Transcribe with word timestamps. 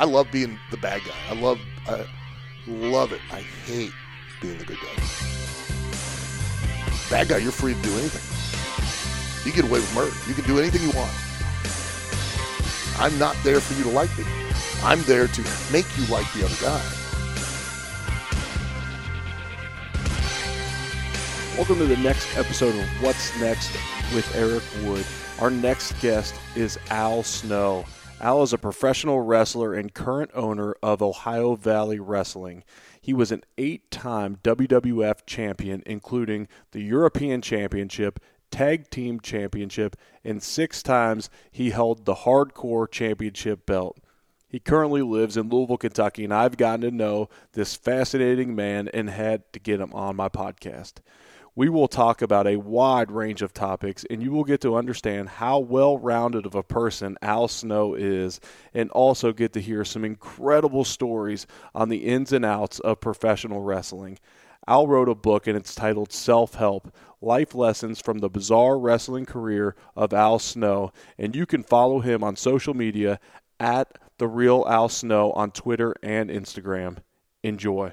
I 0.00 0.04
love 0.04 0.32
being 0.32 0.58
the 0.70 0.78
bad 0.78 1.02
guy. 1.04 1.14
I 1.28 1.38
love, 1.38 1.60
I 1.86 2.06
love 2.66 3.12
it. 3.12 3.20
I 3.30 3.42
hate 3.66 3.92
being 4.40 4.56
the 4.56 4.64
good 4.64 4.78
guy. 4.78 4.94
Bad 7.10 7.28
guy, 7.28 7.36
you're 7.36 7.52
free 7.52 7.74
to 7.74 7.82
do 7.82 7.92
anything. 7.98 9.44
You 9.44 9.54
get 9.54 9.66
away 9.66 9.78
with 9.78 9.94
murder. 9.94 10.16
You 10.26 10.32
can 10.32 10.46
do 10.46 10.58
anything 10.58 10.80
you 10.80 10.90
want. 10.96 11.12
I'm 12.98 13.18
not 13.18 13.36
there 13.44 13.60
for 13.60 13.74
you 13.74 13.82
to 13.82 13.90
like 13.90 14.08
me. 14.16 14.24
I'm 14.82 15.02
there 15.02 15.26
to 15.26 15.42
make 15.70 15.84
you 15.98 16.06
like 16.06 16.32
the 16.32 16.46
other 16.46 16.56
guy. 16.62 16.82
Welcome 21.58 21.76
to 21.76 21.84
the 21.84 21.98
next 21.98 22.38
episode 22.38 22.74
of 22.74 22.86
What's 23.02 23.38
Next 23.38 23.70
with 24.14 24.34
Eric 24.34 24.62
Wood. 24.82 25.04
Our 25.40 25.50
next 25.50 25.92
guest 26.00 26.34
is 26.56 26.78
Al 26.88 27.22
Snow. 27.22 27.84
Al 28.22 28.42
is 28.42 28.52
a 28.52 28.58
professional 28.58 29.22
wrestler 29.22 29.72
and 29.72 29.94
current 29.94 30.30
owner 30.34 30.76
of 30.82 31.00
Ohio 31.00 31.54
Valley 31.54 31.98
Wrestling. 31.98 32.64
He 33.00 33.14
was 33.14 33.32
an 33.32 33.42
eight 33.56 33.90
time 33.90 34.36
WWF 34.42 35.24
champion, 35.24 35.82
including 35.86 36.46
the 36.72 36.82
European 36.82 37.40
Championship, 37.40 38.20
Tag 38.50 38.90
Team 38.90 39.20
Championship, 39.20 39.96
and 40.22 40.42
six 40.42 40.82
times 40.82 41.30
he 41.50 41.70
held 41.70 42.04
the 42.04 42.16
Hardcore 42.16 42.90
Championship 42.90 43.64
belt. 43.64 43.96
He 44.46 44.58
currently 44.58 45.00
lives 45.00 45.38
in 45.38 45.48
Louisville, 45.48 45.78
Kentucky, 45.78 46.24
and 46.24 46.34
I've 46.34 46.58
gotten 46.58 46.82
to 46.82 46.90
know 46.90 47.30
this 47.52 47.74
fascinating 47.74 48.54
man 48.54 48.88
and 48.92 49.08
had 49.08 49.50
to 49.54 49.58
get 49.58 49.80
him 49.80 49.94
on 49.94 50.16
my 50.16 50.28
podcast. 50.28 50.94
We 51.56 51.68
will 51.68 51.88
talk 51.88 52.22
about 52.22 52.46
a 52.46 52.56
wide 52.56 53.10
range 53.10 53.42
of 53.42 53.52
topics, 53.52 54.04
and 54.08 54.22
you 54.22 54.30
will 54.30 54.44
get 54.44 54.60
to 54.60 54.76
understand 54.76 55.28
how 55.28 55.58
well 55.58 55.98
rounded 55.98 56.46
of 56.46 56.54
a 56.54 56.62
person 56.62 57.18
Al 57.22 57.48
Snow 57.48 57.94
is, 57.94 58.40
and 58.72 58.88
also 58.90 59.32
get 59.32 59.52
to 59.54 59.60
hear 59.60 59.84
some 59.84 60.04
incredible 60.04 60.84
stories 60.84 61.46
on 61.74 61.88
the 61.88 62.06
ins 62.06 62.32
and 62.32 62.44
outs 62.44 62.78
of 62.80 63.00
professional 63.00 63.62
wrestling. 63.62 64.18
Al 64.68 64.86
wrote 64.86 65.08
a 65.08 65.14
book, 65.14 65.48
and 65.48 65.56
it's 65.56 65.74
titled 65.74 66.12
Self 66.12 66.54
Help 66.54 66.94
Life 67.20 67.54
Lessons 67.54 68.00
from 68.00 68.18
the 68.18 68.30
Bizarre 68.30 68.78
Wrestling 68.78 69.26
Career 69.26 69.74
of 69.96 70.12
Al 70.12 70.38
Snow, 70.38 70.92
and 71.18 71.34
you 71.34 71.46
can 71.46 71.64
follow 71.64 71.98
him 71.98 72.22
on 72.22 72.36
social 72.36 72.74
media 72.74 73.18
at 73.58 73.98
The 74.18 74.28
Real 74.28 74.64
Al 74.68 74.88
Snow 74.88 75.32
on 75.32 75.50
Twitter 75.50 75.94
and 76.02 76.30
Instagram. 76.30 76.98
Enjoy. 77.42 77.92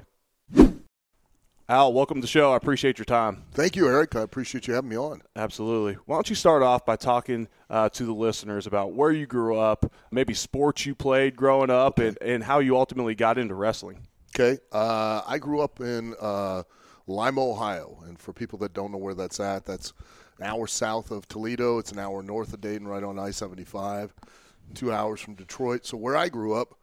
Al, 1.70 1.92
welcome 1.92 2.16
to 2.16 2.22
the 2.22 2.28
show. 2.28 2.54
I 2.54 2.56
appreciate 2.56 2.98
your 2.98 3.04
time. 3.04 3.44
Thank 3.52 3.76
you, 3.76 3.90
Eric. 3.90 4.16
I 4.16 4.22
appreciate 4.22 4.68
you 4.68 4.74
having 4.74 4.90
me 4.90 4.96
on. 4.96 5.22
Absolutely. 5.36 5.96
Why 6.06 6.16
don't 6.16 6.30
you 6.30 6.36
start 6.36 6.64
off 6.64 6.86
by 6.86 6.96
talking 6.96 7.50
uh, 7.70 7.90
to 7.90 8.06
the 8.06 8.14
listeners 8.14 8.68
about 8.68 8.94
where 8.94 9.12
you 9.12 9.26
grew 9.26 9.58
up, 9.58 9.92
maybe 10.10 10.34
sports 10.34 10.86
you 10.86 10.96
played 10.96 11.36
growing 11.36 11.70
up, 11.70 12.00
and, 12.00 12.18
and 12.22 12.42
how 12.42 12.60
you 12.60 12.78
ultimately 12.78 13.16
got 13.16 13.38
into 13.38 13.54
wrestling? 13.54 14.08
Okay. 14.34 14.62
Uh, 14.72 15.24
I 15.28 15.40
grew 15.40 15.60
up 15.60 15.82
in 15.82 16.16
uh, 16.22 16.64
Lima, 17.06 17.42
Ohio. 17.42 18.02
And 18.08 18.18
for 18.18 18.32
people 18.32 18.58
that 18.60 18.74
don't 18.74 18.94
know 18.94 18.98
where 18.98 19.14
that's 19.14 19.42
at, 19.42 19.66
that's 19.66 19.92
an 20.40 20.46
hour 20.46 20.68
south 20.68 21.12
of 21.12 21.28
Toledo. 21.28 21.80
It's 21.80 21.92
an 21.92 22.00
hour 22.00 22.24
north 22.24 22.54
of 22.54 22.62
Dayton, 22.62 22.88
right 22.88 23.04
on 23.04 23.20
I 23.20 23.32
75, 23.32 24.14
two 24.74 24.94
hours 24.94 25.20
from 25.20 25.36
Detroit. 25.36 25.86
So 25.86 25.98
where 25.98 26.16
I 26.16 26.30
grew 26.30 26.54
up, 26.54 26.76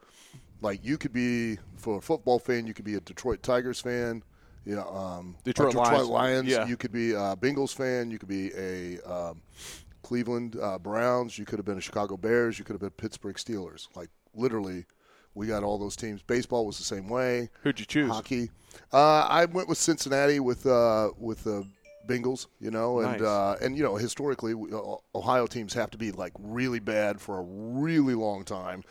like 0.61 0.85
you 0.85 0.99
could 0.99 1.15
be, 1.15 1.57
for 1.75 1.97
a 1.97 2.03
football 2.03 2.39
fan, 2.39 2.67
you 2.67 2.75
could 2.75 2.85
be 2.85 2.97
a 2.97 3.01
Detroit 3.01 3.43
Tigers 3.43 3.81
fan 3.81 4.23
you 4.65 4.75
know, 4.75 4.89
um, 4.89 5.37
Detroit, 5.45 5.71
Detroit 5.73 5.93
Lions. 5.93 6.09
Lions. 6.09 6.49
Yeah. 6.49 6.67
You 6.67 6.77
could 6.77 6.93
be 6.93 7.13
a 7.13 7.37
Bengals 7.37 7.75
fan. 7.75 8.11
You 8.11 8.19
could 8.19 8.29
be 8.29 8.51
a 8.57 9.01
um, 9.03 9.43
Cleveland 10.03 10.57
uh, 10.61 10.79
Browns. 10.79 11.39
You 11.39 11.45
could 11.45 11.59
have 11.59 11.67
been 11.67 11.79
a 11.79 11.83
Chicago 11.83 12.17
Bears. 12.17 12.59
You 12.59 12.65
could 12.65 12.75
have 12.75 12.81
been 12.81 12.91
Pittsburgh 12.91 13.37
Steelers. 13.37 13.89
Like 13.95 14.11
literally, 14.35 14.87
we 15.35 15.47
got 15.47 15.63
all 15.63 15.79
those 15.79 15.97
teams. 15.97 16.23
Baseball 16.23 16.67
was 16.67 16.79
the 16.79 16.85
same 16.85 17.09
way. 17.09 17.51
Who'd 17.63 17.81
you 17.81 17.87
choose? 17.87 18.11
Hockey. 18.11 18.51
Uh, 18.93 19.27
I 19.29 19.45
went 19.47 19.69
with 19.69 19.79
Cincinnati 19.79 20.41
with 20.41 20.67
uh, 20.67 21.11
with 21.19 21.45
the 21.45 21.67
Bengals. 22.09 22.47
You 22.61 22.71
know, 22.71 23.01
and 23.01 23.13
Nice. 23.13 23.23
uh, 23.23 23.57
and 23.61 23.77
you 23.77 23.83
know 23.83 23.97
historically, 23.97 24.53
uh, 24.53 24.97
Ohio 25.15 25.47
teams 25.47 25.75
have 25.75 25.91
to 25.91 25.99
be 25.99 26.13
like 26.13 26.33
really 26.39 26.81
bad 26.81 27.21
for 27.21 27.39
a 27.39 27.43
really 27.43 28.15
long 28.15 28.45
time. 28.45 28.83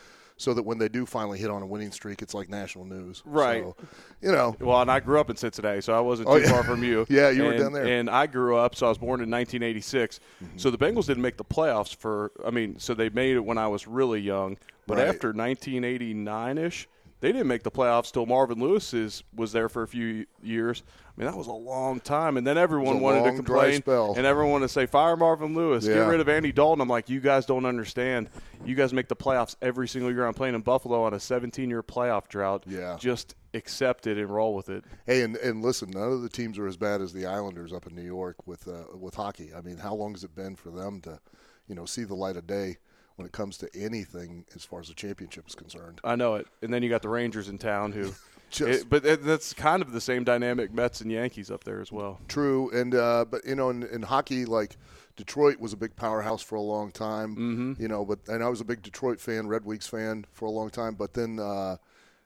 So 0.44 0.54
that 0.54 0.64
when 0.64 0.78
they 0.78 0.90
do 0.90 1.06
finally 1.06 1.40
hit 1.40 1.50
on 1.50 1.62
a 1.62 1.66
winning 1.66 1.92
streak, 1.92 2.22
it's 2.22 2.34
like 2.34 2.50
national 2.50 2.84
news. 2.84 3.24
Right. 3.26 3.64
So, 3.64 3.76
you 4.22 4.32
know, 4.34 4.58
Well, 4.60 4.82
and 4.82 4.92
I 4.92 5.00
grew 5.00 5.18
up 5.20 5.30
in 5.30 5.38
Cincinnati, 5.38 5.80
so 5.80 5.94
I 5.94 6.02
wasn't 6.02 6.28
too 6.28 6.34
Oh, 6.34 6.38
yeah. 6.38 6.50
far 6.52 6.64
from 6.66 6.84
you. 6.84 7.06
Yeah, 7.14 7.30
you 7.30 7.44
were 7.44 7.58
down 7.58 7.72
there. 7.72 7.86
And 7.86 8.10
I 8.10 8.28
grew 8.28 8.58
up, 8.58 8.76
so 8.76 8.88
I 8.88 8.90
was 8.90 8.98
born 8.98 9.22
in 9.22 9.32
1986. 9.32 10.20
Mm-hmm. 10.44 10.58
So 10.58 10.70
the 10.70 10.78
Bengals 10.78 11.06
didn't 11.06 11.22
make 11.24 11.38
the 11.38 11.46
playoffs 11.46 11.96
for, 11.96 12.32
I 12.46 12.50
mean, 12.50 12.78
so 12.78 12.94
they 12.94 13.08
made 13.10 13.38
it 13.38 13.46
when 13.46 13.58
I 13.58 13.68
was 13.68 13.88
really 13.88 14.20
young. 14.20 14.58
But 14.86 14.98
Right. 14.98 15.08
after 15.08 15.32
1989 15.32 16.58
ish, 16.58 16.90
they 17.22 17.32
didn't 17.32 17.48
make 17.48 17.64
the 17.64 17.72
playoffs 17.72 18.12
till 18.12 18.26
Marvin 18.26 18.60
Lewis 18.60 18.94
is, 18.94 19.24
was 19.34 19.54
there 19.54 19.70
for 19.70 19.84
a 19.84 19.88
few 19.88 20.26
years. 20.42 20.84
I 21.16 21.22
mean, 21.22 21.30
that 21.30 21.38
was 21.38 21.46
a 21.48 21.52
long 21.52 22.00
time. 22.00 22.38
And 22.38 22.48
then 22.48 22.58
everyone 22.58 22.88
It 22.88 22.94
was 22.96 23.02
a 23.02 23.04
wanted 23.04 23.18
to 23.20 23.26
long, 23.26 23.36
complain. 23.36 23.84
And 24.18 24.26
everyone 24.26 24.52
wanted 24.54 24.66
to 24.68 24.74
say, 24.74 24.88
fire 24.88 25.16
Marvin 25.16 25.54
Lewis, 25.54 25.86
Yeah. 25.86 25.96
get 25.96 26.08
rid 26.08 26.20
of 26.20 26.28
Andy 26.28 26.52
Dalton. 26.52 26.82
I'm 26.82 26.88
like, 26.90 27.08
you 27.08 27.20
guys 27.20 27.46
don't 27.46 27.66
understand. 27.66 28.30
You 28.66 28.74
guys 28.74 28.94
make 28.94 29.10
the 29.10 29.16
playoffs 29.16 29.56
every 29.62 29.88
single 29.88 30.12
year. 30.12 30.26
I'm 30.26 30.34
playing 30.34 30.56
in 30.56 30.62
Buffalo 30.62 31.04
on 31.04 31.14
a 31.14 31.20
17 31.20 31.70
year 31.70 31.84
playoff 31.84 32.28
drought. 32.30 32.64
Yeah. 32.68 32.98
Just 33.00 33.36
accept 33.54 34.08
it 34.08 34.18
and 34.18 34.28
roll 34.34 34.56
with 34.56 34.70
it. 34.70 34.84
Hey, 35.06 35.22
and, 35.22 35.36
and 35.38 35.62
listen, 35.62 35.92
none 35.92 36.12
of 36.12 36.24
the 36.24 36.30
teams 36.30 36.58
are 36.58 36.66
as 36.66 36.78
bad 36.78 37.00
as 37.00 37.14
the 37.14 37.28
Islanders 37.28 37.74
up 37.74 37.86
in 37.86 37.94
New 37.96 38.02
York 38.02 38.48
with 38.48 38.68
uh, 38.68 38.98
with 38.98 39.14
hockey. 39.14 39.52
I 39.56 39.62
mean, 39.62 39.78
how 39.78 39.94
long 39.94 40.14
has 40.14 40.24
it 40.24 40.34
been 40.34 40.56
for 40.56 40.72
them 40.72 41.00
to, 41.02 41.20
you 41.68 41.76
know, 41.76 41.86
see 41.86 42.06
the 42.06 42.16
light 42.16 42.38
of 42.38 42.48
day 42.48 42.78
when 43.18 43.28
it 43.28 43.32
comes 43.32 43.60
to 43.60 43.70
anything 43.76 44.46
as 44.56 44.66
far 44.66 44.80
as 44.80 44.88
the 44.88 44.96
championship 44.96 45.48
is 45.48 45.54
concerned? 45.54 46.02
I 46.04 46.16
know 46.16 46.34
it. 46.36 46.48
And 46.64 46.74
then 46.74 46.82
you 46.82 46.90
got 46.90 47.04
the 47.04 47.10
Rangers 47.10 47.50
in 47.50 47.60
town 47.60 47.92
who. 47.92 48.14
Just- 48.54 48.82
it- 48.84 48.90
but 48.90 49.04
that's 49.04 49.54
kind 49.54 49.82
of 49.82 49.92
the 49.92 50.02
same 50.02 50.24
dynamic 50.24 50.74
Mets 50.74 51.02
and 51.02 51.12
Yankees 51.12 51.50
up 51.52 51.64
there 51.64 51.82
as 51.82 51.92
well. 51.92 52.20
True, 52.28 52.70
and 52.72 52.94
uh, 52.96 53.26
but 53.30 53.46
you 53.46 53.56
know, 53.56 53.70
in, 53.70 53.84
in 53.84 54.02
hockey, 54.04 54.46
like 54.46 54.78
Detroit 55.16 55.60
was 55.60 55.74
a 55.74 55.78
big 55.78 55.96
powerhouse 55.96 56.42
for 56.42 56.56
a 56.56 56.62
long 56.62 56.92
time. 56.92 57.32
Mm-hmm. 57.36 57.82
You 57.82 57.88
know, 57.88 58.06
but 58.06 58.20
and 58.28 58.44
I 58.44 58.50
was 58.50 58.62
a 58.62 58.66
big 58.66 58.82
Detroit 58.82 59.20
fan, 59.20 59.48
Red 59.48 59.66
Wings 59.66 59.88
fan 59.88 60.26
for 60.32 60.46
a 60.46 60.52
long 60.52 60.70
time. 60.70 60.96
But 60.96 61.14
then 61.14 61.40
uh, 61.40 61.78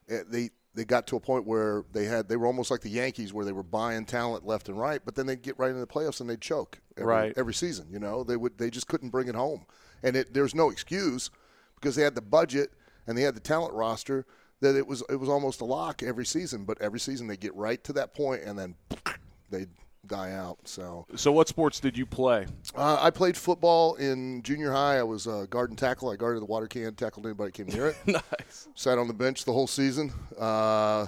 they 0.08 0.52
they 0.74 0.86
got 0.86 1.08
to 1.08 1.16
a 1.16 1.20
point 1.20 1.46
where 1.46 1.86
they 1.92 2.06
had 2.06 2.30
they 2.30 2.36
were 2.38 2.46
almost 2.46 2.70
like 2.72 2.82
the 2.82 2.90
Yankees, 2.90 3.34
where 3.34 3.46
they 3.46 3.52
were 3.52 3.64
buying 3.64 4.06
talent 4.06 4.46
left 4.46 4.70
and 4.70 4.80
right. 4.80 5.02
But 5.04 5.16
then 5.16 5.26
they'd 5.26 5.42
get 5.42 5.58
right 5.58 5.70
into 5.70 5.80
the 5.80 5.88
playoffs 5.88 6.22
and 6.22 6.30
they'd 6.30 6.42
choke 6.42 6.80
every, 6.98 7.12
Right. 7.12 7.34
every 7.36 7.54
season. 7.54 7.88
You 7.92 8.00
know, 8.00 8.24
they 8.24 8.38
would 8.38 8.58
they 8.58 8.70
just 8.70 8.88
couldn't 8.88 9.10
bring 9.10 9.28
it 9.28 9.36
home, 9.36 9.66
and 10.04 10.16
it, 10.16 10.34
there's 10.34 10.54
no 10.56 10.70
excuse 10.70 11.30
because 11.76 11.96
they 11.96 12.04
had 12.04 12.16
the 12.16 12.22
budget 12.22 12.72
and 13.06 13.18
they 13.18 13.22
had 13.24 13.36
the 13.36 13.40
talent 13.40 13.74
roster 13.74 14.26
that 14.62 14.76
it 14.76 14.88
was 14.88 15.04
it 15.10 15.16
was 15.18 15.30
almost 15.30 15.62
a 15.62 15.66
lock 15.66 16.04
every 16.04 16.26
season. 16.26 16.66
But 16.66 16.82
every 16.82 17.00
season 17.00 17.28
they 17.28 17.38
get 17.38 17.54
right 17.56 17.84
to 17.86 17.94
that 17.94 18.14
point 18.14 18.44
and 18.44 18.58
then 18.58 18.76
they 19.50 19.68
die 20.06 20.32
out. 20.32 20.58
So 20.66 21.06
So, 21.16 21.32
what 21.34 21.48
sports 21.50 21.80
did 21.80 21.98
you 21.98 22.06
play? 22.06 22.46
uh, 22.76 22.98
I 23.02 23.10
played 23.10 23.36
football 23.36 23.96
in 23.96 24.42
junior 24.42 24.72
high. 24.72 24.98
I 25.00 25.04
was 25.04 25.28
a 25.28 25.48
guard 25.50 25.70
and 25.70 25.78
tackle. 25.78 26.10
I 26.10 26.16
guarded 26.16 26.42
the 26.42 26.46
water 26.46 26.68
can, 26.68 26.96
tackled 26.96 27.26
anybody 27.26 27.52
came 27.52 27.68
near 27.68 27.88
it. 27.88 27.98
nice. 28.06 28.68
Sat 28.76 28.98
on 28.98 29.08
the 29.08 29.14
bench 29.14 29.44
the 29.46 29.52
whole 29.54 29.68
season, 29.68 30.14
uh, 30.40 31.08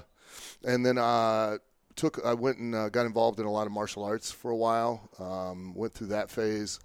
and 0.66 0.86
then 0.86 0.98
uh, 0.98 1.58
took. 1.96 2.20
I 2.26 2.34
went 2.34 2.58
and 2.58 2.76
uh, 2.76 2.90
got 2.90 3.06
involved 3.06 3.40
in 3.40 3.46
a 3.46 3.52
lot 3.52 3.68
of 3.68 3.72
martial 3.72 4.04
arts 4.04 4.32
for 4.32 4.52
a 4.52 4.58
while. 4.58 5.10
Um, 5.18 5.74
went 5.76 5.94
through 5.94 6.08
that 6.08 6.30
phase, 6.30 6.80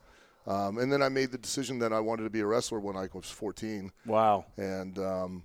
um, 0.47 0.79
and 0.79 0.93
then 0.93 1.03
I 1.03 1.09
made 1.09 1.33
the 1.33 1.39
decision 1.39 1.81
that 1.81 1.93
I 1.93 1.99
wanted 1.99 2.23
to 2.25 2.31
be 2.31 2.41
a 2.41 2.47
wrestler 2.47 2.79
when 2.79 2.97
I 2.97 3.09
was 3.13 3.29
14 3.29 3.91
Wow. 4.07 4.45
and 4.57 4.97
um, 5.01 5.43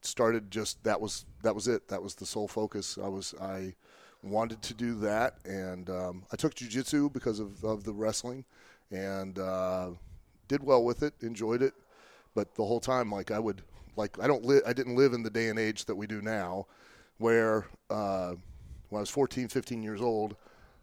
it 0.00 0.06
started 0.06 0.50
just 0.50 0.82
that 0.84 1.00
was 1.00 1.24
that 1.42 1.54
was 1.54 1.68
it. 1.68 1.88
That 1.88 2.02
was 2.02 2.14
the 2.14 2.26
sole 2.26 2.48
focus. 2.48 2.98
I 3.02 3.08
was 3.08 3.34
i 3.40 3.74
wanted 4.24 4.60
to 4.60 4.74
do 4.74 4.96
that 4.96 5.36
and 5.44 5.88
um, 5.90 6.24
i 6.32 6.36
took 6.36 6.52
jiu-jitsu 6.52 7.08
because 7.10 7.38
of, 7.38 7.62
of 7.62 7.84
the 7.84 7.92
wrestling 7.92 8.44
and 8.90 9.38
uh, 9.38 9.90
did 10.48 10.60
well 10.60 10.82
with 10.82 11.04
it 11.04 11.14
enjoyed 11.20 11.62
it. 11.62 11.72
But 12.34 12.54
the 12.56 12.64
whole 12.64 12.80
time 12.80 13.10
like 13.12 13.30
i 13.30 13.38
would 13.38 13.62
like 13.96 14.18
i 14.20 14.26
don't 14.26 14.44
live 14.44 14.62
i 14.66 14.72
didn't 14.72 14.96
live 14.96 15.12
in 15.12 15.22
the 15.22 15.30
day 15.30 15.48
and 15.48 15.58
age 15.58 15.84
that 15.84 15.94
we 15.94 16.06
do 16.06 16.20
now 16.20 16.66
where 17.18 17.66
uh, 17.90 18.34
when 18.90 18.98
i 18.98 19.00
was 19.00 19.10
14 19.10 19.48
15 19.48 19.82
years 19.82 20.00
old 20.00 20.36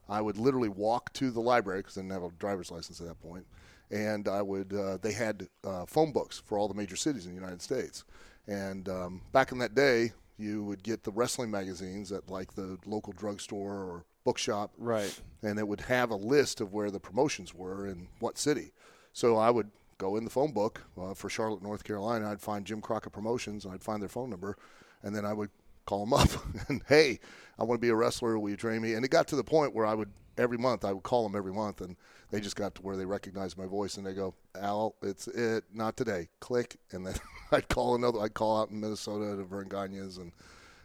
i 0.10 0.22
would 0.22 0.38
literally 0.38 0.70
walk 0.70 1.14
to 1.14 1.32
the 1.32 1.40
library 1.40 1.80
because 1.80 1.98
i 1.98 2.02
didn't 2.02 2.14
have 2.14 2.24
a 2.24 2.32
driver's 2.40 2.72
license 2.72 3.00
at 3.00 3.08
that 3.08 3.22
point 3.22 3.46
and 3.92 4.28
I 4.28 4.42
would. 4.42 4.74
Uh, 4.74 4.98
they 5.02 5.12
had 5.12 5.48
uh, 5.64 5.86
phone 5.86 6.12
books 6.12 6.42
for 6.44 6.58
all 6.58 6.68
the 6.68 6.74
major 6.74 6.96
cities 6.96 7.26
in 7.26 7.36
the 7.36 7.40
United 7.40 7.62
States, 7.62 8.04
and 8.48 8.88
um, 8.90 9.22
back 9.32 9.52
in 9.52 9.58
that 9.60 9.76
day, 9.76 10.12
you 10.38 10.64
would 10.64 10.84
get 10.84 11.04
the 11.04 11.12
wrestling 11.12 11.50
magazines 11.52 12.12
at 12.12 12.30
like 12.30 12.54
the 12.56 12.78
local 12.86 13.14
drugstore 13.14 13.74
or 13.74 14.06
bookshop, 14.24 14.72
Right. 14.78 15.18
and 15.44 15.60
it 15.60 15.68
would 15.68 15.82
have 15.82 16.10
a 16.12 16.16
list 16.16 16.60
of 16.62 16.74
where 16.74 16.92
the 16.92 17.00
promotions 17.00 17.54
were 17.54 17.88
in 17.88 18.08
what 18.20 18.38
city. 18.38 18.72
So 19.14 19.38
I 19.38 19.50
would 19.50 19.70
go 19.98 20.18
in 20.18 20.24
the 20.26 20.30
phone 20.30 20.52
book 20.52 20.82
uh, 21.00 21.14
for 21.14 21.30
Charlotte, 21.30 21.62
North 21.62 21.84
Carolina. 21.84 22.30
I'd 22.32 22.42
find 22.42 22.66
Jim 22.66 22.82
Crockett 22.82 23.14
Promotions, 23.14 23.64
and 23.66 23.74
I'd 23.74 23.84
find 23.84 24.02
their 24.02 24.10
phone 24.10 24.30
number, 24.30 24.58
and 25.04 25.16
then 25.16 25.26
I 25.26 25.34
would 25.34 25.52
call 25.86 26.06
them 26.06 26.14
up 26.14 26.30
and 26.68 26.82
hey, 26.88 27.20
I 27.60 27.64
want 27.64 27.80
to 27.80 27.86
be 27.86 27.90
a 27.92 27.96
wrestler. 27.96 28.38
Will 28.40 28.50
you 28.50 28.58
train 28.58 28.82
me? 28.82 28.94
And 28.96 29.06
it 29.06 29.12
got 29.12 29.28
to 29.30 29.36
the 29.36 29.44
point 29.44 29.74
where 29.74 29.86
I 29.86 29.94
would 29.94 30.10
every 30.38 30.58
month 30.58 30.84
I 30.84 30.92
would 30.92 31.04
call 31.04 31.24
them 31.24 31.36
every 31.38 31.54
month, 31.54 31.80
and 31.82 31.96
they 32.32 32.40
just 32.40 32.56
got 32.56 32.76
to 32.76 32.82
where 32.82 32.98
they 32.98 33.06
recognized 33.06 33.58
my 33.58 33.66
voice, 33.66 33.98
and 33.98 34.06
they 34.06 34.14
go, 34.14 34.34
Al, 34.60 34.96
it's 35.02 35.28
it, 35.28 35.64
not 35.74 35.96
today. 35.98 36.28
Click, 36.40 36.78
and 36.92 37.06
then 37.06 37.16
I'd 37.52 37.70
call 37.70 37.96
another. 37.96 38.20
I'd 38.20 38.34
call 38.34 38.62
out 38.62 38.70
in 38.70 38.80
Minnesota 38.80 39.36
to 39.36 39.44
Verne 39.44 39.70
Gagne's 39.70 40.18
and 40.18 40.32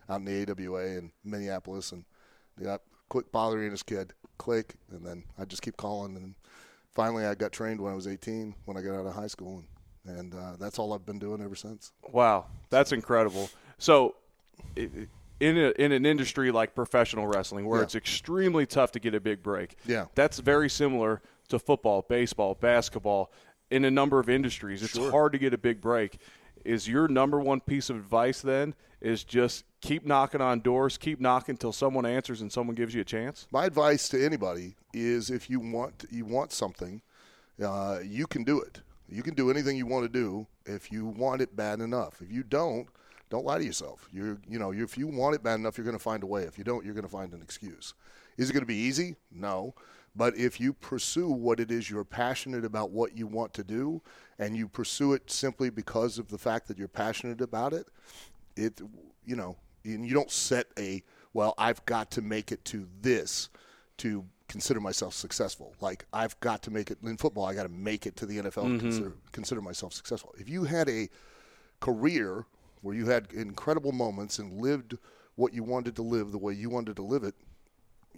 out 0.09 0.21
in 0.21 0.25
the 0.25 0.51
AWA 0.51 0.99
and 0.99 1.11
Minneapolis, 1.25 1.93
and 1.93 2.05
yeah, 2.61 2.79
quit 3.09 3.31
bothering 3.33 3.71
this 3.71 3.83
kid. 3.83 4.13
Click, 4.39 4.75
and 4.91 5.05
then 5.05 5.25
I 5.39 5.45
just 5.45 5.63
keep 5.63 5.77
calling, 5.77 6.17
and 6.17 6.35
finally 6.93 7.25
I 7.25 7.35
got 7.35 7.53
trained 7.53 7.81
when 7.81 7.93
I 7.93 7.97
was 7.97 8.07
18 8.07 8.55
when 8.65 8.77
I 8.77 8.83
got 8.83 8.99
out 8.99 9.07
of 9.07 9.15
high 9.15 9.27
school, 9.27 9.63
and, 10.07 10.19
and 10.19 10.35
uh, 10.35 10.57
that's 10.59 10.79
all 10.79 10.93
I've 10.93 11.07
been 11.07 11.19
doing 11.19 11.43
ever 11.43 11.57
since. 11.57 11.93
Wow, 12.11 12.47
that's 12.69 12.93
incredible. 12.93 13.51
So. 13.79 14.17
It, 14.77 15.09
in, 15.41 15.57
a, 15.57 15.71
in 15.79 15.91
an 15.93 16.05
industry 16.07 16.51
like 16.53 16.75
professional 16.75 17.27
wrestling 17.27 17.67
where 17.67 17.81
Yeah. 17.81 17.85
it's 17.85 17.95
extremely 17.95 18.67
tough 18.67 18.93
to 18.93 19.01
get 19.01 19.15
a 19.15 19.21
big 19.21 19.43
break. 19.43 19.77
Yeah. 19.87 20.07
That's 20.15 20.39
very 20.39 20.69
similar 20.69 21.23
to 21.49 21.59
football, 21.59 22.03
baseball, 22.09 22.55
basketball, 22.55 23.33
in 23.71 23.85
a 23.85 23.91
number 23.91 24.21
of 24.21 24.29
industries. 24.29 24.83
It's 24.83 24.93
Sure. 24.95 25.11
hard 25.11 25.33
to 25.33 25.39
get 25.39 25.55
a 25.55 25.59
big 25.59 25.81
break. 25.81 26.19
Is 26.65 26.87
your 26.87 27.09
number 27.09 27.41
one 27.41 27.61
piece 27.61 27.89
of 27.89 27.97
advice 27.97 28.43
then 28.43 28.75
is 29.01 29.25
just 29.25 29.65
keep 29.81 30.05
knocking 30.05 30.43
on 30.43 30.61
doors, 30.61 30.99
keep 30.99 31.21
knocking 31.21 31.55
until 31.55 31.73
someone 31.73 32.05
answers 32.05 32.43
and 32.43 32.53
someone 32.53 32.77
gives 32.77 32.95
you 32.95 33.01
a 33.01 33.05
chance? 33.05 33.47
My 33.51 33.65
advice 33.65 34.09
to 34.11 34.23
anybody 34.23 34.75
is 34.93 35.31
if 35.31 35.49
you 35.49 35.59
want 35.61 36.05
you 36.11 36.27
want 36.27 36.53
something, 36.53 37.01
uh, 37.65 38.01
you 38.05 38.27
can 38.27 38.45
do 38.45 38.61
it. 38.61 38.81
You 39.09 39.23
can 39.23 39.35
do 39.35 39.51
anything 39.51 39.77
you 39.77 39.87
want 39.87 40.05
to 40.05 40.09
do 40.09 40.47
if 40.67 40.93
you 40.93 41.07
want 41.07 41.41
it 41.41 41.57
bad 41.57 41.81
enough. 41.81 42.21
If 42.21 42.31
you 42.31 42.43
don't, 42.43 42.89
don't 43.31 43.45
lie 43.45 43.59
to 43.59 43.65
yourself. 43.65 44.09
You're 44.13 44.39
you 44.49 44.59
know 44.59 44.71
you 44.73 44.85
if 44.85 44.99
you 44.99 45.07
want 45.07 45.35
it 45.35 45.43
bad 45.43 45.61
enough, 45.61 45.79
you're 45.79 45.85
going 45.85 45.97
to 45.97 46.03
find 46.03 46.23
a 46.23 46.27
way. 46.27 46.43
If 46.43 46.59
you 46.59 46.65
don't, 46.65 46.85
you're 46.85 46.95
going 46.95 47.05
to 47.07 47.11
find 47.11 47.33
an 47.33 47.43
excuse. 47.43 47.95
Is 48.37 48.51
it 48.51 48.53
going 48.53 48.63
to 48.63 48.67
be 48.67 48.75
easy? 48.75 49.17
No. 49.31 49.75
But 50.17 50.37
if 50.37 50.59
you 50.59 50.73
pursue 50.73 51.31
what 51.31 51.61
it 51.61 51.71
is 51.71 51.89
you're 51.89 52.05
passionate 52.05 52.65
about, 52.65 52.91
what 52.91 53.17
you 53.17 53.29
want 53.29 53.55
to 53.55 53.63
do, 53.63 54.03
and 54.41 54.57
you 54.57 54.67
pursue 54.67 55.13
it 55.13 55.31
simply 55.31 55.71
because 55.71 56.19
of 56.19 56.29
the 56.29 56.39
fact 56.39 56.67
that 56.67 56.79
you're 56.79 56.89
passionate 56.89 57.41
about 57.41 57.73
it, 57.73 57.87
it 58.57 58.81
you 59.25 59.37
know 59.37 59.57
and 59.85 60.07
you 60.07 60.15
don't 60.15 60.31
set 60.31 60.67
a 60.79 61.03
well 61.33 61.55
i've 61.59 61.85
got 61.87 62.11
to 62.11 62.23
make 62.23 62.53
it 62.53 62.65
to 62.65 62.87
this 63.01 63.49
to 63.97 64.25
consider 64.49 64.81
myself 64.81 65.15
successful 65.15 65.75
like 65.81 66.05
i've 66.13 66.39
got 66.41 66.63
to 66.63 66.71
make 66.71 66.91
it 66.91 66.99
in 67.03 67.17
football 67.17 67.45
i 67.45 67.55
got 67.55 67.63
to 67.63 67.69
make 67.69 68.07
it 68.07 68.17
to 68.17 68.27
the 68.27 68.39
nfl 68.39 68.53
to 68.55 68.61
mm-hmm. 68.61 68.79
consider, 68.79 69.13
consider 69.33 69.61
myself 69.61 69.93
successful 69.93 70.35
if 70.39 70.49
you 70.49 70.65
had 70.65 70.89
a 70.89 71.09
career 71.81 72.45
where 72.83 72.95
you 72.95 73.07
had 73.07 73.29
incredible 73.33 73.93
moments 73.93 74.39
and 74.39 74.61
lived 74.61 74.97
what 75.37 75.53
you 75.53 75.63
wanted 75.63 75.97
to 75.97 76.03
live 76.03 76.33
the 76.33 76.39
way 76.39 76.53
you 76.53 76.69
wanted 76.69 76.97
to 76.97 77.03
live 77.03 77.25
it 77.25 77.35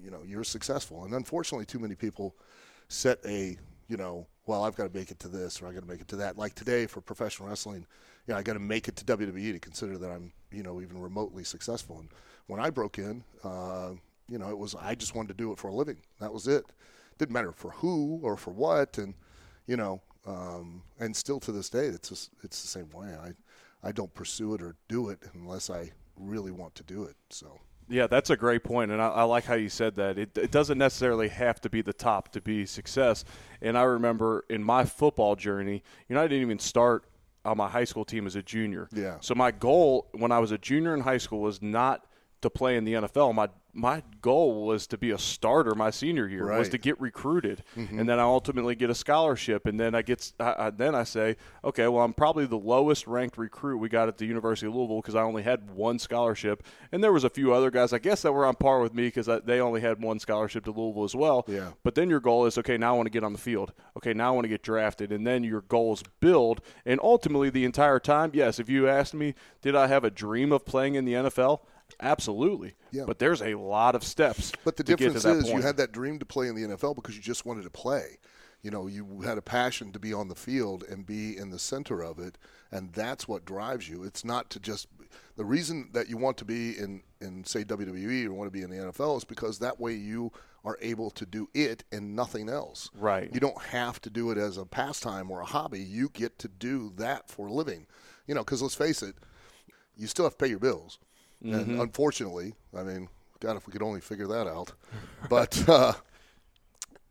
you 0.01 0.11
know 0.11 0.21
you're 0.27 0.45
successful. 0.45 1.05
And 1.05 1.15
unfortunately 1.15 1.67
too 1.67 1.79
many 1.79 1.95
people 1.95 2.35
set 2.89 3.19
a 3.25 3.57
you 3.89 3.97
know 3.97 4.27
well 4.47 4.65
i've 4.65 4.77
got 4.77 4.91
to 4.91 4.99
make 4.99 5.11
it 5.11 5.19
to 5.21 5.29
this 5.29 5.61
or 5.61 5.67
i 5.67 5.73
got 5.73 5.81
to 5.81 5.89
make 5.89 6.01
it 6.01 6.09
to 6.09 6.17
that. 6.17 6.39
Like 6.39 6.55
today 6.55 6.87
for 6.87 7.01
professional 7.01 7.49
wrestling 7.49 7.87
you 8.27 8.35
know 8.35 8.39
i 8.39 8.43
got 8.43 8.55
to 8.55 8.59
make 8.59 8.89
it 8.89 8.97
to 8.97 9.05
wwe 9.05 9.53
to 9.53 9.59
consider 9.59 9.99
that 9.99 10.11
i'm 10.11 10.33
you 10.51 10.63
know 10.63 10.81
even 10.81 11.01
remotely 11.01 11.45
successful. 11.45 11.99
And 12.01 12.09
when 12.47 12.61
i 12.61 12.71
broke 12.71 12.99
in 12.99 13.25
uh, 13.45 13.91
you 14.29 14.39
know 14.39 14.49
it 14.49 14.59
was 14.59 14.75
i 14.75 14.95
just 14.95 15.15
wanted 15.15 15.29
to 15.29 15.35
do 15.35 15.53
it 15.53 15.59
for 15.59 15.69
a 15.69 15.75
living. 15.75 15.99
That 16.21 16.33
was 16.33 16.49
it. 16.49 16.65
Didn't 17.19 17.33
matter 17.33 17.53
for 17.53 17.71
who 17.71 18.21
or 18.23 18.37
for 18.37 18.51
what. 18.51 18.99
And 18.99 19.15
you 19.67 19.77
know 19.77 20.01
um, 20.25 20.83
and 21.01 21.15
still 21.17 21.41
to 21.41 21.51
this 21.51 21.69
day 21.69 21.87
it's 21.87 22.09
just, 22.09 22.31
it's 22.43 22.63
the 22.63 22.69
same 22.69 22.89
way. 22.91 23.09
I 23.09 23.33
i 23.83 23.93
don't 23.93 24.15
pursue 24.15 24.55
it 24.55 24.63
or 24.63 24.77
do 24.89 25.09
it 25.09 25.19
unless 25.35 25.71
i 25.71 25.91
really 26.17 26.51
want 26.51 26.75
to 26.75 26.83
do 26.83 27.05
it 27.05 27.17
so 27.31 27.61
Yeah, 27.89 28.07
that's 28.07 28.31
a 28.31 28.37
great 28.37 28.63
point, 28.63 28.91
and 28.93 29.03
I, 29.03 29.09
I 29.09 29.23
like 29.25 29.45
how 29.45 29.55
you 29.57 29.69
said 29.69 29.97
that. 29.97 30.17
It, 30.17 30.39
it 30.39 30.51
doesn't 30.51 30.79
necessarily 30.79 31.29
have 31.29 31.61
to 31.63 31.69
be 31.69 31.83
the 31.83 31.93
top 31.93 32.31
to 32.33 32.41
be 32.41 32.65
success. 32.65 33.25
And 33.61 33.77
I 33.77 33.83
remember 33.83 34.45
in 34.49 34.63
my 34.63 34.85
football 34.85 35.35
journey, 35.37 35.83
you 36.09 36.15
know, 36.15 36.23
I 36.23 36.29
didn't 36.29 36.43
even 36.43 36.59
start 36.61 37.05
on 37.45 37.57
my 37.57 37.69
high 37.69 37.85
school 37.85 38.05
team 38.05 38.27
as 38.27 38.37
a 38.37 38.43
junior. 38.43 38.89
Yeah. 38.93 39.17
So 39.21 39.35
my 39.35 39.51
goal 39.51 40.09
when 40.13 40.31
I 40.33 40.39
was 40.39 40.53
a 40.53 40.59
junior 40.59 40.95
in 40.95 41.01
high 41.01 41.19
school 41.19 41.41
was 41.41 41.61
not 41.61 42.07
to 42.43 42.51
play 42.51 42.77
in 42.77 42.85
the 42.85 42.95
NFL. 42.95 43.35
My 43.35 43.49
my 43.75 44.03
goal 44.21 44.67
was 44.67 44.87
to 44.89 44.99
be 44.99 45.13
a 45.13 45.19
starter 45.19 45.75
my 45.75 45.89
senior 45.89 46.29
year. 46.29 46.43
Was 46.43 46.49
Right. 46.51 46.61
Mm-hmm. 46.65 46.71
to 46.73 46.79
get 46.79 47.01
recruited, 47.01 47.65
and 47.75 48.07
then 48.07 48.19
I 48.19 48.23
ultimately 48.23 48.75
get 48.75 48.91
a 48.91 48.95
scholarship. 48.95 49.67
And 49.67 49.81
then 49.81 49.95
I 49.95 50.03
get 50.03 50.31
I, 50.39 50.67
I, 50.67 50.71
then 50.71 50.95
I 50.95 51.05
say, 51.05 51.37
okay, 51.65 51.89
well 51.89 52.05
I'm 52.05 52.13
probably 52.13 52.45
the 52.45 52.59
lowest 52.59 53.07
ranked 53.07 53.39
recruit 53.39 53.79
we 53.79 53.89
got 53.89 54.09
at 54.09 54.19
the 54.19 54.27
University 54.27 54.67
of 54.67 54.75
Louisville 54.75 55.01
because 55.01 55.15
I 55.15 55.23
only 55.23 55.43
had 55.43 55.71
one 55.71 55.99
scholarship, 55.99 56.63
and 56.93 57.03
there 57.03 57.13
was 57.13 57.25
a 57.25 57.31
few 57.31 57.55
other 57.55 57.71
guys 57.71 57.95
I 57.95 57.99
guess 57.99 58.21
that 58.23 58.33
were 58.33 58.45
on 58.45 58.57
par 58.57 58.81
with 58.81 58.93
me 58.93 59.05
because 59.07 59.29
they 59.47 59.61
only 59.61 59.81
had 59.81 60.03
one 60.03 60.19
scholarship 60.19 60.65
to 60.67 60.71
Louisville 60.71 61.05
as 61.05 61.15
well. 61.15 61.45
Yeah. 61.49 61.71
But 61.83 61.95
then 61.95 62.11
your 62.11 62.21
goal 62.21 62.45
is 62.45 62.59
okay. 62.59 62.77
Now 62.77 62.93
I 62.93 62.97
want 62.97 63.07
to 63.07 63.11
get 63.11 63.25
on 63.25 63.33
the 63.33 63.39
field. 63.39 63.73
Okay, 63.97 64.13
now 64.13 64.29
I 64.29 64.31
want 64.33 64.45
to 64.45 64.49
get 64.51 64.63
drafted, 64.63 65.13
and 65.13 65.27
then 65.27 65.45
your 65.45 65.63
goals 65.63 66.03
build. 66.21 66.61
And 66.85 67.01
ultimately, 67.03 67.49
the 67.49 67.65
entire 67.65 67.99
time, 67.99 68.33
yes. 68.35 68.59
If 68.59 68.69
you 68.69 68.87
asked 68.87 69.15
me, 69.15 69.35
did 69.63 69.75
I 69.75 69.87
have 69.87 70.05
a 70.05 70.11
dream 70.11 70.53
of 70.53 70.67
playing 70.67 70.95
in 70.97 71.07
the 71.07 71.15
NFL? 71.15 71.61
Absolutely. 72.01 72.75
Yeah. 72.91 73.05
But 73.07 73.19
there's 73.19 73.43
a 73.43 73.55
lot 73.55 73.95
of 73.95 74.05
steps. 74.05 74.53
But 74.65 74.77
the 74.77 74.85
to 74.85 74.97
get 74.97 74.99
to 74.99 75.13
difference 75.15 75.47
is 75.47 75.53
you 75.53 75.61
had 75.61 75.77
that 75.79 75.93
dream 75.93 76.19
to 76.19 76.27
play 76.27 76.49
in 76.49 76.55
the 76.55 76.77
NFL 76.77 76.95
because 76.95 77.17
you 77.17 77.23
just 77.23 77.47
wanted 77.47 77.65
to 77.65 77.71
play. 77.71 78.19
You 78.63 78.71
know, 78.71 78.87
you 78.87 79.23
had 79.23 79.39
a 79.39 79.43
passion 79.43 79.91
to 79.93 79.99
be 79.99 80.13
on 80.13 80.29
the 80.29 80.37
field 80.37 80.85
and 80.89 81.05
be 81.05 81.37
in 81.37 81.51
the 81.51 81.59
center 81.59 82.01
of 82.01 82.21
it, 82.21 82.39
and 82.71 82.93
that's 82.93 83.27
what 83.27 83.45
drives 83.45 83.89
you. 83.89 84.05
It's 84.05 84.25
not 84.25 84.51
to 84.51 84.61
just 84.61 84.87
the 85.37 85.45
reason 85.45 85.91
that 85.95 86.09
you 86.09 86.17
want 86.17 86.37
to 86.39 86.45
be 86.45 86.79
in 86.79 87.03
in 87.21 87.45
say 87.45 87.65
WWE 87.65 88.27
or 88.27 88.35
want 88.35 88.47
to 88.47 88.57
be 88.57 88.63
in 88.63 88.71
the 88.71 88.77
NFL 88.77 89.17
is 89.17 89.25
because 89.25 89.59
that 89.59 89.81
way 89.81 89.95
you 89.95 90.31
are 90.65 90.79
able 90.81 91.11
to 91.11 91.27
do 91.27 91.49
it 91.55 91.83
and 91.91 92.15
nothing 92.15 92.49
else. 92.49 92.89
Right. 92.95 93.29
You 93.33 93.41
don't 93.41 93.61
have 93.61 94.01
to 94.03 94.11
do 94.11 94.31
it 94.31 94.39
as 94.39 94.57
a 94.57 94.65
pastime 94.65 95.31
or 95.31 95.41
a 95.41 95.45
hobby. 95.45 95.81
You 95.81 96.09
get 96.09 96.39
to 96.39 96.49
do 96.49 96.93
that 96.97 97.29
for 97.29 97.49
a 97.49 97.53
living. 97.53 97.87
You 98.29 98.35
know, 98.37 98.45
because 98.45 98.63
let's 98.63 98.77
face 98.77 99.03
it, 99.03 99.17
you 99.97 100.07
still 100.07 100.25
have 100.25 100.35
to 100.35 100.45
pay 100.45 100.49
your 100.49 100.61
bills. 100.61 101.01
And 101.43 101.81
unfortunately, 101.81 102.55
I 102.77 102.83
mean, 102.83 103.09
God, 103.41 103.57
if 103.57 103.67
we 103.67 103.73
could 103.73 103.83
only 103.83 104.01
figure 104.01 104.29
that 104.29 104.47
out. 104.47 104.73
But, 105.29 105.63
uh, 105.69 105.93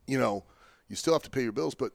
you 0.07 0.18
know, 0.18 0.45
you 0.88 0.95
still 0.95 1.13
have 1.13 1.24
to 1.24 1.30
pay 1.30 1.44
your 1.44 1.51
bills, 1.51 1.75
but 1.75 1.92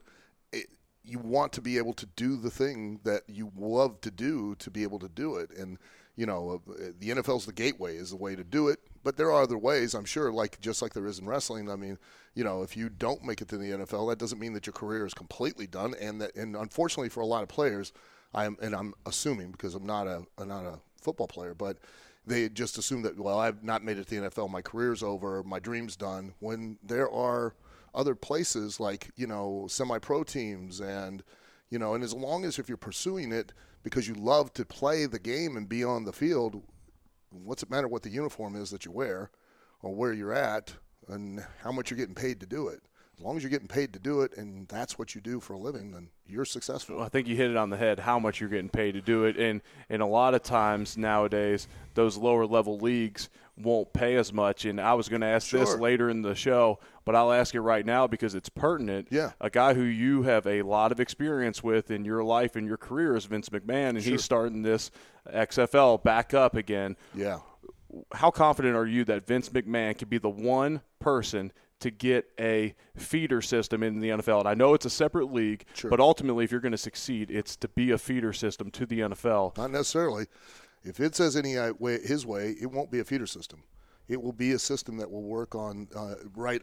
it, 0.53 0.67
you 1.05 1.19
want 1.19 1.53
to 1.55 1.61
be 1.61 1.79
able 1.79 1.95
to 1.95 2.07
do 2.17 2.37
the 2.37 2.51
thing 2.51 3.01
that 3.05 3.23
you 3.27 3.51
love 3.57 4.01
to 4.03 4.11
do 4.11 4.55
to 4.57 4.71
be 4.71 4.83
able 4.83 4.99
to 4.99 5.09
do 5.09 5.37
it. 5.37 5.51
And, 5.57 5.79
you 6.17 6.27
know, 6.27 6.63
uh, 6.69 6.75
the 6.99 7.11
NFL's 7.11 7.47
the 7.47 7.53
gateway, 7.53 7.97
is 7.97 8.11
the 8.11 8.17
way 8.17 8.37
to 8.37 8.45
do 8.45 8.69
it. 8.69 8.81
But 9.03 9.17
there 9.17 9.31
are 9.33 9.43
other 9.43 9.59
ways, 9.59 9.95
I'm 9.95 10.05
sure, 10.05 10.33
like 10.33 10.61
just 10.61 10.83
like 10.83 10.93
there 10.93 11.07
is 11.07 11.19
in 11.19 11.27
wrestling. 11.27 11.71
I 11.71 11.77
mean, 11.77 11.99
you 12.35 12.45
know, 12.45 12.63
if 12.63 12.77
you 12.77 12.89
don't 12.89 13.25
make 13.25 13.41
it 13.41 13.49
to 13.49 13.57
the 13.57 13.71
NFL, 13.71 14.11
that 14.11 14.19
doesn't 14.19 14.39
mean 14.39 14.53
that 14.55 14.67
your 14.67 14.73
career 14.73 15.07
is 15.07 15.15
completely 15.15 15.67
done. 15.67 15.95
And 16.01 16.21
that, 16.21 16.35
and 16.35 16.57
unfortunately 16.57 17.09
for 17.09 17.21
a 17.21 17.27
lot 17.27 17.43
of 17.43 17.49
players, 17.49 17.93
I'm 18.35 18.57
and 18.61 18.75
I'm 18.75 18.95
assuming 19.07 19.53
because 19.53 19.75
I'm 19.75 19.87
not 19.87 20.07
a 20.07 20.25
I'm 20.39 20.49
not 20.49 20.65
a 20.65 20.79
football 21.01 21.29
player, 21.29 21.55
but 21.55 21.79
they 22.27 22.49
just 22.49 22.79
assume 22.79 23.03
that 23.03 23.19
well, 23.19 23.39
I've 23.39 23.63
not 23.63 23.85
made 23.85 23.99
it 23.99 24.09
to 24.09 24.21
the 24.21 24.31
NFL, 24.31 24.51
my 24.51 24.63
career's 24.63 25.03
over, 25.03 25.43
my 25.45 25.59
dream's 25.59 25.97
done. 25.97 26.35
When 26.41 26.79
there 26.83 27.11
are 27.11 27.55
other 27.95 28.15
places 28.15 28.79
like 28.81 29.11
you 29.17 29.27
know 29.27 29.67
semi-pro 29.69 30.25
teams 30.25 30.81
and 30.81 31.23
you 31.71 31.79
know, 31.79 31.95
and 31.95 32.05
as 32.05 32.15
long 32.15 32.45
as 32.45 32.59
if 32.59 32.69
you're 32.69 32.77
pursuing 32.77 33.33
it 33.33 33.53
because 33.83 34.07
you 34.07 34.15
love 34.15 34.53
to 34.55 34.65
play 34.65 35.07
the 35.07 35.19
game 35.19 35.57
and 35.57 35.69
be 35.69 35.83
on 35.83 36.05
the 36.05 36.13
field, 36.13 36.63
what's 37.31 37.63
it 37.63 37.71
matter 37.71 37.89
what 37.89 38.03
the 38.03 38.11
uniform 38.11 38.55
is 38.57 38.71
that 38.71 38.85
you 38.85 38.93
wear 38.93 39.31
or 39.83 39.95
where 39.95 40.13
you're 40.13 40.33
at 40.33 40.75
and 41.09 41.45
how 41.63 41.73
much 41.73 41.91
you're 41.91 41.99
getting 41.99 42.15
paid 42.15 42.41
to 42.41 42.47
do 42.47 42.69
it. 42.69 42.81
As 43.17 43.25
long 43.25 43.37
as 43.37 43.43
you're 43.43 43.51
getting 43.51 43.69
paid 43.69 43.93
to 43.93 43.99
do 43.99 44.21
it 44.21 44.37
and 44.37 44.69
that's 44.69 44.99
what 44.99 45.15
you 45.15 45.21
do 45.21 45.41
for 45.41 45.55
a 45.55 45.59
living, 45.59 45.93
then 45.93 46.09
you're 46.29 46.45
successful. 46.45 47.01
I 47.03 47.09
think 47.09 47.29
you 47.29 47.37
hit 47.37 47.51
it 47.51 47.57
on 47.57 47.71
the 47.71 47.77
head. 47.77 48.01
How 48.01 48.19
much 48.19 48.41
you're 48.41 48.51
getting 48.51 48.69
paid 48.69 48.93
to 48.93 49.01
do 49.01 49.25
it, 49.25 49.37
and 49.37 49.61
and 49.89 50.03
a 50.03 50.07
lot 50.07 50.35
of 50.35 50.43
times 50.43 50.97
nowadays, 50.97 51.69
those 51.95 52.17
lower 52.17 52.47
level 52.47 52.79
leagues 52.79 53.29
won't 53.59 53.93
pay 53.93 54.17
as 54.17 54.33
much. 54.33 54.65
And 54.65 54.81
I 54.81 54.95
was 54.95 55.09
going 55.09 55.23
to 55.23 55.27
ask 55.27 55.51
this 55.51 55.75
later 55.77 56.11
in 56.11 56.23
the 56.23 56.35
show, 56.35 56.79
but 57.05 57.15
I'll 57.15 57.33
ask 57.33 57.55
it 57.55 57.61
right 57.61 57.87
now 57.87 58.07
because 58.07 58.35
it's 58.35 58.49
pertinent. 58.49 59.09
Yeah. 59.11 59.33
a 59.41 59.49
guy 59.51 59.75
who 59.75 59.83
you 59.83 60.25
have 60.25 60.47
a 60.47 60.63
lot 60.63 60.93
of 60.93 61.01
experience 61.01 61.63
with 61.63 61.91
in 61.91 62.05
your 62.05 62.23
life 62.23 62.57
and 62.57 62.67
your 62.67 62.77
career 62.77 63.17
is 63.17 63.25
Vince 63.25 63.49
McMahon, 63.49 63.91
and 63.91 64.03
he's 64.03 64.23
starting 64.23 64.63
this 64.63 64.91
XFL 65.33 66.03
back 66.03 66.35
up 66.35 66.55
again. 66.55 66.97
Yeah. 67.15 67.39
How 68.13 68.31
confident 68.31 68.77
are 68.77 68.87
you 68.87 69.05
that 69.05 69.27
Vince 69.27 69.49
McMahon 69.49 69.97
can 69.97 70.09
be 70.09 70.19
the 70.19 70.29
one 70.29 70.83
person? 70.99 71.53
To 71.81 71.91
get 71.91 72.27
a 72.41 72.75
feeder 72.97 73.43
system 73.43 73.83
in 73.83 74.01
the 74.01 74.09
NFL, 74.09 74.41
and 74.41 74.49
I 74.49 74.55
know 74.55 74.73
it's 74.73 74.87
a 74.87 74.91
separate 74.91 75.31
league, 75.31 75.67
Sure. 75.75 75.91
but 75.91 76.01
ultimately, 76.01 76.43
if 76.45 76.51
you're 76.51 76.61
going 76.61 76.73
to 76.73 76.79
succeed, 76.79 77.31
it's 77.31 77.55
to 77.57 77.69
be 77.69 77.91
a 77.91 77.99
feeder 77.99 78.33
system 78.33 78.71
to 78.71 78.87
the 78.87 79.01
NFL. 79.01 79.57
Not 79.59 79.71
necessarily. 79.73 80.27
If 80.85 81.01
it 81.01 81.15
says 81.15 81.37
any 81.37 81.59
uh, 81.59 81.75
way 81.79 81.99
his 82.01 82.25
way, 82.25 82.57
it 82.59 82.71
won't 82.73 82.91
be 82.91 83.01
a 83.01 83.05
feeder 83.05 83.27
system. 83.27 83.63
It 84.09 84.23
will 84.23 84.33
be 84.33 84.53
a 84.53 84.59
system 84.59 84.97
that 84.97 85.11
will 85.11 85.23
work 85.25 85.55
on 85.55 85.89
uh, 85.95 86.15
right 86.35 86.63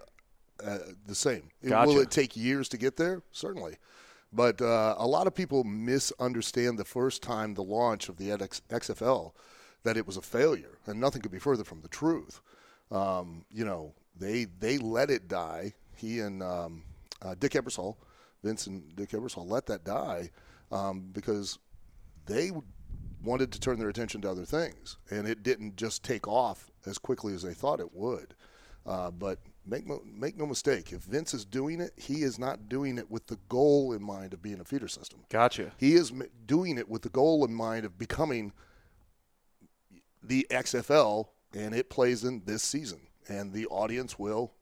uh, 0.65 0.79
the 1.05 1.13
same. 1.15 1.49
It- 1.61 1.69
Gotcha. 1.69 1.89
Will 1.91 1.99
it 2.01 2.09
take 2.09 2.35
years 2.35 2.67
to 2.69 2.77
get 2.77 2.97
there? 2.97 3.21
Certainly. 3.31 3.77
But 4.31 4.61
uh, 4.63 4.95
a 4.97 5.05
lot 5.05 5.27
of 5.27 5.35
people 5.35 5.63
misunderstand 5.63 6.79
the 6.79 6.85
first 6.85 7.21
time 7.21 7.53
the 7.53 7.61
launch 7.63 8.09
of 8.09 8.17
the 8.17 8.31
X- 8.31 8.63
XFL 8.69 9.33
that 9.83 9.95
it 9.95 10.07
was 10.07 10.17
a 10.17 10.21
failure, 10.23 10.79
and 10.87 10.99
nothing 10.99 11.21
could 11.21 11.31
be 11.31 11.37
further 11.39 11.63
from 11.63 11.81
the 11.81 11.87
truth. 11.87 12.41
Um, 12.89 13.45
you 13.51 13.63
know, 13.65 13.93
they 14.17 14.45
they 14.45 14.77
let 14.77 15.09
it 15.09 15.27
die. 15.27 15.73
He 15.95 16.19
and 16.19 16.41
um, 16.43 16.83
uh, 17.21 17.35
Dick 17.39 17.53
Ebersol, 17.53 17.95
Vince 18.43 18.67
and 18.67 18.95
Dick 18.95 19.09
Ebersol, 19.09 19.49
let 19.49 19.65
that 19.67 19.83
die 19.83 20.31
um, 20.71 21.09
because 21.11 21.59
they 22.25 22.51
wanted 23.23 23.51
to 23.53 23.59
turn 23.59 23.79
their 23.79 23.89
attention 23.89 24.21
to 24.21 24.29
other 24.29 24.45
things, 24.45 24.97
and 25.09 25.27
it 25.27 25.43
didn't 25.43 25.77
just 25.77 26.03
take 26.03 26.27
off 26.27 26.71
as 26.85 26.97
quickly 26.97 27.33
as 27.33 27.41
they 27.41 27.53
thought 27.53 27.79
it 27.79 27.93
would. 27.93 28.35
Uh, 28.85 29.09
but 29.11 29.39
make 29.65 29.85
make 30.05 30.37
no 30.37 30.45
mistake, 30.45 30.91
if 30.91 31.01
Vince 31.01 31.33
is 31.33 31.45
doing 31.45 31.79
it, 31.79 31.93
he 31.95 32.23
is 32.23 32.37
not 32.37 32.67
doing 32.67 32.97
it 32.97 33.09
with 33.09 33.27
the 33.27 33.39
goal 33.47 33.93
in 33.93 34.03
mind 34.03 34.33
of 34.33 34.41
being 34.41 34.59
a 34.59 34.65
feeder 34.65 34.89
system. 34.89 35.21
Gotcha. 35.29 35.71
He 35.77 35.93
is 35.93 36.11
doing 36.45 36.77
it 36.77 36.89
with 36.89 37.01
the 37.01 37.09
goal 37.09 37.45
in 37.45 37.53
mind 37.53 37.85
of 37.85 37.97
becoming 37.97 38.51
the 40.21 40.45
XFL, 40.49 41.27
and 41.53 41.73
it 41.73 41.89
plays 41.89 42.23
in 42.23 42.41
this 42.45 42.63
season, 42.63 42.99
and 43.27 43.53
the 43.53 43.65
audience 43.67 44.17
will 44.17 44.53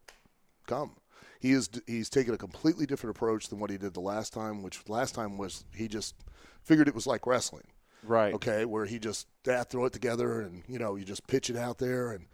come. 0.68 0.96
He 1.40 1.52
is 1.52 1.70
he's 1.88 2.10
taken 2.10 2.34
a 2.34 2.38
completely 2.38 2.86
different 2.86 3.16
approach 3.16 3.48
than 3.48 3.60
what 3.60 3.72
he 3.72 3.78
did 3.78 3.94
the 3.94 4.00
last 4.00 4.32
time, 4.34 4.62
which 4.62 4.88
last 4.88 5.16
time 5.16 5.38
was 5.38 5.66
he 5.74 5.88
just 5.88 6.16
figured 6.64 6.88
it 6.88 6.96
was 6.96 7.08
like 7.08 7.26
wrestling. 7.26 7.66
Right. 8.04 8.34
Okay, 8.34 8.66
where 8.66 8.86
he 8.86 9.00
just 9.00 9.28
ah, 9.50 9.64
throw 9.64 9.86
it 9.86 9.94
together 9.94 10.42
and 10.42 10.64
you 10.68 10.80
know 10.80 10.96
you 10.96 11.04
just 11.04 11.26
pitch 11.28 11.50
it 11.50 11.58
out 11.58 11.78
there, 11.78 12.12
and 12.12 12.26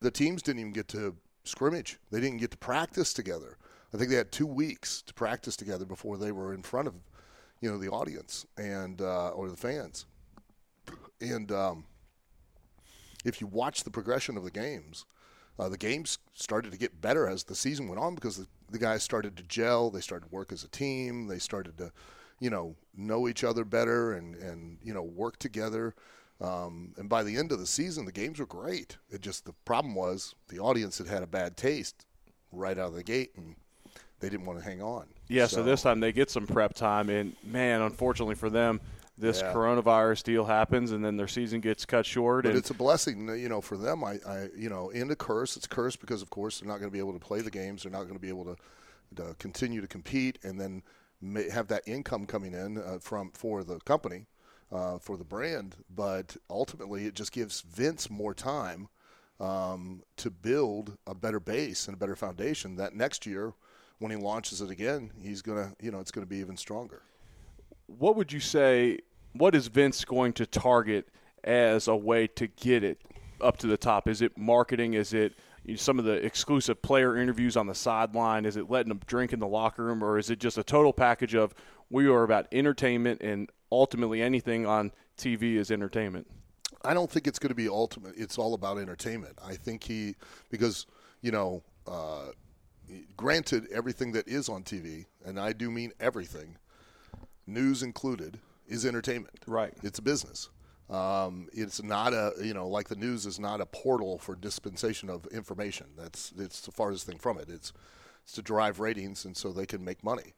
the 0.00 0.10
teams 0.10 0.42
didn't 0.42 0.60
even 0.60 0.72
get 0.72 0.88
to 0.88 1.14
scrimmage. 1.44 1.98
They 2.10 2.20
didn't 2.20 2.38
get 2.38 2.50
to 2.52 2.58
practice 2.58 3.12
together. 3.12 3.56
I 3.94 3.96
think 3.96 4.10
they 4.10 4.16
had 4.16 4.32
two 4.32 4.46
weeks 4.46 5.00
to 5.02 5.14
practice 5.14 5.56
together 5.56 5.84
before 5.84 6.16
they 6.18 6.32
were 6.32 6.52
in 6.52 6.62
front 6.62 6.88
of 6.88 6.94
you 7.60 7.70
know 7.70 7.78
the 7.78 7.88
audience 7.88 8.46
and 8.56 9.00
uh, 9.00 9.28
or 9.30 9.48
the 9.48 9.56
fans. 9.56 10.06
And 11.20 11.50
um, 11.50 11.84
if 13.24 13.40
you 13.40 13.46
watch 13.46 13.84
the 13.84 13.90
progression 13.90 14.36
of 14.36 14.44
the 14.44 14.50
games, 14.50 15.06
uh, 15.58 15.68
the 15.68 15.78
games 15.78 16.18
started 16.34 16.72
to 16.72 16.78
get 16.78 17.00
better 17.00 17.28
as 17.28 17.44
the 17.44 17.54
season 17.54 17.88
went 17.88 18.00
on 18.00 18.14
because 18.14 18.36
the, 18.36 18.46
the 18.70 18.78
guys 18.78 19.02
started 19.02 19.36
to 19.36 19.42
gel. 19.44 19.90
They 19.90 20.00
started 20.00 20.28
to 20.28 20.34
work 20.34 20.52
as 20.52 20.64
a 20.64 20.68
team. 20.68 21.28
They 21.28 21.38
started 21.38 21.78
to 21.78 21.92
you 22.40 22.50
know, 22.50 22.76
know 22.96 23.28
each 23.28 23.44
other 23.44 23.64
better 23.64 24.12
and, 24.12 24.34
and 24.36 24.78
you 24.82 24.92
know, 24.92 25.02
work 25.02 25.38
together. 25.38 25.94
Um, 26.40 26.92
and 26.98 27.08
by 27.08 27.22
the 27.22 27.36
end 27.36 27.50
of 27.50 27.58
the 27.58 27.66
season, 27.66 28.04
the 28.04 28.12
games 28.12 28.38
were 28.38 28.46
great. 28.46 28.98
It 29.08 29.22
just 29.22 29.46
the 29.46 29.54
problem 29.64 29.94
was 29.94 30.34
the 30.48 30.58
audience 30.58 30.98
had 30.98 31.06
had 31.06 31.22
a 31.22 31.26
bad 31.26 31.56
taste 31.56 32.04
right 32.52 32.78
out 32.78 32.88
of 32.88 32.94
the 32.94 33.02
gate, 33.02 33.30
and 33.36 33.56
they 34.20 34.28
didn't 34.28 34.44
want 34.44 34.58
to 34.58 34.64
hang 34.64 34.82
on. 34.82 35.06
Yeah, 35.28 35.46
so, 35.46 35.56
so 35.56 35.62
this 35.62 35.82
time 35.82 36.00
they 36.00 36.12
get 36.12 36.30
some 36.30 36.46
prep 36.46 36.74
time, 36.74 37.08
and 37.08 37.34
man, 37.42 37.80
unfortunately 37.80 38.34
for 38.34 38.50
them, 38.50 38.80
this 39.18 39.40
yeah. 39.40 39.52
coronavirus 39.52 40.22
deal 40.24 40.44
happens, 40.44 40.92
and 40.92 41.04
then 41.04 41.16
their 41.16 41.28
season 41.28 41.60
gets 41.60 41.86
cut 41.86 42.04
short. 42.04 42.44
But 42.44 42.50
and 42.50 42.58
it's 42.58 42.70
a 42.70 42.74
blessing, 42.74 43.28
you 43.38 43.48
know, 43.48 43.60
for 43.60 43.76
them. 43.76 44.04
I, 44.04 44.18
I, 44.26 44.48
you 44.56 44.68
know, 44.68 44.90
in 44.90 45.10
a 45.10 45.16
curse. 45.16 45.56
It's 45.56 45.66
a 45.66 45.68
curse 45.68 45.96
because, 45.96 46.22
of 46.22 46.30
course, 46.30 46.60
they're 46.60 46.68
not 46.68 46.78
going 46.78 46.90
to 46.90 46.92
be 46.92 46.98
able 46.98 47.14
to 47.14 47.18
play 47.18 47.40
the 47.40 47.50
games. 47.50 47.82
They're 47.82 47.92
not 47.92 48.02
going 48.02 48.14
to 48.14 48.20
be 48.20 48.28
able 48.28 48.44
to, 48.44 48.56
to 49.16 49.34
continue 49.38 49.80
to 49.80 49.86
compete, 49.86 50.38
and 50.42 50.60
then 50.60 50.82
have 51.50 51.68
that 51.68 51.82
income 51.86 52.26
coming 52.26 52.52
in 52.52 52.78
uh, 52.78 52.98
from 53.00 53.30
for 53.32 53.64
the 53.64 53.78
company, 53.80 54.26
uh, 54.70 54.98
for 54.98 55.16
the 55.16 55.24
brand. 55.24 55.76
But 55.94 56.36
ultimately, 56.50 57.06
it 57.06 57.14
just 57.14 57.32
gives 57.32 57.62
Vince 57.62 58.10
more 58.10 58.34
time 58.34 58.88
um, 59.40 60.02
to 60.18 60.30
build 60.30 60.98
a 61.06 61.14
better 61.14 61.40
base 61.40 61.88
and 61.88 61.94
a 61.94 61.98
better 61.98 62.16
foundation. 62.16 62.76
That 62.76 62.94
next 62.94 63.24
year, 63.24 63.54
when 63.98 64.10
he 64.10 64.18
launches 64.18 64.60
it 64.60 64.70
again, 64.70 65.10
he's 65.22 65.40
gonna, 65.40 65.72
you 65.80 65.90
know, 65.90 66.00
it's 66.00 66.10
gonna 66.10 66.26
be 66.26 66.38
even 66.38 66.58
stronger. 66.58 67.00
What 67.86 68.16
would 68.16 68.32
you 68.32 68.40
say? 68.40 68.98
What 69.32 69.54
is 69.54 69.68
Vince 69.68 70.04
going 70.04 70.32
to 70.34 70.46
target 70.46 71.08
as 71.44 71.88
a 71.88 71.96
way 71.96 72.26
to 72.28 72.46
get 72.46 72.82
it 72.82 73.00
up 73.40 73.58
to 73.58 73.66
the 73.66 73.76
top? 73.76 74.08
Is 74.08 74.22
it 74.22 74.36
marketing? 74.36 74.94
Is 74.94 75.12
it 75.12 75.34
some 75.76 75.98
of 75.98 76.04
the 76.04 76.12
exclusive 76.12 76.80
player 76.82 77.16
interviews 77.16 77.56
on 77.56 77.66
the 77.66 77.74
sideline? 77.74 78.44
Is 78.44 78.56
it 78.56 78.70
letting 78.70 78.88
them 78.88 79.00
drink 79.06 79.32
in 79.32 79.40
the 79.40 79.46
locker 79.46 79.84
room, 79.84 80.02
or 80.02 80.18
is 80.18 80.30
it 80.30 80.38
just 80.38 80.58
a 80.58 80.62
total 80.62 80.92
package 80.92 81.34
of 81.34 81.54
we 81.90 82.06
are 82.08 82.22
about 82.22 82.46
entertainment 82.52 83.20
and 83.20 83.50
ultimately 83.70 84.22
anything 84.22 84.66
on 84.66 84.92
TV 85.18 85.56
is 85.56 85.70
entertainment? 85.70 86.26
I 86.84 86.94
don't 86.94 87.10
think 87.10 87.26
it's 87.26 87.38
going 87.38 87.48
to 87.48 87.54
be 87.54 87.68
ultimate. 87.68 88.14
It's 88.16 88.38
all 88.38 88.54
about 88.54 88.78
entertainment. 88.78 89.38
I 89.44 89.54
think 89.54 89.82
he 89.82 90.14
because 90.50 90.86
you 91.22 91.32
know, 91.32 91.62
uh, 91.86 92.30
granted, 93.16 93.66
everything 93.72 94.12
that 94.12 94.28
is 94.28 94.48
on 94.48 94.62
TV, 94.62 95.06
and 95.24 95.40
I 95.40 95.52
do 95.52 95.70
mean 95.70 95.92
everything, 95.98 96.56
news 97.46 97.82
included, 97.82 98.38
is 98.68 98.84
entertainment. 98.84 99.38
Right. 99.46 99.72
It's 99.82 99.98
a 99.98 100.02
business. 100.02 100.50
Um, 100.88 101.48
it's 101.52 101.82
not 101.82 102.12
a 102.12 102.34
you 102.40 102.54
know 102.54 102.68
like 102.68 102.88
the 102.88 102.96
news 102.96 103.26
is 103.26 103.40
not 103.40 103.60
a 103.60 103.66
portal 103.66 104.18
for 104.18 104.36
dispensation 104.36 105.10
of 105.10 105.26
information. 105.26 105.86
That's 105.96 106.32
it's 106.38 106.60
the 106.60 106.70
farthest 106.70 107.06
thing 107.06 107.18
from 107.18 107.38
it. 107.38 107.48
It's 107.48 107.72
it's 108.22 108.32
to 108.34 108.42
drive 108.42 108.78
ratings 108.78 109.24
and 109.24 109.36
so 109.36 109.52
they 109.52 109.66
can 109.66 109.84
make 109.84 110.04
money. 110.04 110.34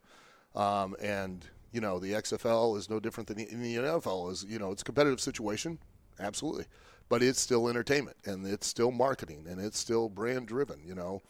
Um, 0.55 0.97
and 1.03 1.45
you 1.71 1.83
know 1.83 1.99
the 1.99 2.13
XFL 2.13 2.79
is 2.79 2.89
no 2.89 2.99
different 2.99 3.27
than 3.27 3.37
the, 3.37 3.45
the 3.45 3.77
NFL 3.77 4.33
is. 4.33 4.45
You 4.45 4.59
know 4.59 4.73
it's 4.73 4.81
a 4.81 4.87
competitive 4.87 5.21
situation, 5.21 5.79
absolutely, 6.19 6.65
but 7.11 7.23
it's 7.23 7.41
still 7.41 7.69
entertainment 7.69 8.17
and 8.25 8.47
it's 8.47 8.67
still 8.67 8.91
marketing 8.91 9.45
and 9.49 9.61
it's 9.61 9.79
still 9.79 10.09
brand 10.09 10.49
driven. 10.49 10.81
You 10.83 10.95
know, 10.95 11.23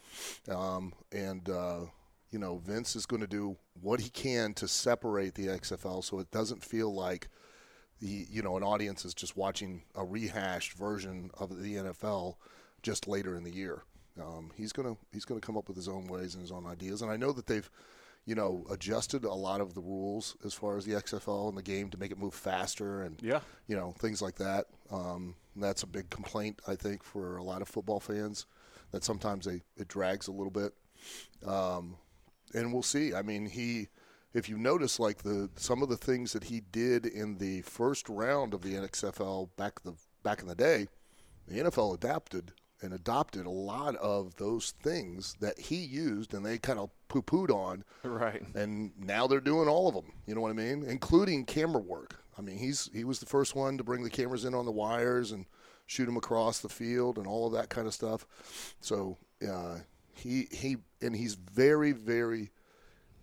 um, 0.48 0.92
and 1.10 1.48
uh, 1.50 1.80
you 2.30 2.38
know 2.38 2.58
Vince 2.58 2.96
is 2.96 3.06
going 3.06 3.20
to 3.20 3.26
do 3.26 3.56
what 3.80 4.00
he 4.00 4.10
can 4.10 4.54
to 4.54 4.68
separate 4.68 5.34
the 5.34 5.46
XFL 5.46 6.04
so 6.04 6.18
it 6.18 6.30
doesn't 6.30 6.64
feel 6.64 6.92
like 6.94 7.28
the 8.00 8.26
you 8.30 8.42
know 8.42 8.56
an 8.56 8.62
audience 8.62 9.04
is 9.04 9.14
just 9.14 9.36
watching 9.36 9.82
a 9.94 10.04
rehashed 10.04 10.72
version 10.72 11.30
of 11.38 11.62
the 11.62 11.74
NFL 11.76 12.36
just 12.82 13.08
later 13.08 13.34
in 13.34 13.44
the 13.44 13.54
year. 13.54 13.82
Um, 14.20 14.50
he's 14.54 14.72
gonna 14.72 14.96
he's 15.12 15.24
gonna 15.24 15.40
come 15.40 15.56
up 15.56 15.68
with 15.68 15.76
his 15.76 15.88
own 15.88 16.06
ways 16.06 16.34
and 16.34 16.42
his 16.42 16.52
own 16.52 16.66
ideas, 16.66 17.02
and 17.02 17.10
I 17.10 17.16
know 17.16 17.32
that 17.32 17.46
they've 17.46 17.68
you 18.24 18.34
know 18.34 18.64
adjusted 18.70 19.24
a 19.24 19.32
lot 19.32 19.60
of 19.60 19.74
the 19.74 19.80
rules 19.80 20.36
as 20.44 20.54
far 20.54 20.76
as 20.76 20.84
the 20.84 20.92
XFL 20.92 21.48
and 21.48 21.56
the 21.56 21.62
game 21.62 21.88
to 21.90 21.98
make 21.98 22.10
it 22.10 22.18
move 22.18 22.34
faster 22.34 23.02
and 23.02 23.20
yeah 23.22 23.40
you 23.66 23.76
know 23.76 23.94
things 23.98 24.20
like 24.22 24.36
that. 24.36 24.66
Um, 24.90 25.34
that's 25.56 25.82
a 25.82 25.86
big 25.86 26.10
complaint 26.10 26.60
I 26.68 26.76
think 26.76 27.02
for 27.02 27.36
a 27.36 27.42
lot 27.42 27.62
of 27.62 27.68
football 27.68 28.00
fans 28.00 28.46
that 28.92 29.04
sometimes 29.04 29.46
they 29.46 29.62
it 29.76 29.88
drags 29.88 30.28
a 30.28 30.32
little 30.32 30.50
bit. 30.50 30.72
Um, 31.46 31.96
and 32.54 32.72
we'll 32.72 32.82
see. 32.82 33.14
I 33.14 33.22
mean, 33.22 33.46
he 33.46 33.88
if 34.34 34.48
you 34.48 34.58
notice, 34.58 35.00
like 35.00 35.22
the 35.22 35.50
some 35.56 35.82
of 35.82 35.88
the 35.88 35.96
things 35.96 36.32
that 36.32 36.44
he 36.44 36.60
did 36.60 37.06
in 37.06 37.38
the 37.38 37.62
first 37.62 38.08
round 38.08 38.54
of 38.54 38.62
the 38.62 38.74
NXFL 38.74 39.50
back 39.56 39.82
the 39.82 39.94
back 40.22 40.40
in 40.40 40.48
the 40.48 40.54
day, 40.54 40.88
the 41.46 41.60
NFL 41.60 41.94
adapted 41.94 42.52
and 42.80 42.92
adopted 42.92 43.46
a 43.46 43.50
lot 43.50 43.96
of 43.96 44.36
those 44.36 44.72
things 44.82 45.34
that 45.40 45.58
he 45.58 45.76
used, 45.76 46.32
and 46.32 46.44
they 46.44 46.58
kind 46.58 46.78
of 46.78 46.90
poo 47.08 47.22
pooed 47.22 47.50
on. 47.50 47.84
Right. 48.04 48.42
And 48.54 48.92
now 48.98 49.26
they're 49.26 49.40
doing 49.40 49.68
all 49.68 49.88
of 49.88 49.94
them. 49.94 50.12
You 50.26 50.34
know 50.34 50.40
what 50.40 50.50
I 50.50 50.54
mean? 50.54 50.84
Including 50.84 51.44
camera 51.44 51.80
work. 51.80 52.16
I 52.38 52.42
mean, 52.42 52.58
he's 52.58 52.88
he 52.92 53.04
was 53.04 53.18
the 53.18 53.26
first 53.26 53.56
one 53.56 53.78
to 53.78 53.84
bring 53.84 54.04
the 54.04 54.10
cameras 54.10 54.44
in 54.44 54.54
on 54.54 54.64
the 54.64 54.72
wires 54.72 55.32
and 55.32 55.46
shoot 55.86 56.06
them 56.06 56.16
across 56.16 56.60
the 56.60 56.68
field 56.68 57.18
and 57.18 57.26
all 57.26 57.46
of 57.46 57.54
that 57.54 57.70
kind 57.70 57.86
of 57.86 57.94
stuff. 57.94 58.26
So 58.80 59.16
uh, 59.42 59.78
he 60.18 60.48
he 60.50 60.76
and 61.00 61.14
he's 61.14 61.34
very 61.34 61.92
very 61.92 62.50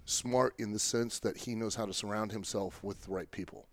smart 0.05 0.53
in 0.59 0.71
the 0.71 0.79
sense 0.79 1.19
that 1.19 1.37
he 1.37 1.55
knows 1.55 1.75
how 1.75 1.85
to 1.85 1.93
surround 1.93 2.31
himself 2.31 2.83
with 2.83 3.01
the 3.03 3.11
right 3.11 3.29
people. 3.31 3.67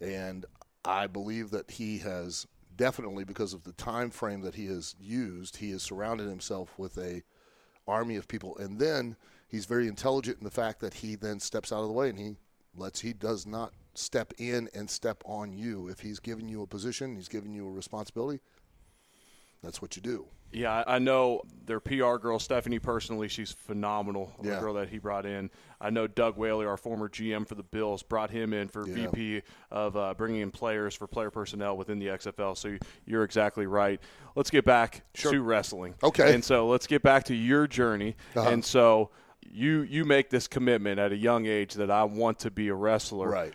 And 0.00 0.44
I 0.84 1.06
believe 1.06 1.50
that 1.50 1.70
he 1.70 1.98
has 1.98 2.46
definitely 2.76 3.24
because 3.24 3.54
of 3.54 3.64
the 3.64 3.72
time 3.72 4.10
frame 4.10 4.42
that 4.42 4.54
he 4.54 4.66
has 4.66 4.94
used, 5.00 5.56
he 5.56 5.70
has 5.70 5.82
surrounded 5.82 6.28
himself 6.28 6.78
with 6.78 6.98
a 6.98 7.22
army 7.86 8.16
of 8.16 8.26
people 8.28 8.56
and 8.58 8.78
then 8.78 9.14
he's 9.48 9.66
very 9.66 9.86
intelligent 9.88 10.38
in 10.38 10.44
the 10.44 10.50
fact 10.50 10.80
that 10.80 10.94
he 10.94 11.14
then 11.14 11.38
steps 11.38 11.70
out 11.70 11.80
of 11.80 11.86
the 11.86 11.92
way 11.92 12.08
and 12.08 12.18
he 12.18 12.36
lets 12.76 13.00
he 13.00 13.12
does 13.12 13.46
not 13.46 13.72
step 13.94 14.32
in 14.38 14.68
and 14.74 14.88
step 14.90 15.22
on 15.24 15.52
you. 15.52 15.88
If 15.88 16.00
he's 16.00 16.18
given 16.18 16.48
you 16.48 16.62
a 16.62 16.66
position, 16.66 17.14
he's 17.14 17.28
given 17.28 17.54
you 17.54 17.66
a 17.66 17.70
responsibility, 17.70 18.40
that's 19.62 19.80
what 19.80 19.96
you 19.96 20.02
do. 20.02 20.26
Yeah, 20.54 20.84
I 20.86 20.98
know 20.98 21.42
their 21.66 21.80
PR 21.80 22.16
girl, 22.16 22.38
Stephanie, 22.38 22.78
personally, 22.78 23.28
she's 23.28 23.52
phenomenal. 23.52 24.32
The 24.40 24.50
yeah. 24.50 24.60
girl 24.60 24.74
that 24.74 24.88
he 24.88 24.98
brought 24.98 25.26
in. 25.26 25.50
I 25.80 25.90
know 25.90 26.06
Doug 26.06 26.36
Whaley, 26.36 26.64
our 26.66 26.76
former 26.76 27.08
GM 27.08 27.46
for 27.46 27.54
the 27.54 27.62
Bills, 27.62 28.02
brought 28.02 28.30
him 28.30 28.52
in 28.52 28.68
for 28.68 28.86
yeah. 28.86 29.08
VP 29.08 29.42
of 29.70 29.96
uh, 29.96 30.14
bringing 30.14 30.40
in 30.40 30.50
players 30.50 30.94
for 30.94 31.06
player 31.06 31.30
personnel 31.30 31.76
within 31.76 31.98
the 31.98 32.06
XFL. 32.06 32.56
So 32.56 32.76
you're 33.04 33.24
exactly 33.24 33.66
right. 33.66 34.00
Let's 34.34 34.50
get 34.50 34.64
back 34.64 35.04
sure. 35.14 35.32
to 35.32 35.42
wrestling. 35.42 35.94
Okay. 36.02 36.34
And 36.34 36.44
so 36.44 36.68
let's 36.68 36.86
get 36.86 37.02
back 37.02 37.24
to 37.24 37.34
your 37.34 37.66
journey. 37.66 38.16
Uh-huh. 38.34 38.48
And 38.48 38.64
so 38.64 39.10
you 39.50 39.82
you 39.82 40.04
make 40.04 40.30
this 40.30 40.48
commitment 40.48 40.98
at 40.98 41.12
a 41.12 41.16
young 41.16 41.46
age 41.46 41.74
that 41.74 41.90
I 41.90 42.04
want 42.04 42.38
to 42.40 42.50
be 42.50 42.68
a 42.68 42.74
wrestler. 42.74 43.28
Right. 43.28 43.54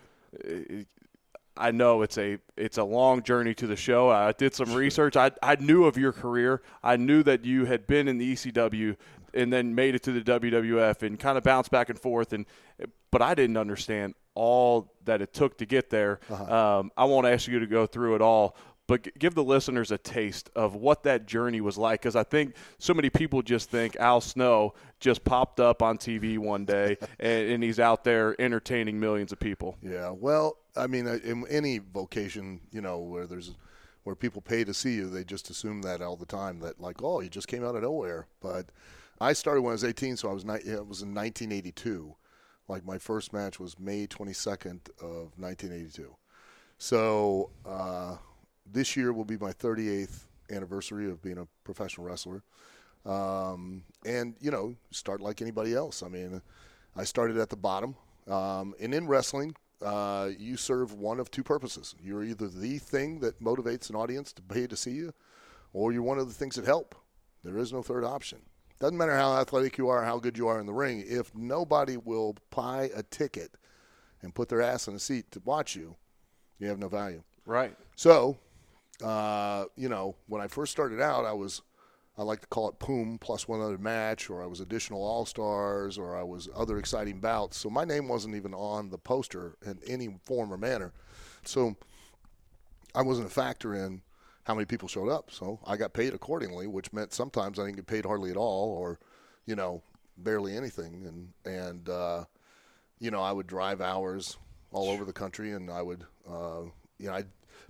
I 1.56 1.70
know 1.72 2.02
it's 2.02 2.16
a 2.16 2.38
it's 2.56 2.78
a 2.78 2.84
long 2.84 3.22
journey 3.22 3.54
to 3.54 3.66
the 3.66 3.76
show. 3.76 4.08
I 4.08 4.32
did 4.32 4.54
some 4.54 4.72
research. 4.72 5.16
I 5.16 5.30
I 5.42 5.56
knew 5.56 5.84
of 5.84 5.96
your 5.96 6.12
career. 6.12 6.62
I 6.82 6.96
knew 6.96 7.22
that 7.24 7.44
you 7.44 7.64
had 7.64 7.86
been 7.86 8.08
in 8.08 8.18
the 8.18 8.32
ECW 8.32 8.96
and 9.34 9.52
then 9.52 9.74
made 9.74 9.94
it 9.94 10.02
to 10.04 10.12
the 10.12 10.20
WWF 10.20 11.02
and 11.02 11.18
kind 11.18 11.38
of 11.38 11.44
bounced 11.44 11.70
back 11.70 11.88
and 11.88 11.98
forth. 11.98 12.32
And 12.32 12.46
but 13.10 13.22
I 13.22 13.34
didn't 13.34 13.56
understand 13.56 14.14
all 14.34 14.92
that 15.04 15.20
it 15.20 15.32
took 15.32 15.58
to 15.58 15.66
get 15.66 15.90
there. 15.90 16.20
Uh-huh. 16.30 16.78
Um, 16.78 16.90
I 16.96 17.04
won't 17.04 17.26
ask 17.26 17.48
you 17.48 17.58
to 17.58 17.66
go 17.66 17.86
through 17.86 18.14
it 18.14 18.22
all, 18.22 18.56
but 18.90 19.06
give 19.20 19.36
the 19.36 19.44
listeners 19.44 19.92
a 19.92 19.98
taste 19.98 20.50
of 20.56 20.74
what 20.74 21.04
that 21.04 21.24
journey 21.24 21.60
was 21.60 21.78
like. 21.78 22.00
Because 22.00 22.16
I 22.16 22.24
think 22.24 22.56
so 22.80 22.92
many 22.92 23.08
people 23.08 23.40
just 23.40 23.70
think 23.70 23.94
Al 24.00 24.20
Snow 24.20 24.74
just 24.98 25.22
popped 25.22 25.60
up 25.60 25.80
on 25.80 25.96
TV 25.96 26.38
one 26.38 26.64
day 26.64 26.96
and, 27.20 27.50
and 27.50 27.62
he's 27.62 27.78
out 27.78 28.02
there 28.02 28.34
entertaining 28.40 28.98
millions 28.98 29.30
of 29.30 29.38
people. 29.38 29.76
Yeah, 29.80 30.10
well, 30.10 30.56
I 30.74 30.88
mean, 30.88 31.06
uh, 31.06 31.20
in 31.22 31.46
any 31.48 31.78
vocation, 31.78 32.62
you 32.72 32.80
know, 32.80 32.98
where 32.98 33.28
there's 33.28 33.54
where 34.02 34.16
people 34.16 34.42
pay 34.42 34.64
to 34.64 34.74
see 34.74 34.94
you, 34.94 35.08
they 35.08 35.22
just 35.22 35.50
assume 35.50 35.82
that 35.82 36.02
all 36.02 36.16
the 36.16 36.26
time 36.26 36.58
that 36.58 36.80
like, 36.80 37.00
oh, 37.00 37.20
you 37.20 37.28
just 37.28 37.46
came 37.46 37.64
out 37.64 37.76
of 37.76 37.82
nowhere. 37.82 38.26
But 38.40 38.70
I 39.20 39.34
started 39.34 39.62
when 39.62 39.70
I 39.70 39.74
was 39.74 39.84
18, 39.84 40.16
so 40.16 40.30
I 40.30 40.32
was 40.32 40.44
ni- 40.44 40.54
it 40.54 40.84
was 40.84 41.02
in 41.02 41.14
1982. 41.14 42.16
Like 42.66 42.84
my 42.84 42.98
first 42.98 43.32
match 43.32 43.60
was 43.60 43.78
May 43.78 44.08
22nd 44.08 44.88
of 45.00 45.38
1982. 45.38 46.16
So 46.78 47.50
uh, 47.64 48.16
this 48.72 48.96
year 48.96 49.12
will 49.12 49.24
be 49.24 49.36
my 49.36 49.52
38th 49.52 50.20
anniversary 50.50 51.10
of 51.10 51.22
being 51.22 51.38
a 51.38 51.46
professional 51.64 52.06
wrestler. 52.06 52.42
Um, 53.06 53.82
and 54.04 54.34
you 54.40 54.50
know, 54.50 54.74
start 54.90 55.20
like 55.20 55.40
anybody 55.40 55.74
else. 55.74 56.02
I 56.02 56.08
mean, 56.08 56.40
I 56.96 57.04
started 57.04 57.38
at 57.38 57.48
the 57.48 57.56
bottom. 57.56 57.94
Um, 58.28 58.74
and 58.80 58.92
in 58.92 59.06
wrestling, 59.06 59.54
uh, 59.82 60.30
you 60.38 60.56
serve 60.56 60.92
one 60.94 61.18
of 61.20 61.30
two 61.30 61.42
purposes. 61.42 61.94
You're 62.02 62.24
either 62.24 62.48
the 62.48 62.78
thing 62.78 63.20
that 63.20 63.42
motivates 63.42 63.88
an 63.90 63.96
audience 63.96 64.32
to 64.34 64.42
pay 64.42 64.66
to 64.66 64.76
see 64.76 64.92
you, 64.92 65.12
or 65.72 65.92
you're 65.92 66.02
one 66.02 66.18
of 66.18 66.28
the 66.28 66.34
things 66.34 66.56
that 66.56 66.66
help. 66.66 66.94
There 67.42 67.56
is 67.56 67.72
no 67.72 67.82
third 67.82 68.04
option. 68.04 68.40
Doesn't 68.78 68.96
matter 68.96 69.16
how 69.16 69.36
athletic 69.36 69.78
you 69.78 69.88
are, 69.88 70.04
how 70.04 70.18
good 70.18 70.38
you 70.38 70.48
are 70.48 70.60
in 70.60 70.66
the 70.66 70.72
ring. 70.72 71.04
If 71.06 71.34
nobody 71.34 71.96
will 71.96 72.36
buy 72.54 72.90
a 72.94 73.02
ticket 73.02 73.52
and 74.22 74.34
put 74.34 74.48
their 74.48 74.62
ass 74.62 74.88
in 74.88 74.94
a 74.94 74.98
seat 74.98 75.30
to 75.32 75.42
watch 75.44 75.76
you, 75.76 75.96
you 76.58 76.68
have 76.68 76.78
no 76.78 76.88
value. 76.88 77.22
Right. 77.46 77.74
So, 77.96 78.38
uh, 79.02 79.66
you 79.76 79.88
know, 79.88 80.16
when 80.26 80.40
I 80.40 80.48
first 80.48 80.72
started 80.72 81.00
out, 81.00 81.24
I 81.24 81.32
was, 81.32 81.62
I 82.18 82.22
like 82.22 82.40
to 82.40 82.46
call 82.46 82.68
it 82.68 82.78
Poom 82.78 83.18
plus 83.18 83.48
one 83.48 83.60
other 83.60 83.78
match, 83.78 84.30
or 84.30 84.42
I 84.42 84.46
was 84.46 84.60
additional 84.60 85.02
All 85.02 85.26
Stars, 85.26 85.98
or 85.98 86.16
I 86.16 86.22
was 86.22 86.48
other 86.54 86.78
exciting 86.78 87.20
bouts. 87.20 87.56
So 87.56 87.70
my 87.70 87.84
name 87.84 88.08
wasn't 88.08 88.34
even 88.34 88.54
on 88.54 88.90
the 88.90 88.98
poster 88.98 89.56
in 89.64 89.78
any 89.86 90.08
form 90.24 90.52
or 90.52 90.56
manner. 90.56 90.92
So 91.44 91.76
I 92.94 93.02
wasn't 93.02 93.28
a 93.28 93.30
factor 93.30 93.74
in 93.74 94.02
how 94.44 94.54
many 94.54 94.66
people 94.66 94.88
showed 94.88 95.08
up. 95.08 95.30
So 95.30 95.60
I 95.66 95.76
got 95.76 95.92
paid 95.92 96.14
accordingly, 96.14 96.66
which 96.66 96.92
meant 96.92 97.12
sometimes 97.12 97.58
I 97.58 97.64
didn't 97.64 97.76
get 97.76 97.86
paid 97.86 98.04
hardly 98.04 98.30
at 98.30 98.36
all, 98.36 98.70
or, 98.70 98.98
you 99.46 99.54
know, 99.54 99.82
barely 100.16 100.56
anything. 100.56 101.06
And, 101.06 101.54
and, 101.54 101.88
uh, 101.88 102.24
you 102.98 103.10
know, 103.10 103.22
I 103.22 103.32
would 103.32 103.46
drive 103.46 103.80
hours 103.80 104.36
all 104.72 104.90
over 104.90 105.04
the 105.04 105.12
country, 105.12 105.52
and 105.52 105.70
I 105.70 105.82
would, 105.82 106.04
uh, 106.28 106.62
you 106.98 107.06
know, 107.06 107.14
I 107.14 107.24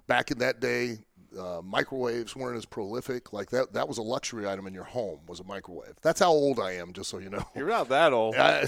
back 0.06 0.30
in 0.30 0.38
that 0.38 0.60
day, 0.60 0.98
uh, 1.38 1.60
microwaves 1.62 2.34
weren't 2.34 2.56
as 2.56 2.64
prolific. 2.64 3.32
Like 3.32 3.50
that, 3.50 3.72
that 3.72 3.88
was 3.88 3.98
a 3.98 4.02
luxury 4.02 4.48
item 4.48 4.66
in 4.66 4.74
your 4.74 4.84
home 4.84 5.20
was 5.26 5.40
a 5.40 5.44
microwave. 5.44 5.94
That's 6.02 6.20
how 6.20 6.30
old 6.30 6.58
I 6.58 6.72
am, 6.72 6.92
just 6.92 7.10
so 7.10 7.18
you 7.18 7.30
know. 7.30 7.44
You're 7.54 7.68
not 7.68 7.88
that 7.88 8.12
old. 8.12 8.34
I, 8.36 8.66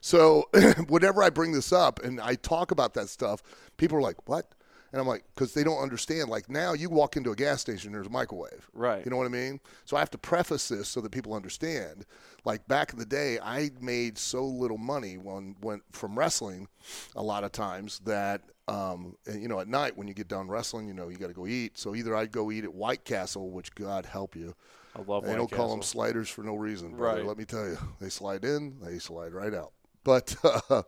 so 0.00 0.48
whenever 0.88 1.22
I 1.22 1.30
bring 1.30 1.52
this 1.52 1.72
up 1.72 2.02
and 2.02 2.20
I 2.20 2.34
talk 2.36 2.70
about 2.70 2.94
that 2.94 3.08
stuff, 3.08 3.42
people 3.76 3.98
are 3.98 4.02
like, 4.02 4.28
"What?" 4.28 4.52
And 4.92 5.00
I'm 5.00 5.06
like, 5.06 5.24
because 5.34 5.54
they 5.54 5.64
don't 5.64 5.78
understand. 5.78 6.28
Like 6.28 6.50
now, 6.50 6.74
you 6.74 6.90
walk 6.90 7.16
into 7.16 7.30
a 7.30 7.34
gas 7.34 7.62
station, 7.62 7.92
there's 7.92 8.08
a 8.08 8.10
microwave. 8.10 8.68
Right. 8.74 9.02
You 9.02 9.10
know 9.10 9.16
what 9.16 9.24
I 9.24 9.30
mean? 9.30 9.58
So 9.86 9.96
I 9.96 10.00
have 10.00 10.10
to 10.10 10.18
preface 10.18 10.68
this 10.68 10.86
so 10.86 11.00
that 11.00 11.10
people 11.10 11.32
understand. 11.32 12.04
Like 12.44 12.68
back 12.68 12.92
in 12.92 12.98
the 12.98 13.06
day, 13.06 13.38
I 13.42 13.70
made 13.80 14.18
so 14.18 14.44
little 14.44 14.76
money 14.76 15.16
when 15.16 15.56
went 15.62 15.82
from 15.92 16.18
wrestling, 16.18 16.68
a 17.16 17.22
lot 17.22 17.42
of 17.42 17.52
times 17.52 18.00
that 18.00 18.42
um, 18.72 19.16
and, 19.26 19.42
you 19.42 19.48
know 19.48 19.60
at 19.60 19.68
night 19.68 19.96
when 19.96 20.08
you 20.08 20.14
get 20.14 20.28
done 20.28 20.48
wrestling, 20.48 20.88
you 20.88 20.94
know 20.94 21.08
you 21.08 21.16
got 21.16 21.28
to 21.28 21.34
go 21.34 21.46
eat. 21.46 21.78
So 21.78 21.94
either 21.94 22.16
I'd 22.16 22.32
go 22.32 22.50
eat 22.50 22.64
at 22.64 22.72
White 22.72 23.04
Castle, 23.04 23.50
which 23.50 23.74
God 23.74 24.06
help 24.06 24.34
you. 24.34 24.54
I 24.96 25.02
love 25.02 25.24
They 25.24 25.30
White 25.30 25.38
don't 25.38 25.50
call 25.50 25.70
them 25.70 25.82
sliders 25.82 26.28
for 26.28 26.42
no 26.42 26.54
reason, 26.54 26.96
brother. 26.96 27.20
Right. 27.20 27.26
Let 27.26 27.38
me 27.38 27.44
tell 27.44 27.64
you, 27.66 27.78
they 28.00 28.08
slide 28.08 28.44
in, 28.44 28.76
they 28.82 28.98
slide 28.98 29.32
right 29.32 29.54
out. 29.54 29.72
But 30.04 30.34
uh, 30.70 30.82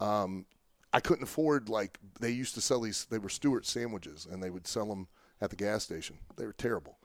um, 0.00 0.46
I 0.92 1.00
couldn't 1.00 1.24
afford 1.24 1.68
like 1.68 1.98
they 2.20 2.30
used 2.30 2.54
to 2.54 2.60
sell 2.60 2.80
these. 2.80 3.06
They 3.06 3.18
were 3.18 3.28
Stewart 3.28 3.66
sandwiches, 3.66 4.26
and 4.30 4.42
they 4.42 4.50
would 4.50 4.66
sell 4.66 4.86
them 4.86 5.08
at 5.40 5.50
the 5.50 5.56
gas 5.56 5.84
station. 5.84 6.18
They 6.36 6.46
were 6.46 6.52
terrible, 6.52 6.98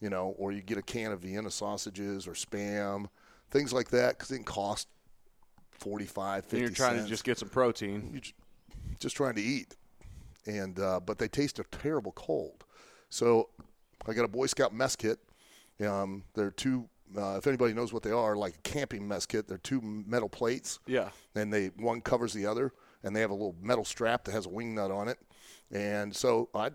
you 0.00 0.10
know. 0.10 0.34
Or 0.38 0.52
you 0.52 0.62
get 0.62 0.78
a 0.78 0.82
can 0.82 1.12
of 1.12 1.20
Vienna 1.20 1.50
sausages 1.50 2.26
or 2.26 2.32
spam, 2.32 3.08
things 3.50 3.72
like 3.72 3.90
that, 3.90 4.18
because 4.18 4.30
it 4.30 4.44
cost 4.44 4.88
45 5.72 6.44
50 6.44 6.56
And 6.56 6.60
you're 6.62 6.74
trying 6.74 6.96
cents 6.96 7.04
to 7.04 7.10
just 7.10 7.24
get 7.24 7.38
some 7.38 7.48
protein. 7.48 8.10
you 8.12 8.20
just, 9.04 9.16
trying 9.16 9.34
to 9.34 9.42
eat, 9.42 9.76
and 10.46 10.78
uh, 10.80 11.00
but 11.00 11.18
they 11.18 11.28
taste 11.28 11.58
a 11.58 11.64
terrible 11.64 12.12
cold. 12.12 12.64
So 13.10 13.48
I 14.06 14.12
got 14.14 14.24
a 14.24 14.28
Boy 14.28 14.46
Scout 14.46 14.72
mess 14.74 14.96
kit. 14.96 15.18
Um, 15.86 16.24
they're 16.34 16.50
two. 16.50 16.88
Uh, 17.16 17.36
if 17.36 17.46
anybody 17.46 17.72
knows 17.74 17.92
what 17.92 18.02
they 18.02 18.10
are, 18.10 18.34
like 18.34 18.54
a 18.56 18.60
camping 18.62 19.06
mess 19.06 19.24
kit, 19.26 19.46
they're 19.46 19.58
two 19.58 19.80
metal 19.82 20.28
plates, 20.28 20.80
Yeah. 20.86 21.10
and 21.36 21.52
they 21.52 21.66
one 21.76 22.00
covers 22.00 22.32
the 22.32 22.46
other, 22.46 22.72
and 23.04 23.14
they 23.14 23.20
have 23.20 23.30
a 23.30 23.34
little 23.34 23.54
metal 23.60 23.84
strap 23.84 24.24
that 24.24 24.32
has 24.32 24.46
a 24.46 24.48
wing 24.48 24.74
nut 24.74 24.90
on 24.90 25.06
it. 25.08 25.18
And 25.70 26.14
so 26.16 26.48
I'd 26.54 26.72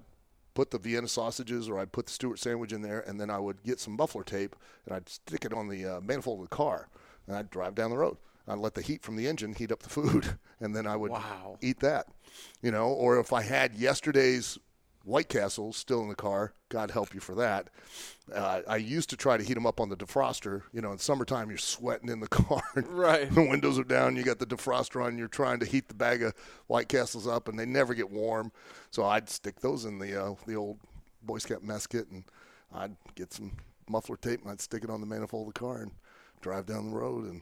put 0.54 0.72
the 0.72 0.78
Vienna 0.78 1.08
sausages 1.10 1.68
or 1.68 1.78
I'd 1.80 1.92
put 1.92 2.06
the 2.06 2.14
Stewart 2.14 2.40
sandwich 2.40 2.72
in 2.72 2.82
there, 2.82 3.02
and 3.02 3.20
then 3.20 3.30
I 3.30 3.40
would 3.40 3.64
get 3.64 3.80
some 3.82 3.96
muffler 3.98 4.24
tape 4.24 4.56
and 4.86 4.96
I'd 4.96 5.10
stick 5.10 5.44
it 5.46 5.54
on 5.54 5.68
the 5.68 5.86
uh, 5.86 6.02
manifold 6.02 6.40
of 6.42 6.50
the 6.50 6.56
car, 6.56 6.88
and 7.28 7.36
I'd 7.36 7.50
drive 7.50 7.76
down 7.76 7.90
the 7.90 7.98
road. 7.98 8.18
I'd 8.50 8.58
let 8.60 8.74
the 8.74 8.82
heat 8.82 9.04
from 9.04 9.16
the 9.16 9.28
engine 9.28 9.54
heat 9.54 9.72
up 9.72 9.84
the 9.84 9.90
food, 9.90 10.38
and 10.60 10.76
then 10.76 10.88
I 10.88 10.96
would 10.96 11.12
Wow. 11.12 11.58
eat 11.62 11.80
that, 11.82 12.08
you 12.62 12.72
know. 12.72 12.88
Or 12.88 13.20
if 13.20 13.32
I 13.32 13.44
had 13.44 13.76
yesterday's 13.76 14.58
White 15.06 15.30
Castle 15.30 15.72
still 15.72 16.02
in 16.02 16.10
the 16.10 16.16
car, 16.16 16.54
God 16.68 16.92
help 16.92 17.14
you 17.14 17.20
for 17.20 17.34
that. 17.36 17.70
Uh, 18.34 18.62
I 18.68 18.76
used 18.78 19.10
to 19.12 19.18
try 19.18 19.38
to 19.38 19.44
heat 19.44 19.54
them 19.54 19.66
up 19.66 19.80
on 19.80 19.90
the 19.90 19.96
defroster. 19.96 20.64
You 20.74 20.82
know, 20.82 20.92
in 20.92 20.98
summertime, 20.98 21.50
you're 21.50 21.58
sweating 21.58 22.10
in 22.10 22.20
the 22.20 22.28
car. 22.44 22.62
Right. 22.76 23.34
The 23.34 23.42
windows 23.42 23.80
are 23.80 23.84
down. 23.84 24.16
You 24.18 24.24
got 24.24 24.40
the 24.40 24.46
defroster 24.46 25.04
on. 25.04 25.18
You're 25.18 25.28
trying 25.30 25.60
to 25.62 25.66
heat 25.66 25.88
the 25.88 25.94
bag 25.96 26.22
of 26.22 26.34
White 26.68 26.90
Castles 26.90 27.28
up, 27.28 27.48
and 27.48 27.58
they 27.58 27.66
never 27.66 27.94
get 27.94 28.12
warm. 28.12 28.52
So 28.92 29.06
I'd 29.06 29.30
stick 29.30 29.62
those 29.62 29.86
in 29.86 30.00
the 30.00 30.22
uh, 30.22 30.36
the 30.46 30.56
old 30.56 30.80
Boy 31.24 31.38
Scout 31.38 31.64
mess 31.64 31.88
kit, 31.88 32.08
and 32.12 32.24
I'd 32.74 32.96
get 33.16 33.34
some 33.34 33.54
muffler 33.88 34.18
tape, 34.18 34.42
and 34.42 34.52
I'd 34.52 34.62
stick 34.62 34.84
it 34.84 34.90
on 34.90 35.02
the 35.02 35.08
manifold 35.08 35.48
of 35.48 35.54
the 35.54 35.60
car, 35.60 35.82
and 35.82 35.92
drive 36.42 36.66
down 36.68 36.92
the 36.92 36.96
road, 36.98 37.24
and 37.26 37.42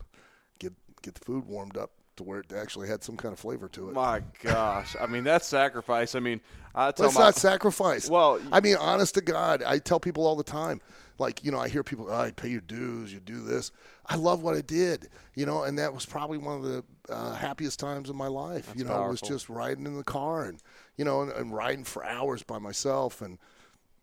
get 1.02 1.16
the 1.16 1.26
food 1.26 1.46
warmed 1.46 1.78
up 1.78 1.92
to 2.18 2.24
where 2.24 2.40
it 2.40 2.52
actually 2.52 2.88
had 2.88 3.04
some 3.04 3.16
kind 3.16 3.32
of 3.32 3.40
flavor 3.40 3.68
to 3.70 3.90
it. 3.90 3.94
My 3.94 4.22
gosh. 4.42 4.96
I 5.00 5.06
mean, 5.06 5.24
that's 5.24 5.48
sacrifice. 5.48 6.16
I 6.16 6.20
mean, 6.20 6.42
I 6.76 6.92
tell 6.92 7.08
That's 7.08 7.16
my 7.16 7.26
not 7.26 7.36
sacrifice. 7.36 8.10
Well, 8.10 8.40
I 8.52 8.60
mean, 8.60 8.76
honest 8.76 9.16
to 9.16 9.22
God, 9.22 9.64
I 9.64 9.80
tell 9.80 10.00
people 10.00 10.26
all 10.26 10.36
the 10.36 10.44
time. 10.44 10.82
Like, 11.20 11.44
you 11.44 11.52
know, 11.52 11.60
I 11.60 11.68
hear 11.68 11.84
people, 11.84 12.08
oh, 12.10 12.14
I 12.14 12.32
pay 12.32 12.50
your 12.50 12.62
dues, 12.62 13.12
you 13.12 13.20
do 13.20 13.42
this. 13.42 13.72
I 14.06 14.16
love 14.16 14.44
what 14.44 14.56
I 14.56 14.62
did, 14.62 15.10
you 15.34 15.48
know, 15.48 15.64
and 15.64 15.80
that 15.80 15.92
was 15.92 16.06
probably 16.06 16.38
one 16.38 16.58
of 16.58 16.64
the 16.64 16.84
uh, 17.10 17.34
happiest 17.34 17.80
times 17.80 18.10
of 18.10 18.16
my 18.16 18.28
life. 18.28 18.72
you 18.76 18.84
know, 18.84 19.06
it 19.06 19.10
was 19.10 19.22
just 19.22 19.50
riding 19.50 19.88
in 19.88 19.98
the 19.98 20.04
car 20.04 20.46
and, 20.46 20.62
you 20.96 21.06
know, 21.06 21.22
and, 21.22 21.32
and 21.32 21.54
riding 21.54 21.84
for 21.84 22.06
hours 22.06 22.44
by 22.44 22.60
myself 22.60 23.22
and, 23.22 23.40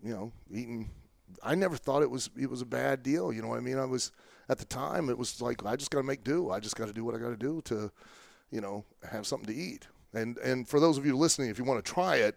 you 0.02 0.12
know, 0.12 0.32
eating. 0.50 0.90
I 1.42 1.54
never 1.54 1.76
thought 1.76 2.02
it 2.02 2.10
was 2.10 2.30
it 2.38 2.50
was 2.50 2.62
a 2.62 2.66
bad 2.66 3.02
deal. 3.02 3.32
You 3.32 3.42
know 3.42 3.48
what 3.48 3.58
I 3.58 3.62
mean? 3.62 3.78
I 3.78 3.84
was 3.84 4.12
at 4.48 4.58
the 4.58 4.64
time. 4.64 5.08
It 5.10 5.18
was 5.18 5.40
like 5.40 5.64
I 5.64 5.76
just 5.76 5.90
got 5.90 5.98
to 6.00 6.04
make 6.06 6.24
do. 6.24 6.50
I 6.50 6.60
just 6.60 6.76
got 6.76 6.86
to 6.86 6.92
do 6.92 7.04
what 7.04 7.14
I 7.14 7.18
got 7.18 7.30
to 7.30 7.36
do 7.36 7.60
to, 7.66 7.90
you 8.50 8.60
know, 8.60 8.84
have 9.10 9.26
something 9.26 9.46
to 9.52 9.54
eat. 9.60 9.86
And 10.12 10.38
and 10.38 10.68
for 10.68 10.80
those 10.80 10.98
of 10.98 11.06
you 11.06 11.16
listening, 11.16 11.50
if 11.50 11.58
you 11.58 11.64
want 11.64 11.84
to 11.84 11.92
try 11.92 12.16
it, 12.16 12.36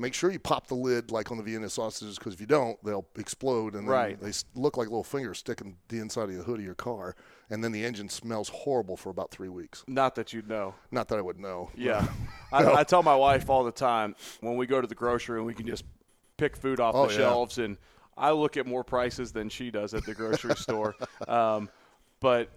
make 0.00 0.14
sure 0.14 0.30
you 0.30 0.38
pop 0.38 0.68
the 0.68 0.74
lid 0.74 1.10
like 1.10 1.30
on 1.30 1.36
the 1.36 1.42
Vienna 1.42 1.68
sausages 1.68 2.16
because 2.18 2.32
if 2.32 2.40
you 2.40 2.46
don't, 2.46 2.82
they'll 2.84 3.06
explode 3.18 3.74
and 3.74 3.88
Right. 3.88 4.18
they 4.20 4.30
look 4.54 4.76
like 4.76 4.86
little 4.86 5.02
fingers 5.04 5.38
sticking 5.38 5.76
the 5.88 5.98
inside 5.98 6.30
of 6.30 6.36
the 6.36 6.42
hood 6.44 6.60
of 6.60 6.64
your 6.64 6.74
car, 6.76 7.16
and 7.50 7.62
then 7.62 7.72
the 7.72 7.84
engine 7.84 8.08
smells 8.08 8.48
horrible 8.48 8.96
for 8.96 9.10
about 9.10 9.30
three 9.32 9.48
weeks. 9.48 9.82
not 9.88 10.14
that 10.14 10.32
you'd 10.32 10.48
know. 10.48 10.74
Not 10.92 11.08
that 11.08 11.18
I 11.18 11.22
would 11.22 11.38
know. 11.38 11.70
Yeah. 11.76 12.06
I, 12.52 12.64
I 12.80 12.84
tell 12.84 13.02
my 13.02 13.16
wife 13.16 13.50
all 13.50 13.64
the 13.64 13.72
time 13.72 14.14
when 14.40 14.56
we 14.56 14.66
go 14.66 14.80
to 14.80 14.86
the 14.86 14.94
grocery 14.94 15.36
and 15.38 15.44
we 15.46 15.52
can 15.52 15.66
just 15.66 15.84
pick 16.38 16.56
food 16.56 16.78
off 16.80 16.94
Oh, 16.94 17.08
the 17.08 17.12
yeah. 17.12 17.18
shelves, 17.18 17.58
and 17.58 17.76
I 18.18 18.32
look 18.32 18.56
at 18.56 18.66
more 18.66 18.84
prices 18.84 19.32
than 19.32 19.48
she 19.48 19.70
does 19.70 19.94
at 19.94 20.04
the 20.04 20.14
grocery 20.14 20.56
store. 20.56 20.94
Um, 21.26 21.68
but 22.20 22.50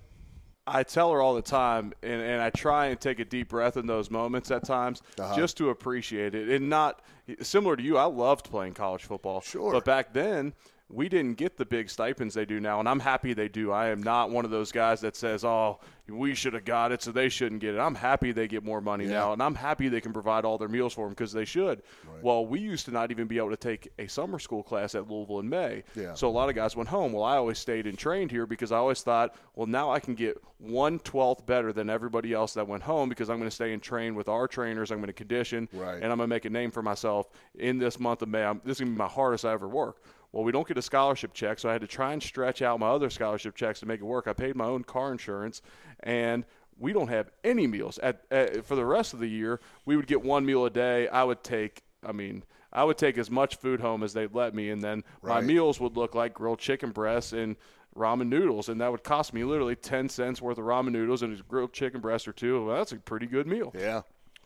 I 0.67 0.83
tell 0.83 1.11
her 1.11 1.21
all 1.21 1.33
the 1.35 1.41
time, 1.41 1.93
and, 2.03 2.21
and 2.21 2.41
I 2.41 2.49
try 2.49 2.87
and 2.87 2.99
take 2.99 3.19
a 3.19 3.25
deep 3.25 3.49
breath 3.49 3.77
in 3.77 3.87
those 3.87 4.09
moments 4.11 4.51
at 4.51 4.63
times 4.63 5.01
Uh-huh. 5.19 5.35
just 5.35 5.57
to 5.57 5.69
appreciate 5.69 6.35
it. 6.35 6.49
And 6.49 6.69
not 6.69 7.01
similar 7.41 7.75
to 7.75 7.83
you, 7.83 7.97
I 7.97 8.05
loved 8.05 8.49
playing 8.49 8.73
college 8.73 9.03
football. 9.03 9.41
Sure. 9.41 9.71
But 9.73 9.85
back 9.85 10.13
then, 10.13 10.53
we 10.91 11.07
didn't 11.09 11.35
get 11.37 11.57
the 11.57 11.65
big 11.65 11.89
stipends 11.89 12.33
they 12.33 12.45
do 12.45 12.59
now, 12.59 12.79
and 12.79 12.87
I'm 12.89 12.99
happy 12.99 13.33
they 13.33 13.47
do. 13.47 13.71
I 13.71 13.87
am 13.89 14.03
not 14.03 14.29
one 14.29 14.45
of 14.45 14.51
those 14.51 14.71
guys 14.71 15.01
that 15.01 15.15
says, 15.15 15.43
"Oh, 15.45 15.79
we 16.09 16.35
should 16.35 16.53
have 16.53 16.65
got 16.65 16.91
it, 16.91 17.01
so 17.01 17.11
they 17.11 17.29
shouldn't 17.29 17.61
get 17.61 17.75
it." 17.75 17.79
I'm 17.79 17.95
happy 17.95 18.31
they 18.31 18.47
get 18.47 18.63
more 18.63 18.81
money 18.81 19.05
Yeah. 19.05 19.11
now, 19.11 19.33
and 19.33 19.41
I'm 19.41 19.55
happy 19.55 19.87
they 19.87 20.01
can 20.01 20.11
provide 20.13 20.43
all 20.45 20.57
their 20.57 20.67
meals 20.67 20.93
for 20.93 21.05
them 21.05 21.11
because 21.11 21.31
they 21.31 21.45
should. 21.45 21.81
Well, 22.21 22.45
we 22.45 22.59
used 22.59 22.85
to 22.85 22.91
not 22.91 23.09
even 23.11 23.27
be 23.27 23.37
able 23.37 23.49
to 23.51 23.57
take 23.57 23.89
a 23.97 24.07
summer 24.07 24.37
school 24.37 24.61
class 24.63 24.93
at 24.93 25.09
Louisville 25.09 25.39
in 25.39 25.49
May, 25.49 25.83
Yeah. 25.95 26.13
so 26.13 26.27
a 26.27 26.31
lot 26.31 26.49
of 26.49 26.55
guys 26.55 26.75
went 26.75 26.89
home. 26.89 27.13
Well, 27.13 27.23
I 27.23 27.37
always 27.37 27.57
stayed 27.57 27.87
and 27.87 27.97
trained 27.97 28.29
here 28.29 28.45
because 28.45 28.71
I 28.71 28.77
always 28.77 29.01
thought, 29.01 29.35
well, 29.55 29.67
now 29.67 29.91
I 29.91 29.99
can 29.99 30.13
get 30.13 30.37
one 30.59 30.99
twelfth 30.99 31.45
better 31.45 31.73
than 31.73 31.89
everybody 31.89 32.33
else 32.33 32.53
that 32.53 32.67
went 32.67 32.83
home 32.83 33.09
because 33.09 33.29
I'm 33.29 33.37
going 33.37 33.49
to 33.49 33.55
stay 33.55 33.73
and 33.73 33.81
train 33.81 34.13
with 34.13 34.27
our 34.29 34.47
trainers. 34.47 34.91
I'm 34.91 34.97
going 34.97 35.07
to 35.07 35.13
condition, 35.13 35.67
Right. 35.73 35.95
and 35.95 36.05
I'm 36.11 36.17
going 36.17 36.19
to 36.19 36.27
make 36.27 36.45
a 36.45 36.49
name 36.51 36.69
for 36.69 36.83
myself 36.83 37.29
in 37.55 37.79
this 37.79 37.99
month 37.99 38.21
of 38.21 38.27
May. 38.29 38.43
I'm, 38.43 38.61
this 38.63 38.77
is 38.77 38.81
going 38.81 38.91
to 38.91 38.95
be 38.95 38.99
my 38.99 39.07
hardest 39.07 39.45
I 39.45 39.53
ever 39.53 39.67
work. 39.67 40.03
Well, 40.31 40.43
we 40.43 40.51
don't 40.51 40.67
get 40.67 40.77
a 40.77 40.81
scholarship 40.81 41.33
check, 41.33 41.59
so 41.59 41.69
I 41.69 41.73
had 41.73 41.81
to 41.81 41.87
try 41.87 42.13
and 42.13 42.23
stretch 42.23 42.61
out 42.61 42.79
my 42.79 42.87
other 42.87 43.09
scholarship 43.09 43.55
checks 43.55 43.81
to 43.81 43.85
make 43.85 43.99
it 43.99 44.05
work. 44.05 44.27
I 44.27 44.33
paid 44.33 44.55
my 44.55 44.65
own 44.65 44.83
car 44.83 45.11
insurance, 45.11 45.61
and 46.01 46.45
we 46.79 46.93
don't 46.93 47.09
have 47.09 47.29
any 47.43 47.67
meals. 47.67 47.99
At, 47.99 48.23
at 48.31 48.65
for 48.65 48.75
the 48.75 48.85
rest 48.85 49.13
of 49.13 49.19
the 49.19 49.27
year, 49.27 49.59
we 49.85 49.97
would 49.97 50.07
get 50.07 50.23
one 50.23 50.45
meal 50.45 50.65
a 50.65 50.69
day. 50.69 51.07
I 51.09 51.23
would 51.23 51.43
take, 51.43 51.83
I 52.05 52.13
mean, 52.13 52.43
I 52.71 52.85
would 52.85 52.97
take 52.97 53.17
as 53.17 53.29
much 53.29 53.57
food 53.57 53.81
home 53.81 54.03
as 54.03 54.13
they'd 54.13 54.33
let 54.33 54.55
me, 54.55 54.69
and 54.69 54.81
then 54.81 55.03
my 55.21 55.41
meals 55.41 55.81
would 55.81 55.97
look 55.97 56.15
like 56.15 56.33
grilled 56.33 56.59
chicken 56.59 56.91
breasts 56.91 57.33
and 57.33 57.57
ramen 57.93 58.29
noodles, 58.29 58.69
and 58.69 58.79
that 58.79 58.89
would 58.89 59.03
cost 59.03 59.33
me 59.33 59.43
literally 59.43 59.75
ten 59.75 60.07
cents 60.07 60.41
worth 60.41 60.57
of 60.57 60.63
ramen 60.63 60.93
noodles 60.93 61.23
and 61.23 61.37
a 61.37 61.43
grilled 61.43 61.73
chicken 61.73 61.99
breast 61.99 62.25
or 62.25 62.31
two. 62.31 62.65
Well, 62.65 62.77
that's 62.77 62.93
a 62.93 62.95
pretty 62.95 63.25
good 63.25 63.47
meal. 63.47 63.73
Yeah. 63.77 64.03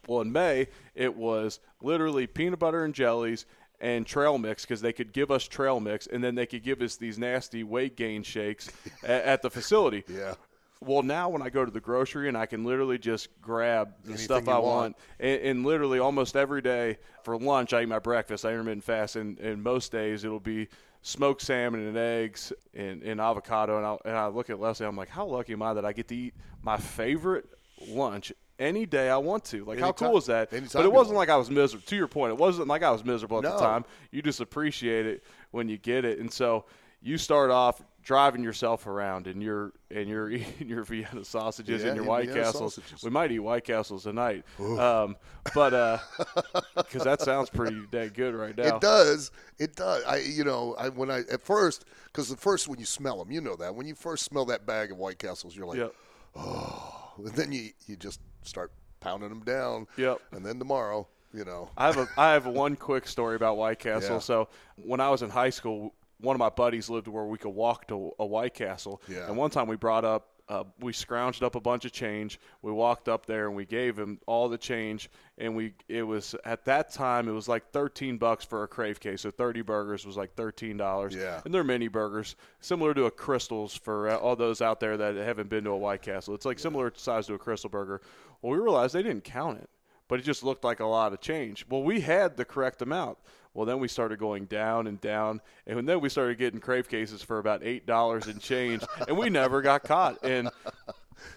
Well, 0.08 0.21
in 0.21 0.32
May, 0.32 0.67
it 0.95 1.15
was 1.15 1.60
literally 1.82 2.26
peanut 2.26 2.60
butter 2.60 2.84
and 2.84 2.93
jellies 2.93 3.45
and 3.82 4.06
trail 4.06 4.38
mix 4.38 4.64
because 4.64 4.82
they 4.82 4.94
could 4.94 5.12
give 5.14 5.32
us 5.32 5.48
trail 5.48 5.80
mix 5.80 6.08
and 6.08 6.24
then 6.24 6.36
they 6.36 6.46
could 6.46 6.64
give 6.64 6.82
us 6.82 6.96
these 6.96 7.18
nasty 7.18 7.64
weight 7.64 7.96
gain 7.96 8.24
shakes 8.24 8.70
at, 9.04 9.24
at 9.24 9.42
the 9.42 9.50
facility. 9.50 10.04
Yeah. 10.16 10.36
Well, 10.82 11.04
now 11.04 11.30
when 11.30 11.42
I 11.42 11.50
go 11.50 11.66
to 11.66 11.72
the 11.72 11.80
grocery 11.80 12.28
and 12.28 12.38
I 12.38 12.46
can 12.46 12.64
literally 12.64 12.98
just 12.98 13.30
grab 13.42 13.94
the 14.04 14.10
Anything 14.10 14.24
stuff 14.26 14.48
I 14.48 14.60
want. 14.60 14.64
want, 14.64 14.98
and, 15.20 15.42
and 15.42 15.66
literally 15.66 16.00
almost 16.00 16.36
every 16.36 16.62
day 16.62 16.98
for 17.24 17.38
lunch 17.38 17.74
I 17.74 17.82
eat 17.84 17.88
my 17.88 17.98
breakfast. 17.98 18.46
I 18.46 18.50
intermittent 18.52 18.84
fast, 18.84 19.16
and, 19.16 19.40
and 19.40 19.64
most 19.64 19.92
days 19.92 20.24
it'll 20.26 20.40
be 20.40 20.68
smoked 21.02 21.42
salmon 21.42 21.88
and 21.88 21.98
eggs 21.98 22.52
and, 22.74 23.02
and 23.04 23.20
avocado. 23.22 23.78
And 23.78 23.86
I, 23.86 23.98
and 24.06 24.18
I 24.18 24.28
look 24.28 24.50
at 24.50 24.60
Leslie, 24.60 24.86
I'm 24.86 24.98
like, 24.98 25.10
how 25.10 25.26
lucky 25.26 25.54
am 25.54 25.62
I 25.62 25.74
that 25.74 25.86
I 25.86 25.94
get 25.94 26.08
to 26.10 26.16
eat 26.16 26.34
my 26.62 26.78
favorite 26.78 27.46
lunch 27.88 28.32
any 28.60 28.86
day 28.86 29.10
I 29.10 29.18
want 29.18 29.44
to? 29.46 29.65
Like, 29.65 29.80
how 29.80 29.91
cool 29.91 30.18
is 30.18 30.26
that? 30.28 30.50
But 30.52 30.86
it 30.86 30.91
wasn't 30.91 31.18
like 31.18 31.30
I 31.30 31.38
was 31.38 31.50
miserable. 31.50 31.86
To 31.88 31.96
your 31.96 32.08
point, 32.08 32.32
it 32.32 32.38
wasn't 32.38 32.68
like 32.68 32.84
I 32.84 32.91
was 32.91 33.04
miserable 33.04 33.38
at 33.38 33.44
the 33.44 33.58
time. 33.58 33.86
You 34.12 34.22
just 34.22 34.39
appreciate 34.41 35.06
it 35.06 35.24
when 35.52 35.68
you 35.70 35.78
get 35.78 36.06
it, 36.06 36.20
and 36.20 36.32
so 36.32 36.65
you 37.02 37.18
start 37.18 37.52
off 37.52 37.82
driving 38.02 38.44
yourself 38.44 38.86
around 38.88 39.26
and 39.28 39.41
you're 39.41 39.74
and 39.91 40.08
you're 40.08 40.30
eating 40.30 40.68
your 40.70 40.84
Vienna 40.84 41.24
sausages 41.26 41.82
Yeah, 41.82 41.89
and 41.89 41.96
your 41.98 42.06
White 42.06 42.28
Vienna 42.28 42.44
Castles. 42.44 42.76
sausages. 42.76 43.04
We 43.04 43.10
might 43.10 43.32
eat 43.32 43.39
White 43.39 43.63
Castles 43.63 44.04
tonight, 44.04 44.44
um, 44.60 45.15
but 45.54 46.02
because 46.78 47.04
that 47.04 47.22
sounds 47.22 47.50
pretty 47.50 47.82
dang 47.91 48.10
good 48.10 48.34
right 48.36 48.56
now. 48.58 48.76
It 48.78 48.82
does. 48.82 49.32
It 49.60 49.76
does. 49.76 50.04
I, 50.06 50.18
you 50.18 50.44
know, 50.44 50.76
I 50.80 50.89
when 50.89 51.12
I 51.12 51.20
at 51.32 51.41
first, 51.44 51.86
because 52.06 52.30
the 52.30 52.38
first 52.38 52.68
when 52.68 52.80
you 52.80 52.86
smell 52.86 53.18
them, 53.20 53.32
you 53.32 53.41
know 53.41 53.56
that 53.58 53.76
when 53.76 53.86
you 53.88 53.96
first 53.96 54.24
smell 54.24 54.46
that 54.46 54.65
bag 54.65 54.91
of 54.91 54.98
White 54.98 55.20
Castles, 55.20 55.56
you're 55.56 55.68
like, 55.68 55.78
Yep. 55.80 55.94
and 57.18 57.34
then 57.34 57.52
you 57.52 57.70
you 57.88 57.96
just 57.96 58.20
start 58.46 58.72
pounding 59.00 59.30
them 59.30 59.44
down. 59.44 59.88
Yep. 59.98 60.22
And 60.32 60.46
then 60.46 60.60
tomorrow, 60.60 61.08
you 61.34 61.46
know, 61.46 61.70
I 61.78 61.88
have 61.88 61.98
a 61.98 62.08
I 62.18 62.34
have 62.34 62.48
one 62.48 62.76
quick 62.76 63.08
story 63.08 63.36
about 63.36 63.58
White 63.58 63.80
Castle. 63.88 64.16
Yeah. 64.16 64.20
So 64.20 64.50
when 64.76 65.00
I 65.00 65.10
was 65.10 65.22
in 65.22 65.30
high 65.30 65.50
school, 65.50 65.94
one 66.20 66.36
of 66.36 66.40
my 66.40 66.50
buddies 66.50 66.90
lived 66.90 67.08
where 67.08 67.26
we 67.26 67.38
could 67.38 67.50
walk 67.50 67.88
to 67.90 68.12
a 68.20 68.26
White 68.26 68.54
Castle. 68.54 69.02
Yeah. 69.08 69.28
And 69.28 69.38
one 69.38 69.50
time 69.50 69.68
we 69.68 69.76
brought 69.76 70.06
up, 70.06 70.30
uh, 70.48 70.64
we 70.80 70.92
scrounged 70.94 71.42
up 71.42 71.56
a 71.56 71.60
bunch 71.60 71.86
of 71.86 71.92
change. 71.92 72.40
We 72.62 72.72
walked 72.72 73.10
up 73.10 73.26
there 73.26 73.48
and 73.48 73.56
we 73.56 73.66
gave 73.66 73.98
him 73.98 74.20
all 74.28 74.48
the 74.48 74.58
change. 74.58 75.10
And 75.38 75.56
we 75.56 75.74
it 75.90 76.04
was 76.04 76.36
at 76.46 76.64
that 76.66 76.92
time 76.94 77.28
it 77.28 77.32
was 77.32 77.50
like 77.50 77.72
thirteen 77.72 78.18
bucks 78.18 78.46
for 78.46 78.64
a 78.64 78.68
crave 78.68 79.00
case. 79.00 79.22
So 79.22 79.32
thirty 79.32 79.62
burgers 79.62 80.06
was 80.06 80.16
like 80.16 80.36
thirteen 80.36 80.78
dollars. 80.78 81.16
Yeah. 81.16 81.42
And 81.44 81.54
they're 81.54 81.64
mini 81.64 81.88
burgers, 81.88 82.36
similar 82.60 82.94
to 82.94 83.06
a 83.06 83.12
Krystals 83.12 83.78
for 83.78 84.16
all 84.16 84.36
those 84.36 84.62
out 84.62 84.80
there 84.80 84.98
that 84.98 85.16
haven't 85.16 85.50
been 85.50 85.64
to 85.64 85.72
a 85.72 85.78
White 85.78 86.04
Castle. 86.04 86.36
It's 86.36 86.46
like 86.46 86.60
similar 86.60 86.94
size 86.96 87.28
to 87.28 87.34
a 87.34 87.40
Krystal 87.40 87.72
burger. 87.72 88.02
Well, 88.41 88.54
we 88.54 88.60
realized 88.60 88.93
they 88.93 89.04
didn't 89.04 89.24
count 89.24 89.60
it 89.60 89.69
but 90.08 90.19
it 90.19 90.24
just 90.24 90.43
looked 90.43 90.63
like 90.63 90.80
a 90.80 90.86
lot 90.86 91.13
of 91.13 91.21
change. 91.21 91.65
Well, 91.69 91.84
we 91.84 92.02
had 92.02 92.38
the 92.38 92.45
correct 92.45 92.82
amount. 92.82 93.17
Well, 93.54 93.65
then 93.65 93.80
we 93.80 93.88
started 93.88 94.19
going 94.19 94.45
down 94.45 94.88
and 94.88 95.00
down, 95.00 95.41
and 95.65 95.88
then 95.88 96.02
we 96.02 96.10
started 96.10 96.38
getting 96.38 96.60
crave 96.60 96.89
cases 96.89 97.21
for 97.21 97.39
about 97.39 97.63
eight 97.63 97.86
dollars 97.86 98.28
and 98.28 98.39
change, 98.39 98.84
and 99.08 99.17
we 99.17 99.30
never 99.30 99.62
got 99.62 99.84
caught. 99.84 100.24
And 100.24 100.50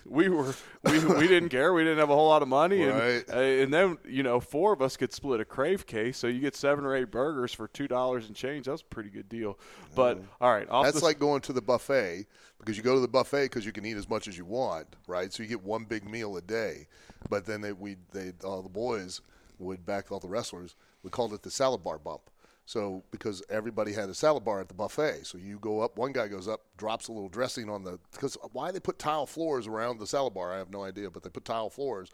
we 0.06 0.28
were 0.28 0.54
we, 0.84 1.04
we 1.04 1.26
didn't 1.28 1.48
care. 1.50 1.72
We 1.72 1.82
didn't 1.84 1.98
have 1.98 2.10
a 2.10 2.14
whole 2.14 2.28
lot 2.28 2.42
of 2.42 2.48
money, 2.48 2.82
and 2.82 2.92
Right. 2.98 3.24
uh, 3.32 3.38
and 3.38 3.72
then 3.72 3.98
you 4.06 4.22
know 4.22 4.40
four 4.40 4.72
of 4.72 4.82
us 4.82 4.96
could 4.96 5.12
split 5.12 5.40
a 5.40 5.44
crave 5.44 5.86
case, 5.86 6.16
so 6.18 6.26
you 6.26 6.40
get 6.40 6.54
seven 6.56 6.84
or 6.84 6.94
eight 6.94 7.10
burgers 7.10 7.52
for 7.52 7.68
two 7.68 7.88
dollars 7.88 8.26
and 8.26 8.36
change. 8.36 8.66
That's 8.66 8.82
a 8.82 8.86
pretty 8.86 9.10
good 9.10 9.28
deal. 9.28 9.58
But 9.94 10.20
all 10.40 10.52
right, 10.52 10.68
off 10.68 10.84
that's 10.84 11.00
the, 11.00 11.04
like 11.04 11.18
going 11.18 11.40
to 11.42 11.52
the 11.52 11.62
buffet 11.62 12.26
because 12.58 12.76
you 12.76 12.82
go 12.82 12.94
to 12.94 13.00
the 13.00 13.08
buffet 13.08 13.44
because 13.46 13.64
you 13.64 13.72
can 13.72 13.84
eat 13.84 13.96
as 13.96 14.08
much 14.08 14.28
as 14.28 14.36
you 14.36 14.44
want, 14.44 14.86
right? 15.06 15.32
So 15.32 15.42
you 15.42 15.48
get 15.48 15.62
one 15.62 15.84
big 15.84 16.08
meal 16.08 16.36
a 16.36 16.42
day. 16.42 16.86
But 17.30 17.46
then 17.46 17.60
they 17.60 17.72
we 17.72 17.96
they 18.12 18.32
all 18.44 18.62
the 18.62 18.68
boys 18.68 19.20
would 19.58 19.84
back 19.84 20.12
all 20.12 20.20
the 20.20 20.28
wrestlers. 20.28 20.76
We 21.02 21.10
called 21.10 21.32
it 21.32 21.42
the 21.42 21.50
salad 21.50 21.82
bar 21.82 21.98
bump. 21.98 22.30
So 22.68 23.02
because 23.10 23.42
everybody 23.48 23.94
had 23.94 24.10
a 24.10 24.14
salad 24.14 24.44
bar 24.44 24.60
at 24.60 24.68
the 24.68 24.74
buffet, 24.74 25.24
so 25.24 25.38
you 25.38 25.58
go 25.58 25.80
up, 25.80 25.96
one 25.96 26.12
guy 26.12 26.28
goes 26.28 26.46
up, 26.46 26.66
drops 26.76 27.08
a 27.08 27.12
little 27.12 27.30
dressing 27.30 27.70
on 27.70 27.82
the 27.82 27.98
because 28.12 28.36
why 28.52 28.70
they 28.70 28.78
put 28.78 28.98
tile 28.98 29.24
floors 29.24 29.66
around 29.66 29.98
the 29.98 30.06
salad 30.06 30.34
bar, 30.34 30.52
I 30.52 30.58
have 30.58 30.70
no 30.70 30.84
idea, 30.84 31.10
but 31.10 31.22
they 31.22 31.30
put 31.30 31.46
tile 31.46 31.70
floors. 31.70 32.10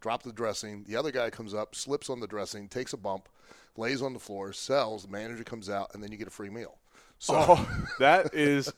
Drop 0.00 0.22
the 0.22 0.32
dressing. 0.32 0.84
The 0.86 0.94
other 0.94 1.10
guy 1.10 1.30
comes 1.30 1.54
up, 1.54 1.74
slips 1.74 2.08
on 2.08 2.20
the 2.20 2.28
dressing, 2.28 2.68
takes 2.68 2.92
a 2.92 2.96
bump, 2.96 3.28
lays 3.76 4.00
on 4.00 4.12
the 4.12 4.20
floor, 4.20 4.52
sells. 4.52 5.02
The 5.02 5.10
manager 5.10 5.42
comes 5.42 5.68
out, 5.68 5.92
and 5.92 6.00
then 6.00 6.12
you 6.12 6.18
get 6.18 6.28
a 6.28 6.30
free 6.30 6.50
meal. 6.50 6.78
So 7.18 7.34
oh, 7.36 7.86
that 7.98 8.32
is 8.32 8.72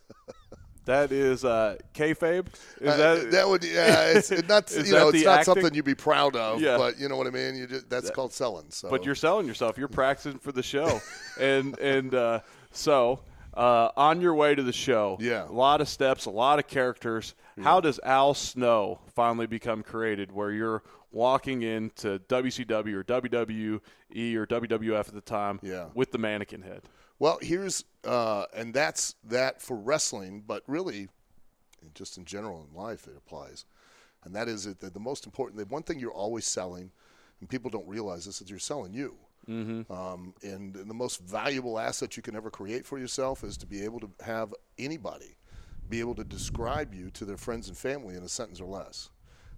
that 0.88 1.12
is 1.12 1.44
uh, 1.44 1.76
kayfabe. 1.94 2.46
Is 2.80 2.88
Uh, 2.88 2.96
that 2.96 3.30
that 3.30 3.48
would 3.48 3.62
yeah 3.64 4.12
it's 4.16 4.30
not 4.48 4.70
you 4.70 4.92
know 4.92 5.08
it's 5.10 5.24
not 5.24 5.38
acting? 5.40 5.44
something 5.54 5.74
you'd 5.74 5.84
be 5.84 5.94
proud 5.94 6.34
of 6.36 6.60
Yeah. 6.60 6.76
but 6.76 6.98
you 6.98 7.08
know 7.08 7.16
what 7.16 7.26
I 7.26 7.30
mean 7.30 7.54
you 7.56 7.66
just, 7.66 7.88
that's 7.88 8.10
called 8.10 8.32
selling 8.32 8.66
so 8.70 8.90
but 8.90 9.04
you're 9.04 9.14
selling 9.14 9.46
yourself. 9.46 9.78
You're 9.78 9.88
practicing 9.88 10.38
for 10.38 10.52
the 10.52 10.62
show, 10.62 11.00
and 11.40 11.78
and 11.78 12.14
uh, 12.14 12.40
so 12.72 13.20
uh, 13.54 13.90
on 13.96 14.20
your 14.20 14.34
way 14.34 14.54
to 14.54 14.62
the 14.62 14.72
show, 14.72 15.16
Yeah. 15.20 15.48
a 15.48 15.50
lot 15.52 15.80
of 15.80 15.88
steps, 15.88 16.26
a 16.26 16.30
lot 16.30 16.58
of 16.58 16.66
characters. 16.68 17.34
How 17.60 17.80
does 17.80 17.98
Al 18.04 18.34
Snow 18.34 19.00
finally 19.16 19.46
become 19.46 19.82
created? 19.82 20.30
Where 20.30 20.52
you're 20.52 20.82
walking 21.10 21.62
into 21.62 22.20
WCW 22.28 22.94
or 22.94 23.02
WWE 23.02 23.80
or 24.36 24.46
WWF 24.46 25.08
at 25.08 25.14
the 25.14 25.20
time, 25.20 25.58
Yeah. 25.62 25.86
with 25.94 26.12
the 26.12 26.18
mannequin 26.18 26.62
head. 26.62 26.82
Well 27.18 27.38
here's 27.42 27.84
uh, 28.04 28.44
and 28.54 28.72
that's 28.72 29.14
that 29.24 29.60
for 29.60 29.76
wrestling 29.76 30.42
but 30.46 30.62
really 30.66 31.08
just 31.94 32.18
in 32.18 32.24
general 32.24 32.66
in 32.68 32.76
life 32.76 33.06
it 33.06 33.16
applies. 33.16 33.64
And 34.24 34.34
that 34.34 34.48
is 34.48 34.64
that 34.64 34.80
the 34.92 35.00
most 35.00 35.26
important 35.26 35.58
the 35.58 35.66
one 35.66 35.82
thing 35.82 35.98
you're 35.98 36.10
always 36.10 36.46
selling 36.46 36.90
and 37.40 37.48
people 37.48 37.70
don't 37.70 37.86
realize 37.86 38.24
this 38.24 38.40
is 38.40 38.50
you're 38.50 38.58
selling 38.58 38.92
you. 38.92 39.16
Mm-hmm. 39.48 39.90
um, 39.90 40.34
and, 40.42 40.76
and 40.76 40.90
the 40.90 40.94
most 40.94 41.20
valuable 41.22 41.78
asset 41.78 42.18
you 42.18 42.22
can 42.22 42.36
ever 42.36 42.50
create 42.50 42.84
for 42.84 42.98
yourself 42.98 43.44
is 43.44 43.56
to 43.56 43.66
be 43.66 43.82
able 43.82 43.98
to 44.00 44.10
have 44.22 44.52
anybody 44.78 45.38
be 45.88 46.00
able 46.00 46.14
to 46.16 46.24
describe 46.24 46.92
you 46.92 47.08
to 47.12 47.24
their 47.24 47.38
friends 47.38 47.68
and 47.68 47.78
family 47.78 48.14
in 48.14 48.22
a 48.22 48.28
sentence 48.28 48.60
or 48.60 48.66
less. 48.66 49.08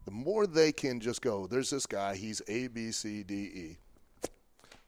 The 0.04 0.12
more 0.12 0.46
they 0.46 0.70
can 0.70 1.00
just 1.00 1.22
go 1.22 1.48
there's 1.48 1.70
this 1.70 1.86
guy 1.86 2.14
he's 2.14 2.40
a 2.46 2.68
b 2.68 2.92
c 2.92 3.24
d 3.24 3.34
e 3.34 3.78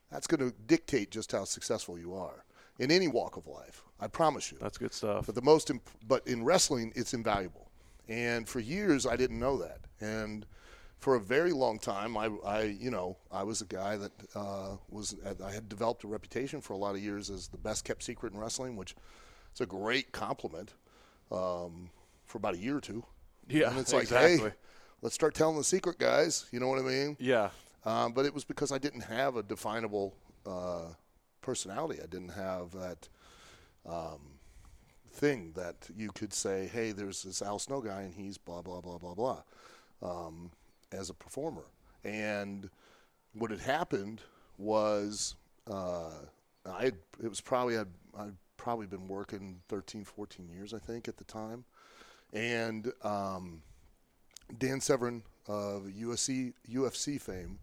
that's 0.09 0.29
going 0.29 0.49
to 0.49 0.57
dictate 0.67 1.11
just 1.11 1.33
how 1.33 1.45
successful 1.45 1.99
you 1.99 2.15
are 2.15 2.45
in 2.83 2.91
any 2.91 3.09
walk 3.19 3.37
of 3.37 3.47
life 3.47 3.83
i 4.01 4.07
promise 4.07 4.51
you 4.53 4.59
That's 4.61 4.79
good 4.79 4.93
stuff. 5.01 5.27
but 5.27 5.35
the 5.35 5.43
most, 5.53 5.71
imp- 5.71 5.91
but 6.13 6.27
in 6.27 6.39
wrestling, 6.45 6.93
it's 6.97 7.15
invaluable. 7.15 7.67
And 8.09 8.49
for 8.53 8.59
years, 8.61 9.07
I 9.07 9.17
didn't 9.23 9.39
know 9.39 9.57
that. 9.67 9.81
And 10.01 10.45
for 10.99 11.15
a 11.15 11.21
very 11.21 11.53
long 11.53 11.79
time, 11.79 12.17
I, 12.17 12.27
I 12.45 12.63
you 12.85 12.91
know, 12.91 13.17
I 13.31 13.43
was 13.45 13.61
a 13.61 13.65
guy 13.81 13.97
that 13.97 14.13
uh, 14.35 14.71
was, 14.91 15.15
I 15.49 15.51
had 15.53 15.69
developed 15.69 16.03
a 16.05 16.09
reputation 16.09 16.61
for 16.61 16.73
a 16.73 16.77
lot 16.77 16.97
of 16.97 17.01
years 17.01 17.31
as 17.31 17.47
the 17.49 17.59
best 17.59 17.85
kept 17.85 18.03
secret 18.03 18.33
in 18.33 18.39
wrestling, 18.41 18.75
which 18.77 18.93
is 19.55 19.61
a 19.61 19.67
great 19.67 20.11
compliment 20.11 20.75
um, 21.31 21.91
for 22.27 22.39
about 22.39 22.55
a 22.55 22.59
year 22.59 22.77
or 22.77 22.81
two. 22.81 23.05
Yeah, 23.49 23.71
and 23.71 23.79
it's 23.79 23.93
like, 23.93 24.03
exactly. 24.11 24.51
hey, 24.51 24.57
let's 25.01 25.15
start 25.15 25.35
telling 25.35 25.57
the 25.57 25.65
secret, 25.65 25.97
guys. 25.99 26.47
You 26.53 26.59
know 26.61 26.69
what 26.69 26.81
I 26.81 26.83
mean? 26.83 27.17
yeah, 27.21 27.51
Um, 27.85 28.13
but 28.13 28.27
it 28.27 28.35
was 28.35 28.45
because 28.45 28.73
I 28.73 28.79
didn't 28.79 29.03
have 29.03 29.37
a 29.37 29.43
definable 29.45 30.15
uh, 30.47 30.87
personality. 31.43 32.01
I 32.03 32.07
didn't 32.07 32.31
have 32.31 32.73
that 32.73 33.09
um, 33.87 34.39
thing 35.11 35.53
that 35.57 35.89
you 35.95 36.11
could 36.11 36.33
say, 36.33 36.69
"Hey, 36.73 36.93
there's 36.93 37.23
this 37.23 37.43
Al 37.43 37.59
Snow 37.59 37.81
guy, 37.81 38.03
and 38.03 38.15
he's 38.15 38.39
blah 38.39 38.63
blah 38.63 38.81
blah 38.81 38.99
blah 38.99 39.15
blah," 39.15 39.43
um, 40.03 40.51
as 40.91 41.11
a 41.11 41.15
performer. 41.15 41.65
And 42.05 42.71
what 43.35 43.51
had 43.51 43.61
happened 43.61 44.23
was, 44.59 45.35
uh, 45.71 46.11
I 46.67 46.87
it 47.23 47.29
was 47.29 47.41
probably 47.41 47.77
I'd, 47.77 47.87
I'd 48.19 48.37
probably 48.57 48.87
been 48.87 49.09
working 49.09 49.61
13, 49.69 50.05
14 50.05 50.49
years, 50.49 50.73
I 50.73 50.79
think, 50.79 51.09
at 51.09 51.17
the 51.17 51.25
time. 51.25 51.65
And 52.33 52.93
um, 53.03 53.61
Dan 54.57 54.81
Severn 54.81 55.23
of 55.47 55.83
USC, 55.83 56.53
UFC 56.71 57.21
fame. 57.21 57.59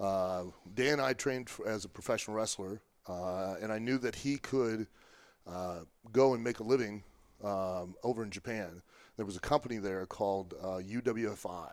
Uh, 0.00 0.44
Dan 0.74 0.94
and 0.94 1.02
I 1.02 1.12
trained 1.12 1.48
for, 1.48 1.68
as 1.68 1.84
a 1.84 1.88
professional 1.88 2.36
wrestler, 2.36 2.80
uh, 3.06 3.56
and 3.60 3.72
I 3.72 3.78
knew 3.78 3.98
that 3.98 4.14
he 4.14 4.38
could 4.38 4.86
uh, 5.46 5.80
go 6.12 6.34
and 6.34 6.42
make 6.42 6.60
a 6.60 6.62
living 6.62 7.02
um, 7.42 7.94
over 8.02 8.22
in 8.22 8.30
Japan. 8.30 8.82
There 9.16 9.26
was 9.26 9.36
a 9.36 9.40
company 9.40 9.78
there 9.78 10.04
called 10.06 10.54
uh, 10.60 10.80
UWFI, 10.80 11.70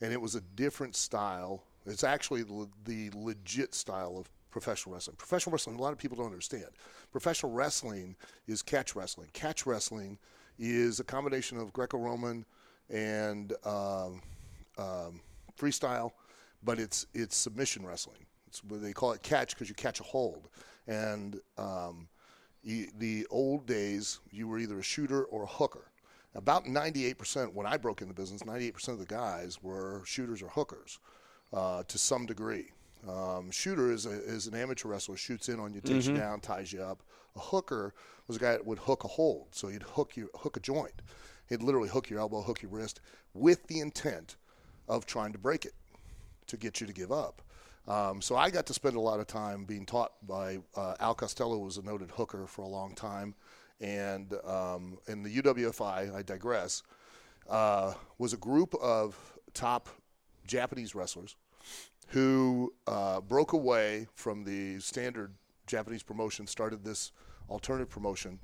and 0.00 0.12
it 0.12 0.20
was 0.20 0.34
a 0.34 0.40
different 0.40 0.96
style. 0.96 1.64
It's 1.86 2.04
actually 2.04 2.44
the, 2.84 3.10
legit 3.14 3.74
style 3.74 4.16
of 4.18 4.30
professional 4.50 4.94
wrestling. 4.94 5.16
Professional 5.16 5.52
wrestling, 5.52 5.78
a 5.78 5.82
lot 5.82 5.92
of 5.92 5.98
people 5.98 6.16
don't 6.16 6.26
understand. 6.26 6.66
Professional 7.12 7.52
wrestling 7.52 8.16
is 8.46 8.62
catch 8.62 8.94
wrestling. 8.94 9.28
Catch 9.32 9.66
wrestling 9.66 10.18
is 10.58 11.00
a 11.00 11.04
combination 11.04 11.58
of 11.58 11.72
Greco-Roman 11.72 12.44
and 12.90 13.52
um, 13.64 14.22
um, 14.78 15.20
freestyle, 15.58 16.12
but 16.62 16.78
it's 16.78 17.06
it's 17.14 17.36
submission 17.36 17.84
wrestling. 17.86 18.27
It's 18.48 18.62
they 18.64 18.92
call 18.92 19.12
it 19.12 19.22
catch 19.22 19.54
because 19.54 19.68
you 19.68 19.74
catch 19.74 20.00
a 20.00 20.02
hold. 20.02 20.48
And 20.86 21.38
um, 21.58 22.08
you, 22.62 22.88
the 22.98 23.26
old 23.30 23.66
days, 23.66 24.20
you 24.30 24.48
were 24.48 24.58
either 24.58 24.78
a 24.78 24.82
shooter 24.82 25.24
or 25.24 25.42
a 25.42 25.46
hooker. 25.46 25.90
About 26.34 26.64
98%, 26.64 27.52
when 27.52 27.66
I 27.66 27.76
broke 27.76 28.00
in 28.00 28.08
the 28.08 28.14
business, 28.14 28.42
98% 28.42 28.88
of 28.88 28.98
the 28.98 29.06
guys 29.06 29.62
were 29.62 30.02
shooters 30.04 30.42
or 30.42 30.48
hookers 30.48 30.98
uh, 31.52 31.82
to 31.84 31.98
some 31.98 32.26
degree. 32.26 32.70
Um, 33.08 33.50
shooter 33.50 33.92
is, 33.92 34.06
a, 34.06 34.10
is 34.10 34.46
an 34.46 34.54
amateur 34.54 34.88
wrestler, 34.88 35.16
shoots 35.16 35.48
in 35.48 35.60
on 35.60 35.72
you, 35.72 35.80
takes 35.80 36.06
mm-hmm. 36.06 36.16
you 36.16 36.20
down, 36.20 36.40
ties 36.40 36.72
you 36.72 36.82
up. 36.82 37.02
A 37.36 37.40
hooker 37.40 37.94
was 38.26 38.36
a 38.36 38.40
guy 38.40 38.52
that 38.52 38.66
would 38.66 38.78
hook 38.78 39.04
a 39.04 39.08
hold, 39.08 39.48
so 39.50 39.68
he'd 39.68 39.82
hook 39.82 40.16
you, 40.16 40.28
hook 40.34 40.56
a 40.56 40.60
joint. 40.60 41.02
He'd 41.48 41.62
literally 41.62 41.88
hook 41.88 42.10
your 42.10 42.20
elbow, 42.20 42.42
hook 42.42 42.62
your 42.62 42.70
wrist, 42.70 43.00
with 43.34 43.66
the 43.68 43.80
intent 43.80 44.36
of 44.88 45.06
trying 45.06 45.32
to 45.32 45.38
break 45.38 45.64
it 45.64 45.74
to 46.48 46.56
get 46.56 46.80
you 46.80 46.86
to 46.86 46.92
give 46.92 47.12
up. 47.12 47.42
Um, 47.88 48.20
so 48.20 48.36
I 48.36 48.50
got 48.50 48.66
to 48.66 48.74
spend 48.74 48.96
a 48.96 49.00
lot 49.00 49.18
of 49.18 49.26
time 49.26 49.64
being 49.64 49.86
taught 49.86 50.12
by 50.26 50.58
uh, 50.76 50.94
Al 51.00 51.14
Costello, 51.14 51.56
was 51.56 51.78
a 51.78 51.82
noted 51.82 52.10
hooker 52.10 52.46
for 52.46 52.62
a 52.62 52.68
long 52.68 52.94
time, 52.94 53.34
and 53.80 54.34
um, 54.44 54.98
in 55.08 55.22
the 55.22 55.40
UWFI, 55.40 56.14
I 56.14 56.22
digress, 56.22 56.82
uh, 57.48 57.94
was 58.18 58.34
a 58.34 58.36
group 58.36 58.74
of 58.74 59.16
top 59.54 59.88
Japanese 60.46 60.94
wrestlers 60.94 61.34
who 62.08 62.74
uh, 62.86 63.22
broke 63.22 63.54
away 63.54 64.06
from 64.14 64.44
the 64.44 64.78
standard 64.80 65.32
Japanese 65.66 66.02
promotion, 66.02 66.46
started 66.46 66.84
this 66.84 67.12
alternative 67.48 67.88
promotion, 67.88 68.38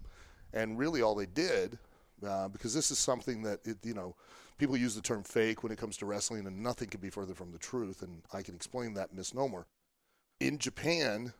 and 0.54 0.78
really 0.78 1.02
all 1.02 1.14
they 1.14 1.26
did, 1.26 1.78
uh, 2.26 2.48
because 2.48 2.72
this 2.72 2.90
is 2.90 2.98
something 2.98 3.42
that 3.42 3.60
it, 3.66 3.76
you 3.82 3.92
know 3.92 4.14
people 4.58 4.76
use 4.76 4.94
the 4.94 5.02
term 5.02 5.22
fake 5.22 5.62
when 5.62 5.72
it 5.72 5.78
comes 5.78 5.96
to 5.98 6.06
wrestling, 6.06 6.46
and 6.46 6.62
nothing 6.62 6.88
could 6.88 7.00
be 7.00 7.10
further 7.10 7.34
from 7.34 7.52
the 7.52 7.58
truth. 7.58 8.02
And 8.02 8.22
I 8.32 8.42
can 8.42 8.54
explain 8.54 8.94
that 8.94 9.14
misnomer. 9.14 9.66
In 10.40 10.58
Japan, 10.58 11.32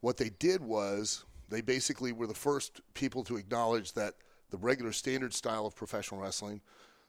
what 0.00 0.16
they 0.16 0.30
did 0.30 0.62
was 0.62 1.24
they 1.48 1.60
basically 1.60 2.12
were 2.12 2.26
the 2.26 2.34
first 2.34 2.80
people 2.94 3.24
to 3.24 3.36
acknowledge 3.36 3.92
that 3.94 4.14
the 4.50 4.56
regular 4.56 4.92
standard 4.92 5.34
style 5.34 5.66
of 5.66 5.74
professional 5.74 6.20
wrestling 6.20 6.60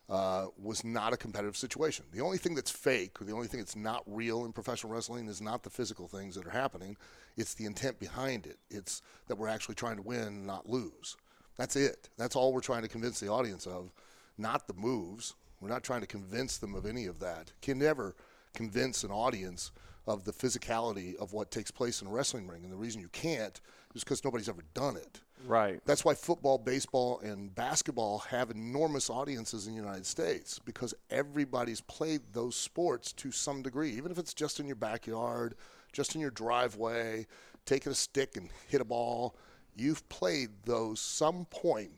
uh, 0.09 0.47
was 0.57 0.83
not 0.83 1.13
a 1.13 1.17
competitive 1.17 1.57
situation. 1.57 2.05
The 2.11 2.21
only 2.21 2.37
thing 2.37 2.55
that's 2.55 2.71
fake, 2.71 3.21
or 3.21 3.25
the 3.25 3.33
only 3.33 3.47
thing 3.47 3.59
that's 3.59 3.75
not 3.75 4.03
real 4.07 4.45
in 4.45 4.53
professional 4.53 4.93
wrestling, 4.93 5.27
is 5.27 5.41
not 5.41 5.63
the 5.63 5.69
physical 5.69 6.07
things 6.07 6.35
that 6.35 6.47
are 6.47 6.51
happening. 6.51 6.95
It's 7.35 7.53
the 7.53 7.65
intent 7.65 7.99
behind 7.99 8.45
it. 8.45 8.57
It's 8.69 9.01
that 9.27 9.37
we're 9.37 9.49
actually 9.49 9.75
trying 9.75 9.97
to 9.97 10.01
win, 10.01 10.45
not 10.45 10.69
lose. 10.69 11.17
That's 11.57 11.75
it. 11.75 12.09
That's 12.17 12.35
all 12.35 12.53
we're 12.53 12.61
trying 12.61 12.83
to 12.83 12.87
convince 12.87 13.19
the 13.19 13.29
audience 13.29 13.67
of, 13.67 13.91
not 14.37 14.67
the 14.67 14.73
moves. 14.75 15.35
We're 15.59 15.69
not 15.69 15.83
trying 15.83 16.01
to 16.01 16.07
convince 16.07 16.57
them 16.57 16.75
of 16.75 16.85
any 16.85 17.05
of 17.05 17.19
that. 17.19 17.51
Can 17.61 17.79
never 17.79 18.15
convince 18.53 19.03
an 19.03 19.11
audience 19.11 19.71
of 20.07 20.23
the 20.23 20.31
physicality 20.31 21.15
of 21.17 21.33
what 21.33 21.51
takes 21.51 21.69
place 21.69 22.01
in 22.01 22.07
a 22.07 22.11
wrestling 22.11 22.47
ring. 22.47 22.63
And 22.63 22.71
the 22.71 22.77
reason 22.77 23.01
you 23.01 23.09
can't 23.09 23.59
is 23.93 24.03
because 24.03 24.23
nobody's 24.23 24.47
ever 24.47 24.63
done 24.73 24.95
it. 24.95 25.19
Right. 25.45 25.81
That's 25.85 26.05
why 26.05 26.15
football, 26.15 26.57
baseball, 26.57 27.19
and 27.19 27.53
basketball 27.53 28.19
have 28.19 28.49
enormous 28.49 29.09
audiences 29.09 29.67
in 29.67 29.73
the 29.73 29.79
United 29.81 30.05
States 30.05 30.59
because 30.59 30.93
everybody's 31.11 31.81
played 31.81 32.21
those 32.33 32.55
sports 32.55 33.11
to 33.13 33.31
some 33.31 33.61
degree, 33.61 33.91
even 33.91 34.11
if 34.11 34.17
it's 34.17 34.33
just 34.33 34.59
in 34.59 34.65
your 34.65 34.75
backyard, 34.77 35.55
just 35.91 36.15
in 36.15 36.21
your 36.21 36.31
driveway, 36.31 37.27
taking 37.65 37.91
a 37.91 37.95
stick 37.95 38.37
and 38.37 38.49
hit 38.67 38.81
a 38.81 38.85
ball. 38.85 39.35
You've 39.75 40.07
played 40.09 40.49
those 40.65 40.99
some 40.99 41.45
point. 41.45 41.91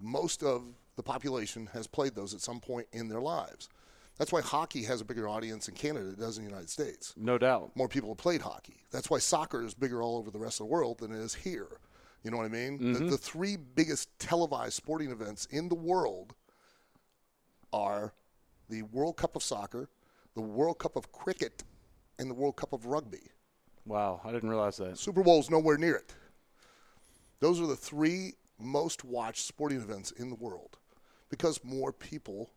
Most 0.00 0.42
of 0.42 0.62
the 0.96 1.02
population 1.02 1.68
has 1.72 1.86
played 1.86 2.14
those 2.14 2.34
at 2.34 2.40
some 2.40 2.60
point 2.60 2.86
in 2.92 3.08
their 3.08 3.20
lives. 3.20 3.68
That's 4.18 4.32
why 4.32 4.42
hockey 4.42 4.82
has 4.84 5.00
a 5.00 5.04
bigger 5.04 5.28
audience 5.28 5.68
in 5.68 5.74
Canada 5.74 6.04
than 6.04 6.14
it 6.14 6.20
does 6.20 6.36
in 6.36 6.44
the 6.44 6.50
United 6.50 6.70
States. 6.70 7.14
No 7.16 7.38
doubt. 7.38 7.72
More 7.74 7.88
people 7.88 8.10
have 8.10 8.18
played 8.18 8.42
hockey. 8.42 8.84
That's 8.90 9.08
why 9.08 9.18
soccer 9.18 9.64
is 9.64 9.74
bigger 9.74 10.02
all 10.02 10.18
over 10.18 10.30
the 10.30 10.38
rest 10.38 10.60
of 10.60 10.66
the 10.66 10.72
world 10.72 10.98
than 10.98 11.12
it 11.12 11.18
is 11.18 11.34
here. 11.34 11.78
You 12.22 12.30
know 12.30 12.36
what 12.36 12.46
I 12.46 12.50
mean? 12.50 12.78
Mm-hmm. 12.78 12.92
The, 12.92 13.10
the 13.12 13.18
three 13.18 13.56
biggest 13.56 14.16
televised 14.18 14.74
sporting 14.74 15.10
events 15.10 15.46
in 15.46 15.68
the 15.68 15.74
world 15.74 16.34
are 17.72 18.12
the 18.68 18.82
World 18.82 19.16
Cup 19.16 19.34
of 19.34 19.42
Soccer, 19.42 19.88
the 20.34 20.40
World 20.40 20.78
Cup 20.78 20.94
of 20.94 21.10
Cricket, 21.10 21.64
and 22.18 22.30
the 22.30 22.34
World 22.34 22.56
Cup 22.56 22.72
of 22.72 22.86
Rugby. 22.86 23.30
Wow, 23.86 24.20
I 24.24 24.30
didn't 24.30 24.50
realize 24.50 24.76
that. 24.76 24.98
Super 24.98 25.22
Bowl's 25.22 25.50
nowhere 25.50 25.78
near 25.78 25.96
it. 25.96 26.14
Those 27.40 27.60
are 27.60 27.66
the 27.66 27.74
three 27.74 28.34
most 28.60 29.04
watched 29.04 29.44
sporting 29.46 29.78
events 29.78 30.12
in 30.12 30.30
the 30.30 30.36
world 30.36 30.78
because 31.32 31.64
more 31.64 31.94
people 31.94 32.50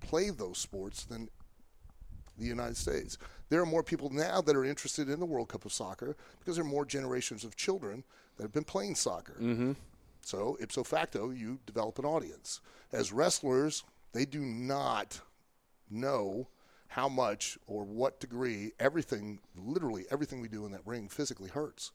play 0.00 0.30
those 0.30 0.56
sports 0.56 1.04
than 1.04 1.28
the 2.38 2.46
United 2.46 2.78
States. 2.78 3.18
There 3.50 3.60
are 3.60 3.66
more 3.66 3.82
people 3.82 4.08
now 4.08 4.40
that 4.40 4.56
are 4.56 4.64
interested 4.64 5.10
in 5.10 5.20
the 5.20 5.26
World 5.26 5.50
Cup 5.50 5.66
of 5.66 5.72
Soccer 5.72 6.16
because 6.38 6.56
there 6.56 6.64
are 6.64 6.68
more 6.68 6.86
generations 6.86 7.44
of 7.44 7.56
children 7.56 8.02
that 8.36 8.44
have 8.44 8.52
been 8.52 8.64
playing 8.64 8.94
soccer. 8.94 9.36
Mm-hmm. 9.38 9.72
So, 10.22 10.56
ipso 10.62 10.82
facto, 10.82 11.28
you 11.28 11.58
develop 11.66 11.98
an 11.98 12.06
audience. 12.06 12.62
As 12.90 13.12
wrestlers, 13.12 13.84
they 14.14 14.24
do 14.24 14.40
not 14.40 15.20
know 15.90 16.48
how 16.88 17.10
much 17.10 17.58
or 17.66 17.84
what 17.84 18.18
degree 18.18 18.72
everything, 18.80 19.40
literally 19.54 20.06
everything 20.10 20.40
we 20.40 20.48
do 20.48 20.64
in 20.64 20.72
that 20.72 20.86
ring 20.86 21.06
physically 21.06 21.50
hurts 21.50 21.92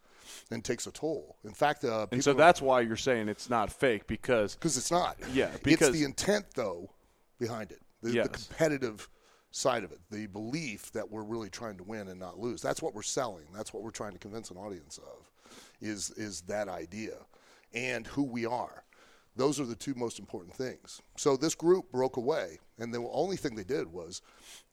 and 0.52 0.64
takes 0.64 0.88
a 0.88 0.92
toll. 0.92 1.38
In 1.44 1.54
fact, 1.54 1.84
uh, 1.84 2.08
and 2.12 2.24
so 2.24 2.34
that's 2.34 2.62
why 2.62 2.82
you're 2.82 2.96
saying 2.96 3.30
it's 3.30 3.50
not 3.50 3.72
fake 3.72 4.08
because 4.08 4.56
because 4.56 4.78
it's 4.78 4.92
not. 4.92 5.18
Yeah, 5.34 5.52
because 5.64 5.90
it's 5.90 6.00
the 6.00 6.06
intent 6.06 6.46
though 6.56 6.90
behind 7.40 7.72
it, 7.72 7.82
the, 8.02 8.12
yes. 8.12 8.28
the 8.28 8.34
competitive 8.34 9.10
side 9.52 9.84
of 9.84 9.92
it, 9.92 10.00
the 10.12 10.28
belief 10.28 10.92
that 10.92 11.10
we're 11.10 11.24
really 11.24 11.50
trying 11.50 11.78
to 11.78 11.84
win 11.84 12.08
and 12.08 12.20
not 12.20 12.40
lose. 12.40 12.62
That's 12.62 12.82
what 12.82 12.94
we're 12.94 13.02
selling. 13.02 13.46
That's 13.54 13.74
what 13.74 13.84
we're 13.84 13.92
trying 13.92 14.14
to 14.14 14.20
convince 14.20 14.52
an 14.52 14.58
audience 14.58 14.98
of, 15.00 15.32
is 15.82 16.12
is 16.12 16.42
that 16.42 16.68
idea, 16.68 17.18
and 17.74 18.06
who 18.08 18.24
we 18.24 18.46
are. 18.46 18.84
Those 19.36 19.60
are 19.60 19.66
the 19.66 19.76
two 19.76 19.94
most 19.94 20.18
important 20.18 20.56
things. 20.56 21.02
So 21.16 21.38
this 21.38 21.54
group 21.54 21.92
broke 21.92 22.18
away, 22.18 22.58
and 22.80 22.92
the 22.92 23.08
only 23.12 23.38
thing 23.38 23.56
they 23.56 23.64
did 23.64 23.86
was 23.88 24.24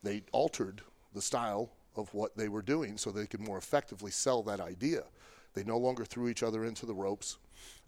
they 0.02 0.22
altered 0.32 0.80
the 1.12 1.20
style 1.20 1.70
of 1.96 2.12
what 2.14 2.36
they 2.36 2.48
were 2.48 2.62
doing 2.62 2.96
so 2.96 3.10
they 3.10 3.26
could 3.26 3.40
more 3.40 3.58
effectively 3.58 4.10
sell 4.10 4.42
that 4.42 4.60
idea. 4.60 5.04
They 5.54 5.64
no 5.64 5.78
longer 5.78 6.04
threw 6.04 6.28
each 6.28 6.42
other 6.42 6.64
into 6.64 6.86
the 6.86 6.94
ropes. 6.94 7.38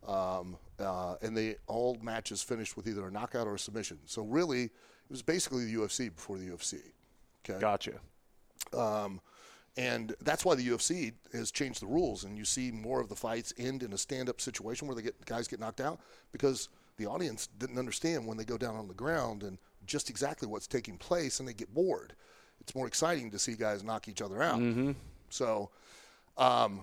Um, 0.06 0.56
uh, 0.78 1.16
and 1.22 1.36
they 1.36 1.56
all 1.66 1.98
matches 2.00 2.42
finished 2.42 2.76
with 2.76 2.86
either 2.86 3.06
a 3.06 3.10
knockout 3.10 3.46
or 3.46 3.54
a 3.54 3.58
submission. 3.58 3.98
So 4.06 4.22
really, 4.22 4.64
it 4.64 5.10
was 5.10 5.22
basically 5.22 5.64
the 5.64 5.74
UFC 5.74 6.14
before 6.14 6.38
the 6.38 6.46
UFC. 6.46 6.80
Okay. 7.48 7.60
Gotcha. 7.60 7.94
Um, 8.76 9.20
and 9.76 10.14
that's 10.22 10.44
why 10.44 10.54
the 10.54 10.66
UFC 10.66 11.12
has 11.32 11.50
changed 11.50 11.82
the 11.82 11.86
rules, 11.86 12.24
and 12.24 12.38
you 12.38 12.44
see 12.44 12.70
more 12.70 13.00
of 13.00 13.08
the 13.08 13.16
fights 13.16 13.52
end 13.58 13.82
in 13.82 13.92
a 13.92 13.98
stand-up 13.98 14.40
situation 14.40 14.88
where 14.88 14.94
they 14.94 15.02
get 15.02 15.26
guys 15.26 15.46
get 15.46 15.60
knocked 15.60 15.80
out 15.82 16.00
because 16.32 16.70
the 16.96 17.06
audience 17.06 17.48
didn't 17.58 17.78
understand 17.78 18.26
when 18.26 18.38
they 18.38 18.44
go 18.44 18.56
down 18.56 18.74
on 18.74 18.88
the 18.88 18.94
ground 18.94 19.42
and 19.42 19.58
just 19.86 20.08
exactly 20.08 20.48
what's 20.48 20.66
taking 20.66 20.96
place, 20.96 21.40
and 21.40 21.48
they 21.48 21.52
get 21.52 21.72
bored. 21.74 22.14
It's 22.60 22.74
more 22.74 22.86
exciting 22.86 23.30
to 23.32 23.38
see 23.38 23.54
guys 23.54 23.84
knock 23.84 24.08
each 24.08 24.22
other 24.22 24.42
out. 24.42 24.58
Mm-hmm. 24.58 24.92
So, 25.28 25.70
um, 26.38 26.80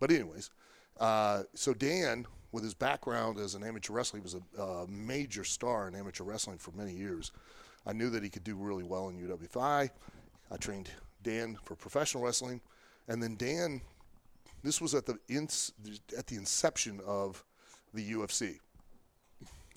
but 0.00 0.10
anyways, 0.10 0.50
uh, 0.98 1.44
so 1.54 1.72
Dan, 1.72 2.26
with 2.52 2.64
his 2.64 2.74
background 2.74 3.38
as 3.38 3.54
an 3.54 3.62
amateur 3.62 3.92
wrestler, 3.92 4.18
he 4.18 4.22
was 4.22 4.34
a, 4.34 4.62
a, 4.62 4.86
major 4.88 5.44
star 5.44 5.86
in 5.86 5.94
amateur 5.94 6.24
wrestling 6.24 6.58
for 6.58 6.72
many 6.72 6.92
years. 6.92 7.30
I 7.86 7.92
knew 7.92 8.10
that 8.10 8.22
he 8.22 8.28
could 8.28 8.44
do 8.44 8.56
really 8.56 8.82
well 8.82 9.08
in 9.08 9.16
UWFI. 9.16 9.90
I 10.50 10.56
trained 10.56 10.90
Dan 11.22 11.56
for 11.64 11.76
professional 11.76 12.24
wrestling, 12.24 12.60
and 13.08 13.22
then 13.22 13.36
Dan, 13.36 13.80
this 14.62 14.80
was 14.80 14.94
at 14.94 15.06
the 15.06 15.18
ins, 15.28 15.72
at 16.16 16.26
the 16.26 16.36
inception 16.36 17.00
of 17.06 17.44
the 17.94 18.12
UFC. 18.12 18.58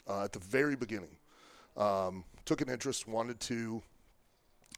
Uh, 0.06 0.26
at 0.26 0.34
the 0.34 0.40
very 0.40 0.76
beginning, 0.76 1.16
um, 1.78 2.26
took 2.44 2.60
an 2.60 2.70
interest, 2.70 3.08
wanted 3.08 3.40
to 3.40 3.82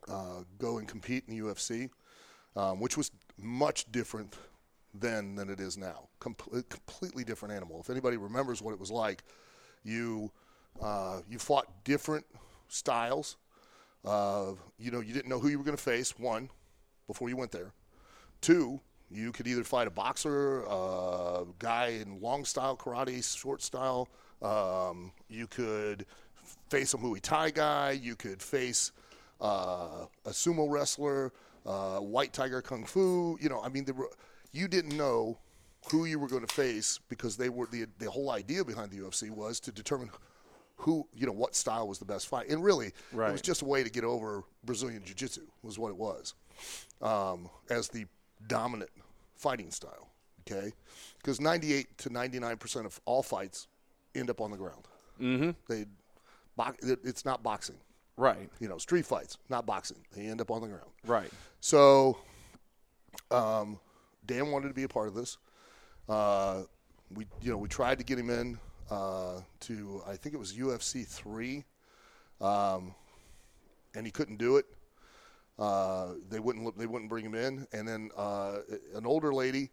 uh, 0.08 0.43
go 0.60 0.77
and 0.77 0.88
compete 0.88 1.23
in 1.27 1.36
the 1.36 1.43
UFC, 1.43 1.89
um, 2.55 2.79
which 2.79 2.95
was 2.95 3.10
much 3.38 3.91
different 3.91 4.36
then 4.99 5.36
than 5.36 5.49
it 5.49 5.60
is 5.60 5.77
now 5.77 6.08
Com- 6.19 6.36
completely 6.69 7.23
different 7.23 7.53
animal. 7.53 7.79
If 7.79 7.89
anybody 7.89 8.17
remembers 8.17 8.62
what 8.62 8.73
it 8.73 8.79
was 8.79 8.91
like, 8.91 9.23
you 9.84 10.31
uh, 10.81 11.21
you 11.29 11.39
fought 11.39 11.67
different 11.84 12.25
styles. 12.67 13.38
Uh, 14.03 14.53
you 14.77 14.91
know, 14.91 14.99
you 14.99 15.13
didn't 15.13 15.29
know 15.29 15.39
who 15.39 15.47
you 15.47 15.58
were 15.58 15.63
going 15.63 15.77
to 15.77 15.81
face. 15.84 16.17
One, 16.19 16.49
before 17.08 17.29
you 17.29 17.38
went 17.38 17.51
there. 17.51 17.71
Two, 18.41 18.81
you 19.10 19.31
could 19.31 19.47
either 19.47 19.63
fight 19.63 19.88
a 19.88 19.91
boxer, 19.91 20.63
a 20.63 21.45
guy 21.60 21.88
in 22.01 22.19
long 22.21 22.45
style 22.45 22.75
karate, 22.75 23.23
short 23.38 23.62
style. 23.62 24.10
Um, 24.41 25.12
you 25.29 25.47
could 25.47 26.05
face 26.69 26.93
a 26.93 26.97
Muay 26.97 27.21
Thai 27.21 27.51
guy. 27.51 27.91
You 27.91 28.15
could 28.15 28.41
face 28.41 28.91
uh, 29.41 30.05
a 30.25 30.29
sumo 30.29 30.69
wrestler, 30.69 31.34
uh, 31.65 31.97
white 31.99 32.34
tiger 32.34 32.62
kung 32.62 32.86
fu. 32.86 33.38
You 33.41 33.49
know, 33.49 33.62
I 33.62 33.69
mean, 33.69 33.86
there 33.86 33.95
were, 33.95 34.10
you 34.55 34.67
didn't 34.67 34.95
know 34.97 35.37
who 35.91 36.05
you 36.05 36.17
were 36.17 36.27
going 36.27 36.45
to 36.45 36.53
face 36.53 36.99
because 37.09 37.37
they 37.37 37.49
were 37.49 37.67
the 37.67 37.85
the 37.99 38.09
whole 38.09 38.31
idea 38.31 38.63
behind 38.63 38.91
the 38.91 38.97
UFC 38.97 39.29
was 39.29 39.59
to 39.61 39.71
determine 39.71 40.09
who 40.77 41.07
you 41.13 41.25
know 41.25 41.31
what 41.31 41.55
style 41.55 41.87
was 41.87 41.99
the 41.99 42.05
best 42.05 42.27
fight, 42.27 42.49
and 42.49 42.63
really 42.63 42.91
Right. 43.11 43.29
it 43.29 43.31
was 43.31 43.41
just 43.41 43.61
a 43.61 43.65
way 43.65 43.83
to 43.83 43.89
get 43.89 44.03
over 44.03 44.43
Brazilian 44.63 45.03
Jiu 45.05 45.15
Jitsu 45.15 45.41
was 45.63 45.77
what 45.79 45.89
it 45.89 45.97
was 45.97 46.33
um, 47.01 47.49
as 47.69 47.87
the 47.89 48.05
dominant 48.47 48.89
fighting 49.35 49.71
style. 49.71 50.09
Okay, 50.47 50.73
because 51.17 51.41
98 51.41 51.97
to 51.99 52.09
99 52.11 52.57
percent 52.57 52.85
of 52.85 52.99
all 53.05 53.23
fights 53.23 53.67
end 54.15 54.29
up 54.29 54.41
on 54.41 54.51
the 54.51 54.57
ground. 54.57 54.83
Mm-hmm. 55.19 55.51
They, 55.67 55.85
it's 57.03 57.25
not 57.25 57.41
boxing. 57.43 57.77
Right. 58.17 58.49
You 58.59 58.69
know, 58.69 58.77
street 58.77 59.05
fights, 59.05 59.37
not 59.49 59.65
boxing. 59.65 59.97
They 60.15 60.25
end 60.27 60.39
up 60.41 60.51
on 60.51 60.61
the 60.61 60.67
ground. 60.67 60.89
Right. 61.05 61.29
So, 61.59 62.17
um, 63.31 63.79
Dan 64.25 64.51
wanted 64.51 64.69
to 64.69 64.73
be 64.73 64.83
a 64.83 64.88
part 64.88 65.07
of 65.07 65.13
this. 65.13 65.38
Uh, 66.07 66.63
we, 67.13 67.25
you 67.41 67.51
know, 67.51 67.57
we 67.57 67.67
tried 67.67 67.97
to 67.99 68.03
get 68.03 68.17
him 68.17 68.29
in 68.29 68.59
uh, 68.89 69.41
to, 69.61 70.01
I 70.07 70.15
think 70.15 70.35
it 70.35 70.38
was 70.38 70.53
UFC 70.53 71.05
three, 71.05 71.63
um, 72.41 72.93
and 73.95 74.05
he 74.05 74.11
couldn't 74.11 74.38
do 74.38 74.57
it. 74.57 74.65
Uh, 75.57 76.13
they 76.29 76.39
wouldn't, 76.39 76.77
they 76.77 76.85
wouldn't 76.85 77.09
bring 77.09 77.25
him 77.25 77.35
in. 77.35 77.65
And 77.71 77.88
then 77.88 78.09
uh, 78.17 78.57
an 78.93 79.05
older 79.05 79.33
lady, 79.33 79.69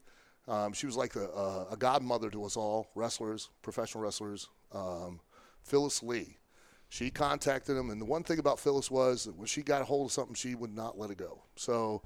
um, 0.49 0.73
she 0.73 0.87
was 0.87 0.97
like 0.97 1.17
a, 1.17 1.27
a, 1.27 1.67
a 1.73 1.77
godmother 1.77 2.31
to 2.31 2.45
us 2.45 2.57
all, 2.57 2.89
wrestlers, 2.95 3.51
professional 3.63 4.03
wrestlers. 4.03 4.49
Um, 4.73 5.21
Phyllis 5.65 6.03
Lee. 6.03 6.39
She 6.89 7.11
contacted 7.11 7.77
him, 7.77 7.89
and 7.89 8.01
the 8.01 8.05
one 8.05 8.23
thing 8.23 8.39
about 8.39 8.61
Phyllis 8.61 8.91
was 8.91 9.25
that 9.25 9.35
when 9.37 9.47
she 9.47 9.63
got 9.63 9.81
a 9.81 9.85
hold 9.85 10.07
of 10.09 10.13
something, 10.13 10.35
she 10.35 10.55
would 10.55 10.75
not 10.75 10.99
let 10.99 11.11
it 11.11 11.17
go. 11.17 11.43
So 11.57 12.03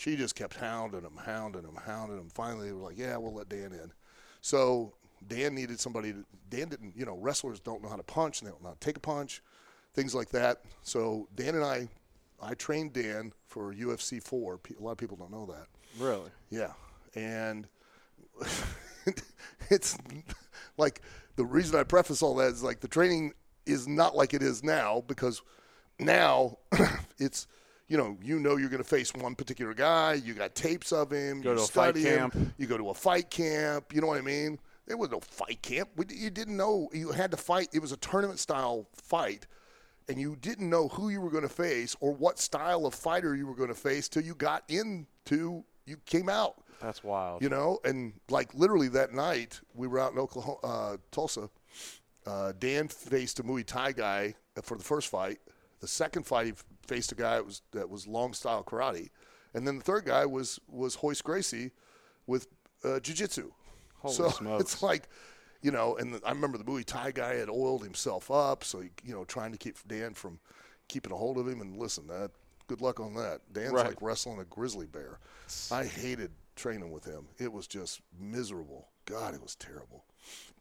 she 0.00 0.16
just 0.16 0.34
kept 0.34 0.56
hounding 0.56 1.02
him, 1.02 1.18
hounding 1.22 1.62
him, 1.62 1.78
hounding 1.84 2.16
him. 2.16 2.30
Finally, 2.30 2.68
they 2.68 2.72
were 2.72 2.88
like, 2.88 2.96
"Yeah, 2.96 3.18
we'll 3.18 3.34
let 3.34 3.50
Dan 3.50 3.72
in." 3.72 3.92
So 4.40 4.94
Dan 5.28 5.54
needed 5.54 5.78
somebody. 5.78 6.14
To, 6.14 6.24
Dan 6.48 6.70
didn't, 6.70 6.96
you 6.96 7.04
know, 7.04 7.18
wrestlers 7.18 7.60
don't 7.60 7.82
know 7.82 7.90
how 7.90 7.96
to 7.96 8.02
punch, 8.02 8.40
and 8.40 8.46
they 8.46 8.50
don't 8.50 8.62
know 8.62 8.70
how 8.70 8.74
to 8.74 8.80
take 8.80 8.96
a 8.96 9.00
punch, 9.00 9.42
things 9.92 10.14
like 10.14 10.30
that. 10.30 10.62
So 10.82 11.28
Dan 11.34 11.54
and 11.54 11.62
I, 11.62 11.88
I 12.40 12.54
trained 12.54 12.94
Dan 12.94 13.34
for 13.46 13.74
UFC 13.74 14.22
four. 14.22 14.58
A 14.78 14.82
lot 14.82 14.92
of 14.92 14.98
people 14.98 15.18
don't 15.18 15.30
know 15.30 15.44
that. 15.44 15.66
Really. 16.02 16.30
Yeah, 16.48 16.72
and 17.14 17.68
it's 19.70 19.98
like 20.78 21.02
the 21.36 21.44
reason 21.44 21.78
I 21.78 21.82
preface 21.82 22.22
all 22.22 22.36
that 22.36 22.52
is 22.52 22.62
like 22.62 22.80
the 22.80 22.88
training 22.88 23.34
is 23.66 23.86
not 23.86 24.16
like 24.16 24.32
it 24.32 24.42
is 24.42 24.64
now 24.64 25.04
because 25.06 25.42
now 25.98 26.56
it's 27.18 27.46
you 27.90 27.98
know 27.98 28.16
you 28.22 28.38
know 28.38 28.56
you're 28.56 28.70
going 28.70 28.82
to 28.82 28.88
face 28.88 29.12
one 29.12 29.34
particular 29.34 29.74
guy. 29.74 30.14
You 30.14 30.32
got 30.32 30.54
tapes 30.54 30.92
of 30.92 31.10
him. 31.10 31.42
Go 31.42 31.50
you 31.50 31.56
to 31.56 31.62
a 31.62 31.66
fight 31.66 31.96
study 31.96 32.02
him, 32.02 32.30
camp. 32.30 32.54
You 32.56 32.66
go 32.66 32.78
to 32.78 32.88
a 32.88 32.94
fight 32.94 33.28
camp. 33.28 33.92
You 33.92 34.00
know 34.00 34.06
what 34.06 34.16
I 34.18 34.22
mean? 34.22 34.58
There 34.86 34.96
was 34.96 35.10
no 35.10 35.20
fight 35.20 35.60
camp. 35.60 35.90
We, 35.96 36.06
you 36.08 36.30
didn't 36.30 36.56
know 36.56 36.88
you 36.92 37.10
had 37.10 37.30
to 37.32 37.36
fight. 37.36 37.68
It 37.72 37.80
was 37.80 37.92
a 37.92 37.96
tournament 37.98 38.38
style 38.38 38.86
fight 38.94 39.46
and 40.10 40.20
you 40.20 40.36
didn't 40.40 40.68
know 40.68 40.88
who 40.88 41.08
you 41.08 41.20
were 41.20 41.30
going 41.30 41.44
to 41.44 41.48
face 41.48 41.96
or 42.00 42.12
what 42.12 42.38
style 42.38 42.84
of 42.84 42.94
fighter 42.94 43.36
you 43.36 43.46
were 43.46 43.54
going 43.54 43.68
to 43.68 43.74
face 43.74 44.08
till 44.08 44.22
you 44.22 44.34
got 44.34 44.64
into 44.68 45.64
you 45.86 45.96
came 46.04 46.28
out 46.28 46.62
That's 46.80 47.04
wild. 47.04 47.42
you 47.42 47.48
know 47.48 47.78
and 47.84 48.12
like 48.28 48.52
literally 48.52 48.88
that 48.88 49.12
night 49.12 49.60
we 49.74 49.86
were 49.86 50.00
out 50.00 50.12
in 50.12 50.18
oklahoma 50.18 50.58
uh, 50.64 50.96
tulsa 51.12 51.48
uh, 52.26 52.52
dan 52.58 52.88
faced 52.88 53.38
a 53.38 53.44
muay 53.44 53.64
thai 53.64 53.92
guy 53.92 54.34
for 54.62 54.76
the 54.76 54.82
first 54.84 55.08
fight 55.08 55.38
the 55.80 55.88
second 55.88 56.24
fight 56.26 56.46
he 56.46 56.52
faced 56.86 57.12
a 57.12 57.14
guy 57.14 57.34
that 57.36 57.46
was, 57.46 57.62
that 57.72 57.88
was 57.88 58.06
long 58.06 58.32
style 58.32 58.62
karate 58.64 59.10
and 59.54 59.66
then 59.66 59.78
the 59.78 59.84
third 59.84 60.04
guy 60.04 60.24
was 60.26 60.58
was 60.68 60.96
royce 61.02 61.22
gracie 61.22 61.70
with 62.26 62.46
uh, 62.84 63.00
jiu-jitsu 63.00 63.50
Holy 63.98 64.14
so 64.14 64.28
smokes. 64.30 64.60
it's 64.62 64.82
like 64.82 65.08
you 65.62 65.70
know, 65.70 65.96
and 65.96 66.14
the, 66.14 66.20
I 66.24 66.30
remember 66.30 66.56
the 66.56 66.64
Muay 66.64 66.84
Thai 66.86 67.10
guy 67.10 67.34
had 67.34 67.50
oiled 67.50 67.84
himself 67.84 68.30
up, 68.30 68.64
so 68.64 68.80
he, 68.80 68.88
you 69.04 69.12
know, 69.12 69.24
trying 69.24 69.52
to 69.52 69.58
keep 69.58 69.76
Dan 69.86 70.14
from 70.14 70.38
keeping 70.88 71.12
a 71.12 71.16
hold 71.16 71.36
of 71.36 71.46
him. 71.46 71.60
And 71.60 71.76
listen, 71.76 72.06
that 72.06 72.30
good 72.66 72.80
luck 72.80 72.98
on 72.98 73.12
that. 73.16 73.40
Dan's 73.52 73.72
Right. 73.72 73.88
like 73.88 74.00
wrestling 74.00 74.38
a 74.40 74.44
grizzly 74.46 74.86
bear. 74.86 75.18
I 75.70 75.84
hated 75.84 76.30
training 76.56 76.90
with 76.92 77.04
him. 77.04 77.26
It 77.38 77.52
was 77.52 77.66
just 77.66 78.00
miserable. 78.18 78.88
God, 79.04 79.34
it 79.34 79.42
was 79.42 79.54
terrible. 79.54 80.06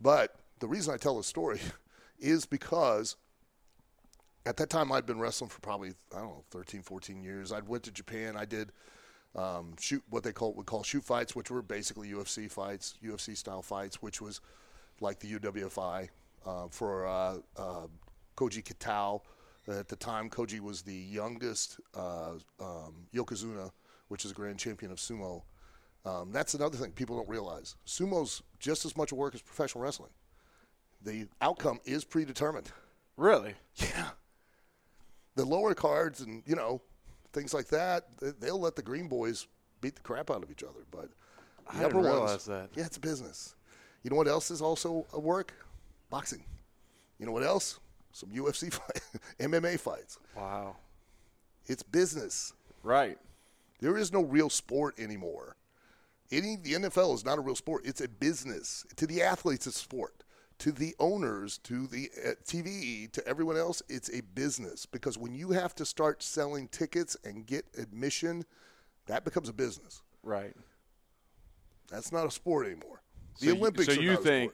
But 0.02 0.36
the 0.60 0.68
reason 0.68 0.94
I 0.94 0.98
tell 0.98 1.16
this 1.16 1.28
story 1.28 1.62
is 2.20 2.46
because 2.46 3.16
at 4.50 4.58
that 4.58 4.70
time 4.72 4.92
I'd 4.92 5.06
been 5.06 5.20
wrestling 5.20 5.50
for 5.50 5.62
probably 5.62 5.94
I 6.14 6.20
don't 6.20 6.30
know 6.30 6.44
13, 6.50 6.82
14 6.82 7.22
years. 7.22 7.52
I'd 7.52 7.68
went 7.68 7.84
to 7.84 7.92
Japan. 7.92 8.36
I 8.36 8.46
did 8.46 8.72
um, 9.36 9.76
shoot 9.80 10.04
what 10.10 10.24
they 10.24 10.32
call 10.32 10.54
would 10.56 10.66
call 10.66 10.82
shoot 10.82 11.04
fights, 11.04 11.36
which 11.36 11.52
were 11.52 11.62
basically 11.62 12.10
UFC 12.10 12.52
fights, 12.52 12.96
UFC 13.04 13.38
style 13.38 13.62
fights, 13.62 14.02
which 14.02 14.20
was 14.20 14.42
like 15.02 15.20
the 15.20 15.34
UWFI 15.34 16.10
uh, 16.48 16.68
for 16.72 17.06
uh, 17.06 17.38
uh, 17.58 17.88
Koji 18.36 18.64
Kitao. 18.64 19.22
At 19.68 19.88
the 19.88 19.96
time, 19.96 20.32
Koji 20.32 20.60
was 20.62 20.82
the 20.82 20.96
youngest 20.96 21.80
uh, 21.96 22.32
um, 22.60 23.06
Yokozuna, 23.14 23.70
which 24.08 24.26
is 24.26 24.32
a 24.32 24.34
grand 24.34 24.58
champion 24.58 24.92
of 24.92 24.98
sumo. 24.98 25.44
Um, 26.06 26.32
that's 26.32 26.56
another 26.56 26.76
thing 26.76 26.92
people 26.94 27.18
don't 27.18 27.30
realize. 27.30 27.76
Sumo's 27.86 28.42
just 28.58 28.84
as 28.84 28.98
much 28.98 29.14
work 29.14 29.36
as 29.36 29.44
professional 29.44 29.84
wrestling. 29.84 30.10
The 31.04 31.28
outcome 31.40 31.80
is 31.86 32.04
predetermined. 32.04 32.72
Really? 33.16 33.54
Yeah. 33.76 34.10
The 35.40 35.46
lower 35.46 35.74
cards 35.74 36.20
and, 36.20 36.44
you 36.46 36.56
know, 36.56 36.82
things 37.32 37.54
like 37.54 37.68
that, 37.68 38.18
they- 38.20 38.32
they'll 38.32 38.60
let 38.60 38.76
the 38.76 38.82
green 38.82 39.08
boys 39.08 39.48
beat 39.80 39.96
the 39.96 40.02
crap 40.02 40.30
out 40.30 40.44
of 40.44 40.52
each 40.52 40.64
other. 40.64 40.82
But 40.92 41.10
the 41.72 41.78
I 41.78 41.84
upper 41.86 42.00
ones, 42.02 42.44
that. 42.46 42.70
yeah, 42.76 42.86
it's 42.86 42.98
a 42.98 43.00
business. 43.00 43.56
You 44.04 44.10
know 44.10 44.18
what 44.18 44.28
else 44.28 44.52
is 44.52 44.62
also 44.62 45.08
a 45.14 45.20
work? 45.20 45.54
Boxing. 46.10 46.44
You 47.20 47.26
know 47.26 47.32
what 47.32 47.44
else? 47.44 47.80
Some 48.12 48.30
UFC 48.32 48.70
fight, 48.74 49.02
MMA 49.40 49.78
fights. 49.80 50.18
Wow. 50.36 50.76
It's 51.68 51.84
business. 51.84 52.52
Right. 52.84 53.18
There 53.80 53.98
is 53.98 54.12
no 54.12 54.22
real 54.24 54.50
sport 54.50 55.00
anymore. 55.00 55.56
Any 56.32 56.58
the 56.58 56.74
NFL 56.74 57.14
is 57.16 57.24
not 57.24 57.38
a 57.38 57.42
real 57.42 57.56
sport. 57.56 57.86
It's 57.86 58.02
a 58.02 58.08
business. 58.10 58.86
To 58.98 59.08
the 59.08 59.22
athletes, 59.22 59.68
it's 59.68 59.78
sport. 59.78 60.24
To 60.60 60.72
the 60.74 60.94
owners, 61.00 61.58
to 61.60 61.88
the 61.88 62.10
uh, 62.26 62.32
TV, 62.46 63.10
to 63.14 63.26
everyone 63.26 63.56
else, 63.56 63.82
it's 63.88 64.10
a 64.14 64.22
business. 64.22 64.86
Because 64.86 65.18
when 65.18 65.34
you 65.34 65.52
have 65.52 65.74
to 65.76 65.86
start 65.86 66.22
selling 66.22 66.68
tickets 66.68 67.16
and 67.24 67.46
get 67.46 67.66
admission, 67.78 68.44
that 69.08 69.24
becomes 69.24 69.48
a 69.48 69.54
business. 69.54 70.02
Right. 70.22 70.54
That's 71.90 72.12
not 72.12 72.26
a 72.28 72.32
sport 72.32 72.68
anymore. 72.68 73.02
The 73.40 73.46
So 73.48 73.52
you- 73.54 73.58
Olympics. 73.58 73.86
So 73.86 74.02
you 74.02 74.12
not 74.12 74.20
a 74.20 74.24
think? 74.24 74.54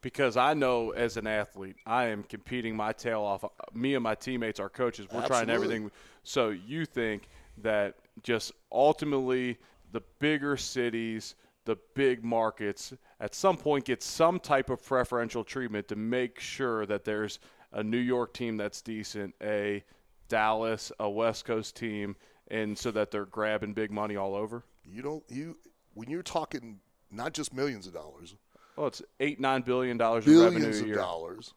Because 0.00 0.36
I 0.36 0.54
know 0.54 0.90
as 0.90 1.16
an 1.16 1.26
athlete, 1.26 1.76
I 1.84 2.06
am 2.06 2.22
competing 2.22 2.76
my 2.76 2.92
tail 2.92 3.22
off. 3.22 3.44
Me 3.74 3.94
and 3.94 4.02
my 4.02 4.14
teammates, 4.14 4.60
our 4.60 4.68
coaches, 4.68 5.08
we're 5.10 5.26
trying 5.26 5.50
everything. 5.50 5.90
So 6.22 6.50
you 6.50 6.84
think 6.84 7.28
that 7.62 7.96
just 8.22 8.52
ultimately 8.70 9.58
the 9.90 10.02
bigger 10.20 10.56
cities, 10.56 11.34
the 11.68 11.76
big 11.94 12.24
markets, 12.24 12.94
at 13.20 13.34
some 13.34 13.56
point 13.58 13.84
get 13.84 14.02
some 14.02 14.40
type 14.40 14.70
of 14.70 14.82
preferential 14.84 15.44
treatment 15.44 15.86
to 15.88 15.96
make 15.96 16.40
sure 16.40 16.86
that 16.86 17.04
there's 17.04 17.38
a 17.72 17.82
New 17.82 17.98
York 17.98 18.32
team 18.32 18.56
that's 18.56 18.80
decent, 18.80 19.34
a 19.42 19.84
Dallas, 20.28 20.90
a 20.98 21.08
West 21.08 21.44
Coast 21.44 21.76
team, 21.76 22.16
and 22.50 22.76
so 22.76 22.90
that 22.90 23.10
they're 23.10 23.26
grabbing 23.26 23.74
big 23.74 23.90
money 23.90 24.16
all 24.16 24.34
over? 24.34 24.64
you 24.90 25.02
don't 25.02 25.22
you 25.28 25.54
when 25.92 26.08
you're 26.08 26.22
talking 26.22 26.80
not 27.10 27.34
just 27.34 27.52
millions 27.52 27.86
of 27.86 27.92
dollars, 27.92 28.34
Well, 28.76 28.86
it's 28.86 29.02
eight, 29.20 29.38
nine 29.38 29.60
billion 29.60 29.98
dollars 29.98 30.26
in 30.26 30.32
revenue 30.38 30.58
billions 30.60 30.78
a 30.78 30.80
of 30.82 30.86
year. 30.86 30.96
dollars. 30.96 31.52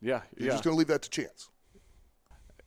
Yeah, 0.00 0.20
You're 0.36 0.46
yeah. 0.46 0.52
just 0.52 0.62
going 0.64 0.74
to 0.74 0.78
leave 0.78 0.86
that 0.88 1.02
to 1.02 1.10
chance. 1.10 1.48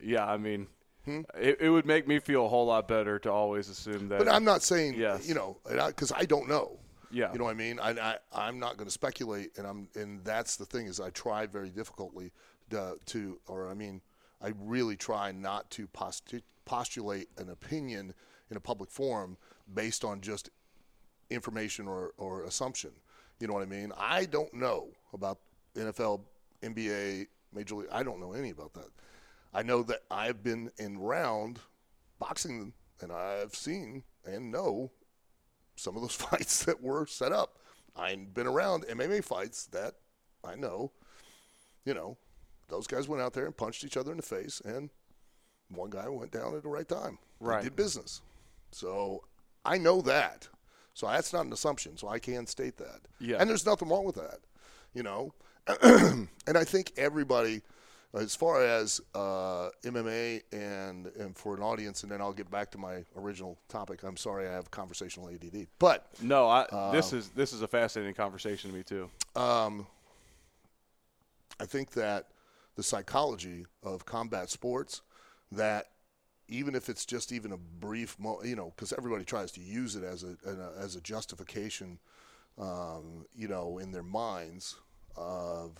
Yeah, 0.00 0.26
I 0.26 0.36
mean, 0.36 0.66
Hmm? 1.04 1.20
it, 1.38 1.58
it 1.60 1.70
would 1.70 1.84
make 1.86 2.08
me 2.08 2.18
feel 2.18 2.46
a 2.46 2.48
whole 2.48 2.66
lot 2.66 2.88
better 2.88 3.18
to 3.20 3.30
always 3.30 3.68
assume 3.68 4.08
that. 4.08 4.18
But 4.18 4.28
I'm 4.28 4.44
not 4.44 4.62
saying, 4.62 4.94
Yes. 4.94 5.28
you 5.28 5.34
know, 5.34 5.58
because 5.64 6.12
I, 6.12 6.24
don't 6.24 6.48
know. 6.48 6.78
Yeah. 7.10 7.32
You 7.32 7.38
know 7.38 7.44
what 7.44 7.50
I 7.50 7.54
mean? 7.54 7.78
I, 7.78 7.90
I, 7.90 8.16
I'm 8.32 8.58
not 8.58 8.76
going 8.76 8.86
to 8.86 8.92
speculate, 8.92 9.50
and 9.58 9.66
I'm, 9.66 9.88
and 9.94 10.24
that's 10.24 10.56
the 10.56 10.64
thing 10.64 10.86
is 10.86 11.00
I 11.00 11.10
try 11.10 11.46
very 11.46 11.68
difficultly 11.68 12.32
to, 12.70 12.96
to 13.06 13.38
or 13.46 13.68
I 13.68 13.74
mean, 13.74 14.00
I 14.42 14.52
really 14.62 14.96
try 14.96 15.30
not 15.32 15.70
to 15.72 15.86
postu- 15.88 16.42
postulate 16.64 17.28
an 17.38 17.50
opinion 17.50 18.14
in 18.50 18.56
a 18.56 18.60
public 18.60 18.90
forum 18.90 19.36
based 19.74 20.04
on 20.04 20.20
just 20.20 20.50
information 21.30 21.86
or, 21.86 22.12
or 22.16 22.44
assumption. 22.44 22.90
You 23.40 23.46
know 23.46 23.54
what 23.54 23.62
I 23.62 23.66
mean? 23.66 23.92
I 23.98 24.24
don't 24.24 24.52
know 24.54 24.88
about 25.12 25.38
NFL, 25.76 26.20
NBA, 26.62 27.26
Major 27.54 27.74
League. 27.76 27.88
I 27.92 28.02
don't 28.02 28.20
know 28.20 28.32
any 28.32 28.50
about 28.50 28.72
that. 28.74 28.88
I 29.54 29.62
know 29.62 29.82
that 29.84 30.00
I've 30.10 30.42
been 30.42 30.70
in 30.78 30.98
round 30.98 31.60
boxing 32.18 32.72
and 33.00 33.12
I've 33.12 33.54
seen 33.54 34.02
and 34.24 34.50
know 34.50 34.90
some 35.76 35.96
of 35.96 36.02
those 36.02 36.14
fights 36.14 36.64
that 36.64 36.82
were 36.82 37.06
set 37.06 37.32
up. 37.32 37.58
I've 37.96 38.34
been 38.34 38.46
around 38.46 38.84
MMA 38.86 39.22
fights 39.24 39.66
that 39.66 39.94
I 40.44 40.56
know, 40.56 40.92
you 41.84 41.94
know, 41.94 42.16
those 42.68 42.86
guys 42.86 43.08
went 43.08 43.22
out 43.22 43.32
there 43.32 43.46
and 43.46 43.56
punched 43.56 43.84
each 43.84 43.96
other 43.96 44.10
in 44.10 44.16
the 44.16 44.22
face, 44.22 44.60
and 44.64 44.90
one 45.68 45.90
guy 45.90 46.08
went 46.08 46.32
down 46.32 46.54
at 46.56 46.62
the 46.62 46.68
right 46.68 46.88
time. 46.88 47.18
Right. 47.40 47.62
They 47.62 47.68
did 47.68 47.76
business. 47.76 48.20
So 48.72 49.24
I 49.64 49.78
know 49.78 50.00
that. 50.02 50.48
So 50.94 51.06
that's 51.06 51.32
not 51.32 51.46
an 51.46 51.52
assumption. 51.52 51.96
So 51.96 52.08
I 52.08 52.18
can 52.18 52.46
state 52.46 52.76
that. 52.78 53.00
Yeah. 53.20 53.36
And 53.38 53.48
there's 53.48 53.66
nothing 53.66 53.88
wrong 53.88 54.04
with 54.04 54.16
that, 54.16 54.38
you 54.92 55.02
know. 55.02 55.34
and 55.82 56.58
I 56.58 56.64
think 56.64 56.92
everybody, 56.96 57.62
as 58.14 58.34
far 58.34 58.64
as 58.64 59.00
uh, 59.14 59.70
MMA 59.84 60.42
and 60.52 61.06
and 61.18 61.36
for 61.36 61.54
an 61.56 61.62
audience, 61.62 62.02
and 62.02 62.12
then 62.12 62.20
I'll 62.20 62.32
get 62.32 62.50
back 62.50 62.70
to 62.72 62.78
my 62.78 63.04
original 63.16 63.58
topic. 63.68 64.02
I'm 64.02 64.16
sorry, 64.16 64.48
I 64.48 64.52
have 64.52 64.70
conversational 64.70 65.28
ADD, 65.28 65.66
but 65.78 66.06
No, 66.22 66.48
I, 66.48 66.66
this 66.92 67.12
is 67.12 67.30
this 67.30 67.52
is 67.52 67.62
a 67.62 67.68
fascinating 67.68 68.14
conversation 68.14 68.70
to 68.70 68.76
me 68.76 68.82
too. 68.82 69.10
um, 69.36 69.86
I 71.60 71.66
think 71.66 71.92
that 71.92 72.28
the 72.74 72.82
psychology 72.82 73.66
of 73.82 74.04
combat 74.04 74.50
sports, 74.50 75.02
that 75.52 75.86
even 76.48 76.74
if 76.74 76.88
it's 76.88 77.06
just 77.06 77.32
even 77.32 77.52
a 77.52 77.56
brief, 77.56 78.16
mo- 78.18 78.42
you 78.42 78.56
know, 78.56 78.72
because 78.74 78.92
everybody 78.92 79.24
tries 79.24 79.50
to 79.52 79.60
use 79.60 79.96
it 79.96 80.04
as 80.04 80.24
a, 80.24 80.36
a 80.46 80.82
as 80.82 80.96
a 80.96 81.00
justification, 81.00 81.98
um, 82.58 83.24
you 83.34 83.48
know, 83.48 83.78
in 83.78 83.92
their 83.92 84.02
minds 84.02 84.76
of, 85.16 85.72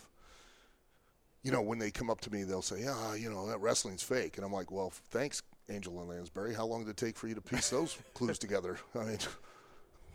you 1.44 1.52
know, 1.52 1.62
when 1.62 1.78
they 1.78 1.92
come 1.92 2.10
up 2.10 2.20
to 2.22 2.32
me, 2.32 2.42
they'll 2.42 2.62
say, 2.62 2.80
"Yeah, 2.80 3.14
you 3.14 3.30
know, 3.30 3.46
that 3.46 3.60
wrestling's 3.60 4.02
fake," 4.02 4.36
and 4.36 4.44
I'm 4.44 4.52
like, 4.52 4.72
"Well, 4.72 4.90
thanks, 5.10 5.42
Angela 5.68 6.02
Lansbury. 6.02 6.54
How 6.54 6.66
long 6.66 6.84
did 6.84 6.90
it 6.90 6.96
take 6.96 7.16
for 7.16 7.28
you 7.28 7.34
to 7.36 7.40
piece 7.40 7.70
those 7.70 7.96
clues 8.14 8.38
together?" 8.38 8.78
I 8.94 9.04
mean. 9.04 9.18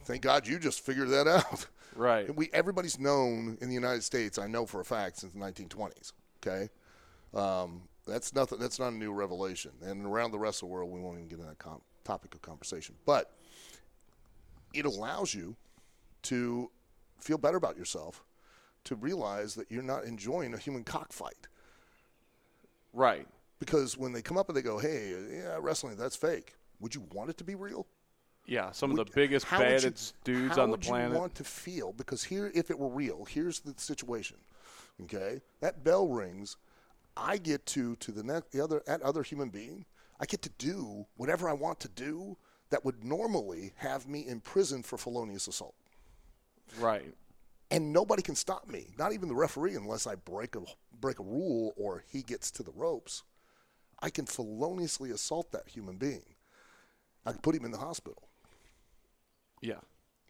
Thank 0.05 0.23
God 0.23 0.47
you 0.47 0.57
just 0.57 0.79
figured 0.83 1.09
that 1.09 1.27
out. 1.27 1.67
Right. 1.95 2.27
And 2.27 2.35
we 2.35 2.49
everybody's 2.51 2.99
known 2.99 3.59
in 3.61 3.67
the 3.67 3.75
United 3.75 4.03
States. 4.03 4.39
I 4.39 4.47
know 4.47 4.65
for 4.65 4.79
a 4.79 4.85
fact 4.85 5.17
since 5.17 5.33
the 5.33 5.39
1920s. 5.39 6.13
Okay, 6.41 6.69
um, 7.33 7.83
that's 8.07 8.33
nothing. 8.33 8.57
That's 8.57 8.79
not 8.79 8.93
a 8.93 8.95
new 8.95 9.11
revelation. 9.13 9.71
And 9.83 10.05
around 10.05 10.31
the 10.31 10.39
rest 10.39 10.63
of 10.63 10.69
the 10.69 10.73
world, 10.73 10.89
we 10.89 10.99
won't 10.99 11.17
even 11.17 11.27
get 11.27 11.37
into 11.39 11.49
that 11.49 11.59
com- 11.59 11.81
topic 12.03 12.33
of 12.33 12.41
conversation. 12.41 12.95
But 13.05 13.31
it 14.73 14.85
allows 14.85 15.33
you 15.33 15.55
to 16.23 16.71
feel 17.19 17.37
better 17.37 17.57
about 17.57 17.77
yourself, 17.77 18.23
to 18.89 18.95
realize 18.95 19.55
that 19.55 19.71
you're 19.71 19.83
not 19.83 20.03
enjoying 20.03 20.53
a 20.53 20.57
human 20.57 20.83
cockfight. 20.83 21.47
Right. 22.91 23.27
Because 23.59 23.97
when 23.97 24.13
they 24.13 24.21
come 24.21 24.37
up 24.37 24.49
and 24.49 24.57
they 24.57 24.61
go, 24.61 24.79
"Hey, 24.79 25.15
yeah, 25.31 25.57
wrestling, 25.61 25.95
that's 25.95 26.15
fake," 26.15 26.55
would 26.79 26.95
you 26.95 27.01
want 27.13 27.29
it 27.29 27.37
to 27.37 27.43
be 27.43 27.55
real? 27.55 27.85
Yeah. 28.45 28.71
Some 28.71 28.89
of 28.91 28.97
the 28.97 29.05
biggest, 29.05 29.49
would 29.51 29.59
you- 29.59 29.65
baddest 29.65 30.15
dudes 30.23 30.57
on 30.57 30.69
the 30.69 30.71
would 30.71 30.81
planet. 30.81 31.11
You 31.13 31.19
want 31.19 31.35
to 31.35 31.43
feel 31.43 31.93
because 31.93 32.23
here, 32.23 32.51
if 32.55 32.71
it 32.71 32.79
were 32.79 32.89
real, 32.89 33.25
here's 33.25 33.59
the 33.59 33.75
situation. 33.77 34.37
Okay, 35.03 35.41
that 35.59 35.83
bell 35.83 36.07
rings. 36.07 36.57
I 37.15 37.37
get 37.37 37.65
to 37.67 37.95
to 37.97 38.11
the 38.11 38.23
next 38.23 38.51
the 38.51 38.61
other 38.61 38.81
that 38.85 39.01
other 39.01 39.23
human 39.23 39.49
being. 39.49 39.85
I 40.19 40.25
get 40.25 40.41
to 40.41 40.49
do 40.57 41.05
whatever 41.15 41.47
I 41.47 41.53
want 41.53 41.79
to 41.81 41.89
do 41.89 42.37
that 42.69 42.83
would 42.83 43.03
normally 43.03 43.73
have 43.77 44.07
me 44.07 44.25
in 44.27 44.41
prison 44.41 44.83
for 44.83 44.97
felonious 44.97 45.47
assault, 45.47 45.75
right. 46.77 47.13
And 47.71 47.93
nobody 47.93 48.21
can 48.21 48.35
stop 48.35 48.67
me. 48.67 48.87
Not 48.97 49.13
even 49.13 49.29
the 49.29 49.35
referee, 49.35 49.75
unless 49.75 50.07
I 50.07 50.15
break 50.15 50.55
a 50.55 50.61
break 50.99 51.19
a 51.19 51.23
rule 51.23 51.73
or 51.77 52.03
he 52.09 52.21
gets 52.21 52.51
to 52.51 52.63
the 52.63 52.71
ropes. 52.71 53.23
I 54.01 54.09
can 54.09 54.25
feloniously 54.25 55.11
assault 55.11 55.51
that 55.51 55.67
human 55.67 55.97
being. 55.97 56.35
I 57.25 57.31
can 57.31 57.41
put 57.41 57.55
him 57.55 57.65
in 57.65 57.71
the 57.71 57.77
hospital. 57.77 58.29
Yeah. 59.61 59.79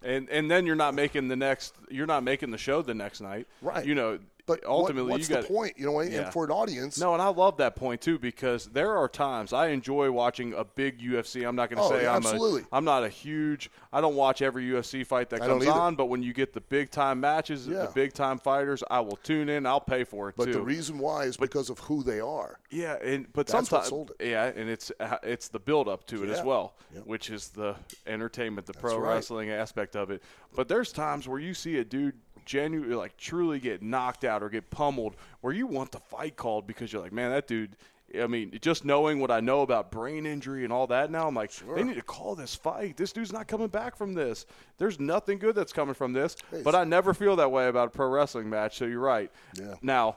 And 0.01 0.29
and 0.29 0.49
then 0.49 0.65
you're 0.65 0.75
not 0.75 0.93
making 0.95 1.27
the 1.27 1.35
next. 1.35 1.75
You're 1.89 2.07
not 2.07 2.23
making 2.23 2.51
the 2.51 2.57
show 2.57 2.81
the 2.81 2.93
next 2.93 3.21
night. 3.21 3.47
Right. 3.61 3.85
You 3.85 3.95
know. 3.95 4.19
But 4.49 4.61
what- 4.63 4.69
ultimately, 4.69 5.11
what's 5.11 5.29
you 5.29 5.35
got 5.35 5.43
the 5.47 5.53
point? 5.53 5.77
You 5.77 5.85
know, 5.85 6.01
Yeah. 6.01 6.21
and 6.23 6.33
for 6.33 6.43
an 6.43 6.51
audience, 6.51 6.99
No, 6.99 7.13
and 7.13 7.21
I 7.21 7.27
love 7.29 7.57
that 7.57 7.75
point 7.75 8.01
too 8.01 8.17
because 8.17 8.65
there 8.65 8.97
are 8.97 9.07
times 9.07 9.53
I 9.53 9.67
enjoy 9.67 10.11
watching 10.11 10.53
a 10.53 10.63
big 10.65 10.99
UFC. 10.99 11.43
I'm 11.47 11.55
not 11.55 11.69
going 11.69 11.77
to 11.77 11.83
Oh, 11.83 11.89
say 11.97 12.03
yeah, 12.03 12.11
I'm 12.15 12.17
absolutely. 12.25 12.61
a 12.63 12.65
I'm 12.71 12.83
not 12.83 13.03
a 13.03 13.09
huge. 13.09 13.69
I 13.93 14.01
don't 14.01 14.15
watch 14.15 14.41
every 14.41 14.63
UFC 14.65 15.03
fight 15.05 15.29
that 15.29 15.39
comes 15.41 15.67
on, 15.67 15.95
but 15.95 16.05
when 16.07 16.23
you 16.23 16.33
get 16.33 16.53
the 16.53 16.61
big 16.61 16.89
time 16.89 17.19
matches, 17.19 17.67
Yeah. 17.67 17.85
the 17.85 17.91
big 17.93 18.13
time 18.13 18.39
fighters, 18.39 18.83
I 18.89 18.99
will 19.01 19.17
tune 19.17 19.49
in. 19.49 19.65
I'll 19.65 19.79
pay 19.79 20.03
for 20.03 20.29
it 20.29 20.35
but 20.35 20.45
too. 20.45 20.53
the 20.53 20.61
reason 20.61 20.97
why 20.97 21.23
is 21.25 21.37
because 21.37 21.69
of 21.69 21.79
who 21.79 22.01
they 22.03 22.19
are. 22.19 22.59
Yeah, 22.71 22.95
and 23.03 23.31
but 23.33 23.45
That's 23.47 23.53
what 23.71 23.83
sometimes 23.85 23.89
sold 23.89 24.11
it. 24.19 24.27
yeah, 24.29 24.45
and 24.45 24.69
it's 24.69 24.91
it's 25.23 25.47
the 25.49 25.59
build 25.59 25.87
up 25.87 26.05
to 26.07 26.23
it 26.23 26.29
as 26.29 26.43
well, 26.43 26.73
which 27.05 27.29
is 27.29 27.49
the 27.49 27.75
entertainment, 28.07 28.65
the 28.67 28.73
pro 28.73 28.97
right. 28.97 29.13
wrestling 29.15 29.49
aspect 29.51 29.95
of 29.95 30.09
it. 30.09 30.23
But 30.55 30.67
there's 30.67 30.91
times 30.91 31.27
where 31.27 31.39
you 31.39 31.53
see 31.53 31.77
a 31.77 31.83
dude 31.85 32.15
genuinely 32.49 32.95
like 32.95 33.15
truly 33.15 33.59
get 33.59 33.83
knocked 33.83 34.23
out 34.23 34.41
or 34.41 34.49
get 34.49 34.69
pummeled, 34.71 35.15
where 35.41 35.53
you 35.53 35.67
want 35.67 35.91
the 35.91 35.99
fight 35.99 36.35
called 36.35 36.65
because 36.65 36.91
you're 36.91 37.01
like, 37.01 37.13
man, 37.13 37.29
that 37.29 37.47
dude. 37.47 37.75
I 38.19 38.25
mean, 38.25 38.57
just 38.59 38.85
knowing 38.85 39.19
what 39.19 39.29
I 39.29 39.39
know 39.39 39.61
about 39.61 39.91
brain 39.91 40.25
injury 40.25 40.63
and 40.63 40.73
all 40.73 40.87
that 40.87 41.11
now, 41.11 41.27
I'm 41.27 41.35
like, 41.35 41.51
they 41.75 41.83
need 41.83 41.93
to 41.93 42.01
call 42.01 42.33
this 42.33 42.55
fight. 42.55 42.97
This 42.97 43.11
dude's 43.11 43.31
not 43.31 43.47
coming 43.47 43.67
back 43.67 43.95
from 43.95 44.15
this. 44.15 44.47
There's 44.79 44.99
nothing 44.99 45.37
good 45.37 45.53
that's 45.53 45.71
coming 45.71 45.93
from 45.93 46.11
this. 46.11 46.35
But 46.63 46.73
I 46.73 46.85
never 46.85 47.13
feel 47.13 47.35
that 47.35 47.51
way 47.51 47.67
about 47.67 47.89
a 47.89 47.91
pro 47.91 48.09
wrestling 48.09 48.49
match. 48.49 48.79
So 48.79 48.85
you're 48.85 48.99
right. 48.99 49.31
Yeah. 49.53 49.75
Now, 49.83 50.15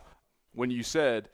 when 0.55 0.71
you 0.71 0.83
said 0.83 1.29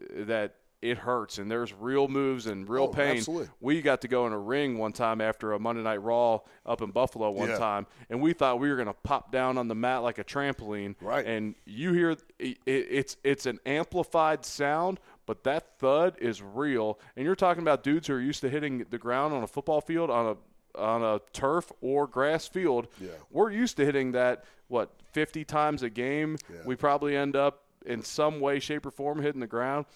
uh, 0.00 0.26
that 0.26 0.54
it 0.90 0.98
hurts 0.98 1.38
and 1.38 1.50
there's 1.50 1.72
real 1.72 2.08
moves 2.08 2.46
and 2.46 2.68
real 2.68 2.84
Oh, 2.84 2.88
pain, 2.88 3.16
absolutely. 3.18 3.48
we 3.60 3.82
got 3.82 4.00
to 4.02 4.08
go 4.08 4.26
in 4.26 4.32
a 4.32 4.38
ring 4.38 4.78
one 4.78 4.92
time 4.92 5.20
after 5.20 5.52
a 5.52 5.58
Monday 5.58 5.82
Night 5.82 6.02
Raw 6.02 6.40
up 6.64 6.82
in 6.82 6.90
Buffalo 6.90 7.30
one 7.30 7.48
Yeah. 7.50 7.58
time, 7.58 7.86
and 8.10 8.20
we 8.20 8.32
thought 8.32 8.58
we 8.60 8.68
were 8.68 8.76
going 8.76 8.86
to 8.88 8.94
pop 9.02 9.30
down 9.32 9.58
on 9.58 9.68
the 9.68 9.74
mat 9.74 10.02
like 10.02 10.18
a 10.18 10.24
trampoline. 10.24 10.94
Right. 11.00 11.26
And 11.26 11.54
you 11.64 11.92
hear 11.92 12.10
it, 12.38 12.58
it's 12.66 13.16
it's 13.24 13.46
an 13.46 13.58
amplified 13.66 14.44
sound. 14.44 15.00
But 15.26 15.42
that 15.42 15.78
thud 15.80 16.14
is 16.20 16.40
real, 16.40 17.00
and 17.16 17.24
you're 17.24 17.34
talking 17.34 17.62
about 17.62 17.82
dudes 17.82 18.06
who 18.06 18.14
are 18.14 18.20
used 18.20 18.42
to 18.42 18.48
hitting 18.48 18.86
the 18.90 18.98
ground 18.98 19.34
on 19.34 19.42
a 19.42 19.46
football 19.48 19.80
field 19.80 20.08
on 20.10 20.26
a 20.26 20.78
on 20.80 21.02
a 21.02 21.20
turf 21.32 21.72
or 21.80 22.06
grass 22.06 22.46
field. 22.46 22.86
Yeah. 23.00 23.08
We're 23.30 23.50
used 23.50 23.76
to 23.78 23.84
hitting 23.84 24.12
that 24.12 24.44
what 24.68 24.90
50 25.12 25.44
times 25.44 25.82
a 25.82 25.90
game. 25.90 26.36
Yeah. 26.52 26.58
We 26.66 26.76
probably 26.76 27.16
end 27.16 27.34
up 27.34 27.62
in 27.86 28.02
some 28.02 28.40
way, 28.40 28.58
shape, 28.60 28.84
or 28.86 28.90
form 28.90 29.22
hitting 29.22 29.40
the 29.40 29.46
ground. 29.46 29.86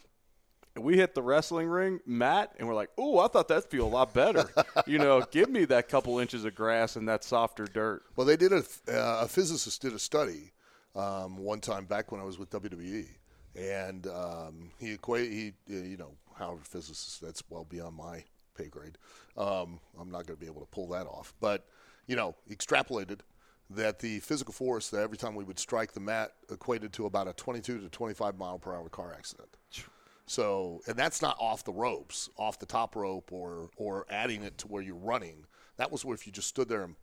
And 0.76 0.84
we 0.84 0.96
hit 0.96 1.14
the 1.14 1.22
wrestling 1.22 1.68
ring, 1.68 2.00
mat, 2.06 2.52
and 2.58 2.68
we're 2.68 2.74
like, 2.74 2.90
"Oh, 2.96 3.18
I 3.18 3.26
thought 3.26 3.48
that'd 3.48 3.64
feel 3.64 3.86
a 3.86 3.88
lot 3.88 4.14
better." 4.14 4.48
you 4.86 4.98
know, 4.98 5.20
give 5.30 5.50
me 5.50 5.64
that 5.66 5.88
couple 5.88 6.18
inches 6.18 6.44
of 6.44 6.54
grass 6.54 6.96
and 6.96 7.08
that 7.08 7.24
softer 7.24 7.64
dirt. 7.64 8.02
Well, 8.14 8.26
they 8.26 8.36
did 8.36 8.52
a 8.52 8.62
uh, 8.88 9.24
a 9.24 9.28
physicist 9.28 9.82
did 9.82 9.94
a 9.94 9.98
study 9.98 10.52
um, 10.94 11.36
one 11.36 11.60
time 11.60 11.86
back 11.86 12.12
when 12.12 12.20
I 12.20 12.24
was 12.24 12.38
with 12.38 12.50
WWE, 12.50 13.08
and 13.56 14.06
um, 14.06 14.70
he 14.78 14.92
equate 14.92 15.32
he 15.32 15.52
uh, 15.70 15.82
you 15.82 15.96
know 15.96 16.12
how 16.38 16.58
physicists 16.62 17.18
that's 17.18 17.42
well 17.50 17.64
beyond 17.64 17.96
my 17.96 18.24
pay 18.56 18.68
grade. 18.68 18.96
Um, 19.36 19.80
I'm 19.98 20.10
not 20.10 20.26
going 20.26 20.38
to 20.38 20.40
be 20.40 20.46
able 20.46 20.60
to 20.60 20.68
pull 20.68 20.88
that 20.90 21.06
off, 21.06 21.34
but 21.40 21.66
you 22.06 22.16
know, 22.16 22.34
extrapolated 22.50 23.20
that 23.70 24.00
the 24.00 24.18
physical 24.20 24.52
force 24.52 24.88
that 24.90 25.00
every 25.00 25.16
time 25.16 25.34
we 25.34 25.44
would 25.44 25.58
strike 25.58 25.92
the 25.92 26.00
mat 26.00 26.32
equated 26.50 26.92
to 26.94 27.06
about 27.06 27.28
a 27.28 27.32
22 27.32 27.80
to 27.80 27.88
25 27.88 28.36
mile 28.36 28.58
per 28.58 28.74
hour 28.74 28.88
car 28.88 29.14
accident. 29.16 29.48
So, 30.31 30.81
and 30.87 30.97
that's 30.97 31.20
not 31.20 31.37
off 31.41 31.64
the 31.64 31.72
ropes, 31.72 32.31
off 32.37 32.61
the 32.61 32.64
top 32.64 32.95
rope, 32.95 33.33
or 33.33 33.68
or 33.74 34.07
adding 34.09 34.45
it 34.45 34.59
to 34.59 34.68
where 34.68 34.81
you're 34.81 34.95
running. 34.95 35.45
That 35.76 35.91
was 35.91 36.05
where 36.05 36.14
if 36.14 36.24
you 36.24 36.33
just 36.33 36.47
stood 36.47 36.68
there 36.68 36.85
and 36.85 36.95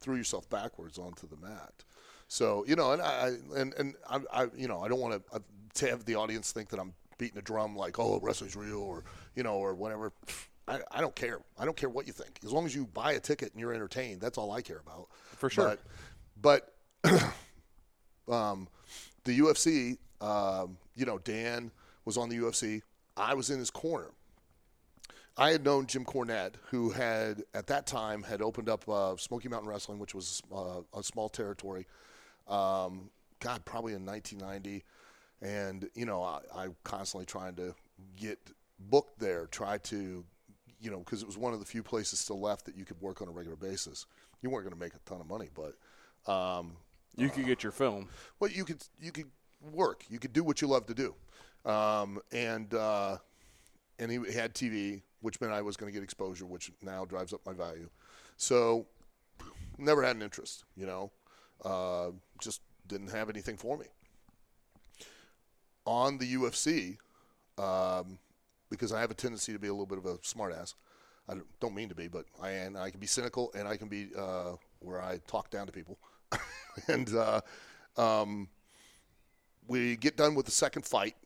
threw 0.00 0.16
yourself 0.16 0.50
backwards 0.50 0.98
onto 0.98 1.28
the 1.28 1.36
mat. 1.36 1.84
So 2.26 2.64
you 2.66 2.74
know, 2.74 2.90
and 2.90 3.00
I 3.00 3.34
and 3.54 3.74
and 3.74 3.94
I, 4.10 4.18
I 4.32 4.46
you 4.56 4.66
know 4.66 4.80
I 4.80 4.88
don't 4.88 4.98
want 4.98 5.22
to 5.24 5.42
to 5.74 5.88
have 5.88 6.04
the 6.04 6.16
audience 6.16 6.50
think 6.50 6.68
that 6.70 6.80
I'm 6.80 6.94
beating 7.16 7.38
a 7.38 7.42
drum 7.42 7.76
like 7.76 8.00
oh 8.00 8.18
wrestling's 8.20 8.56
real 8.56 8.80
or 8.80 9.04
you 9.36 9.44
know 9.44 9.54
or 9.54 9.76
whatever. 9.76 10.12
I, 10.66 10.80
I 10.90 11.00
don't 11.00 11.14
care. 11.14 11.38
I 11.56 11.64
don't 11.64 11.76
care 11.76 11.90
what 11.90 12.08
you 12.08 12.12
think. 12.12 12.40
As 12.42 12.50
long 12.50 12.66
as 12.66 12.74
you 12.74 12.86
buy 12.86 13.12
a 13.12 13.20
ticket 13.20 13.52
and 13.52 13.60
you're 13.60 13.72
entertained, 13.72 14.20
that's 14.20 14.36
all 14.36 14.50
I 14.50 14.62
care 14.62 14.80
about. 14.84 15.10
For 15.36 15.48
sure. 15.48 15.78
But, 16.42 16.72
but 17.04 17.22
um, 18.32 18.66
the 19.22 19.38
UFC, 19.38 19.98
um, 20.20 20.76
you 20.96 21.04
know, 21.06 21.18
Dan 21.18 21.70
was 22.04 22.16
on 22.16 22.28
the 22.28 22.36
UFC. 22.36 22.82
I 23.16 23.34
was 23.34 23.50
in 23.50 23.58
his 23.58 23.70
corner. 23.70 24.10
I 25.36 25.50
had 25.50 25.64
known 25.64 25.86
Jim 25.86 26.04
Cornette, 26.04 26.54
who 26.70 26.90
had 26.90 27.42
at 27.54 27.66
that 27.66 27.86
time 27.86 28.22
had 28.22 28.40
opened 28.40 28.68
up 28.68 28.88
uh, 28.88 29.16
Smoky 29.16 29.48
Mountain 29.48 29.68
Wrestling, 29.68 29.98
which 29.98 30.14
was 30.14 30.40
uh, 30.54 30.82
a 30.96 31.02
small 31.02 31.28
territory. 31.28 31.86
Um, 32.46 33.10
God, 33.40 33.64
probably 33.64 33.94
in 33.94 34.06
1990, 34.06 34.84
and 35.42 35.88
you 35.94 36.06
know, 36.06 36.22
I, 36.22 36.40
I 36.54 36.68
constantly 36.84 37.26
trying 37.26 37.54
to 37.56 37.74
get 38.16 38.38
booked 38.78 39.18
there, 39.18 39.46
try 39.46 39.78
to, 39.78 40.24
you 40.80 40.90
know, 40.90 40.98
because 40.98 41.20
it 41.22 41.26
was 41.26 41.36
one 41.36 41.52
of 41.52 41.58
the 41.58 41.66
few 41.66 41.82
places 41.82 42.20
still 42.20 42.40
left 42.40 42.64
that 42.66 42.76
you 42.76 42.84
could 42.84 43.00
work 43.00 43.20
on 43.20 43.26
a 43.28 43.32
regular 43.32 43.56
basis. 43.56 44.06
You 44.40 44.50
weren't 44.50 44.64
going 44.64 44.74
to 44.74 44.80
make 44.80 44.94
a 44.94 44.98
ton 45.04 45.20
of 45.20 45.26
money, 45.26 45.48
but 45.54 46.30
um, 46.32 46.76
You 47.16 47.28
could 47.28 47.46
get 47.46 47.62
your 47.62 47.72
film. 47.72 48.08
well, 48.38 48.50
you 48.50 48.64
could 48.64 48.84
you 49.00 49.10
could 49.10 49.30
work. 49.72 50.04
You 50.08 50.18
could 50.20 50.32
do 50.32 50.44
what 50.44 50.62
you 50.62 50.68
love 50.68 50.86
to 50.86 50.94
do, 50.94 51.14
um, 51.64 52.20
and 52.32 52.72
uh, 52.74 53.18
and 53.98 54.10
he 54.10 54.18
had 54.32 54.54
TV, 54.54 55.02
which 55.20 55.40
meant 55.40 55.52
I 55.52 55.62
was 55.62 55.76
going 55.76 55.90
to 55.92 55.94
get 55.94 56.02
exposure, 56.04 56.46
which 56.46 56.70
now 56.82 57.04
drives 57.04 57.32
up 57.32 57.40
my 57.46 57.52
value. 57.52 57.88
So, 58.36 58.86
never 59.78 60.02
had 60.02 60.16
an 60.16 60.22
interest. 60.22 60.64
You 60.76 60.86
know, 60.86 61.10
uh, 61.64 62.10
just 62.40 62.60
didn't 62.86 63.10
have 63.10 63.30
anything 63.30 63.56
for 63.56 63.76
me. 63.78 63.86
On 65.86 66.18
the 66.18 66.34
UFC, 66.34 66.96
um, 67.58 68.18
because 68.70 68.92
I 68.92 69.00
have 69.00 69.10
a 69.10 69.14
tendency 69.14 69.52
to 69.52 69.58
be 69.58 69.68
a 69.68 69.72
little 69.72 69.86
bit 69.86 69.98
of 69.98 70.06
a 70.06 70.16
smartass. 70.18 70.74
I 71.28 71.34
don't- 71.60 71.74
mean 71.74 71.88
to 71.88 71.94
be, 71.94 72.08
but 72.08 72.26
I 72.40 72.50
am. 72.50 72.76
I 72.76 72.90
can 72.90 73.00
be 73.00 73.06
cynical, 73.06 73.50
and 73.54 73.66
I 73.66 73.76
can 73.76 73.88
be 73.88 74.10
uh, 74.16 74.56
where 74.80 75.00
I 75.00 75.18
talk 75.26 75.50
down 75.50 75.66
to 75.66 75.72
people. 75.72 75.98
and 76.88 77.12
uh, 77.14 77.40
um, 77.96 78.48
we 79.66 79.96
get 79.96 80.16
done 80.16 80.34
with 80.34 80.46
the 80.46 80.52
second 80.52 80.84
fight. 80.84 81.16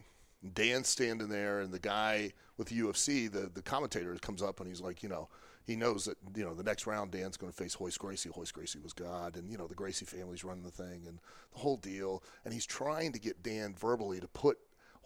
Dan's 0.55 0.89
standing 0.89 1.29
there, 1.29 1.61
and 1.61 1.73
the 1.73 1.79
guy 1.79 2.33
with 2.57 2.69
the 2.69 2.79
UFC, 2.79 3.31
the 3.31 3.51
the 3.53 3.63
commentator, 3.63 4.15
comes 4.17 4.43
up 4.43 4.61
and 4.61 4.69
he's 4.69 4.81
like, 4.81 5.03
you 5.03 5.09
know, 5.09 5.29
he 5.69 5.77
knows 5.77 6.07
that 6.07 6.17
you 6.35 6.45
know 6.45 6.55
the 6.55 6.63
next 6.63 6.87
round 6.87 7.11
Dan's 7.11 7.37
going 7.37 7.53
to 7.53 7.57
face 7.57 7.77
Royce 7.79 7.99
Gracie. 7.99 8.31
Royce 8.35 8.51
Gracie 8.51 8.79
was 8.79 8.95
God, 8.95 9.37
and 9.37 9.51
you 9.51 9.59
know 9.59 9.67
the 9.67 9.75
Gracie 9.75 10.07
family's 10.07 10.43
running 10.43 10.65
the 10.65 10.71
thing 10.71 11.03
and 11.07 11.19
the 11.53 11.59
whole 11.59 11.77
deal. 11.77 12.23
And 12.45 12.55
he's 12.55 12.65
trying 12.65 13.13
to 13.13 13.21
get 13.21 13.43
Dan 13.43 13.75
verbally 13.79 14.19
to 14.19 14.29
put 14.29 14.59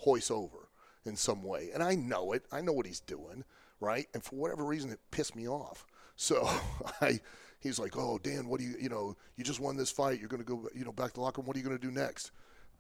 Royce 0.07 0.31
over 0.31 0.69
in 1.05 1.17
some 1.17 1.43
way, 1.43 1.71
and 1.75 1.83
I 1.83 1.97
know 1.97 2.33
it. 2.33 2.45
I 2.53 2.61
know 2.61 2.73
what 2.73 2.87
he's 2.87 3.01
doing, 3.01 3.43
right? 3.81 4.07
And 4.15 4.23
for 4.23 4.37
whatever 4.37 4.65
reason, 4.65 4.93
it 4.93 5.01
pissed 5.11 5.35
me 5.35 5.49
off. 5.49 5.85
So 6.15 6.49
I, 7.01 7.19
he's 7.59 7.81
like, 7.81 7.97
"Oh, 7.97 8.21
Dan, 8.23 8.47
what 8.47 8.61
do 8.61 8.67
you, 8.67 8.77
you 8.81 8.89
know, 8.89 9.17
you 9.37 9.43
just 9.43 9.61
won 9.61 9.77
this 9.77 9.91
fight. 9.91 10.21
You're 10.21 10.29
going 10.29 10.45
to 10.45 10.49
go, 10.49 10.69
you 10.77 10.85
know, 10.85 10.93
back 10.93 11.09
to 11.09 11.15
the 11.15 11.23
locker 11.23 11.41
room. 11.41 11.47
What 11.47 11.57
are 11.57 11.59
you 11.59 11.65
going 11.67 11.79
to 11.79 11.85
do 11.85 11.91
next?" 11.91 12.31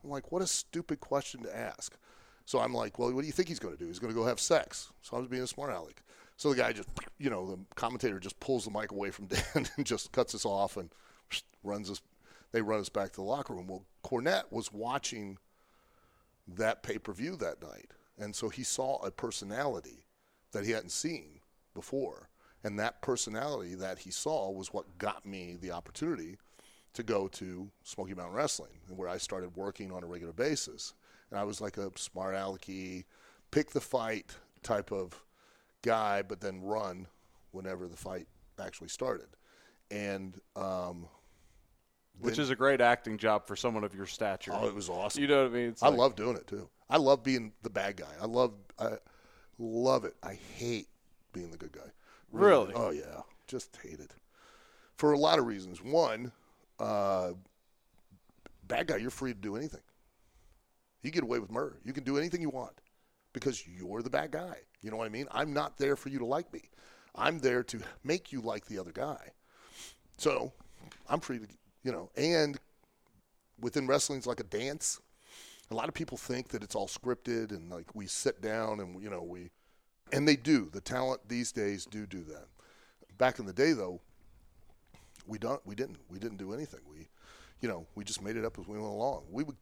I'm 0.05 0.11
like, 0.11 0.30
"What 0.30 0.40
a 0.40 0.46
stupid 0.46 1.00
question 1.00 1.42
to 1.42 1.57
ask." 1.57 1.96
So 2.45 2.59
I'm 2.61 2.74
like, 2.74 2.99
"Well, 2.99 3.12
what 3.12 3.20
do 3.20 3.26
you 3.26 3.32
think 3.32 3.49
he's 3.49 3.59
going 3.59 3.76
to 3.76 3.80
do? 3.82 3.86
He's 3.86 3.99
going 3.99 4.12
to 4.12 4.18
go 4.18 4.26
have 4.26 4.40
sex." 4.40 4.93
So 5.03 5.16
I 5.16 5.20
was 5.20 5.28
being 5.28 5.43
a 5.43 5.47
smart 5.47 5.72
aleck. 5.72 6.03
So 6.36 6.51
the 6.51 6.57
guy 6.57 6.72
just, 6.72 6.88
you 7.18 7.30
know, 7.30 7.47
the 7.47 7.59
commentator 7.76 8.18
just 8.18 8.40
pulls 8.40 8.64
the 8.64 8.70
mic 8.70 8.90
away 8.90 9.11
from 9.11 9.26
Dan 9.26 9.68
and 9.76 9.86
just 9.86 10.12
cuts 10.12 10.34
us 10.34 10.45
off 10.45 10.76
and 10.76 10.90
runs 11.62 11.90
us. 11.90 12.01
They 12.53 12.62
run 12.62 12.80
us 12.80 12.88
back 12.88 13.11
to 13.11 13.16
the 13.16 13.22
locker 13.22 13.55
room. 13.55 13.66
Well, 13.66 13.84
Cornette 14.05 14.51
was 14.51 14.72
watching 14.72 15.38
that 16.49 16.82
pay 16.82 16.99
per 16.99 17.12
view 17.12 17.36
that 17.36 17.62
night. 17.62 17.90
And 18.18 18.34
so 18.34 18.49
he 18.49 18.62
saw 18.62 18.97
a 18.99 19.11
personality 19.11 20.05
that 20.53 20.64
he 20.64 20.72
hadn't 20.72 20.90
seen 20.90 21.40
before. 21.74 22.28
And 22.64 22.78
that 22.78 23.03
personality 23.03 23.74
that 23.74 23.99
he 23.99 24.11
saw 24.11 24.51
was 24.51 24.72
what 24.72 24.99
got 24.99 25.26
me 25.26 25.57
the 25.61 25.72
opportunity 25.72 26.36
to 26.95 27.03
go 27.03 27.26
to 27.26 27.70
Smoky 27.82 28.14
Mountain 28.14 28.36
Wrestling, 28.36 28.80
where 28.88 29.09
I 29.09 29.16
started 29.16 29.57
working 29.57 29.90
on 29.90 30.05
a 30.05 30.07
regular 30.07 30.32
basis. 30.32 30.95
And 31.33 31.41
I 31.41 31.45
was 31.45 31.62
like 31.62 31.78
a 31.78 31.91
smart 31.97 32.35
alecky, 32.35 33.05
pick 33.51 33.70
the 33.70 33.80
fight 33.80 34.26
type 34.62 34.93
of 34.93 35.24
guy, 35.80 36.20
but 36.20 36.43
then 36.43 36.61
run 36.61 37.07
whenever 37.53 37.89
the 37.89 37.97
fight 37.97 38.28
actually 38.62 38.91
started. 38.91 39.28
And 39.91 40.39
um, 40.57 41.07
Which 42.20 42.39
is 42.39 42.51
a 42.51 42.55
great 42.55 42.83
acting 42.83 43.16
job 43.16 43.47
for 43.47 43.57
someone 43.57 43.83
of 43.83 43.95
your 43.95 44.05
stature. 44.05 44.53
oh, 44.55 44.68
it 44.68 44.74
was 44.74 44.91
awesome. 44.91 45.22
you 45.22 45.26
know 45.28 45.45
what 45.45 45.53
I 45.53 45.55
mean? 45.55 45.68
It's 45.70 45.83
I 45.83 45.89
like- 45.89 45.99
love 45.99 46.16
doing 46.16 46.37
it 46.37 46.47
too. 46.47 46.68
I 46.91 46.99
love 46.99 47.22
being 47.24 47.53
the 47.62 47.70
bad 47.70 47.97
guy. 47.97 48.12
I 48.20 48.26
love 48.26 48.53
I 48.78 48.99
love 49.59 50.05
it. 50.05 50.14
I 50.22 50.39
hate 50.57 50.89
being 51.33 51.51
the 51.51 51.57
good 51.57 51.72
guy. 51.72 51.91
Really? 52.30 52.74
Oh 52.74 52.91
yeah. 52.91 53.22
Just 53.47 53.74
hate 53.83 54.01
it. 54.01 54.12
For 54.97 55.12
a 55.12 55.18
lot 55.18 55.39
of 55.39 55.47
reasons. 55.47 55.83
One, 55.83 56.30
uh, 56.78 57.30
bad 58.68 58.89
guy, 58.89 58.97
you're 58.99 59.09
free 59.09 59.33
to 59.33 59.39
do 59.41 59.57
anything. 59.57 59.80
You 61.03 61.11
get 61.11 61.22
away 61.22 61.38
with 61.38 61.50
murder. 61.50 61.78
You 61.84 61.92
can 61.92 62.05
do 62.05 62.16
anything 62.16 62.40
you 62.40 62.50
want 62.50 62.80
because 63.32 63.66
you're 63.66 64.03
the 64.03 64.11
bad 64.11 64.30
guy. 64.30 64.57
You 64.82 64.90
know 64.90 64.96
what 64.96 65.07
I 65.07 65.11
mean? 65.11 65.26
I'm 65.32 65.53
not 65.53 65.78
there 65.78 65.96
for 65.96 66.09
you 66.09 66.18
to 66.18 66.26
like 66.26 66.53
me. 66.53 66.70
I'm 67.14 67.38
there 67.38 67.62
to 67.64 67.80
make 68.05 68.32
you 68.32 68.40
like 68.40 68.66
the 68.66 68.78
other 68.78 68.92
guy. 68.92 69.32
So 70.16 70.53
I'm 71.09 71.20
free 71.20 71.38
to, 71.38 71.46
you 71.82 71.92
know, 71.92 72.11
and 72.16 72.59
within 73.61 73.86
wrestling, 73.86 74.18
it's 74.18 74.26
like 74.26 74.40
a 74.40 74.44
dance. 74.44 75.00
A 75.70 75.74
lot 75.74 75.88
of 75.88 75.94
people 75.94 76.16
think 76.16 76.48
that 76.48 76.62
it's 76.62 76.74
all 76.74 76.88
scripted 76.88 77.50
and 77.50 77.70
like 77.70 77.94
we 77.94 78.07
sit 78.07 78.40
down 78.40 78.80
and, 78.80 79.03
you 79.03 79.11
know, 79.11 79.22
we, 79.22 79.50
and 80.12 80.28
they 80.28 80.36
do. 80.36 80.68
The 80.70 80.80
talent 80.80 81.28
these 81.28 81.53
days 81.53 81.86
do 81.86 82.07
do 82.07 82.22
that. 82.24 82.46
Back 83.18 83.38
in 83.38 83.46
the 83.46 83.53
day, 83.53 83.72
though, 83.72 84.00
we 85.26 85.38
don't. 85.38 85.64
We 85.64 85.74
didn't. 85.74 85.98
We 86.09 86.18
didn't 86.18 86.38
do 86.38 86.53
anything. 86.53 86.80
We, 86.88 87.09
you 87.61 87.68
know, 87.68 87.86
we 87.94 88.05
just 88.05 88.22
made 88.22 88.36
it 88.36 88.44
up 88.44 88.59
as 88.59 88.66
we 88.66 88.76
went 88.76 88.92
along. 88.92 89.24
We 89.30 89.44
would 89.44 89.57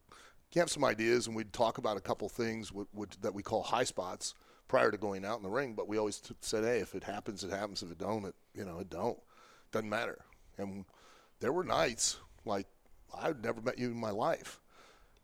have 0.59 0.69
some 0.69 0.83
ideas 0.83 1.27
and 1.27 1.35
we'd 1.35 1.53
talk 1.53 1.77
about 1.77 1.97
a 1.97 2.01
couple 2.01 2.27
things 2.29 2.71
that 3.21 3.33
we 3.33 3.41
call 3.41 3.63
high 3.63 3.83
spots 3.85 4.35
prior 4.67 4.91
to 4.91 4.97
going 4.97 5.23
out 5.25 5.37
in 5.37 5.43
the 5.43 5.49
ring. 5.49 5.73
But 5.73 5.87
we 5.87 5.97
always 5.97 6.19
t- 6.19 6.35
said, 6.41 6.63
hey, 6.63 6.79
if 6.79 6.93
it 6.95 7.03
happens, 7.03 7.43
it 7.43 7.51
happens. 7.51 7.81
If 7.83 7.91
it 7.91 7.97
don't, 7.97 8.25
it 8.25 8.35
you 8.53 8.65
know, 8.65 8.79
it 8.79 8.89
don't. 8.89 9.19
Doesn't 9.71 9.89
matter. 9.89 10.19
And 10.57 10.85
there 11.39 11.53
were 11.53 11.63
nights 11.63 12.17
like 12.45 12.67
I'd 13.17 13.43
never 13.43 13.61
met 13.61 13.77
you 13.79 13.87
in 13.87 13.99
my 13.99 14.11
life, 14.11 14.59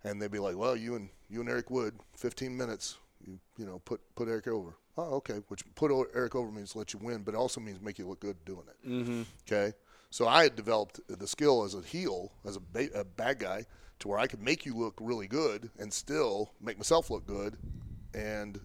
and 0.03 0.21
they'd 0.21 0.31
be 0.31 0.39
like, 0.39 0.57
well, 0.57 0.75
you 0.75 0.95
and 0.95 1.09
you 1.29 1.41
and 1.41 1.49
Eric 1.49 1.69
Wood, 1.69 1.95
15 2.15 2.55
minutes. 2.55 2.97
You, 3.25 3.39
you 3.57 3.65
know, 3.65 3.79
put 3.79 3.99
put 4.15 4.27
Eric 4.27 4.47
over. 4.47 4.75
Oh, 4.97 5.15
okay. 5.15 5.41
Which 5.47 5.63
put 5.75 5.91
Eric 6.15 6.35
over 6.35 6.51
means 6.51 6.75
let 6.75 6.93
you 6.93 6.99
win, 7.01 7.23
but 7.23 7.33
it 7.33 7.37
also 7.37 7.59
means 7.61 7.81
make 7.81 7.99
you 7.99 8.07
look 8.07 8.19
good 8.19 8.37
doing 8.45 8.63
it. 8.67 8.89
Mm-hmm. 8.89 9.21
Okay. 9.47 9.73
So 10.09 10.27
I 10.27 10.43
had 10.43 10.55
developed 10.55 10.99
the 11.07 11.27
skill 11.27 11.63
as 11.63 11.75
a 11.75 11.81
heel, 11.81 12.31
as 12.45 12.55
a, 12.55 12.59
ba- 12.59 12.89
a 12.99 13.03
bad 13.03 13.39
guy, 13.39 13.65
to 13.99 14.07
where 14.07 14.19
I 14.19 14.27
could 14.27 14.41
make 14.41 14.65
you 14.65 14.75
look 14.75 14.97
really 14.99 15.27
good 15.27 15.69
and 15.79 15.91
still 15.91 16.51
make 16.61 16.77
myself 16.77 17.09
look 17.09 17.25
good, 17.25 17.57
and 18.13 18.59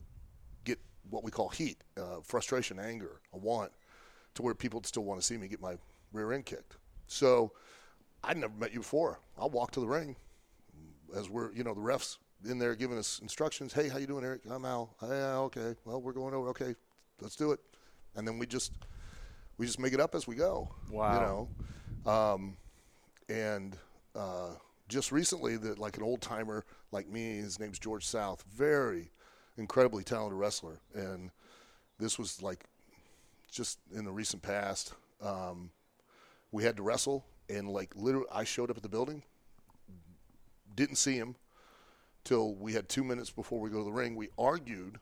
get 0.64 0.78
what 1.10 1.24
we 1.24 1.30
call 1.30 1.48
heat, 1.48 1.82
uh, 1.96 2.20
frustration, 2.22 2.78
anger, 2.78 3.20
a 3.32 3.38
want, 3.38 3.72
to 4.34 4.42
where 4.42 4.54
people 4.54 4.82
still 4.84 5.04
want 5.04 5.20
to 5.20 5.26
see 5.26 5.36
me 5.36 5.48
get 5.48 5.60
my 5.60 5.76
rear 6.12 6.32
end 6.32 6.46
kicked. 6.46 6.76
So 7.06 7.52
I'd 8.24 8.36
never 8.36 8.54
met 8.54 8.72
you 8.72 8.80
before. 8.80 9.20
I'll 9.38 9.50
walk 9.50 9.72
to 9.72 9.80
the 9.80 9.88
ring 9.88 10.16
as 11.16 11.28
we're, 11.28 11.52
you 11.52 11.64
know, 11.64 11.74
the 11.74 11.80
refs 11.80 12.18
in 12.48 12.58
there 12.58 12.74
giving 12.74 12.98
us 12.98 13.18
instructions. 13.20 13.72
Hey, 13.72 13.88
how 13.88 13.98
you 13.98 14.06
doing, 14.06 14.24
Eric? 14.24 14.42
I'm 14.50 14.64
Al. 14.64 14.94
Yeah, 15.02 15.38
okay. 15.38 15.74
Well, 15.84 16.00
we're 16.00 16.12
going 16.12 16.34
over. 16.34 16.48
Okay, 16.48 16.74
let's 17.20 17.36
do 17.36 17.52
it. 17.52 17.60
And 18.16 18.26
then 18.26 18.38
we 18.38 18.46
just 18.46 18.72
we 19.58 19.66
just 19.66 19.78
make 19.78 19.92
it 19.92 20.00
up 20.00 20.14
as 20.14 20.26
we 20.26 20.34
go. 20.34 20.68
Wow. 20.90 21.14
You 21.14 21.20
know, 22.06 22.10
um, 22.12 22.56
and 23.28 23.76
uh, 24.14 24.50
just 24.92 25.10
recently, 25.10 25.56
that 25.56 25.78
like 25.78 25.96
an 25.96 26.02
old 26.02 26.20
timer 26.20 26.64
like 26.90 27.08
me, 27.08 27.36
his 27.36 27.58
name's 27.58 27.78
George 27.78 28.06
South, 28.06 28.44
very 28.54 29.10
incredibly 29.56 30.04
talented 30.04 30.38
wrestler, 30.38 30.80
and 30.94 31.30
this 31.98 32.18
was 32.18 32.42
like 32.42 32.64
just 33.50 33.78
in 33.94 34.04
the 34.04 34.12
recent 34.12 34.42
past. 34.42 34.92
Um, 35.22 35.70
we 36.50 36.64
had 36.64 36.76
to 36.76 36.82
wrestle, 36.82 37.24
and 37.48 37.68
like 37.68 37.94
literally, 37.96 38.26
I 38.32 38.44
showed 38.44 38.70
up 38.70 38.76
at 38.76 38.82
the 38.82 38.88
building, 38.88 39.22
didn't 40.74 40.96
see 40.96 41.16
him 41.16 41.36
till 42.24 42.54
we 42.54 42.72
had 42.72 42.88
two 42.88 43.04
minutes 43.04 43.30
before 43.30 43.60
we 43.60 43.70
go 43.70 43.78
to 43.78 43.84
the 43.84 43.92
ring. 43.92 44.14
We 44.14 44.28
argued 44.38 44.98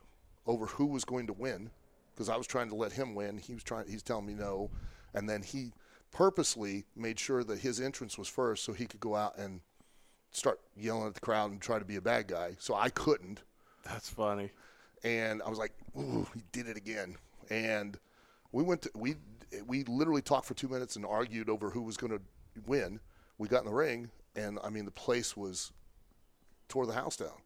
over 0.47 0.65
who 0.65 0.85
was 0.85 1.05
going 1.05 1.27
to 1.27 1.33
win 1.33 1.69
because 2.13 2.29
I 2.29 2.37
was 2.37 2.47
trying 2.47 2.69
to 2.69 2.75
let 2.75 2.93
him 2.93 3.13
win. 3.13 3.37
He 3.37 3.53
was 3.53 3.63
trying. 3.63 3.87
He's 3.87 4.03
telling 4.03 4.25
me 4.25 4.33
no, 4.33 4.69
and 5.13 5.29
then 5.29 5.41
he 5.41 5.73
purposely 6.11 6.85
made 6.95 7.19
sure 7.19 7.43
that 7.43 7.59
his 7.59 7.79
entrance 7.79 8.17
was 8.17 8.27
first 8.27 8.63
so 8.63 8.73
he 8.73 8.85
could 8.85 8.99
go 8.99 9.15
out 9.15 9.37
and 9.37 9.61
start 10.31 10.59
yelling 10.75 11.07
at 11.07 11.13
the 11.13 11.19
crowd 11.19 11.51
and 11.51 11.61
try 11.61 11.79
to 11.79 11.85
be 11.85 11.95
a 11.97 12.01
bad 12.01 12.27
guy. 12.27 12.55
So 12.59 12.75
I 12.75 12.89
couldn't 12.89 13.41
That's 13.83 14.09
funny. 14.09 14.51
and 15.03 15.41
I 15.41 15.49
was 15.49 15.59
like, 15.59 15.73
"Ooh, 15.97 16.27
he 16.33 16.41
did 16.51 16.67
it 16.67 16.77
again." 16.77 17.17
And 17.49 17.97
we 18.51 18.63
went 18.63 18.83
to 18.83 18.91
we 18.95 19.15
we 19.65 19.83
literally 19.83 20.21
talked 20.21 20.45
for 20.45 20.53
two 20.53 20.69
minutes 20.69 20.95
and 20.95 21.05
argued 21.05 21.49
over 21.49 21.69
who 21.69 21.81
was 21.81 21.97
going 21.97 22.11
to 22.13 22.21
win. 22.65 22.99
We 23.37 23.47
got 23.47 23.61
in 23.61 23.65
the 23.65 23.73
ring, 23.73 24.11
and 24.35 24.59
I 24.63 24.69
mean, 24.69 24.85
the 24.85 24.91
place 24.91 25.35
was 25.35 25.71
tore 26.69 26.85
the 26.85 26.93
house 26.93 27.17
down. 27.17 27.41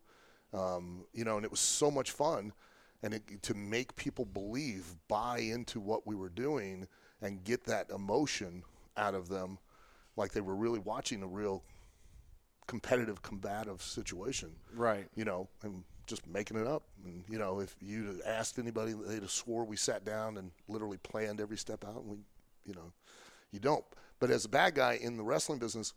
Um, 0.53 1.05
you 1.13 1.23
know, 1.25 1.35
and 1.37 1.45
it 1.45 1.51
was 1.51 1.59
so 1.59 1.89
much 1.89 2.11
fun, 2.11 2.53
and 3.01 3.13
it, 3.15 3.41
to 3.43 3.53
make 3.53 3.95
people 3.95 4.25
believe, 4.25 4.95
buy 5.07 5.39
into 5.39 5.79
what 5.79 6.05
we 6.05 6.15
were 6.15 6.29
doing, 6.29 6.87
and 7.21 7.43
get 7.43 7.63
that 7.65 7.89
emotion 7.89 8.63
out 8.97 9.15
of 9.15 9.27
them, 9.29 9.57
like 10.15 10.31
they 10.31 10.41
were 10.41 10.55
really 10.55 10.79
watching 10.79 11.23
a 11.23 11.27
real 11.27 11.63
competitive, 12.67 13.21
combative 13.21 13.81
situation 13.81 14.51
Right. 14.73 15.07
you 15.15 15.25
know, 15.25 15.47
and 15.63 15.83
just 16.07 16.27
making 16.27 16.57
it 16.57 16.67
up. 16.67 16.83
And 17.03 17.23
you 17.29 17.39
know, 17.39 17.59
if 17.59 17.75
you'd 17.81 18.21
asked 18.25 18.59
anybody, 18.59 18.93
they'd 18.93 19.21
have 19.21 19.31
swore 19.31 19.63
we 19.65 19.75
sat 19.75 20.05
down 20.05 20.37
and 20.37 20.51
literally 20.67 20.97
planned 20.97 21.41
every 21.41 21.57
step 21.57 21.83
out. 21.85 21.97
And 22.01 22.07
we, 22.07 22.17
you 22.65 22.73
know, 22.73 22.91
you 23.51 23.59
don't. 23.59 23.83
But 24.19 24.29
as 24.29 24.45
a 24.45 24.49
bad 24.49 24.75
guy 24.75 24.99
in 25.01 25.17
the 25.17 25.23
wrestling 25.23 25.59
business, 25.59 25.93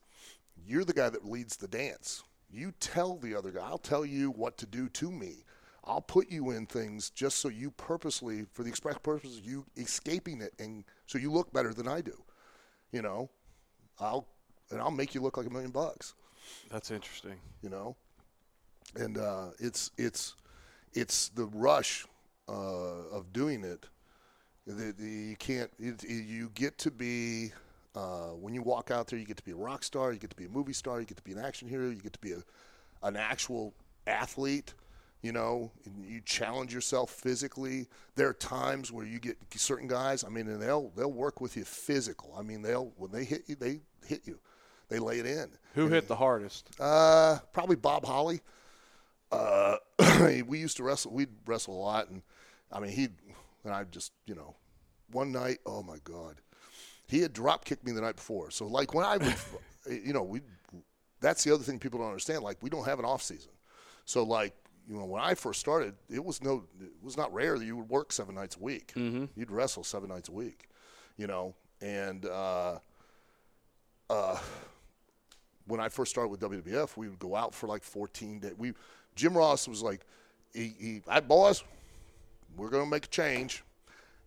you're 0.67 0.85
the 0.85 0.93
guy 0.93 1.09
that 1.11 1.25
leads 1.25 1.57
the 1.57 1.69
dance. 1.69 2.23
You 2.51 2.73
tell 2.81 3.17
the 3.17 3.35
other 3.35 3.51
guy. 3.51 3.61
I'll 3.65 3.79
tell 3.79 4.05
you 4.05 4.31
what 4.31 4.57
to 4.59 4.67
do 4.67 4.89
to 4.91 5.11
me. 5.11 5.45
I'll 5.85 6.01
put 6.03 6.31
you 6.31 6.51
in 6.51 6.67
things 6.67 7.11
just 7.11 7.39
so 7.39 7.49
you 7.49 7.71
purposely, 7.71 8.45
for 8.53 8.63
the 8.63 8.69
express 8.69 8.99
purpose 8.99 9.39
of 9.39 9.45
you 9.47 9.65
escaping 9.77 10.43
it, 10.43 10.53
and 10.59 10.85
so 11.07 11.19
you 11.19 11.31
look 11.31 11.53
better 11.53 11.73
than 11.73 11.89
I 11.89 12.01
do. 12.01 12.23
You 12.93 13.03
know, 13.03 13.31
I'll 13.99 14.27
and 14.71 14.81
I'll 14.81 14.91
make 14.91 15.15
you 15.15 15.23
look 15.23 15.37
like 15.37 15.47
a 15.47 15.51
million 15.51 15.71
bucks. 15.71 16.15
That's 16.71 16.91
interesting. 16.91 17.37
You 17.63 17.71
know, 17.71 17.97
and 18.97 19.19
uh, 19.19 19.49
it's 19.59 19.91
it's 19.97 20.35
it's 20.93 21.29
the 21.31 21.47
rush 21.47 22.07
uh, 22.49 23.09
of 23.13 23.33
doing 23.33 23.65
it. 23.65 23.87
The, 24.67 24.95
you 25.03 25.37
can't. 25.37 25.71
It, 25.79 26.05
you 26.05 26.51
get 26.55 26.77
to 26.79 26.91
be 26.91 27.53
uh, 27.95 28.31
when 28.31 28.55
you 28.55 28.63
walk 28.63 28.91
out 28.91 29.07
there. 29.09 29.19
You 29.19 29.25
get 29.25 29.39
to 29.39 29.45
be 29.45 29.53
a 29.53 29.57
rock 29.57 29.83
star. 29.83 30.13
You 30.13 30.19
get 30.19 30.31
to 30.31 30.37
be 30.37 30.45
a 30.45 30.51
movie 30.51 30.73
star. 30.73 31.01
You 31.01 31.07
get 31.07 31.17
to 31.17 31.23
be 31.23 31.33
an 31.33 31.39
action 31.39 31.69
hero. 31.69 31.89
You 31.89 31.97
get 31.97 32.13
to 32.13 32.19
be 32.19 32.33
a 32.33 32.43
an 33.03 33.17
actual 33.17 33.75
athlete 34.07 34.75
you 35.23 35.33
know, 35.33 35.73
you 36.01 36.21
challenge 36.21 36.73
yourself 36.73 37.11
physically. 37.11 37.89
There 38.15 38.29
are 38.29 38.35
times 38.35 38.93
where 38.93 39.05
you 39.05 39.19
get 39.19 39.37
certain 39.57 39.89
guys. 39.89 40.23
I 40.23 40.29
mean, 40.29 40.47
and 40.49 40.63
they'll 40.63 40.91
they'll 40.97 41.13
work 41.13 41.41
with 41.41 41.57
you 41.57 41.65
physical. 41.65 42.35
I 42.39 42.43
mean, 42.43 42.63
they'll 42.63 42.93
when 42.97 43.11
they 43.11 43.25
hit 43.25 43.43
you, 43.49 43.57
they 43.57 43.81
hit 44.07 44.23
you, 44.27 44.39
they 44.89 44.99
lay 44.99 45.19
it 45.19 45.27
in. 45.27 45.51
Who 45.75 45.85
and, 45.85 45.93
hit 45.93 46.09
the 46.09 46.17
hardest? 46.17 46.69
Uh, 46.81 47.39
probably 47.53 47.77
Bob 47.77 48.05
Holly. 48.05 48.41
Uh, 49.31 49.77
we 50.47 50.59
used 50.59 50.77
to 50.79 50.83
wrestle. 50.83 51.13
We'd 51.13 51.29
wrestle 51.47 51.75
a 51.75 51.81
lot, 51.81 52.09
and 52.09 52.23
I 52.73 52.81
mean, 52.81 52.93
he 52.93 53.09
and 53.65 53.75
I 53.75 53.85
just 53.85 54.13
you 54.27 54.35
know, 54.35 54.57
one 55.11 55.33
night, 55.33 55.59
oh 55.67 55.83
my 55.83 55.99
god, 56.05 56.41
he 57.07 57.21
had 57.21 57.33
drop 57.33 57.65
kicked 57.65 57.85
me 57.85 57.93
the 57.93 58.01
night 58.01 58.17
before. 58.17 58.51
So 58.51 58.67
like 58.67 58.95
when 58.95 59.05
I 59.05 59.17
would, 59.19 59.37
you 60.05 60.13
know, 60.13 60.23
we. 60.23 60.41
That's 61.21 61.43
the 61.43 61.53
other 61.53 61.65
thing 61.65 61.81
people 61.81 61.99
don't 61.99 62.11
understand. 62.11 62.45
Like 62.45 62.59
we 62.63 62.71
don't 62.71 62.85
have 62.85 63.01
an 63.01 63.05
off 63.05 63.23
season. 63.23 63.51
So 64.05 64.23
like 64.23 64.55
you 64.89 64.97
know, 64.97 65.05
when 65.05 65.23
I 65.23 65.35
first 65.35 65.61
started, 65.61 65.95
it 66.09 66.25
was 66.25 66.43
no, 66.43 66.65
it 66.81 66.91
was 67.03 67.17
not 67.17 67.33
rare 67.33 67.59
that 67.59 67.65
you 67.65 67.77
would 67.77 67.91
work 67.91 68.13
seven 68.13 68.35
nights 68.35 68.57
a 68.57 68.61
week. 68.61 68.93
Mm-hmm. 68.97 69.27
You'd 69.37 69.51
wrestle 69.51 69.85
seven 69.85 70.09
nights 70.09 70.29
a 70.29 70.33
week, 70.33 70.69
you 71.17 71.27
know, 71.27 71.55
and 71.83 72.25
uh, 72.25 72.79
uh, 74.09 74.39
when 75.69 75.81
I 75.81 75.89
first 75.89 76.11
started 76.11 76.31
with 76.31 76.41
WWF, 76.41 76.97
we 76.97 77.09
would 77.09 77.19
go 77.19 77.37
out 77.37 77.55
for 77.55 77.67
like 77.67 77.83
14 77.83 78.41
days. 78.41 78.55
We, 78.57 78.73
Jim 79.15 79.37
Ross 79.37 79.69
was 79.69 79.83
like, 79.83 80.01
he, 80.53 80.75
he 80.79 81.03
"Hey 81.09 81.21
boys, 81.21 81.63
we're 82.57 82.71
going 82.71 82.85
to 82.85 82.91
make 82.91 83.05
a 83.05 83.09
change. 83.09 83.63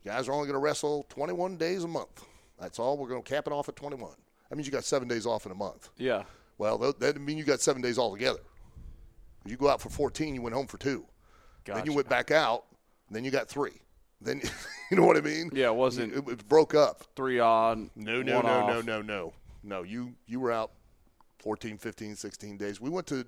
You 0.04 0.12
guys 0.12 0.28
are 0.28 0.34
only 0.34 0.46
going 0.46 0.54
to 0.56 0.60
wrestle 0.60 1.06
21 1.10 1.58
days 1.58 1.84
a 1.84 1.88
month. 1.88 2.24
That's 2.60 2.80
all. 2.80 2.98
We're 2.98 3.10
going 3.10 3.24
to 3.24 3.30
cap 3.30 3.48
it 3.48 3.54
off 3.54 3.70
at 3.70 3.76
21. 3.76 4.12
That 4.50 4.56
means 4.56 4.68
you 4.68 4.72
got 4.72 4.84
seven 4.84 5.08
days 5.08 5.26
off 5.26 5.46
in 5.46 5.52
a 5.52 5.56
month. 5.56 5.89
Yeah. 5.98 6.24
Well, 6.58 6.78
that 6.78 7.00
doesn't 7.00 7.26
mean 7.26 7.38
you 7.38 7.44
got 7.44 7.60
seven 7.62 7.82
days 7.82 7.98
altogether. 7.98 8.39
You 9.46 9.58
go 9.58 9.68
out 9.70 9.82
for 9.82 9.89
14, 9.89 10.36
you 10.36 10.42
went 10.42 10.56
home 10.56 10.68
for 10.68 10.78
two. 10.78 11.06
Gotcha. 11.66 11.80
Then 11.80 11.86
you 11.88 11.94
went 11.94 12.08
back 12.08 12.30
out, 12.30 12.66
then 13.10 13.24
you 13.24 13.32
got 13.32 13.48
three. 13.48 13.82
Then 14.20 14.42
you 14.92 14.98
know 14.98 15.06
what 15.06 15.18
I 15.18 15.22
mean? 15.22 15.50
Yeah, 15.54 15.68
it 15.68 15.76
wasn't. 15.76 16.14
It, 16.14 16.28
it 16.28 16.48
broke 16.48 16.76
up. 16.76 17.04
Three 17.16 17.39
on. 17.39 17.89
No, 17.96 18.22
no, 18.22 18.36
one 18.36 18.46
no, 18.46 18.52
off. 18.52 18.70
no, 18.70 18.82
no, 18.82 19.02
no, 19.02 19.34
no. 19.64 19.84
You 19.84 20.14
you 20.28 20.39
were 20.39 20.52
out 20.52 20.72
14, 21.42 21.78
15, 21.78 22.16
16 22.16 22.58
days. 22.58 22.80
We 22.80 22.89
went 22.89 23.08
to 23.08 23.26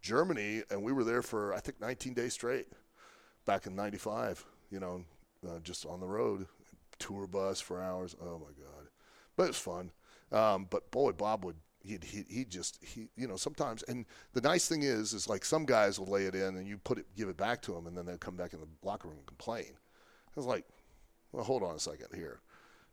Germany 0.00 0.62
and 0.70 0.82
we 0.82 0.92
were 0.92 1.04
there 1.04 1.22
for 1.22 1.54
I 1.54 1.60
think 1.60 1.80
19 1.80 2.14
days 2.14 2.34
straight. 2.34 2.66
Back 3.46 3.66
in 3.66 3.74
'95, 3.74 4.44
you 4.70 4.78
know, 4.78 5.04
uh, 5.48 5.58
just 5.60 5.86
on 5.86 6.00
the 6.00 6.06
road, 6.06 6.46
tour 6.98 7.26
bus 7.26 7.60
for 7.60 7.80
hours. 7.82 8.14
Oh 8.20 8.38
my 8.38 8.52
god, 8.62 8.88
but 9.36 9.44
it 9.44 9.48
was 9.48 9.58
fun. 9.58 9.90
Um, 10.30 10.66
but 10.68 10.90
boy, 10.90 11.12
Bob 11.12 11.46
would 11.46 11.56
he 11.80 11.98
he 12.02 12.24
he 12.28 12.44
just 12.44 12.78
he 12.84 13.08
you 13.16 13.26
know 13.26 13.36
sometimes 13.36 13.82
and 13.84 14.04
the 14.34 14.42
nice 14.42 14.68
thing 14.68 14.82
is 14.82 15.14
is 15.14 15.28
like 15.28 15.44
some 15.44 15.64
guys 15.64 15.98
will 15.98 16.08
lay 16.08 16.24
it 16.24 16.34
in 16.34 16.56
and 16.56 16.66
you 16.66 16.76
put 16.76 16.98
it 16.98 17.06
give 17.16 17.30
it 17.30 17.38
back 17.38 17.62
to 17.62 17.72
them 17.72 17.86
and 17.86 17.96
then 17.96 18.04
they'll 18.04 18.18
come 18.18 18.36
back 18.36 18.52
in 18.52 18.60
the 18.60 18.68
locker 18.82 19.08
room 19.08 19.16
and 19.16 19.26
complain. 19.26 19.70
I 19.70 20.32
was 20.36 20.46
like, 20.46 20.66
well, 21.32 21.44
hold 21.44 21.62
on 21.62 21.74
a 21.74 21.80
second 21.80 22.08
here. 22.14 22.40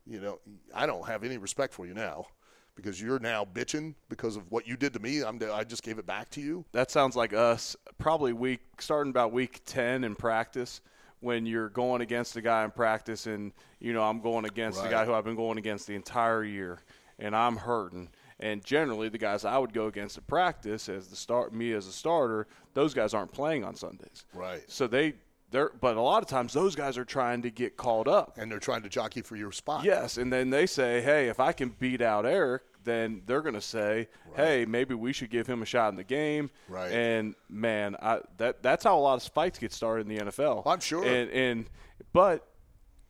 You 0.06 0.20
know, 0.20 0.38
I 0.74 0.86
don't 0.86 1.06
have 1.06 1.22
any 1.22 1.36
respect 1.36 1.74
for 1.74 1.86
you 1.86 1.92
now 1.92 2.28
because 2.76 3.00
you're 3.00 3.18
now 3.18 3.44
bitching 3.44 3.94
because 4.08 4.36
of 4.36 4.50
what 4.52 4.66
you 4.68 4.76
did 4.76 4.92
to 4.92 5.00
me. 5.00 5.22
I'm 5.22 5.40
I 5.52 5.64
just 5.64 5.82
gave 5.82 5.98
it 5.98 6.06
back 6.06 6.28
to 6.30 6.40
you. 6.40 6.64
That 6.72 6.90
sounds 6.90 7.16
like 7.16 7.32
us. 7.32 7.74
Probably 7.98 8.32
week 8.32 8.60
starting 8.78 9.10
about 9.10 9.32
week 9.32 9.62
ten 9.66 10.04
in 10.04 10.14
practice 10.14 10.80
when 11.20 11.46
you're 11.46 11.70
going 11.70 12.02
against 12.02 12.36
a 12.36 12.42
guy 12.42 12.64
in 12.64 12.70
practice 12.70 13.26
and 13.26 13.52
you 13.80 13.92
know 13.92 14.02
I'm 14.02 14.20
going 14.20 14.44
against 14.44 14.78
Right. 14.78 14.84
the 14.84 14.90
guy 14.94 15.04
who 15.06 15.14
I've 15.14 15.24
been 15.24 15.34
going 15.36 15.58
against 15.58 15.86
the 15.86 15.94
entire 15.94 16.44
year 16.44 16.78
and 17.18 17.34
I'm 17.34 17.56
hurting. 17.56 18.10
And 18.38 18.62
generally 18.62 19.08
the 19.08 19.16
guys 19.16 19.46
I 19.46 19.56
would 19.56 19.72
go 19.72 19.86
against 19.86 20.18
at 20.18 20.26
practice 20.26 20.90
as 20.90 21.08
the 21.08 21.16
start 21.16 21.54
me 21.54 21.72
as 21.72 21.86
a 21.86 21.92
starter, 21.92 22.46
those 22.74 22.92
guys 22.92 23.14
aren't 23.14 23.32
playing 23.32 23.64
on 23.64 23.74
Sundays. 23.74 24.26
Right. 24.34 24.62
So 24.70 24.86
they 24.86 25.14
they're 25.50 25.70
but 25.80 25.96
a 25.96 26.00
lot 26.00 26.22
of 26.22 26.28
times 26.28 26.52
those 26.52 26.74
guys 26.74 26.98
are 26.98 27.04
trying 27.04 27.42
to 27.42 27.50
get 27.50 27.76
called 27.76 28.08
up. 28.08 28.36
And 28.36 28.50
they're 28.50 28.58
trying 28.58 28.82
to 28.82 28.88
jockey 28.88 29.22
for 29.22 29.36
your 29.36 29.52
spot. 29.52 29.84
Yes, 29.84 30.16
and 30.18 30.32
then 30.32 30.50
they 30.50 30.66
say, 30.66 31.00
"Hey, 31.00 31.28
if 31.28 31.40
I 31.40 31.52
can 31.52 31.70
beat 31.70 32.00
out 32.02 32.26
Eric, 32.26 32.62
then 32.84 33.22
they're 33.26 33.42
going 33.42 33.54
to 33.54 33.60
say, 33.60 34.08
"Hey, 34.34 34.64
maybe 34.64 34.94
we 34.94 35.12
should 35.12 35.30
give 35.30 35.46
him 35.46 35.62
a 35.62 35.66
shot 35.66 35.90
in 35.90 35.96
the 35.96 36.04
game." 36.04 36.50
Right. 36.68 36.90
And 36.90 37.34
man, 37.48 37.96
I, 38.00 38.20
that 38.38 38.62
that's 38.62 38.84
how 38.84 38.98
a 38.98 39.00
lot 39.00 39.14
of 39.14 39.32
fights 39.32 39.58
get 39.58 39.72
started 39.72 40.10
in 40.10 40.16
the 40.16 40.24
NFL. 40.24 40.62
I'm 40.66 40.80
sure. 40.80 41.04
And 41.04 41.30
and 41.30 41.66
but 42.12 42.46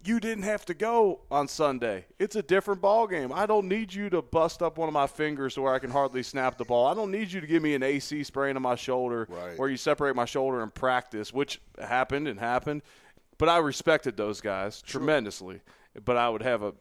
you 0.06 0.20
didn't 0.20 0.44
have 0.44 0.64
to 0.66 0.74
go 0.74 1.20
on 1.30 1.48
Sunday. 1.48 2.04
It's 2.18 2.36
a 2.36 2.42
different 2.42 2.80
ball 2.80 3.06
game. 3.06 3.32
I 3.32 3.46
don't 3.46 3.68
need 3.68 3.92
you 3.92 4.08
to 4.10 4.22
bust 4.22 4.62
up 4.62 4.78
one 4.78 4.88
of 4.88 4.92
my 4.94 5.06
fingers 5.06 5.54
to 5.54 5.62
where 5.62 5.74
I 5.74 5.78
can 5.78 5.90
hardly 5.90 6.22
snap 6.22 6.58
the 6.58 6.64
ball. 6.64 6.86
I 6.86 6.94
don't 6.94 7.10
need 7.10 7.32
you 7.32 7.40
to 7.40 7.46
give 7.46 7.62
me 7.62 7.74
an 7.74 7.82
AC 7.82 8.22
sprain 8.24 8.56
on 8.56 8.62
my 8.62 8.74
shoulder 8.74 9.26
Right. 9.30 9.58
where 9.58 9.68
you 9.68 9.76
separate 9.76 10.14
my 10.16 10.24
shoulder 10.24 10.62
in 10.62 10.70
practice, 10.70 11.32
which 11.32 11.60
happened 11.78 12.28
and 12.28 12.38
happened. 12.38 12.82
But 13.38 13.48
I 13.48 13.58
respected 13.58 14.16
those 14.16 14.40
guys 14.40 14.80
tremendously. 14.82 15.60
But 16.04 16.16
I 16.16 16.28
would 16.28 16.42
have 16.42 16.62
a 16.62 16.74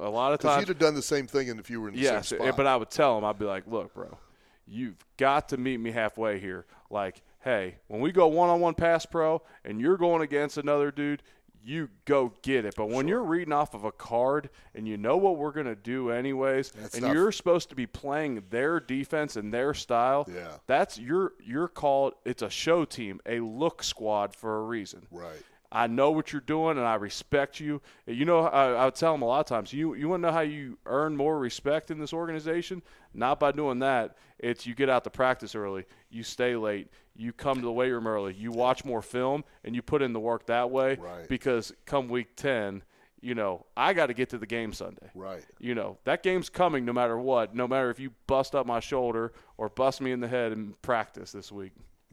a 0.00 0.10
lot 0.10 0.32
of 0.32 0.40
times 0.40 0.62
you'd 0.62 0.68
have 0.68 0.78
done 0.80 0.94
the 0.96 1.02
same 1.02 1.28
thing 1.28 1.46
if 1.46 1.70
you 1.70 1.80
were 1.80 1.88
in 1.88 1.94
the 1.94 2.00
Yes, 2.00 2.28
same 2.28 2.40
spot. 2.40 2.56
but 2.56 2.66
I 2.66 2.76
would 2.76 2.90
tell 2.90 3.14
them, 3.14 3.24
I'd 3.24 3.38
be 3.38 3.44
like, 3.44 3.68
look, 3.68 3.94
bro, 3.94 4.18
you've 4.66 4.96
got 5.16 5.50
to 5.50 5.56
meet 5.56 5.78
me 5.78 5.92
halfway 5.92 6.40
here. 6.40 6.66
Like, 6.90 7.22
hey, 7.44 7.76
when 7.86 8.00
we 8.00 8.10
go 8.10 8.26
one 8.26 8.48
on 8.50 8.58
one 8.60 8.74
pass 8.74 9.06
pro 9.06 9.42
and 9.64 9.80
you're 9.80 9.96
going 9.96 10.22
against 10.22 10.58
another 10.58 10.90
dude, 10.90 11.22
you 11.66 11.88
go 12.04 12.32
get 12.42 12.64
it. 12.64 12.74
But 12.76 12.90
when 12.90 13.08
you're 13.08 13.24
reading 13.24 13.52
off 13.52 13.74
of 13.74 13.82
a 13.84 13.90
card 13.90 14.50
and 14.74 14.86
you 14.86 14.96
know 14.96 15.16
what 15.16 15.36
we're 15.36 15.50
going 15.50 15.66
to 15.66 15.74
do 15.74 16.10
anyways, 16.10 16.70
That's 16.70 16.94
and 16.94 17.04
tough. 17.04 17.12
you're 17.12 17.32
supposed 17.32 17.68
to 17.70 17.74
be 17.74 17.86
playing 17.86 18.44
their 18.50 18.78
defense 18.78 19.34
and 19.34 19.52
their 19.52 19.74
style, 19.74 20.28
Yeah. 20.32 20.58
that's 20.68 20.96
you're 20.98 21.32
you're 21.44 21.66
called 21.68 22.14
it's 22.24 22.42
a 22.42 22.50
show 22.50 22.84
team, 22.84 23.20
a 23.26 23.40
look 23.40 23.82
squad 23.82 24.34
for 24.34 24.58
a 24.58 24.62
reason. 24.62 25.06
right. 25.10 25.42
I 25.72 25.88
know 25.88 26.12
what 26.12 26.32
you're 26.32 26.40
doing, 26.42 26.78
and 26.78 26.86
I 26.86 26.94
respect 26.94 27.58
you. 27.58 27.82
You 28.06 28.24
know, 28.24 28.42
I, 28.46 28.70
I 28.74 28.84
would 28.84 28.94
tell 28.94 29.10
them 29.12 29.22
a 29.22 29.26
lot 29.26 29.40
of 29.40 29.46
times. 29.46 29.72
You 29.72 29.94
you 29.94 30.08
want 30.08 30.22
to 30.22 30.28
know 30.28 30.32
how 30.32 30.40
you 30.42 30.78
earn 30.86 31.16
more 31.16 31.36
respect 31.40 31.90
in 31.90 31.98
this 31.98 32.12
organization? 32.12 32.82
Not 33.12 33.40
by 33.40 33.50
doing 33.50 33.80
that. 33.80 34.16
It's 34.38 34.64
you 34.64 34.76
get 34.76 34.88
out 34.88 35.02
to 35.04 35.10
practice 35.10 35.56
early, 35.56 35.84
you 36.08 36.22
stay 36.22 36.54
late, 36.54 36.88
you 37.18 37.32
come 37.32 37.56
to 37.56 37.64
the 37.64 37.72
weight 37.72 37.90
room 37.90 38.06
early, 38.06 38.34
you 38.34 38.50
watch 38.50 38.84
more 38.84 39.02
film, 39.02 39.44
and 39.64 39.74
you 39.74 39.82
put 39.82 40.02
in 40.02 40.12
the 40.12 40.20
work 40.20 40.46
that 40.46 40.70
way. 40.70 40.96
Right. 40.96 41.28
Because 41.28 41.72
come 41.84 42.08
week 42.08 42.36
ten, 42.36 42.82
you 43.20 43.34
know 43.34 43.66
I 43.76 43.92
got 43.92 44.06
to 44.06 44.14
get 44.14 44.30
to 44.30 44.38
the 44.38 44.46
game 44.46 44.72
Sunday. 44.72 45.10
Right. 45.14 45.44
You 45.58 45.74
know 45.74 45.98
that 46.04 46.22
game's 46.22 46.48
coming 46.48 46.84
no 46.84 46.92
matter 46.92 47.18
what. 47.18 47.54
No 47.54 47.66
matter 47.66 47.90
if 47.90 47.98
you 47.98 48.10
bust 48.26 48.54
up 48.54 48.66
my 48.66 48.80
shoulder 48.80 49.32
or 49.56 49.68
bust 49.68 50.00
me 50.00 50.12
in 50.12 50.20
the 50.20 50.28
head 50.28 50.52
in 50.52 50.74
practice 50.82 51.32
this 51.32 51.50
week. 51.50 51.72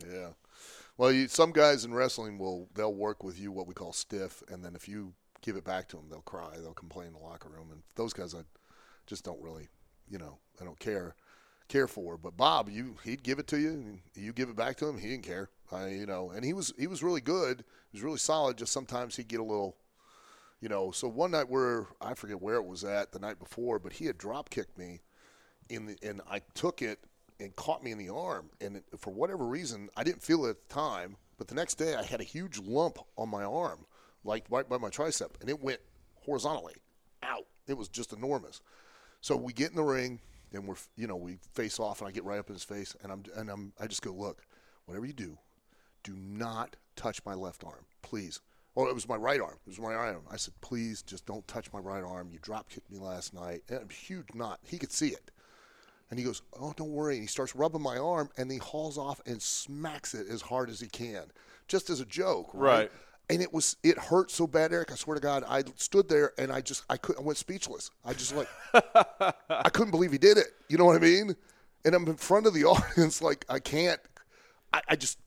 Yeah. 0.09 0.29
Well, 0.97 1.11
you, 1.11 1.27
some 1.27 1.51
guys 1.51 1.85
in 1.85 1.93
wrestling 1.93 2.37
will 2.37 2.69
they'll 2.75 2.93
work 2.93 3.23
with 3.23 3.39
you 3.39 3.51
what 3.51 3.67
we 3.67 3.73
call 3.73 3.93
stiff, 3.93 4.43
and 4.49 4.63
then 4.63 4.75
if 4.75 4.87
you 4.87 5.13
give 5.41 5.55
it 5.55 5.65
back 5.65 5.87
to 5.89 5.97
them, 5.97 6.05
they'll 6.09 6.21
cry, 6.21 6.51
they'll 6.61 6.73
complain 6.73 7.07
in 7.07 7.13
the 7.13 7.19
locker 7.19 7.49
room, 7.49 7.69
and 7.71 7.81
those 7.95 8.13
guys 8.13 8.33
I 8.33 8.43
just 9.07 9.25
don't 9.25 9.41
really, 9.41 9.67
you 10.09 10.17
know, 10.17 10.37
I 10.61 10.63
don't 10.63 10.79
care 10.79 11.15
care 11.67 11.87
for. 11.87 12.17
But 12.17 12.37
Bob, 12.37 12.69
you 12.69 12.97
he'd 13.03 13.23
give 13.23 13.39
it 13.39 13.47
to 13.47 13.57
you, 13.57 13.99
you 14.15 14.33
give 14.33 14.49
it 14.49 14.55
back 14.55 14.77
to 14.77 14.87
him, 14.87 14.97
he 14.97 15.09
didn't 15.09 15.23
care. 15.23 15.49
I, 15.71 15.89
you 15.89 16.05
know, 16.05 16.31
and 16.31 16.45
he 16.45 16.53
was 16.53 16.73
he 16.77 16.87
was 16.87 17.03
really 17.03 17.21
good, 17.21 17.63
he 17.91 17.97
was 17.97 18.03
really 18.03 18.17
solid. 18.17 18.57
Just 18.57 18.71
sometimes 18.71 19.15
he'd 19.15 19.27
get 19.27 19.39
a 19.39 19.43
little. 19.43 19.77
You 20.61 20.69
know, 20.69 20.91
so 20.91 21.09
one 21.09 21.31
night 21.31 21.49
where 21.49 21.87
I 21.99 22.13
forget 22.13 22.41
where 22.41 22.55
it 22.55 22.65
was 22.65 22.85
at 22.85 23.11
the 23.11 23.19
night 23.19 23.37
before, 23.37 23.79
but 23.79 23.91
he 23.91 24.05
had 24.05 24.17
drop 24.17 24.49
kicked 24.49 24.77
me, 24.77 25.01
in 25.69 25.85
the 25.85 25.97
and 26.01 26.21
I 26.29 26.41
took 26.53 26.81
it 26.81 26.99
and 27.39 27.55
caught 27.55 27.83
me 27.83 27.91
in 27.91 27.97
the 27.97 28.09
arm, 28.09 28.49
and 28.61 28.77
it, 28.77 28.85
for 28.97 29.11
whatever 29.11 29.45
reason 29.45 29.89
I 29.97 30.03
didn't 30.03 30.23
feel 30.23 30.45
it 30.45 30.51
at 30.51 30.69
the 30.69 30.73
time, 30.73 31.17
but 31.37 31.47
the 31.47 31.55
next 31.55 31.75
day 31.75 31.95
I 31.95 32.03
had 32.03 32.21
a 32.21 32.25
huge 32.25 32.59
lump 32.59 32.97
on 33.17 33.29
my 33.29 33.43
arm, 33.43 33.85
like 34.23 34.45
right 34.49 34.67
by 34.67 34.77
my 34.77 34.89
tricep, 34.89 35.31
and 35.41 35.49
it 35.49 35.61
went 35.61 35.81
horizontally 36.15 36.75
out. 37.21 37.45
It 37.67 37.77
was 37.77 37.89
just 37.89 38.13
enormous. 38.13 38.61
So 39.21 39.35
we 39.35 39.53
get 39.53 39.69
in 39.69 39.75
the 39.75 39.83
ring, 39.83 40.19
and 40.53 40.67
we're 40.67 40.75
you 40.95 41.07
know 41.07 41.15
we 41.15 41.37
face 41.53 41.79
off, 41.79 42.01
and 42.01 42.07
I 42.07 42.11
get 42.11 42.23
right 42.23 42.39
up 42.39 42.49
in 42.49 42.55
his 42.55 42.63
face, 42.63 42.95
and 43.03 43.11
I'm 43.11 43.23
and 43.35 43.49
I'm 43.49 43.73
I 43.79 43.87
just 43.87 44.01
go 44.01 44.11
look, 44.11 44.43
whatever 44.85 45.05
you 45.05 45.13
do, 45.13 45.37
do 46.03 46.13
not 46.15 46.75
touch 46.95 47.21
my 47.25 47.33
left 47.33 47.63
arm, 47.63 47.85
please. 48.01 48.39
Or 48.75 48.89
it 48.89 48.95
was 48.95 49.07
my 49.07 49.15
right 49.15 49.39
arm. 49.39 49.57
It 49.67 49.69
was 49.69 49.79
my 49.79 49.93
right 49.93 50.13
arm. 50.13 50.23
I 50.31 50.37
said, 50.37 50.55
please, 50.61 51.03
just 51.03 51.27
don't 51.27 51.47
touch 51.47 51.71
my 51.71 51.79
right 51.79 52.03
arm. 52.03 52.29
You 52.31 52.39
drop 52.41 52.69
kicked 52.69 52.91
me 52.91 52.97
last 52.97 53.31
night. 53.31 53.61
And 53.69 53.87
a 53.87 53.93
huge 53.93 54.33
knot. 54.33 54.61
He 54.65 54.79
could 54.79 54.91
see 54.91 55.09
it. 55.09 55.29
And 56.09 56.19
he 56.19 56.25
goes, 56.25 56.41
"Oh, 56.59 56.73
don't 56.75 56.91
worry." 56.91 57.15
And 57.15 57.23
he 57.23 57.27
starts 57.27 57.55
rubbing 57.55 57.81
my 57.81 57.97
arm, 57.97 58.29
and 58.37 58.51
he 58.51 58.57
hauls 58.57 58.97
off 58.97 59.19
and 59.25 59.41
smacks 59.41 60.13
it 60.13 60.27
as 60.27 60.41
hard 60.41 60.69
as 60.69 60.79
he 60.79 60.87
can, 60.87 61.23
just 61.67 61.89
as 61.89 62.01
a 62.01 62.05
joke, 62.05 62.51
right? 62.53 62.81
Right. 62.81 62.91
And 63.29 63.41
it 63.41 63.53
was 63.53 63.77
it 63.83 63.97
hurt 63.97 64.31
so 64.31 64.45
bad, 64.47 64.73
Eric. 64.73 64.91
I 64.91 64.95
swear 64.95 65.15
to 65.15 65.21
God, 65.21 65.43
I 65.47 65.63
stood 65.75 66.09
there 66.09 66.33
and 66.37 66.51
I 66.51 66.61
just 66.61 66.83
I 66.89 66.97
could 66.97 67.17
I 67.17 67.21
went 67.21 67.37
speechless. 67.37 67.89
I 68.05 68.13
just 68.13 68.35
like 68.35 68.49
I 69.49 69.69
couldn't 69.69 69.91
believe 69.91 70.11
he 70.11 70.17
did 70.17 70.37
it. 70.37 70.47
You 70.67 70.77
know 70.77 70.85
what 70.85 70.95
I 70.95 70.99
mean? 70.99 71.35
And 71.85 71.95
I'm 71.95 72.05
in 72.07 72.17
front 72.17 72.45
of 72.47 72.53
the 72.53 72.65
audience, 72.65 73.21
like 73.21 73.45
I 73.49 73.59
can't. 73.59 73.99
I, 74.73 74.81
I 74.89 74.95
just 74.95 75.19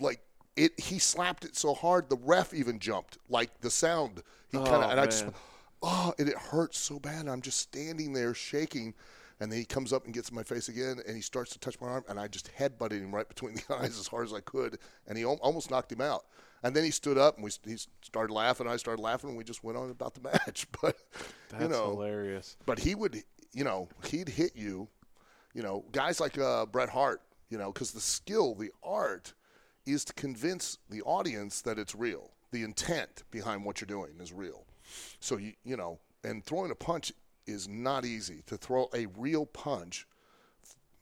like 0.00 0.20
it. 0.56 0.78
He 0.80 0.98
slapped 0.98 1.44
it 1.44 1.56
so 1.56 1.74
hard, 1.74 2.08
the 2.10 2.16
ref 2.16 2.52
even 2.52 2.78
jumped. 2.80 3.18
Like 3.28 3.60
the 3.60 3.70
sound, 3.70 4.22
he 4.50 4.58
kind 4.58 4.68
of 4.68 4.82
Oh, 4.84 4.88
and 4.90 5.00
I 5.00 5.04
just 5.06 5.24
man. 5.24 5.34
oh, 5.82 6.12
and 6.18 6.28
it 6.28 6.36
hurts 6.36 6.78
so 6.78 6.98
bad. 6.98 7.28
I'm 7.28 7.40
just 7.42 7.60
standing 7.60 8.12
there 8.12 8.34
shaking. 8.34 8.94
And 9.40 9.50
then 9.50 9.58
he 9.58 9.64
comes 9.64 9.92
up 9.92 10.04
and 10.04 10.14
gets 10.14 10.28
in 10.28 10.36
my 10.36 10.44
face 10.44 10.68
again, 10.68 11.00
and 11.06 11.16
he 11.16 11.20
starts 11.20 11.52
to 11.52 11.58
touch 11.58 11.80
my 11.80 11.88
arm, 11.88 12.04
and 12.08 12.20
I 12.20 12.28
just 12.28 12.50
headbutted 12.56 13.00
him 13.00 13.12
right 13.12 13.28
between 13.28 13.54
the 13.56 13.74
eyes 13.80 13.98
as 13.98 14.06
hard 14.06 14.26
as 14.26 14.32
I 14.32 14.38
could, 14.38 14.78
and 15.08 15.18
he 15.18 15.24
almost 15.24 15.72
knocked 15.72 15.90
him 15.90 16.00
out. 16.00 16.24
And 16.64 16.74
then 16.74 16.82
he 16.82 16.90
stood 16.90 17.18
up, 17.18 17.36
and 17.36 17.44
we 17.44 17.50
he 17.66 17.76
started 18.00 18.32
laughing. 18.32 18.66
I 18.66 18.76
started 18.76 19.02
laughing, 19.02 19.28
and 19.28 19.38
we 19.38 19.44
just 19.44 19.62
went 19.62 19.76
on 19.78 19.90
about 19.90 20.14
the 20.14 20.20
match. 20.46 20.66
But 20.82 20.96
That's 21.50 21.62
you 21.62 21.68
know, 21.68 21.90
hilarious. 21.90 22.56
but 22.66 22.78
he 22.80 22.94
would, 22.94 23.22
you 23.52 23.62
know, 23.64 23.88
he'd 24.06 24.30
hit 24.30 24.56
you, 24.56 24.88
you 25.52 25.62
know, 25.62 25.84
guys 25.92 26.18
like 26.20 26.38
uh, 26.38 26.64
Bret 26.66 26.88
Hart, 26.88 27.20
you 27.50 27.58
know, 27.58 27.70
because 27.70 27.92
the 27.92 28.00
skill, 28.00 28.54
the 28.54 28.70
art, 28.82 29.34
is 29.86 30.04
to 30.06 30.14
convince 30.14 30.78
the 30.88 31.02
audience 31.02 31.60
that 31.62 31.78
it's 31.78 31.94
real. 31.94 32.30
The 32.50 32.62
intent 32.62 33.24
behind 33.30 33.64
what 33.64 33.80
you're 33.80 33.86
doing 33.86 34.12
is 34.18 34.32
real. 34.32 34.64
So 35.20 35.36
you, 35.36 35.52
you 35.64 35.76
know, 35.76 35.98
and 36.24 36.42
throwing 36.42 36.70
a 36.70 36.74
punch 36.74 37.12
is 37.46 37.68
not 37.68 38.06
easy. 38.06 38.42
To 38.46 38.56
throw 38.56 38.88
a 38.94 39.04
real 39.18 39.44
punch, 39.44 40.06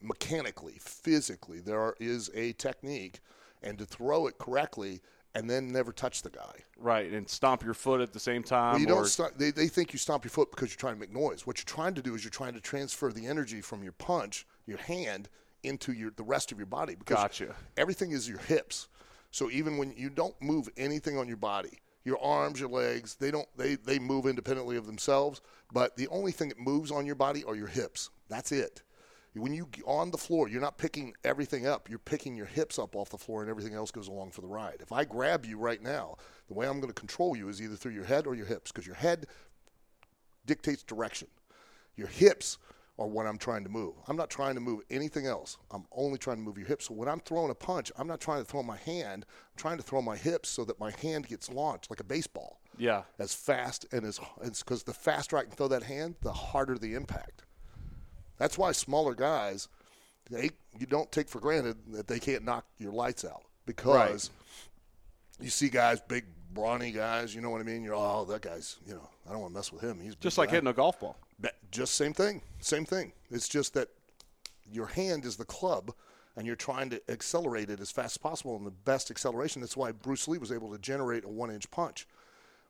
mechanically, 0.00 0.74
physically, 0.80 1.60
there 1.60 1.94
is 2.00 2.30
a 2.34 2.52
technique, 2.54 3.20
and 3.62 3.78
to 3.78 3.84
throw 3.86 4.26
it 4.26 4.38
correctly 4.38 5.00
and 5.35 5.49
then 5.49 5.68
never 5.68 5.93
touch 5.93 6.22
the 6.22 6.30
guy. 6.30 6.53
Right, 6.78 7.12
and 7.12 7.28
stomp 7.28 7.62
your 7.62 7.74
foot 7.74 8.01
at 8.01 8.12
the 8.12 8.20
same 8.20 8.43
time. 8.43 8.72
Well, 8.72 8.80
you 8.80 8.87
don't. 8.87 9.07
St- 9.07 9.39
they 9.39 9.51
they 9.51 9.68
think 9.68 9.93
you 9.93 9.99
stomp 9.99 10.24
your 10.24 10.30
foot 10.30 10.51
because 10.51 10.70
you're 10.70 10.78
trying 10.78 10.95
to 10.95 11.01
make 11.01 11.12
noise. 11.12 11.47
What 11.47 11.59
you're 11.59 11.64
trying 11.64 11.95
to 11.95 12.03
do 12.03 12.14
is 12.14 12.24
you're 12.24 12.30
trying 12.30 12.55
to 12.55 12.61
transfer 12.61 13.12
the 13.12 13.26
energy 13.26 13.61
from 13.61 13.83
your 13.83 13.93
punch, 13.93 14.47
your 14.66 14.78
hand, 14.78 15.28
into 15.62 15.93
your 15.93 16.11
the 16.16 16.22
rest 16.22 16.53
of 16.53 16.59
your 16.59 16.66
body. 16.66 16.95
Because 16.95 17.16
Gotcha. 17.16 17.55
Everything 17.76 18.12
is 18.12 18.28
your 18.28 18.39
hips. 18.39 18.89
So 19.30 19.51
even 19.51 19.78
when 19.78 19.95
you 19.97 20.11
don't 20.11 20.41
move 20.43 20.68
anything 20.76 21.16
on 21.16 21.26
your 21.26 21.39
body, 21.39 21.78
your 22.05 22.22
arms, 22.22 22.61
your 22.61 22.68
legs, 22.68 23.14
they 23.14 23.30
don't 23.30 23.49
they 23.57 23.76
they 23.76 23.99
move 23.99 24.26
independently 24.26 24.76
of 24.76 24.87
themselves. 24.87 25.41
But 25.72 25.97
the 25.97 26.09
only 26.09 26.33
thing 26.33 26.49
that 26.49 26.59
moves 26.59 26.91
on 26.91 27.07
your 27.07 27.14
body 27.14 27.45
are 27.45 27.55
your 27.55 27.68
hips. 27.68 28.11
That's 28.28 28.53
it. 28.53 28.83
When 29.35 29.55
you 29.55 29.66
on 29.87 30.11
the 30.11 30.18
floor, 30.18 30.49
you're 30.49 30.61
not 30.61 30.76
picking 30.76 31.14
everything 31.24 31.66
up. 31.66 31.89
You're 31.89 31.99
picking 31.99 32.37
your 32.37 32.47
hips 32.47 32.78
up 32.78 32.95
off 32.95 33.09
the 33.09 33.18
floor, 33.18 33.41
and 33.41 33.51
everything 33.51 33.74
else 33.74 33.91
goes 33.91 34.09
along 34.09 34.33
for 34.33 34.43
the 34.43 34.47
ride. 34.47 34.76
If 34.80 34.93
I 34.93 35.05
grab 35.05 35.47
you 35.47 35.59
right 35.59 35.83
now, 35.83 36.16
the 36.49 36.55
way 36.55 36.66
I'm 36.66 36.80
going 36.80 36.93
to 36.93 37.01
control 37.01 37.35
you 37.35 37.49
is 37.49 37.62
either 37.62 37.76
through 37.76 37.93
your 37.93 38.05
head 38.05 38.26
or 38.26 38.35
your 38.35 38.47
hips, 38.47 38.70
because 38.70 38.87
your 38.87 38.97
head 38.97 39.26
dictates 40.45 40.83
direction. 40.83 41.28
Your 41.97 42.09
hips 42.09 42.59
are 42.99 43.07
what 43.07 43.26
I'm 43.26 43.39
trying 43.39 43.64
to 43.64 43.70
move. 43.70 43.95
I'm 44.07 44.16
not 44.16 44.28
trying 44.28 44.55
to 44.55 44.61
move 44.61 44.83
anything 44.91 45.26
else. 45.26 45.57
I'm 45.70 45.87
only 45.93 46.18
trying 46.18 46.37
to 46.37 46.43
move 46.43 46.59
your 46.59 46.66
hips. 46.66 46.89
So 46.89 46.95
when 46.95 47.09
I'm 47.09 47.20
throwing 47.20 47.51
a 47.51 47.55
punch, 47.55 47.91
I'm 47.97 48.07
not 48.07 48.20
trying 48.20 48.41
to 48.41 48.45
throw 48.45 48.62
my 48.62 48.76
hand. 48.76 49.24
I'm 49.26 49.57
trying 49.57 49.78
to 49.78 49.83
throw 49.83 50.03
my 50.03 50.16
hips 50.16 50.51
so 50.51 50.64
that 50.66 50.78
my 50.78 50.91
hand 51.01 51.26
gets 51.26 51.51
launched 51.51 51.89
like 51.89 52.01
a 52.01 52.05
baseball 52.05 52.61
Yeah, 52.76 53.05
as 53.18 53.33
fast 53.33 53.87
and 53.93 54.05
as 54.05 54.20
because 54.59 54.83
the 54.83 54.93
faster 54.93 55.39
I 55.39 55.45
can 55.45 55.53
throw 55.53 55.68
that 55.68 55.85
hand, 55.85 56.16
the 56.20 56.33
harder 56.33 56.76
the 56.76 56.95
impact. 56.95 57.45
That's 58.43 58.59
why 58.59 58.72
smaller 58.72 59.14
guys, 59.14 59.68
they 60.28 60.51
you 60.76 60.84
don't 60.84 61.12
take 61.12 61.28
for 61.28 61.38
granted 61.38 61.76
that 61.93 62.09
they 62.09 62.18
can't 62.18 62.45
knock 62.45 62.66
your 62.76 62.90
lights 62.90 63.24
out 63.24 63.45
because 63.66 64.30
you 65.40 65.49
see 65.49 65.68
guys, 65.68 66.01
big 66.01 66.24
brawny 66.53 66.90
guys. 66.90 67.36
You 67.36 67.40
know 67.40 67.51
what 67.51 67.61
I 67.61 67.64
mean? 67.64 67.84
You're 67.84 67.95
oh 67.95 68.24
that 68.24 68.43
guy's 68.43 68.80
you 68.84 68.95
know 68.95 69.09
I 69.28 69.30
don't 69.30 69.43
want 69.43 69.53
to 69.53 69.59
mess 69.59 69.72
with 69.72 69.80
him. 69.80 70.01
He's 70.01 70.16
just 70.16 70.38
like 70.38 70.49
guy." 70.49 70.57
hitting 70.57 70.68
a 70.68 70.72
golf 70.72 70.99
ball. 70.99 71.16
Just 71.70 71.95
same 71.95 72.12
thing, 72.12 72.43
same 72.59 72.84
thing. 72.84 73.12
It's 73.30 73.49
just 73.49 73.74
that 73.74 73.90
your 74.68 74.86
hand 74.86 75.24
is 75.24 75.36
the 75.36 75.45
club, 75.45 75.93
and 76.36 76.45
you're 76.45 76.57
trying 76.57 76.90
to 76.90 77.01
accelerate 77.09 77.70
it 77.70 77.78
as 77.78 77.93
fast 77.93 78.14
as 78.14 78.18
possible. 78.18 78.57
And 78.57 78.66
the 78.66 78.72
best 78.72 79.09
acceleration. 79.09 79.62
That's 79.62 79.76
why 79.76 79.93
Bruce 79.93 80.26
Lee 80.26 80.38
was 80.38 80.51
able 80.51 80.72
to 80.72 80.78
generate 80.78 81.24
a 81.24 81.28
one-inch 81.28 81.70
punch, 81.70 82.09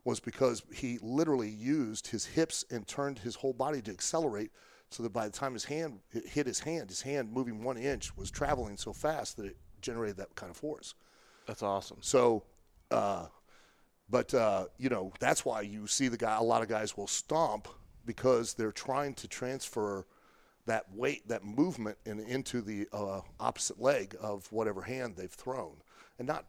was 0.05 0.21
because 0.21 0.63
he 0.71 0.99
literally 1.01 1.49
used 1.49 2.09
his 2.09 2.27
hips 2.27 2.63
and 2.71 2.87
turned 2.87 3.21
his 3.21 3.37
whole 3.37 3.55
body 3.55 3.81
to 3.81 3.91
accelerate. 3.91 4.51
So 4.93 5.03
that 5.03 5.13
by 5.13 5.27
the 5.27 5.33
time 5.33 5.55
his 5.55 5.65
hand 5.65 6.01
hit 6.11 6.47
his 6.47 6.61
hand, 6.61 6.91
his 6.91 7.03
hand 7.03 7.33
moving 7.33 7.63
one 7.63 7.77
inch 7.77 8.17
was 8.17 8.31
traveling 8.31 8.77
so 8.77 8.93
fast 8.93 9.37
that 9.39 9.47
it 9.47 9.57
generated 9.81 10.19
that 10.19 10.35
kind 10.35 10.51
of 10.51 10.57
force. 10.57 10.95
That's 11.47 11.63
awesome. 11.63 11.99
So, 12.01 12.45
uh, 12.91 13.27
but 14.09 14.33
uh, 14.35 14.67
you 14.79 14.89
know 14.89 15.13
that's 15.19 15.45
why 15.45 15.63
you 15.63 15.87
see 15.87 16.09
the 16.09 16.17
guy. 16.17 16.37
A 16.37 16.43
lot 16.43 16.63
of 16.63 16.69
guys 16.69 16.97
will 16.97 17.07
stomp 17.07 17.69
because 18.05 18.55
they're 18.55 18.73
trying 18.73 19.15
to 19.15 19.29
transfer 19.29 20.07
that 20.67 20.87
weight, 20.95 21.27
that 21.29 21.45
movement, 21.45 21.99
in, 22.05 22.21
into 22.21 22.61
the 22.61 22.87
uh, 22.93 23.21
opposite 23.41 23.81
leg 23.81 24.15
of 24.21 24.51
whatever 24.53 24.83
hand 24.83 25.17
they've 25.17 25.31
thrown, 25.31 25.77
and 26.19 26.29
not 26.29 26.47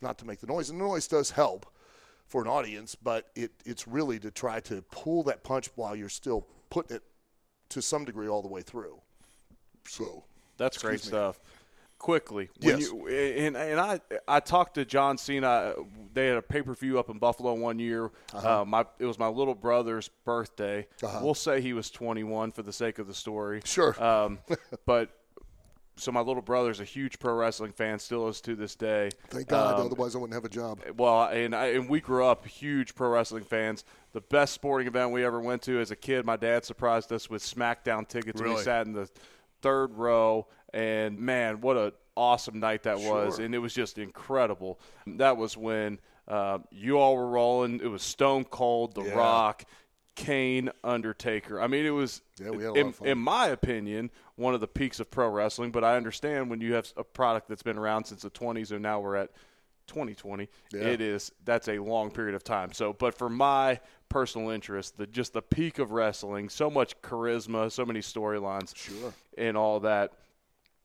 not 0.00 0.18
to 0.18 0.26
make 0.26 0.40
the 0.40 0.46
noise. 0.46 0.70
And 0.70 0.80
the 0.80 0.84
noise 0.84 1.06
does 1.06 1.30
help 1.30 1.66
for 2.26 2.42
an 2.42 2.48
audience, 2.48 2.94
but 2.94 3.28
it, 3.34 3.52
it's 3.64 3.86
really 3.86 4.18
to 4.18 4.30
try 4.30 4.60
to 4.60 4.82
pull 4.90 5.22
that 5.24 5.44
punch 5.44 5.70
while 5.76 5.94
you're 5.94 6.08
still 6.08 6.46
putting 6.70 6.96
it 6.96 7.02
to 7.70 7.82
some 7.82 8.04
degree 8.04 8.28
all 8.28 8.42
the 8.42 8.48
way 8.48 8.62
through. 8.62 9.00
So 9.88 10.24
That's 10.56 10.78
great 10.78 10.92
me. 11.04 11.08
stuff. 11.08 11.40
Quickly, 11.98 12.50
when 12.60 12.78
Yes. 12.78 12.90
you, 12.90 13.08
and 13.08 13.56
and 13.56 13.80
I 13.80 14.00
I 14.28 14.40
talked 14.40 14.74
to 14.74 14.84
John 14.84 15.16
Cena. 15.16 15.74
They 16.12 16.26
had 16.26 16.36
a 16.36 16.42
pay 16.42 16.60
per 16.60 16.74
view 16.74 16.98
up 16.98 17.08
in 17.08 17.18
Buffalo 17.18 17.54
one 17.54 17.78
year. 17.78 18.10
Uh-huh. 18.34 18.60
Uh, 18.60 18.64
my 18.66 18.84
it 18.98 19.06
was 19.06 19.18
my 19.18 19.28
little 19.28 19.54
brother's 19.54 20.08
birthday. 20.26 20.86
We'll 21.22 21.32
say 21.32 21.62
he 21.62 21.72
was 21.72 21.90
21 21.90 22.52
for 22.52 22.62
the 22.62 22.72
sake 22.72 22.98
of 22.98 23.06
the 23.06 23.14
story. 23.14 23.62
Sure. 23.64 24.00
Um, 24.02 24.40
but 24.86 25.08
so 25.96 26.12
my 26.12 26.20
little 26.20 26.42
brother's 26.42 26.78
a 26.80 26.84
huge 26.84 27.18
pro 27.18 27.34
wrestling 27.34 27.72
fan, 27.72 27.98
still 27.98 28.28
is 28.28 28.40
to 28.42 28.54
this 28.54 28.74
day. 28.76 29.10
thank 29.30 29.48
God, 29.48 29.80
Um, 29.80 29.86
otherwise 29.86 30.14
I 30.14 30.18
wouldn't 30.18 30.34
have 30.34 30.44
a 30.44 30.48
job. 30.48 30.80
well, 30.96 31.24
and 31.24 31.54
I, 31.54 31.66
and 31.68 31.88
we 31.88 32.00
grew 32.00 32.24
up 32.26 32.46
huge 32.46 32.94
pro 32.94 33.08
wrestling 33.08 33.44
fans. 33.44 33.84
The 34.12 34.20
best 34.20 34.52
sporting 34.54 34.86
event 34.86 35.12
we 35.12 35.24
ever 35.24 35.40
went 35.40 35.62
to 35.62 35.80
as 35.80 35.90
a 35.90 35.96
kid, 35.96 36.24
my 36.26 36.36
dad 36.36 36.64
surprised 36.64 37.12
us 37.12 37.28
with 37.30 37.42
SmackDown 37.42 38.06
tickets. 38.08 38.40
and 38.40 38.54
We 38.54 38.56
sat 38.62 38.86
in 38.86 38.92
the 38.92 39.08
third 39.62 39.94
row, 39.94 40.46
and 40.72 41.18
man, 41.18 41.60
what 41.60 41.76
a 41.76 41.92
awesome 42.16 42.60
night 42.60 42.82
that 42.84 42.98
was! 43.00 43.38
And 43.38 43.54
it 43.54 43.58
was 43.58 43.74
just 43.74 43.98
incredible. 43.98 44.78
That 45.06 45.36
was 45.36 45.56
when 45.56 45.98
uh, 46.28 46.58
you 46.70 46.98
all 46.98 47.16
were 47.16 47.28
rolling. 47.28 47.80
It 47.80 47.86
was 47.88 48.02
Stone 48.02 48.44
Cold, 48.44 48.94
The 48.94 49.02
Yeah. 49.04 49.14
Rock. 49.14 49.64
Kane, 50.16 50.70
Undertaker. 50.82 51.60
I 51.60 51.68
mean, 51.68 51.86
it 51.86 51.90
was, 51.90 52.22
Yeah, 52.42 52.50
we 52.50 52.64
had 52.64 52.76
a 52.76 52.82
lot 52.84 52.94
in, 53.02 53.06
in 53.06 53.18
my 53.18 53.48
opinion, 53.48 54.10
one 54.34 54.54
of 54.54 54.60
the 54.60 54.66
peaks 54.66 54.98
of 54.98 55.10
pro 55.10 55.28
wrestling. 55.28 55.70
But 55.70 55.84
I 55.84 55.96
understand 55.96 56.50
when 56.50 56.60
you 56.60 56.74
have 56.74 56.92
a 56.96 57.04
product 57.04 57.48
that's 57.48 57.62
been 57.62 57.78
around 57.78 58.04
since 58.06 58.22
the 58.22 58.30
20s, 58.30 58.72
and 58.72 58.82
now 58.82 58.98
we're 58.98 59.16
at 59.16 59.30
2020. 59.86 60.48
Yeah. 60.72 60.80
It 60.80 61.00
is 61.00 61.30
that's 61.44 61.68
a 61.68 61.78
long 61.78 62.10
period 62.10 62.34
of 62.34 62.42
time. 62.42 62.72
So, 62.72 62.92
but 62.92 63.14
for 63.16 63.28
my 63.28 63.78
personal 64.08 64.50
interest, 64.50 64.96
the 64.98 65.06
just 65.06 65.32
the 65.32 65.42
peak 65.42 65.78
of 65.78 65.92
wrestling, 65.92 66.48
so 66.48 66.68
much 66.68 67.00
charisma, 67.02 67.70
so 67.70 67.84
many 67.84 68.00
storylines, 68.00 68.74
Sure. 68.74 69.14
and 69.38 69.56
all 69.56 69.78
that. 69.80 70.12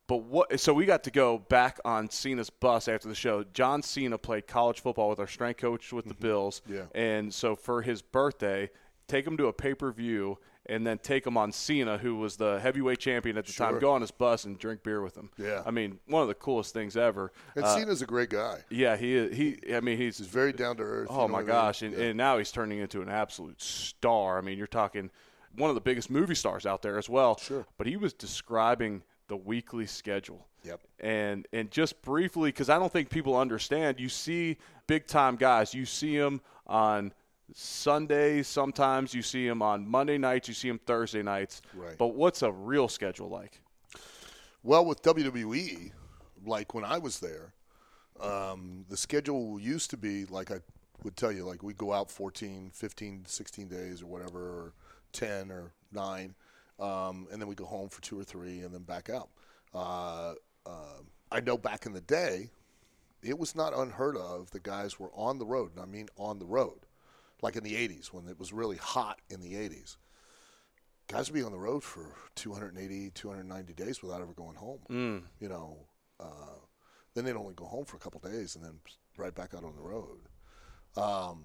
But 0.08 0.22
what? 0.24 0.60
So 0.60 0.74
we 0.74 0.84
got 0.84 1.04
to 1.04 1.10
go 1.10 1.38
back 1.38 1.80
on 1.84 2.10
Cena's 2.10 2.50
bus 2.50 2.86
after 2.86 3.08
the 3.08 3.14
show. 3.14 3.44
John 3.54 3.82
Cena 3.82 4.18
played 4.18 4.46
college 4.46 4.80
football 4.80 5.08
with 5.08 5.18
our 5.20 5.26
strength 5.26 5.58
coach 5.60 5.92
with 5.92 6.04
the 6.06 6.14
Bills, 6.14 6.60
Mm-hmm. 6.68 6.74
Yeah. 6.74 6.82
and 6.94 7.32
so 7.32 7.56
for 7.56 7.82
his 7.82 8.02
birthday, 8.02 8.68
take 9.12 9.26
him 9.26 9.36
to 9.36 9.46
a 9.46 9.52
pay 9.52 9.74
per 9.74 9.92
view. 9.92 10.38
And 10.66 10.86
then 10.86 10.98
take 10.98 11.26
him 11.26 11.36
on 11.36 11.50
Cena, 11.50 11.98
who 11.98 12.14
was 12.14 12.36
the 12.36 12.60
heavyweight 12.60 13.00
champion 13.00 13.36
at 13.36 13.46
the 13.46 13.52
time. 13.52 13.80
Go 13.80 13.90
on 13.90 14.00
his 14.00 14.12
bus 14.12 14.44
and 14.44 14.56
drink 14.56 14.84
beer 14.84 15.02
with 15.02 15.16
him. 15.16 15.28
Yeah. 15.36 15.60
I 15.66 15.72
mean, 15.72 15.98
one 16.06 16.22
of 16.22 16.28
the 16.28 16.36
coolest 16.36 16.72
things 16.72 16.96
ever. 16.96 17.32
And 17.56 17.64
Uh, 17.64 17.74
Cena's 17.74 18.00
a 18.00 18.06
great 18.06 18.30
guy. 18.30 18.60
yeah, 18.70 18.96
he 18.96 19.16
is. 19.16 19.36
He, 19.36 19.58
I 19.74 19.80
mean, 19.80 19.98
he's 19.98 20.18
He's 20.18 20.28
very 20.28 20.52
down 20.52 20.76
to 20.76 20.84
earth. 20.84 21.08
you 21.10 21.16
Oh 21.16 21.22
know 21.22 21.26
my 21.26 21.32
what 21.32 21.38
I 21.38 21.40
mean? 21.40 21.46
gosh! 21.48 21.82
And, 21.82 21.92
Yeah. 21.94 22.04
and 22.04 22.16
now 22.16 22.38
he's 22.38 22.52
turning 22.52 22.78
into 22.78 23.02
an 23.02 23.08
absolute 23.08 23.60
star. 23.60 24.38
I 24.38 24.40
mean, 24.40 24.56
you're 24.56 24.68
talking 24.68 25.10
one 25.56 25.68
of 25.68 25.74
the 25.74 25.80
biggest 25.80 26.10
movie 26.10 26.36
stars 26.36 26.64
out 26.64 26.80
there 26.80 26.96
as 26.96 27.08
well. 27.08 27.36
Sure. 27.38 27.66
But 27.76 27.88
he 27.88 27.96
was 27.96 28.12
describing 28.12 29.02
the 29.26 29.36
weekly 29.36 29.86
schedule. 29.86 30.46
Yep. 30.62 30.80
And 31.00 31.48
and 31.52 31.72
just 31.72 32.00
briefly, 32.02 32.50
because 32.50 32.68
I 32.70 32.78
don't 32.78 32.92
think 32.92 33.10
people 33.10 33.36
understand. 33.36 33.98
You 33.98 34.08
see 34.08 34.58
big 34.86 35.08
time 35.08 35.34
guys. 35.34 35.74
You 35.74 35.86
see 35.86 36.16
them 36.18 36.40
on 36.68 37.12
Sundays. 37.54 38.48
Sometimes 38.48 39.14
you 39.14 39.22
see 39.22 39.46
them 39.46 39.62
on 39.62 39.88
Monday 39.88 40.18
nights. 40.18 40.48
You 40.48 40.54
see 40.54 40.68
them 40.68 40.80
Thursday 40.86 41.22
nights. 41.22 41.62
Right. 41.74 41.96
But 41.98 42.08
what's 42.08 42.42
a 42.42 42.50
real 42.52 42.88
schedule 42.88 43.28
like? 43.28 43.60
Well, 44.62 44.84
with 44.84 45.02
WWE, 45.02 45.92
like 46.44 46.74
when 46.74 46.84
I 46.84 46.98
was 46.98 47.20
there, 47.20 47.54
um, 48.20 48.84
the 48.88 48.96
schedule 48.96 49.58
used 49.58 49.90
to 49.90 49.96
be 49.96 50.24
like 50.26 50.50
I 50.50 50.60
would 51.02 51.16
tell 51.16 51.32
you, 51.32 51.44
like 51.44 51.62
we 51.62 51.74
go 51.74 51.92
out 51.92 52.10
14, 52.10 52.70
15, 52.72 53.24
16 53.26 53.68
days 53.68 54.02
or 54.02 54.06
whatever, 54.06 54.38
or 54.38 54.72
10 55.12 55.50
or 55.50 55.72
9. 55.92 56.34
um, 56.78 57.26
and 57.30 57.40
then 57.40 57.48
we 57.48 57.54
go 57.54 57.64
home 57.64 57.88
for 57.88 58.00
two 58.02 58.18
or 58.18 58.24
three, 58.24 58.60
and 58.60 58.72
then 58.72 58.82
back 58.82 59.10
out. 59.10 59.28
Uh, 59.74 60.34
uh, 60.64 61.00
I 61.30 61.40
know 61.40 61.56
back 61.56 61.86
in 61.86 61.92
the 61.92 62.00
day, 62.00 62.50
it 63.22 63.38
was 63.38 63.54
not 63.54 63.76
unheard 63.76 64.16
of 64.16 64.50
the 64.50 64.60
guys 64.60 64.98
were 64.98 65.10
on 65.14 65.38
the 65.38 65.46
road, 65.46 65.72
and 65.74 65.80
I 65.80 65.86
mean 65.86 66.08
on 66.16 66.38
the 66.38 66.46
road, 66.46 66.80
like 67.42 67.56
in 67.56 67.64
the 67.64 67.74
'80s 67.74 68.06
when 68.06 68.28
it 68.28 68.38
was 68.38 68.52
really 68.52 68.76
hot 68.76 69.20
in 69.30 69.40
the 69.40 69.54
'80s. 69.54 69.96
Guys 71.08 71.28
would 71.28 71.34
be 71.34 71.42
on 71.42 71.52
the 71.52 71.58
road 71.58 71.82
for 71.82 72.14
280, 72.36 73.10
290 73.10 73.72
days 73.74 74.02
without 74.02 74.22
ever 74.22 74.32
going 74.32 74.54
home. 74.54 74.78
Mm. 74.88 75.22
You 75.40 75.48
know, 75.48 75.76
uh, 76.20 76.54
then 77.14 77.24
they'd 77.24 77.36
only 77.36 77.54
go 77.54 77.66
home 77.66 77.84
for 77.84 77.96
a 77.96 78.00
couple 78.00 78.20
days 78.20 78.56
and 78.56 78.64
then 78.64 78.78
right 79.18 79.34
back 79.34 79.52
out 79.54 79.64
on 79.64 79.74
the 79.74 79.82
road. 79.82 80.20
Um, 80.96 81.44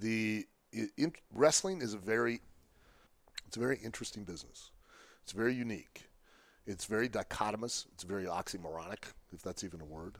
the 0.00 0.46
in, 0.72 1.12
wrestling 1.32 1.82
is 1.82 1.94
a 1.94 1.98
very 1.98 2.40
it's 3.46 3.56
a 3.56 3.60
very 3.60 3.78
interesting 3.82 4.24
business. 4.24 4.70
It's 5.22 5.32
very 5.32 5.54
unique. 5.54 6.08
It's 6.66 6.84
very 6.84 7.08
dichotomous. 7.08 7.86
It's 7.94 8.04
very 8.04 8.24
oxymoronic, 8.24 9.04
if 9.32 9.42
that's 9.42 9.64
even 9.64 9.80
a 9.80 9.86
word. 9.86 10.18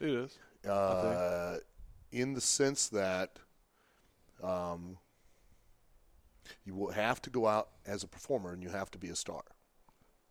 It 0.00 0.10
is. 0.10 0.38
Uh, 0.68 1.58
in 2.12 2.34
the 2.34 2.40
sense 2.40 2.88
that 2.90 3.38
um, 4.42 4.98
you 6.64 6.74
will 6.74 6.92
have 6.92 7.20
to 7.22 7.30
go 7.30 7.46
out 7.46 7.70
as 7.86 8.02
a 8.02 8.08
performer 8.08 8.52
and 8.52 8.62
you 8.62 8.70
have 8.70 8.90
to 8.92 8.98
be 8.98 9.08
a 9.08 9.16
star. 9.16 9.42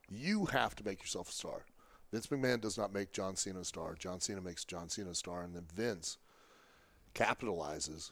You 0.10 0.46
have 0.46 0.76
to 0.76 0.86
make 0.86 1.02
yourself 1.02 1.30
a 1.30 1.34
star. 1.34 1.66
Vince 2.12 2.28
McMahon 2.28 2.62
does 2.62 2.78
not 2.78 2.94
make 2.94 3.12
John 3.12 3.36
Cena 3.36 3.60
a 3.60 3.66
star. 3.66 3.96
John 3.96 4.22
Cena 4.22 4.42
makes 4.42 4.64
John 4.64 4.90
Cena 4.90 5.10
a 5.10 5.16
star, 5.16 5.42
and 5.42 5.54
then 5.54 5.66
Vince 5.76 6.18
capitalizes 7.14 8.12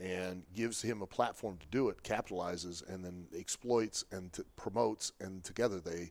and 0.00 0.42
gives 0.54 0.82
him 0.82 1.02
a 1.02 1.06
platform 1.06 1.58
to 1.58 1.66
do 1.68 1.88
it, 1.88 2.02
capitalizes, 2.02 2.82
and 2.88 3.04
then 3.04 3.26
exploits 3.36 4.04
and 4.10 4.32
t- 4.32 4.42
promotes, 4.56 5.12
and 5.20 5.44
together 5.44 5.78
they 5.78 6.10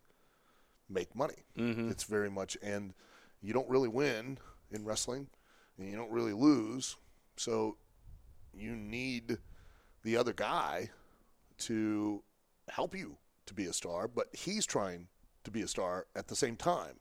make 0.90 1.16
money. 1.16 1.44
Mm-hmm. 1.58 1.90
It's 1.90 2.04
very 2.04 2.30
much, 2.30 2.58
and 2.62 2.94
you 3.42 3.52
don't 3.52 3.70
really 3.70 3.90
win 3.90 4.38
in 4.72 4.86
wrestling, 4.86 5.28
and 5.78 5.90
you 5.90 5.98
don't 5.98 6.12
really 6.12 6.34
lose. 6.34 6.96
So 7.36 7.78
you 8.60 8.76
need 8.76 9.38
the 10.03 10.18
other 10.18 10.34
guy 10.34 10.89
to 11.60 12.24
help 12.70 12.95
you 12.95 13.18
to 13.45 13.53
be 13.53 13.66
a 13.66 13.74
star, 13.74 14.07
but 14.07 14.28
he's 14.34 14.66
trying 14.66 15.07
to 15.43 15.51
be 15.51 15.62
a 15.62 15.68
star 15.68 16.07
at 16.16 16.28
the 16.28 16.36
same 16.36 16.55
time. 16.55 16.99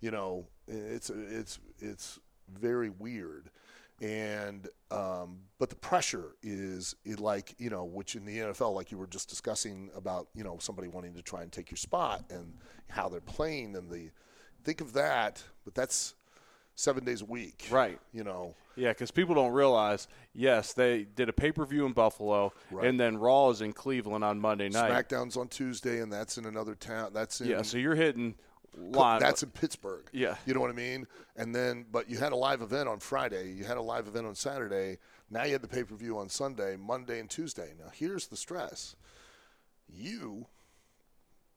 You 0.00 0.10
know, 0.10 0.48
it's 0.66 1.10
it's 1.10 1.60
it's 1.78 2.18
very 2.48 2.90
weird, 2.90 3.50
and 4.00 4.68
um, 4.90 5.40
but 5.58 5.70
the 5.70 5.76
pressure 5.76 6.34
is 6.42 6.96
it 7.04 7.20
like 7.20 7.54
you 7.58 7.70
know, 7.70 7.84
which 7.84 8.16
in 8.16 8.24
the 8.24 8.38
NFL, 8.38 8.74
like 8.74 8.90
you 8.90 8.98
were 8.98 9.06
just 9.06 9.28
discussing 9.28 9.90
about 9.94 10.28
you 10.34 10.42
know 10.42 10.58
somebody 10.58 10.88
wanting 10.88 11.14
to 11.14 11.22
try 11.22 11.42
and 11.42 11.52
take 11.52 11.70
your 11.70 11.76
spot 11.76 12.24
and 12.30 12.54
how 12.88 13.08
they're 13.08 13.20
playing 13.20 13.76
and 13.76 13.90
the 13.90 14.10
think 14.64 14.80
of 14.80 14.92
that, 14.94 15.42
but 15.64 15.74
that's 15.74 16.14
seven 16.74 17.04
days 17.04 17.22
a 17.22 17.24
week, 17.26 17.66
Right. 17.70 17.98
You 18.12 18.24
know, 18.24 18.54
Yeah, 18.76 18.88
because 18.90 19.10
people 19.10 19.34
don't 19.34 19.52
realize. 19.52 20.08
Yes, 20.34 20.72
they 20.72 21.04
did 21.04 21.28
a 21.28 21.32
pay 21.32 21.52
per 21.52 21.64
view 21.66 21.84
in 21.86 21.92
Buffalo, 21.92 22.52
Right. 22.70 22.86
and 22.86 22.98
then 22.98 23.18
Raw 23.18 23.50
is 23.50 23.60
in 23.60 23.72
Cleveland 23.72 24.24
on 24.24 24.38
Monday 24.40 24.68
night. 24.70 24.90
SmackDown's 24.90 25.36
on 25.36 25.48
Tuesday, 25.48 26.00
and 26.00 26.10
that's 26.12 26.38
in 26.38 26.46
another 26.46 26.74
town. 26.74 27.12
That's 27.12 27.40
in 27.40 27.48
Yeah, 27.48 27.62
so 27.62 27.76
you're 27.76 27.94
hitting 27.94 28.34
line. 28.74 29.20
that's 29.20 29.42
in 29.42 29.50
Pittsburgh. 29.50 30.08
Yeah. 30.12 30.36
You 30.46 30.54
know 30.54 30.60
what 30.60 30.70
I 30.70 30.74
mean? 30.74 31.06
And 31.36 31.54
then, 31.54 31.84
but 31.92 32.08
you 32.08 32.16
had 32.18 32.32
a 32.32 32.36
live 32.36 32.62
event 32.62 32.88
on 32.88 32.98
Friday. 33.00 33.52
You 33.52 33.64
had 33.64 33.76
a 33.76 33.82
live 33.82 34.08
event 34.08 34.26
on 34.26 34.34
Saturday. 34.34 34.98
Now 35.28 35.44
you 35.44 35.52
had 35.52 35.62
the 35.62 35.68
pay 35.68 35.84
per 35.84 35.94
view 35.94 36.16
on 36.18 36.30
Sunday, 36.30 36.76
Monday, 36.76 37.20
and 37.20 37.28
Tuesday. 37.28 37.74
Now 37.78 37.90
here's 37.92 38.28
the 38.28 38.36
stress: 38.36 38.96
you, 39.88 40.46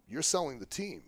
you're 0.08 0.22
selling 0.22 0.60
the 0.60 0.66
team. 0.66 1.04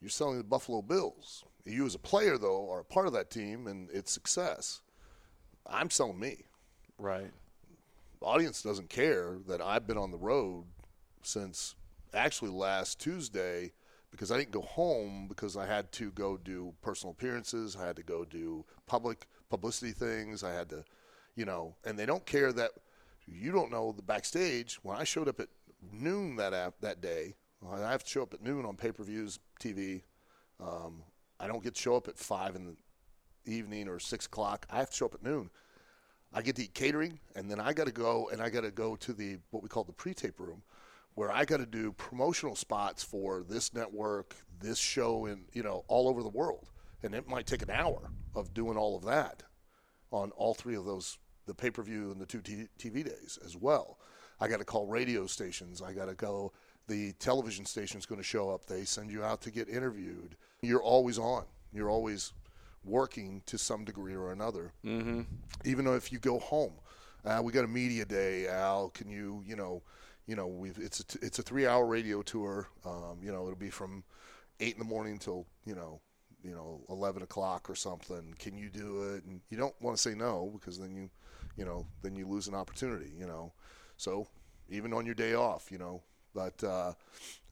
You're 0.00 0.10
selling 0.10 0.38
the 0.38 0.44
Buffalo 0.44 0.82
Bills. 0.82 1.44
You, 1.64 1.86
as 1.86 1.94
a 1.94 1.98
player, 1.98 2.38
though, 2.38 2.70
are 2.70 2.80
a 2.80 2.84
part 2.84 3.06
of 3.06 3.12
that 3.14 3.30
team 3.30 3.66
and 3.66 3.90
its 3.90 4.12
success. 4.12 4.80
I'm 5.66 5.90
selling 5.90 6.20
me. 6.20 6.44
right. 6.98 7.30
The 8.20 8.26
audience 8.26 8.62
doesn't 8.62 8.88
care 8.88 9.36
that 9.46 9.60
I've 9.60 9.86
been 9.86 9.98
on 9.98 10.10
the 10.10 10.16
road 10.16 10.64
since 11.22 11.74
actually 12.14 12.50
last 12.50 12.98
Tuesday 12.98 13.72
because 14.10 14.30
I 14.32 14.38
didn't 14.38 14.52
go 14.52 14.62
home 14.62 15.26
because 15.28 15.54
I 15.54 15.66
had 15.66 15.92
to 15.92 16.10
go 16.12 16.38
do 16.38 16.72
personal 16.80 17.12
appearances. 17.12 17.76
I 17.76 17.86
had 17.86 17.96
to 17.96 18.02
go 18.02 18.24
do 18.24 18.64
public 18.86 19.26
publicity 19.50 19.92
things. 19.92 20.42
I 20.42 20.52
had 20.54 20.70
to, 20.70 20.82
you 21.34 21.44
know, 21.44 21.74
and 21.84 21.98
they 21.98 22.06
don't 22.06 22.24
care 22.24 22.52
that 22.54 22.70
you 23.26 23.52
don't 23.52 23.70
know 23.70 23.92
the 23.92 24.02
backstage. 24.02 24.76
When 24.82 24.96
I 24.96 25.04
showed 25.04 25.28
up 25.28 25.38
at 25.40 25.48
noon 25.92 26.36
that 26.36 26.54
ap- 26.54 26.80
that 26.80 27.02
day, 27.02 27.34
I 27.72 27.90
have 27.90 28.04
to 28.04 28.10
show 28.10 28.22
up 28.22 28.34
at 28.34 28.42
noon 28.42 28.64
on 28.64 28.76
pay 28.76 28.92
per 28.92 29.02
views, 29.02 29.38
TV. 29.60 30.02
Um, 30.60 31.02
I 31.38 31.46
don't 31.46 31.62
get 31.62 31.74
to 31.74 31.80
show 31.80 31.96
up 31.96 32.08
at 32.08 32.18
five 32.18 32.56
in 32.56 32.64
the 32.64 32.76
evening 33.50 33.88
or 33.88 33.98
six 33.98 34.26
o'clock. 34.26 34.66
I 34.70 34.78
have 34.78 34.90
to 34.90 34.96
show 34.96 35.06
up 35.06 35.14
at 35.14 35.22
noon. 35.22 35.50
I 36.32 36.42
get 36.42 36.56
to 36.56 36.64
eat 36.64 36.74
catering, 36.74 37.18
and 37.34 37.50
then 37.50 37.60
I 37.60 37.72
got 37.72 37.86
to 37.86 37.92
go 37.92 38.28
and 38.32 38.42
I 38.42 38.50
got 38.50 38.62
to 38.62 38.70
go 38.70 38.96
to 38.96 39.12
the 39.12 39.38
what 39.50 39.62
we 39.62 39.68
call 39.68 39.84
the 39.84 39.92
pre-tape 39.92 40.38
room, 40.40 40.62
where 41.14 41.30
I 41.30 41.44
got 41.44 41.58
to 41.58 41.66
do 41.66 41.92
promotional 41.92 42.56
spots 42.56 43.02
for 43.02 43.42
this 43.48 43.72
network, 43.72 44.34
this 44.60 44.78
show, 44.78 45.26
and 45.26 45.46
you 45.52 45.62
know 45.62 45.84
all 45.88 46.08
over 46.08 46.22
the 46.22 46.28
world. 46.28 46.70
And 47.02 47.14
it 47.14 47.28
might 47.28 47.46
take 47.46 47.62
an 47.62 47.70
hour 47.70 48.10
of 48.34 48.52
doing 48.54 48.76
all 48.76 48.96
of 48.96 49.04
that 49.04 49.42
on 50.10 50.30
all 50.32 50.54
three 50.54 50.74
of 50.74 50.84
those, 50.84 51.18
the 51.46 51.54
pay-per-view 51.54 52.10
and 52.10 52.20
the 52.20 52.26
two 52.26 52.40
t- 52.40 52.68
TV 52.78 53.04
days 53.04 53.38
as 53.44 53.56
well. 53.56 53.98
I 54.40 54.48
got 54.48 54.58
to 54.58 54.64
call 54.64 54.86
radio 54.86 55.26
stations. 55.26 55.82
I 55.82 55.92
got 55.92 56.06
to 56.06 56.14
go. 56.14 56.52
The 56.88 57.12
television 57.14 57.64
station 57.66 57.98
is 57.98 58.06
going 58.06 58.20
to 58.20 58.24
show 58.26 58.50
up. 58.50 58.66
They 58.66 58.84
send 58.84 59.10
you 59.10 59.24
out 59.24 59.40
to 59.42 59.50
get 59.50 59.68
interviewed. 59.68 60.36
You're 60.62 60.82
always 60.82 61.18
on. 61.18 61.44
You're 61.72 61.90
always 61.90 62.32
working 62.84 63.42
to 63.46 63.58
some 63.58 63.84
degree 63.84 64.14
or 64.14 64.30
another 64.32 64.72
Mm-hmm. 64.84 65.22
even 65.64 65.84
though 65.84 65.94
if 65.96 66.12
you 66.12 66.20
go 66.20 66.38
home, 66.38 66.72
uh, 67.24 67.40
we 67.42 67.52
got 67.52 67.64
a 67.64 67.68
media 67.68 68.04
day. 68.04 68.46
Al, 68.46 68.90
can 68.90 69.08
you, 69.10 69.42
you 69.44 69.56
know, 69.56 69.82
you 70.28 70.36
know, 70.36 70.46
we've 70.46 70.78
it's 70.78 71.00
a 71.00 71.04
t- 71.04 71.18
it's 71.22 71.38
a 71.40 71.42
three 71.42 71.66
hour 71.66 71.84
radio 71.84 72.22
tour. 72.22 72.68
Um, 72.84 73.18
you 73.22 73.32
know, 73.32 73.42
it'll 73.42 73.56
be 73.56 73.70
from 73.70 74.04
eight 74.60 74.74
in 74.74 74.78
the 74.78 74.84
morning 74.84 75.18
till 75.18 75.46
you 75.64 75.74
know, 75.74 76.00
you 76.44 76.52
know, 76.52 76.82
eleven 76.88 77.22
o'clock 77.22 77.68
or 77.68 77.74
something. 77.74 78.34
Can 78.38 78.56
you 78.56 78.68
do 78.70 79.14
it? 79.14 79.24
And 79.24 79.40
you 79.50 79.56
don't 79.58 79.74
want 79.80 79.96
to 79.96 80.02
say 80.02 80.14
no 80.14 80.50
because 80.54 80.78
then 80.78 80.94
you, 80.94 81.10
you 81.56 81.64
know, 81.64 81.84
then 82.02 82.14
you 82.14 82.28
lose 82.28 82.46
an 82.46 82.54
opportunity. 82.54 83.10
You 83.18 83.26
know, 83.26 83.52
so 83.96 84.28
even 84.68 84.92
on 84.92 85.04
your 85.06 85.14
day 85.16 85.34
off, 85.34 85.70
you 85.72 85.78
know, 85.78 86.02
but 86.36 86.62
uh, 86.62 86.92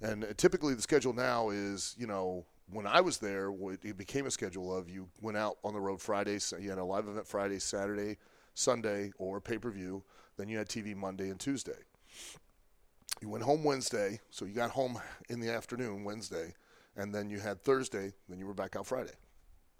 and 0.02 0.26
typically 0.36 0.74
the 0.74 0.82
schedule 0.82 1.14
now 1.14 1.48
is, 1.48 1.96
you 1.98 2.06
know, 2.06 2.44
when 2.70 2.86
I 2.86 3.00
was 3.00 3.18
there, 3.18 3.50
it 3.82 3.96
became 3.96 4.26
a 4.26 4.30
schedule 4.30 4.76
of 4.76 4.90
you 4.90 5.08
went 5.22 5.38
out 5.38 5.56
on 5.64 5.72
the 5.72 5.80
road 5.80 6.00
Friday, 6.00 6.38
you 6.60 6.68
had 6.68 6.78
a 6.78 6.84
live 6.84 7.08
event 7.08 7.26
Friday, 7.26 7.58
Saturday, 7.58 8.18
Sunday, 8.52 9.12
or 9.18 9.40
pay 9.40 9.58
per 9.58 9.70
view. 9.70 10.04
Then 10.36 10.48
you 10.48 10.58
had 10.58 10.68
TV 10.68 10.94
Monday 10.94 11.30
and 11.30 11.40
Tuesday. 11.40 11.78
You 13.22 13.28
went 13.28 13.44
home 13.44 13.64
Wednesday, 13.64 14.20
so 14.30 14.44
you 14.44 14.52
got 14.52 14.70
home 14.70 15.00
in 15.30 15.40
the 15.40 15.50
afternoon 15.50 16.04
Wednesday, 16.04 16.52
and 16.96 17.14
then 17.14 17.30
you 17.30 17.40
had 17.40 17.62
Thursday. 17.62 18.12
Then 18.28 18.38
you 18.38 18.46
were 18.46 18.54
back 18.54 18.76
out 18.76 18.86
Friday, 18.86 19.14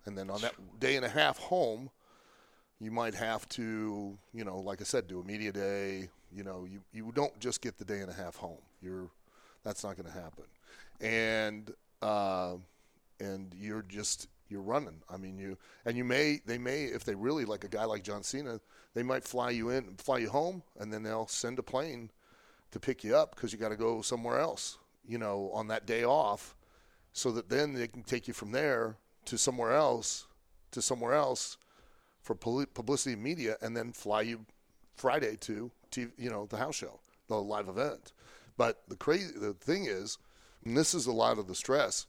and 0.07 0.17
then 0.17 0.31
on 0.31 0.41
that 0.41 0.55
day 0.81 0.97
and 0.97 1.05
a 1.05 1.11
half 1.11 1.39
home, 1.39 1.91
you 2.81 2.91
might 2.91 3.15
have 3.15 3.49
to, 3.51 4.17
you 4.33 4.45
know, 4.45 4.59
like 4.59 4.81
I 4.81 4.85
said, 4.85 5.09
do 5.09 5.21
a 5.21 5.25
media 5.25 5.53
day. 5.53 6.09
You 6.33 6.45
know, 6.45 6.67
you 6.69 6.81
you 6.93 7.13
don't 7.15 7.39
just 7.41 7.61
get 7.61 7.79
the 7.79 7.85
day 7.85 8.01
and 8.01 8.11
a 8.11 8.15
half 8.15 8.37
home. 8.37 8.61
You're 8.85 9.09
that's 9.64 9.82
not 9.82 9.97
going 9.97 10.07
to 10.07 10.12
happen, 10.12 10.45
and 11.01 11.72
uh, 12.03 12.57
and 13.18 13.55
you're 13.59 13.82
just 13.82 14.28
you're 14.49 14.61
running. 14.61 15.03
I 15.09 15.16
mean, 15.16 15.39
you 15.39 15.57
and 15.85 15.97
you 15.97 16.05
may 16.05 16.41
they 16.45 16.59
may 16.59 16.85
if 16.85 17.05
they 17.05 17.14
really 17.14 17.45
like 17.45 17.64
a 17.64 17.68
guy 17.68 17.85
like 17.85 18.03
John 18.03 18.22
Cena, 18.22 18.61
they 18.95 19.03
might 19.03 19.24
fly 19.24 19.51
you 19.51 19.70
in, 19.70 19.97
fly 19.97 20.18
you 20.18 20.28
home, 20.28 20.62
and 20.78 20.93
then 20.93 21.03
they'll 21.03 21.26
send 21.26 21.59
a 21.59 21.62
plane 21.62 22.11
to 22.72 22.78
pick 22.78 23.05
you 23.05 23.16
up 23.16 23.35
because 23.35 23.53
you 23.53 23.59
got 23.59 23.70
to 23.70 23.76
go 23.76 24.03
somewhere 24.03 24.39
else. 24.39 24.78
You 25.07 25.18
know, 25.18 25.51
on 25.53 25.68
that 25.68 25.87
day 25.87 26.05
off, 26.05 26.57
so 27.12 27.30
that 27.32 27.49
then 27.49 27.74
they 27.74 27.89
can 27.89 28.03
take 28.03 28.26
you 28.28 28.35
from 28.35 28.53
there 28.53 28.97
to 29.26 29.39
somewhere 29.39 29.72
else, 29.72 30.26
to 30.72 30.82
somewhere 30.82 31.14
else 31.14 31.57
for 32.22 32.35
publicity 32.35 33.12
and 33.12 33.22
media, 33.22 33.57
and 33.61 33.76
then 33.76 33.93
fly 33.93 34.22
you 34.22 34.47
Friday 34.97 35.37
to, 35.37 35.70
TV, 35.91 36.11
you 36.16 36.30
know, 36.30 36.47
the 36.47 36.57
house 36.57 36.74
show, 36.74 37.01
the 37.28 37.37
live 37.37 37.68
event. 37.68 38.12
But 38.57 38.83
the 38.89 38.97
crazy, 38.97 39.33
the 39.37 39.55
thing 39.55 39.87
is, 39.87 40.19
and 40.65 40.77
this 40.77 40.95
is 40.95 41.07
a 41.07 41.13
lot 41.13 41.39
of 41.39 41.47
the 41.49 41.55
stress, 41.55 42.07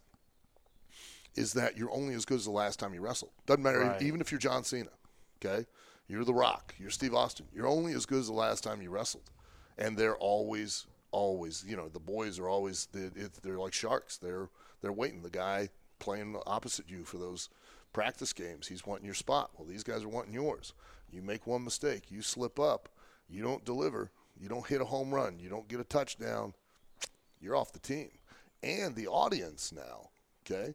is 1.36 1.54
that 1.54 1.78
you're 1.78 1.91
only 1.91 2.14
as 2.14 2.26
good 2.26 2.38
as 2.38 2.46
the 2.46 2.52
last 2.52 2.80
time 2.80 2.93
you 2.93 3.02
wrestled. 3.02 3.32
Doesn't 3.46 3.64
matter, 3.64 3.80
Right. 3.80 4.02
even 4.02 4.22
if 4.22 4.32
you're 4.32 4.39
John 4.39 4.64
Cena, 4.64 4.89
okay? 5.43 5.66
You're 6.08 6.24
The 6.24 6.34
Rock, 6.34 6.76
you're 6.78 6.91
Steve 6.91 7.14
Austin. 7.14 7.48
You're 7.54 7.68
only 7.68 7.93
as 7.93 8.06
good 8.06 8.20
as 8.20 8.28
the 8.28 8.34
last 8.34 8.64
time 8.64 8.82
you 8.82 8.89
wrestled. 8.89 9.30
And 9.78 9.98
they're 9.98 10.16
always, 10.16 10.86
always, 11.12 11.66
you 11.68 11.76
know, 11.76 11.89
the 11.89 12.00
boys 12.00 12.39
are 12.39 12.48
always, 12.48 12.88
they're, 12.93 13.10
they're 13.41 13.58
like 13.58 13.74
sharks. 13.74 14.18
They're, 14.18 14.50
they're 14.82 14.93
waiting. 14.93 15.24
The 15.24 15.30
guy 15.30 15.70
playing 16.00 16.38
opposite 16.46 16.89
you 16.89 17.04
for 17.04 17.18
those 17.18 17.50
practice 17.91 18.32
games, 18.34 18.68
he's 18.68 18.86
wanting 18.86 19.06
your 19.06 19.16
spot. 19.16 19.50
Well, 19.58 19.68
these 19.68 19.84
guys 19.84 20.04
are 20.04 20.10
wanting 20.10 20.34
yours. 20.34 20.74
You 21.12 21.22
make 21.22 21.48
one 21.48 21.64
mistake, 21.64 22.12
you 22.12 22.22
slip 22.22 22.60
up, 22.60 22.89
you 23.28 23.41
don't 23.41 23.66
deliver, 23.66 24.12
you 24.40 24.50
don't 24.50 24.66
hit 24.66 24.82
a 24.82 24.86
home 24.86 25.14
run, 25.14 25.40
you 25.40 25.50
don't 25.50 25.68
get 25.68 25.80
a 25.80 25.84
touchdown, 25.84 26.54
you're 27.42 27.56
off 27.56 27.72
the 27.72 27.80
team. 27.80 28.10
And 28.64 28.96
the 28.96 29.08
audience 29.08 29.72
now, 29.72 30.10
okay, 30.46 30.74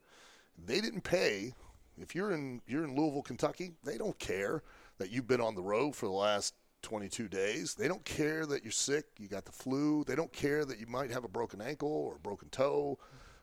they 0.65 0.81
didn't 0.81 1.03
pay. 1.03 1.55
If 1.99 2.15
you're 2.15 2.33
in 2.33 2.63
you're 2.67 2.85
in 2.85 2.97
Louisville, 2.97 3.23
Kentucky, 3.23 3.73
they 3.85 3.99
don't 3.99 4.19
care 4.19 4.63
that 4.99 5.11
you've 5.11 5.27
been 5.27 5.41
on 5.41 5.55
the 5.55 5.63
road 5.63 5.97
for 5.97 6.07
the 6.07 6.13
last 6.13 6.55
22 6.83 7.29
days. 7.29 7.75
They 7.75 7.89
don't 7.89 8.05
care 8.05 8.47
that 8.47 8.63
you're 8.63 8.73
sick, 8.73 9.07
you 9.19 9.29
got 9.29 9.45
the 9.45 9.53
flu. 9.53 10.05
They 10.05 10.15
don't 10.15 10.33
care 10.33 10.65
that 10.65 10.79
you 10.79 10.87
might 10.87 11.11
have 11.11 11.25
a 11.25 11.29
broken 11.29 11.61
ankle 11.61 11.91
or 11.91 12.17
a 12.17 12.19
broken 12.19 12.49
toe 12.49 12.99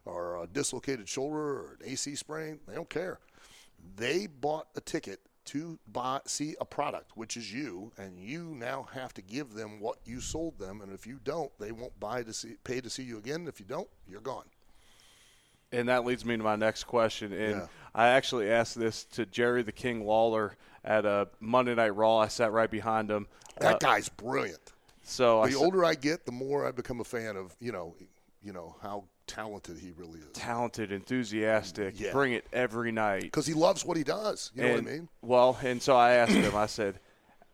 or 0.06 0.44
a 0.44 0.48
dislocated 0.48 1.08
shoulder 1.08 1.38
or 1.38 1.78
an 1.80 1.90
AC 1.90 2.16
sprain. 2.16 2.60
They 2.68 2.76
don't 2.76 2.90
care. 2.90 3.20
They 3.96 4.28
bought 4.28 4.68
a 4.76 4.82
ticket 4.82 5.20
to 5.48 5.80
buy 5.92 6.22
see 6.26 6.56
a 6.62 6.66
product, 6.66 7.12
which 7.16 7.36
is 7.38 7.52
you, 7.54 7.92
and 7.98 8.20
you 8.20 8.54
now 8.56 8.88
have 8.94 9.14
to 9.16 9.22
give 9.22 9.54
them 9.54 9.80
what 9.80 9.98
you 10.06 10.20
sold 10.22 10.60
them. 10.60 10.82
And 10.82 10.94
if 10.94 11.08
you 11.08 11.20
don't, 11.24 11.52
they 11.60 11.72
won't 11.72 12.00
buy 12.00 12.24
to 12.24 12.34
see 12.34 12.56
pay 12.64 12.82
to 12.82 12.90
see 12.90 13.04
you 13.04 13.18
again. 13.18 13.48
If 13.48 13.60
you 13.60 13.66
don't, 13.66 13.88
you're 14.10 14.22
gone. 14.22 14.46
And 15.72 15.90
that 15.90 16.06
leads 16.06 16.24
me 16.24 16.38
to 16.38 16.44
my 16.44 16.56
next 16.56 16.86
question. 16.86 17.34
And 17.34 17.56
Yeah. 17.62 17.68
I 17.94 18.10
actually 18.10 18.50
asked 18.50 18.80
this 18.80 19.04
to 19.06 19.26
Jerry 19.26 19.64
the 19.64 19.72
King 19.74 20.06
Lawler 20.06 20.56
at 20.86 21.06
a 21.06 21.28
Monday 21.42 21.76
Night 21.76 21.96
Raw. 21.96 22.18
I 22.20 22.28
sat 22.30 22.52
right 22.54 22.72
behind 22.72 23.12
him. 23.12 23.28
That 23.60 23.76
Uh, 23.76 23.78
guy's 23.80 24.08
brilliant. 24.08 24.72
so 25.04 25.42
I 25.42 25.48
The 25.48 25.54
said, 25.54 25.64
older 25.64 25.84
I 25.84 25.96
get, 25.96 26.26
the 26.26 26.32
more 26.32 26.66
I 26.66 26.72
become 26.72 27.00
a 27.02 27.04
fan 27.04 27.36
of 27.36 27.56
you 27.60 27.72
know, 27.72 27.96
you 28.42 28.54
know 28.54 28.76
how 28.82 29.06
talented 29.28 29.78
he 29.78 29.92
really 29.92 30.20
is. 30.20 30.26
talented, 30.34 30.92
enthusiastic, 30.92 32.00
Yeah. 32.00 32.12
bring 32.12 32.34
it 32.34 32.46
every 32.54 32.92
night. 32.92 33.24
Because 33.24 33.46
he 33.46 33.54
loves 33.54 33.86
what 33.86 33.98
he 33.98 34.04
does. 34.04 34.52
You 34.56 34.62
know 34.64 34.68
and, 34.70 34.86
what 34.86 34.92
I 34.92 34.96
mean? 34.96 35.10
Well, 35.22 35.58
and 35.62 35.82
so 35.82 35.96
I 35.96 36.14
asked 36.14 36.32
him. 36.32 36.56
I 36.56 36.66
said, 36.66 37.00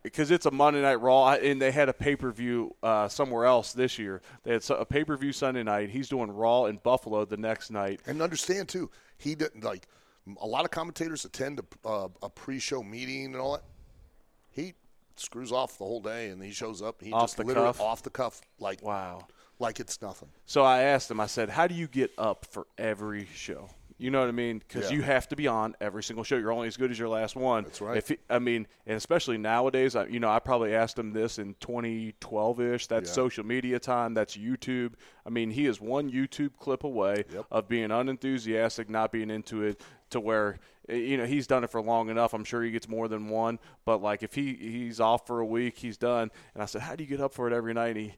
because 0.03 0.31
it's 0.31 0.45
a 0.45 0.51
Monday 0.51 0.81
Night 0.81 1.01
Raw, 1.01 1.31
and 1.33 1.61
they 1.61 1.71
had 1.71 1.89
a 1.89 1.93
pay 1.93 2.15
per 2.15 2.31
view 2.31 2.75
uh, 2.83 3.07
somewhere 3.07 3.45
else 3.45 3.73
this 3.73 3.97
year. 3.97 4.21
They 4.43 4.53
had 4.53 4.69
a 4.69 4.85
pay 4.85 5.03
per 5.03 5.17
view 5.17 5.33
Sunday 5.33 5.63
night. 5.63 5.89
He's 5.89 6.09
doing 6.09 6.29
Raw 6.31 6.65
in 6.65 6.77
Buffalo 6.77 7.25
the 7.25 7.37
next 7.37 7.71
night. 7.71 8.01
And 8.05 8.21
understand 8.21 8.69
too, 8.69 8.89
he 9.17 9.35
didn't 9.35 9.63
like 9.63 9.87
a 10.39 10.47
lot 10.47 10.65
of 10.65 10.71
commentators 10.71 11.25
attend 11.25 11.59
a, 11.59 11.87
uh, 11.87 12.07
a 12.21 12.29
pre-show 12.29 12.81
meeting 12.83 13.25
and 13.25 13.35
all 13.35 13.53
that. 13.53 13.63
He 14.51 14.73
screws 15.15 15.51
off 15.51 15.77
the 15.77 15.85
whole 15.85 16.01
day, 16.01 16.29
and 16.29 16.41
he 16.41 16.51
shows 16.51 16.81
up. 16.81 17.01
He 17.01 17.11
Off 17.11 17.23
just 17.23 17.37
the 17.37 17.43
literally 17.43 17.67
cuff? 17.69 17.81
off 17.81 18.03
the 18.03 18.09
cuff, 18.09 18.41
like 18.59 18.81
Wow. 18.81 19.27
Like 19.63 19.79
it's 19.79 19.99
nothing. 20.01 20.29
So 20.45 20.63
I 20.63 20.83
asked 20.83 21.09
him. 21.09 21.19
I 21.19 21.25
said, 21.25 21.49
"How 21.49 21.65
do 21.67 21.73
you 21.73 21.87
get 21.87 22.11
up 22.17 22.45
for 22.45 22.67
every 22.77 23.25
show?" 23.33 23.69
You 23.99 24.09
know 24.11 24.19
what 24.19 24.27
I 24.27 24.31
mean? 24.33 24.57
Because 24.59 24.89
Yeah. 24.89 24.97
you 24.97 25.03
have 25.03 25.27
to 25.29 25.35
be 25.35 25.47
on 25.47 25.75
every 25.79 26.03
single 26.03 26.23
show. 26.25 26.35
You're 26.35 26.51
only 26.51 26.67
as 26.67 26.75
good 26.77 26.91
as 26.91 26.99
your 26.99 27.07
last 27.07 27.35
one. 27.35 27.63
That's 27.63 27.79
right. 27.79 27.95
If 27.95 28.09
he, 28.09 28.17
I 28.29 28.39
mean, 28.39 28.67
and 28.87 28.97
especially 28.97 29.37
nowadays, 29.37 29.95
I, 29.95 30.07
you 30.07 30.19
know, 30.19 30.29
I 30.29 30.39
probably 30.39 30.75
asked 30.75 30.97
him 30.99 31.13
this 31.13 31.37
in 31.39 31.55
2012 31.59 32.59
ish. 32.59 32.87
That's 32.87 33.09
Yeah. 33.09 33.13
social 33.13 33.45
media 33.45 33.79
time. 33.79 34.13
That's 34.13 34.35
YouTube. 34.35 34.93
I 35.25 35.29
mean, 35.29 35.51
he 35.51 35.67
is 35.67 35.79
one 35.79 36.11
YouTube 36.11 36.57
clip 36.59 36.83
away 36.83 37.23
Yep. 37.31 37.45
of 37.51 37.67
being 37.69 37.91
unenthusiastic, 37.91 38.89
not 38.89 39.11
being 39.11 39.29
into 39.29 39.63
it, 39.63 39.79
to 40.09 40.19
where 40.19 40.57
you 40.89 41.15
know 41.15 41.25
he's 41.25 41.47
done 41.47 41.63
it 41.63 41.69
for 41.69 41.81
long 41.81 42.09
enough. 42.09 42.33
I'm 42.33 42.43
sure 42.43 42.61
he 42.61 42.71
gets 42.71 42.89
more 42.89 43.07
than 43.07 43.29
one. 43.29 43.57
But 43.85 44.01
like 44.01 44.21
if 44.21 44.33
he 44.35 44.53
he's 44.55 44.99
off 44.99 45.25
for 45.25 45.39
a 45.39 45.45
week, 45.45 45.77
he's 45.77 45.97
done. 45.97 46.29
And 46.53 46.61
I 46.61 46.65
said, 46.65 46.81
"How 46.81 46.95
do 46.97 47.03
you 47.05 47.09
get 47.09 47.21
up 47.21 47.33
for 47.33 47.47
it 47.47 47.53
every 47.53 47.73
night?" 47.73 47.95
And 47.95 47.97
he 47.97 48.13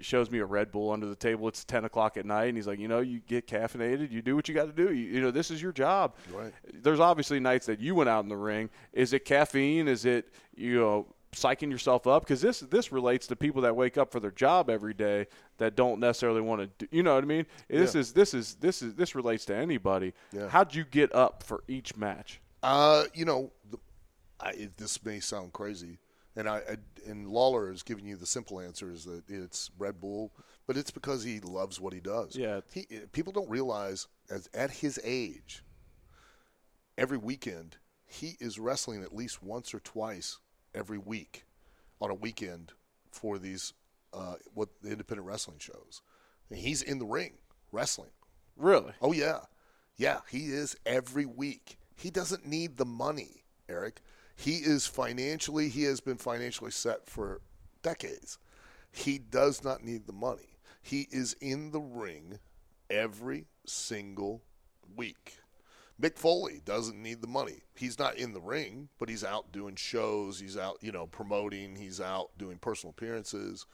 shows 0.00 0.30
me 0.30 0.38
a 0.38 0.44
Red 0.44 0.72
Bull 0.72 0.90
under 0.90 1.06
the 1.06 1.14
table. 1.16 1.46
It's 1.48 1.64
10 1.64 1.84
o'clock 1.84 2.16
at 2.16 2.26
night, 2.26 2.46
and 2.46 2.56
he's 2.56 2.66
like, 2.66 2.78
you 2.78 2.88
know, 2.88 3.00
you 3.00 3.20
get 3.20 3.46
caffeinated, 3.46 4.10
you 4.10 4.22
do 4.22 4.34
what 4.34 4.48
you 4.48 4.54
got 4.54 4.66
to 4.66 4.72
do. 4.72 4.92
You, 4.92 5.04
you 5.14 5.20
know, 5.20 5.30
this 5.30 5.50
is 5.50 5.60
your 5.62 5.72
job. 5.72 6.14
Right. 6.32 6.52
There's 6.72 7.00
obviously 7.00 7.38
nights 7.40 7.66
that 7.66 7.80
you 7.80 7.94
went 7.94 8.08
out 8.08 8.22
in 8.24 8.28
the 8.28 8.36
ring. 8.36 8.70
Is 8.92 9.12
it 9.12 9.24
caffeine? 9.24 9.88
Is 9.88 10.04
it 10.04 10.28
you 10.56 10.78
know 10.78 11.06
psyching 11.32 11.70
yourself 11.70 12.06
up? 12.06 12.24
Because 12.24 12.40
this 12.40 12.60
this 12.60 12.92
relates 12.92 13.26
to 13.28 13.36
people 13.36 13.62
that 13.62 13.74
wake 13.76 13.96
up 13.98 14.10
for 14.12 14.20
their 14.20 14.30
job 14.30 14.68
every 14.68 14.94
day 14.94 15.26
that 15.58 15.76
don't 15.76 16.00
necessarily 16.00 16.40
want 16.40 16.60
to. 16.78 16.86
do 16.86 16.96
You 16.96 17.02
know 17.02 17.14
what 17.14 17.24
I 17.24 17.26
mean? 17.26 17.46
This 17.68 17.94
Yeah. 17.94 18.00
is 18.00 18.12
this 18.12 18.34
is 18.34 18.54
this 18.56 18.82
is 18.82 18.94
this 18.94 19.14
relates 19.14 19.44
to 19.46 19.54
anybody. 19.56 20.12
Yeah. 20.32 20.48
How'd 20.48 20.74
you 20.74 20.84
get 20.84 21.14
up 21.14 21.42
for 21.42 21.62
each 21.68 21.96
match? 21.96 22.40
Uh, 22.62 23.04
you 23.14 23.24
know, 23.24 23.50
the, 23.70 23.78
I, 24.40 24.68
this 24.76 25.04
may 25.04 25.20
sound 25.20 25.52
crazy, 25.52 25.98
and 26.36 26.48
I, 26.48 26.58
I 26.58 26.76
and 27.08 27.28
Lawler 27.28 27.70
is 27.70 27.82
giving 27.82 28.06
you 28.06 28.16
the 28.16 28.26
simple 28.26 28.60
answer 28.60 28.90
is 28.90 29.04
that 29.04 29.22
it's 29.28 29.70
Red 29.78 30.00
Bull, 30.00 30.32
but 30.66 30.76
it's 30.76 30.90
because 30.90 31.24
he 31.24 31.40
loves 31.40 31.80
what 31.80 31.92
he 31.92 32.00
does. 32.00 32.36
Yeah. 32.36 32.60
he 32.72 32.86
people 33.12 33.32
don't 33.32 33.50
realize 33.50 34.06
as 34.30 34.48
at 34.54 34.70
his 34.70 35.00
age, 35.04 35.62
every 36.96 37.18
weekend 37.18 37.76
he 38.06 38.36
is 38.40 38.58
wrestling 38.58 39.02
at 39.02 39.14
least 39.14 39.42
once 39.42 39.72
or 39.72 39.80
twice 39.80 40.38
every 40.74 40.98
week 40.98 41.44
on 42.00 42.10
a 42.10 42.14
weekend 42.14 42.72
for 43.10 43.38
these 43.38 43.72
uh, 44.12 44.34
what 44.54 44.68
the 44.82 44.90
independent 44.90 45.26
wrestling 45.26 45.58
shows. 45.58 46.02
And 46.50 46.58
he's 46.58 46.82
in 46.82 46.98
the 46.98 47.06
ring 47.06 47.32
wrestling. 47.70 48.10
Really? 48.56 48.92
Oh 49.00 49.12
yeah, 49.12 49.40
yeah. 49.96 50.20
He 50.30 50.46
is 50.46 50.76
every 50.84 51.26
week. 51.26 51.78
He 51.94 52.10
doesn't 52.10 52.46
need 52.46 52.76
the 52.76 52.84
money, 52.84 53.44
Eric. 53.68 54.00
He 54.36 54.56
is 54.56 54.86
financially. 54.86 55.68
He 55.68 55.84
has 55.84 56.00
been 56.00 56.16
financially 56.16 56.70
set 56.70 57.06
for 57.06 57.40
decades. 57.82 58.38
He 58.90 59.18
does 59.18 59.64
not 59.64 59.84
need 59.84 60.06
the 60.06 60.12
money. 60.12 60.58
He 60.82 61.08
is 61.10 61.34
in 61.40 61.70
the 61.70 61.80
ring 61.80 62.38
every 62.90 63.46
single 63.64 64.42
week. 64.96 65.38
Mick 66.00 66.18
Foley 66.18 66.60
doesn't 66.64 67.00
need 67.00 67.20
the 67.20 67.28
money. 67.28 67.62
He's 67.76 67.98
not 67.98 68.16
in 68.16 68.32
the 68.32 68.40
ring, 68.40 68.88
but 68.98 69.08
he's 69.08 69.22
out 69.22 69.52
doing 69.52 69.76
shows. 69.76 70.40
He's 70.40 70.56
out, 70.56 70.78
you 70.80 70.90
know, 70.90 71.06
promoting. 71.06 71.76
He's 71.76 72.00
out 72.00 72.30
doing 72.38 72.58
personal 72.58 72.90
appearances, 72.90 73.66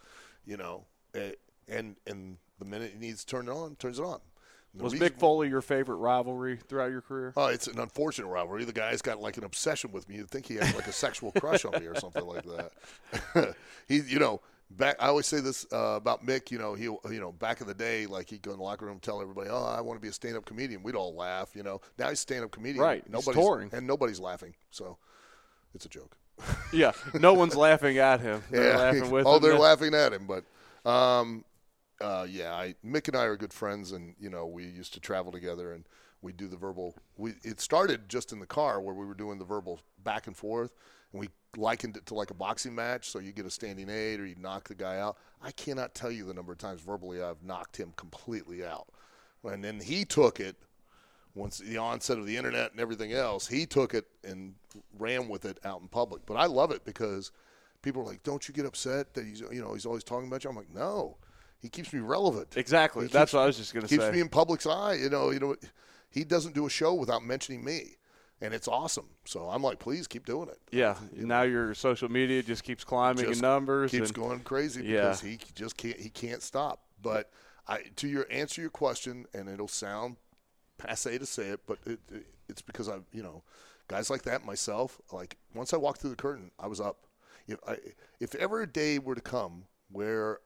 you 0.44 0.56
know, 0.56 0.84
eh, 1.14 1.32
and 1.66 1.96
and 2.06 2.36
the 2.58 2.64
minute 2.64 2.92
he 2.92 2.98
needs 2.98 3.24
to 3.24 3.26
turn 3.26 3.48
it 3.48 3.52
on, 3.52 3.76
turns 3.76 3.98
it 3.98 4.04
on. 4.04 4.20
Was 4.74 4.92
reason- 4.92 5.08
Mick 5.08 5.18
Foley 5.18 5.48
your 5.48 5.62
favorite 5.62 5.96
rivalry 5.96 6.58
throughout 6.68 6.90
your 6.90 7.00
career? 7.00 7.32
Oh, 7.36 7.46
it's 7.46 7.66
an 7.66 7.78
unfortunate 7.78 8.28
rivalry. 8.28 8.64
The 8.64 8.72
guy's 8.72 9.02
got 9.02 9.20
like 9.20 9.36
an 9.36 9.44
obsession 9.44 9.90
with 9.92 10.08
me. 10.08 10.16
You'd 10.16 10.30
think 10.30 10.46
he 10.46 10.54
has 10.56 10.74
like 10.74 10.86
a 10.86 10.92
sexual 10.92 11.32
crush 11.32 11.64
on 11.64 11.80
me 11.80 11.86
or 11.86 11.98
something 11.98 12.24
like 12.24 12.44
that. 12.44 13.54
he, 13.88 14.00
you 14.00 14.18
know, 14.18 14.40
back. 14.70 14.96
I 15.00 15.06
always 15.08 15.26
say 15.26 15.40
this 15.40 15.66
uh, 15.72 15.94
about 15.96 16.24
Mick. 16.24 16.50
You 16.50 16.58
know, 16.58 16.74
he, 16.74 16.84
you 16.84 17.20
know, 17.20 17.32
back 17.32 17.60
in 17.60 17.66
the 17.66 17.74
day, 17.74 18.06
like 18.06 18.28
he'd 18.28 18.42
go 18.42 18.52
in 18.52 18.58
the 18.58 18.62
locker 18.62 18.84
room 18.84 18.94
and 18.94 19.02
tell 19.02 19.20
everybody, 19.20 19.48
"Oh, 19.50 19.64
I 19.64 19.80
want 19.80 19.98
to 19.98 20.02
be 20.02 20.08
a 20.08 20.12
stand-up 20.12 20.44
comedian." 20.44 20.82
We'd 20.82 20.94
all 20.94 21.14
laugh. 21.14 21.56
You 21.56 21.62
know, 21.62 21.80
now 21.98 22.08
he's 22.08 22.18
a 22.18 22.22
stand-up 22.22 22.50
comedian. 22.50 22.82
Right. 22.82 23.02
He's 23.04 23.12
Nobody's 23.12 23.42
touring. 23.42 23.70
and 23.72 23.86
nobody's 23.86 24.20
laughing. 24.20 24.54
So 24.70 24.98
it's 25.74 25.86
a 25.86 25.88
joke. 25.88 26.16
yeah. 26.72 26.92
No 27.18 27.34
one's 27.34 27.56
laughing 27.56 27.98
at 27.98 28.20
him. 28.20 28.42
They're 28.50 28.76
laughing 28.76 29.10
with 29.10 29.26
oh, 29.26 29.36
him. 29.36 29.42
they're 29.42 29.58
laughing 29.58 29.94
at 29.94 30.12
him, 30.12 30.26
but 30.26 30.44
um, 30.88 31.44
uh, 32.00 32.26
yeah, 32.28 32.54
I, 32.54 32.74
Mick 32.84 33.08
and 33.08 33.16
I 33.16 33.24
are 33.24 33.36
good 33.36 33.52
friends, 33.52 33.92
and 33.92 34.14
you 34.20 34.30
know 34.30 34.46
we 34.46 34.64
used 34.64 34.94
to 34.94 35.00
travel 35.00 35.32
together, 35.32 35.72
and 35.72 35.84
we 36.22 36.32
do 36.32 36.48
the 36.48 36.56
verbal. 36.56 36.94
We 37.16 37.34
it 37.42 37.60
started 37.60 38.08
just 38.08 38.32
in 38.32 38.40
the 38.40 38.46
car 38.46 38.80
where 38.80 38.94
we 38.94 39.06
were 39.06 39.14
doing 39.14 39.38
the 39.38 39.44
verbal 39.44 39.80
back 40.04 40.26
and 40.26 40.36
forth, 40.36 40.74
and 41.12 41.20
we 41.20 41.28
likened 41.56 41.96
it 41.96 42.06
to 42.06 42.14
like 42.14 42.30
a 42.30 42.34
boxing 42.34 42.74
match. 42.74 43.10
So 43.10 43.18
you 43.18 43.32
get 43.32 43.46
a 43.46 43.50
standing 43.50 43.88
eight, 43.88 44.20
or 44.20 44.26
you 44.26 44.36
knock 44.38 44.68
the 44.68 44.74
guy 44.74 44.98
out. 44.98 45.18
I 45.42 45.50
cannot 45.52 45.94
tell 45.94 46.10
you 46.10 46.24
the 46.24 46.34
number 46.34 46.52
of 46.52 46.58
times 46.58 46.80
verbally 46.80 47.22
I've 47.22 47.42
knocked 47.42 47.76
him 47.76 47.92
completely 47.96 48.64
out, 48.64 48.88
and 49.44 49.62
then 49.62 49.80
he 49.80 50.04
took 50.04 50.40
it 50.40 50.56
once 51.34 51.58
the 51.58 51.78
onset 51.78 52.18
of 52.18 52.26
the 52.26 52.36
internet 52.36 52.72
and 52.72 52.80
everything 52.80 53.12
else, 53.12 53.46
he 53.46 53.64
took 53.64 53.94
it 53.94 54.06
and 54.24 54.54
ran 54.98 55.28
with 55.28 55.44
it 55.44 55.58
out 55.64 55.80
in 55.80 55.88
public. 55.88 56.26
But 56.26 56.34
I 56.34 56.46
love 56.46 56.72
it 56.72 56.84
because 56.84 57.30
people 57.80 58.02
are 58.02 58.06
like, 58.06 58.22
"Don't 58.24 58.46
you 58.48 58.52
get 58.52 58.66
upset 58.66 59.14
that 59.14 59.24
he's 59.24 59.40
you 59.40 59.62
know 59.62 59.72
he's 59.72 59.86
always 59.86 60.04
talking 60.04 60.26
about 60.26 60.44
you?" 60.44 60.50
I'm 60.50 60.56
like, 60.56 60.74
"No, 60.74 61.16
he 61.60 61.68
keeps 61.68 61.92
me 61.92 62.00
relevant. 62.00 62.56
Exactly. 62.56 63.06
That's 63.08 63.32
what 63.32 63.40
I 63.40 63.46
was 63.46 63.56
just 63.56 63.72
going 63.74 63.82
to 63.86 63.88
say. 63.88 63.96
keeps 63.96 64.12
me 64.12 64.20
in 64.20 64.28
public's 64.28 64.66
eye. 64.66 64.94
You 64.94 65.10
know, 65.10 65.30
you 65.30 65.40
know, 65.40 65.56
he 66.10 66.24
doesn't 66.24 66.54
do 66.54 66.66
a 66.66 66.70
show 66.70 66.94
without 66.94 67.22
mentioning 67.24 67.64
me, 67.64 67.96
and 68.40 68.54
it's 68.54 68.68
awesome. 68.68 69.08
So 69.24 69.48
I'm 69.48 69.62
like, 69.62 69.78
please 69.78 70.06
keep 70.06 70.24
doing 70.26 70.48
it. 70.48 70.58
yeah. 70.70 70.96
Now 71.12 71.42
your 71.42 71.74
social 71.74 72.08
media 72.08 72.42
just 72.42 72.62
keeps 72.64 72.84
climbing 72.84 73.26
Just 73.26 73.42
in 73.42 73.48
numbers. 73.48 73.90
keeps 73.90 74.08
and, 74.10 74.14
going 74.16 74.40
crazy 74.40 74.84
Yeah. 74.84 75.02
because 75.02 75.20
he 75.20 75.38
just 75.54 75.76
can't 75.76 75.98
he 75.98 76.08
can't 76.10 76.42
stop. 76.42 76.84
But 77.02 77.30
I 77.66 77.82
to 77.96 78.08
your 78.08 78.26
answer 78.30 78.60
your 78.60 78.70
question, 78.70 79.26
and 79.34 79.48
it'll 79.48 79.68
sound 79.68 80.16
passe 80.78 81.18
to 81.18 81.26
say 81.26 81.48
it, 81.48 81.60
but 81.66 81.78
it, 81.86 81.98
it, 82.12 82.26
it's 82.48 82.62
because 82.62 82.88
I 82.88 82.98
you 83.12 83.22
know 83.22 83.42
guys 83.88 84.08
like 84.10 84.22
that 84.22 84.44
myself. 84.44 85.00
Like 85.12 85.36
once 85.54 85.72
I 85.74 85.76
walked 85.76 86.00
through 86.00 86.10
the 86.10 86.16
curtain, 86.16 86.50
I 86.58 86.66
was 86.68 86.80
up. 86.80 87.06
If 87.46 87.58
I 87.66 87.76
if 88.20 88.34
ever 88.36 88.62
a 88.62 88.66
day 88.66 88.98
were 88.98 89.14
to 89.14 89.20
come 89.20 89.64
where 89.90 90.38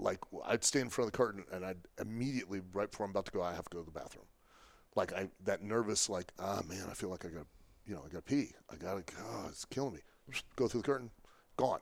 like 0.00 0.20
I'd 0.46 0.64
stand 0.64 0.84
in 0.84 0.90
front 0.90 1.08
of 1.08 1.12
the 1.12 1.18
curtain 1.18 1.44
and 1.52 1.64
I'd 1.64 1.78
immediately 2.00 2.62
right 2.72 2.90
before 2.90 3.06
I'm 3.06 3.10
about 3.10 3.26
to 3.26 3.32
go, 3.32 3.42
I 3.42 3.54
have 3.54 3.68
to 3.70 3.76
go 3.76 3.80
to 3.82 3.86
the 3.86 3.98
bathroom. 3.98 4.26
Like 4.96 5.12
I 5.12 5.28
that 5.44 5.62
nervous 5.62 6.08
like 6.10 6.32
ah 6.38 6.62
man, 6.68 6.86
I 6.90 6.94
feel 6.94 7.10
like 7.10 7.24
I 7.24 7.28
got 7.28 7.46
you 7.86 7.94
know 7.94 8.02
I 8.04 8.08
got 8.08 8.26
to 8.26 8.34
pee. 8.34 8.52
I 8.70 8.76
got 8.76 9.06
to 9.06 9.14
oh, 9.20 9.46
it's 9.48 9.64
killing 9.66 9.94
me. 9.94 10.00
Go 10.56 10.68
through 10.68 10.82
the 10.82 10.86
curtain, 10.86 11.10
gone. 11.56 11.80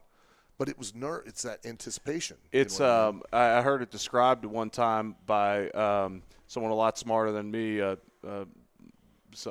But 0.58 0.68
it 0.68 0.78
was 0.78 0.94
ner. 0.94 1.22
It's 1.26 1.42
that 1.42 1.64
anticipation. 1.66 2.38
You 2.60 2.60
It's 2.62 2.70
know 2.70 2.80
what 2.80 2.92
I 2.92 2.96
mean? 2.96 3.08
um, 3.08 3.22
I 3.32 3.58
I 3.58 3.62
heard 3.62 3.82
it 3.82 3.90
described 3.90 4.44
one 4.44 4.70
time 4.70 5.16
by 5.26 5.68
um, 5.70 6.22
someone 6.46 6.72
a 6.72 6.74
lot 6.74 6.96
smarter 6.96 7.30
than 7.32 7.50
me. 7.50 7.80
Uh, 7.80 7.96
uh, 8.26 8.44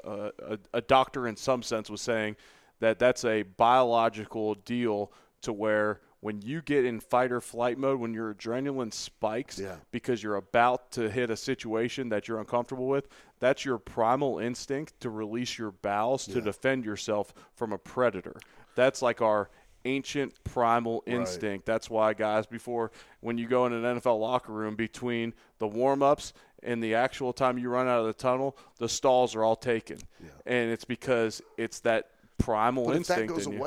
uh, 0.03 0.31
a, 0.39 0.59
a 0.73 0.81
doctor, 0.81 1.27
in 1.27 1.35
some 1.35 1.61
sense, 1.61 1.89
was 1.89 2.01
saying 2.01 2.35
that 2.79 2.97
that's 2.99 3.23
a 3.25 3.43
biological 3.43 4.55
deal 4.55 5.11
to 5.41 5.53
where 5.53 6.01
when 6.19 6.41
you 6.41 6.61
get 6.61 6.83
in 6.83 6.99
fight 6.99 7.31
or 7.31 7.39
flight 7.39 7.77
mode, 7.77 7.99
when 7.99 8.13
your 8.13 8.33
adrenaline 8.33 8.93
spikes 8.93 9.59
Yeah. 9.59 9.75
because 9.91 10.23
you're 10.23 10.35
about 10.35 10.91
to 10.93 11.09
hit 11.09 11.29
a 11.29 11.37
situation 11.37 12.09
that 12.09 12.27
you're 12.27 12.39
uncomfortable 12.39 12.87
with, 12.87 13.07
that's 13.39 13.63
your 13.63 13.77
primal 13.77 14.39
instinct 14.39 14.99
to 15.01 15.09
release 15.09 15.57
your 15.57 15.71
bowels 15.71 16.25
to 16.25 16.41
defend 16.41 16.85
yourself 16.85 17.33
from 17.53 17.71
a 17.71 17.77
predator. 17.77 18.35
That's 18.75 19.01
like 19.01 19.21
our 19.21 19.49
ancient 19.85 20.43
primal 20.43 21.03
instinct. 21.05 21.65
That's 21.65 21.89
why 21.89 22.13
guys 22.13 22.45
before 22.47 22.91
when 23.21 23.37
you 23.37 23.47
go 23.47 23.65
in 23.67 23.73
an 23.73 23.83
NFL 23.83 24.19
locker 24.19 24.51
room 24.51 24.75
between 24.75 25.33
the 25.59 25.67
warm-ups 25.67 26.33
and 26.63 26.83
the 26.83 26.95
actual 26.95 27.31
time 27.31 27.57
you 27.59 27.69
run 27.69 27.87
out 27.87 27.99
of 27.99 28.07
the 28.07 28.13
tunnel, 28.13 28.57
the 28.79 28.89
stalls 28.89 29.35
are 29.35 29.43
all 29.43 29.55
taken. 29.55 29.99
And 30.45 30.71
it's 30.71 30.83
because 30.83 31.41
it's 31.57 31.79
that 31.81 32.09
primal 32.39 32.85
But 32.85 32.91
if 32.91 32.97
instinct 32.97 33.27
that 33.27 33.33
goes 33.35 33.45
in 33.45 33.53
you. 33.53 33.59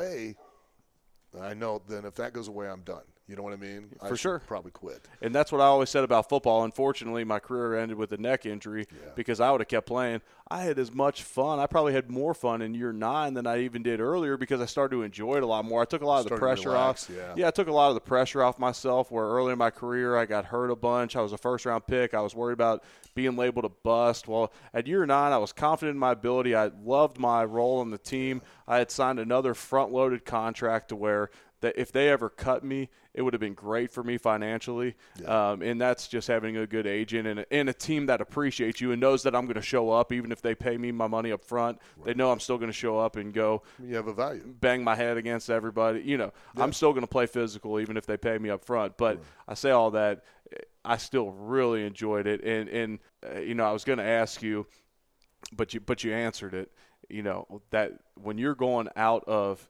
I 1.39 1.55
know. 1.55 1.83
Then 1.89 2.05
if 2.05 2.14
that 2.16 2.33
goes 2.33 2.49
away, 2.49 2.68
I'm 2.68 2.83
done. 2.83 3.05
You 3.31 3.37
know 3.37 3.45
what 3.45 3.53
I 3.53 3.57
mean? 3.57 3.91
For 4.01 4.09
should 4.09 4.18
sure. 4.18 4.39
Probably 4.41 4.72
quit. 4.72 5.07
And 5.22 5.33
that's 5.33 5.53
what 5.53 5.61
I 5.61 5.66
always 5.66 5.89
said 5.89 6.03
about 6.03 6.28
football. 6.28 6.64
Unfortunately, 6.64 7.22
my 7.22 7.39
career 7.39 7.78
ended 7.78 7.97
with 7.97 8.11
a 8.11 8.16
neck 8.16 8.45
injury 8.45 8.89
because 9.14 9.39
I 9.39 9.53
would 9.53 9.61
have 9.61 9.68
kept 9.68 9.87
playing. 9.87 10.20
I 10.51 10.62
had 10.62 10.81
as 10.81 10.93
much 10.93 11.22
fun. 11.22 11.61
I 11.61 11.68
probably 11.68 11.93
had 11.93 12.11
more 12.11 12.35
fun 12.35 12.61
in 12.61 12.74
year 12.74 12.93
nine 12.93 13.35
than 13.35 13.47
I 13.47 13.61
even 13.61 13.85
did 13.85 14.01
earlier 14.01 14.37
because 14.37 14.61
I 14.61 14.66
started 14.66 14.97
to 14.97 15.03
enjoy 15.03 15.37
it 15.37 15.45
a 15.45 15.47
lot 15.47 15.64
more. 15.64 15.81
I 15.81 15.85
took 15.85 16.03
a 16.03 16.07
lot 16.07 16.24
of 16.24 16.28
the 16.28 16.39
pressure 16.39 16.70
relax, 16.70 17.09
off. 17.09 17.37
yeah. 17.37 17.47
I 17.47 17.53
took 17.53 17.68
a 17.68 17.72
lot 17.72 17.91
of 17.91 17.95
the 17.95 18.01
pressure 18.01 18.43
off 18.43 18.59
myself. 18.59 19.12
Where 19.12 19.26
early 19.26 19.53
in 19.53 19.59
my 19.59 19.70
career, 19.70 20.16
I 20.16 20.26
got 20.26 20.47
hurt 20.47 20.72
a 20.72 20.76
bunch. 20.76 21.14
I 21.14 21.20
was 21.20 21.33
a 21.33 21.39
first 21.39 21.66
round 21.66 21.87
pick. 21.87 22.14
I 22.14 22.20
was 22.22 22.35
worried 22.35 22.55
about 22.55 22.83
being 23.14 23.37
labeled 23.37 23.64
a 23.64 23.68
bust. 23.68 24.26
Well, 24.26 24.53
at 24.74 24.89
year 24.89 25.07
nine, 25.07 25.31
I 25.31 25.39
was 25.39 25.53
confident 25.53 25.95
in 25.95 26.01
my 26.01 26.11
ability. 26.11 26.57
I 26.57 26.72
loved 26.83 27.16
my 27.16 27.45
role 27.45 27.78
on 27.78 27.93
the 27.93 27.99
team. 27.99 28.43
I 28.66 28.78
had 28.78 28.91
signed 28.91 29.20
another 29.20 29.55
front 29.55 29.93
loaded 29.93 30.24
contract 30.24 30.89
to 30.89 30.97
where 30.97 31.31
that 31.61 31.78
if 31.78 31.93
they 31.93 32.09
ever 32.09 32.28
cut 32.28 32.64
me, 32.64 32.89
it 33.12 33.22
would 33.22 33.32
have 33.32 33.40
been 33.40 33.54
great 33.54 33.90
for 33.90 34.04
me 34.04 34.18
financially. 34.18 34.94
Um, 35.26 35.62
and 35.62 35.80
that's 35.80 36.06
just 36.06 36.28
having 36.28 36.56
a 36.56 36.66
good 36.66 36.86
agent 36.86 37.26
and 37.26 37.40
a, 37.40 37.52
and 37.52 37.68
a 37.68 37.72
team 37.72 38.06
that 38.06 38.20
appreciates 38.20 38.80
you 38.80 38.92
and 38.92 39.00
knows 39.00 39.24
that 39.24 39.34
I'm 39.34 39.46
going 39.46 39.56
to 39.56 39.62
show 39.62 39.90
up, 39.90 40.12
even 40.12 40.30
if 40.30 40.40
they 40.40 40.54
pay 40.54 40.76
me 40.76 40.92
my 40.92 41.08
money 41.08 41.32
up 41.32 41.44
front. 41.44 41.80
They 42.04 42.14
know 42.14 42.30
I'm 42.30 42.40
still 42.40 42.56
going 42.56 42.70
to 42.70 42.76
show 42.76 42.98
up 42.98 43.16
and 43.16 43.32
go 43.34 43.62
You 43.82 43.96
have 43.96 44.06
a 44.06 44.12
value. 44.12 44.42
bang 44.61 44.84
my 44.84 44.94
head 44.94 45.16
against 45.16 45.50
everybody. 45.50 46.02
You 46.02 46.18
know, 46.18 46.32
I'm 46.56 46.72
still 46.72 46.92
going 46.92 47.02
to 47.02 47.08
play 47.08 47.26
physical 47.26 47.80
even 47.80 47.96
if 47.96 48.06
they 48.06 48.16
pay 48.16 48.38
me 48.38 48.48
up 48.50 48.64
front. 48.64 48.96
But 48.96 49.20
I 49.48 49.54
say 49.54 49.70
all 49.70 49.90
that, 49.92 50.24
I 50.84 50.96
still 50.96 51.30
really 51.30 51.84
enjoyed 51.84 52.26
it. 52.26 52.42
And 52.44 52.68
and 52.68 52.98
uh, 53.26 53.40
you 53.40 53.54
know, 53.54 53.64
I 53.64 53.72
was 53.72 53.84
going 53.84 53.98
to 53.98 54.04
ask 54.04 54.42
you, 54.42 54.66
but 55.52 55.74
you 55.74 55.80
but 55.80 56.04
you 56.04 56.12
answered 56.12 56.54
it. 56.54 56.70
You 57.08 57.22
know 57.22 57.61
that 57.70 57.92
when 58.14 58.38
you're 58.38 58.54
going 58.54 58.88
out 58.94 59.24
of 59.26 59.68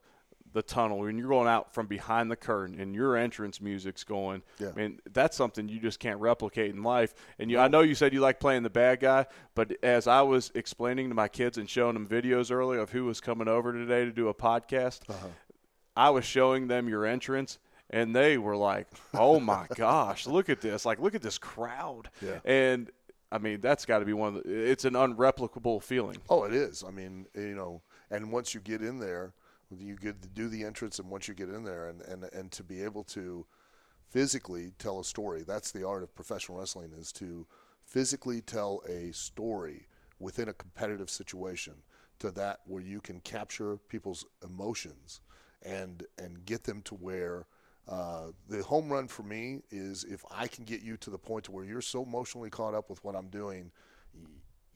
the 0.52 0.62
tunnel, 0.62 0.98
when 0.98 1.16
you're 1.18 1.28
going 1.28 1.46
out 1.48 1.72
from 1.74 1.86
behind 1.86 2.30
the 2.30 2.36
curtain 2.36 2.80
and 2.80 2.94
your 2.94 3.16
entrance 3.16 3.60
music's 3.60 4.04
going, 4.04 4.42
Yeah. 4.58 4.68
I 4.68 4.72
mean, 4.72 5.00
that's 5.12 5.36
something 5.36 5.68
you 5.68 5.78
just 5.80 5.98
can't 6.00 6.20
replicate 6.20 6.74
in 6.74 6.82
life. 6.82 7.14
And 7.38 7.50
you, 7.50 7.58
I 7.58 7.68
know 7.68 7.80
you 7.80 7.94
said 7.94 8.12
you 8.12 8.20
like 8.20 8.40
playing 8.40 8.62
the 8.62 8.70
bad 8.70 9.00
guy, 9.00 9.26
but 9.54 9.72
as 9.82 10.06
I 10.06 10.22
was 10.22 10.50
explaining 10.54 11.08
to 11.08 11.14
my 11.14 11.28
kids 11.28 11.58
and 11.58 11.68
showing 11.68 11.94
them 11.94 12.06
videos 12.06 12.50
earlier 12.50 12.80
of 12.80 12.90
who 12.90 13.04
was 13.04 13.20
coming 13.20 13.48
over 13.48 13.72
today 13.72 14.04
to 14.04 14.10
do 14.12 14.28
a 14.28 14.34
podcast, 14.34 15.08
Uh-huh. 15.08 15.28
I 15.96 16.10
was 16.10 16.24
showing 16.24 16.68
them 16.68 16.88
your 16.88 17.04
entrance. 17.06 17.58
And 17.92 18.14
they 18.14 18.38
were 18.38 18.56
like, 18.56 18.86
"Oh 19.14 19.40
my 19.40 19.66
gosh, 19.74 20.24
look 20.28 20.48
at 20.48 20.60
this! 20.60 20.86
Like, 20.86 21.00
look 21.00 21.16
at 21.16 21.22
this 21.22 21.38
crowd!" 21.38 22.08
Yeah. 22.22 22.38
And 22.44 22.88
I 23.32 23.38
mean, 23.38 23.60
that's 23.60 23.84
got 23.84 23.98
to 23.98 24.04
be 24.04 24.12
one 24.12 24.36
of 24.36 24.44
the. 24.44 24.70
It's 24.70 24.84
an 24.84 24.94
unreplicable 24.94 25.82
feeling. 25.82 26.18
Oh, 26.28 26.44
it 26.44 26.52
is. 26.54 26.84
I 26.86 26.92
mean, 26.92 27.26
you 27.34 27.56
know, 27.56 27.82
and 28.08 28.30
once 28.30 28.54
you 28.54 28.60
get 28.60 28.80
in 28.80 29.00
there, 29.00 29.32
you 29.78 29.96
get 29.96 30.34
do 30.34 30.48
the 30.48 30.64
entrance, 30.64 30.98
and 30.98 31.08
once 31.08 31.28
you 31.28 31.34
get 31.34 31.48
in 31.48 31.64
there, 31.64 31.88
and 31.88 32.00
and 32.02 32.24
and 32.32 32.50
to 32.52 32.62
be 32.62 32.82
able 32.82 33.04
to 33.04 33.46
physically 34.08 34.72
tell 34.78 35.00
a 35.00 35.04
story. 35.04 35.42
That's 35.46 35.70
the 35.70 35.86
art 35.86 36.02
of 36.02 36.14
professional 36.14 36.58
wrestling 36.58 36.90
is 36.98 37.12
to 37.12 37.46
physically 37.84 38.40
tell 38.40 38.82
a 38.88 39.12
story 39.12 39.86
within 40.18 40.48
a 40.48 40.52
competitive 40.52 41.08
situation 41.08 41.74
to 42.18 42.30
that 42.32 42.60
where 42.66 42.82
you 42.82 43.00
can 43.00 43.20
capture 43.20 43.76
people's 43.88 44.24
emotions 44.44 45.20
and 45.62 46.04
and 46.18 46.44
get 46.44 46.64
them 46.64 46.82
to 46.82 46.94
where 46.96 47.46
uh, 47.88 48.26
the 48.48 48.62
home 48.62 48.88
run 48.88 49.08
for 49.08 49.22
me 49.22 49.62
is 49.70 50.04
if 50.04 50.24
I 50.30 50.46
can 50.46 50.64
get 50.64 50.82
you 50.82 50.96
to 50.98 51.10
the 51.10 51.18
point 51.18 51.44
to 51.44 51.52
where 51.52 51.64
you're 51.64 51.80
so 51.80 52.02
emotionally 52.02 52.50
caught 52.50 52.74
up 52.74 52.88
with 52.88 53.02
what 53.02 53.16
I'm 53.16 53.28
doing, 53.28 53.72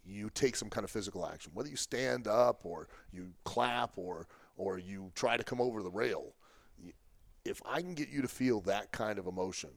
you 0.05 0.30
take 0.30 0.57
some 0.57 0.68
kind 0.68 0.84
of 0.84 0.90
physical 0.90 1.26
action, 1.26 1.53
whether 1.55 1.68
you 1.68 1.76
stand 1.76 2.26
up 2.26 2.64
or 2.64 2.88
you 3.12 3.28
clap 3.45 3.92
or 3.97 4.26
or 4.57 4.78
you 4.78 5.11
try 5.14 5.36
to 5.36 5.44
come 5.44 5.61
over 5.61 5.82
the 5.82 5.90
rail. 5.90 6.34
If 7.44 7.61
I 7.66 7.80
can 7.80 7.94
get 7.94 8.09
you 8.09 8.22
to 8.22 8.28
feel 8.28 8.61
that 8.62 8.92
kind 8.92 9.18
of 9.18 9.26
emotion, 9.26 9.70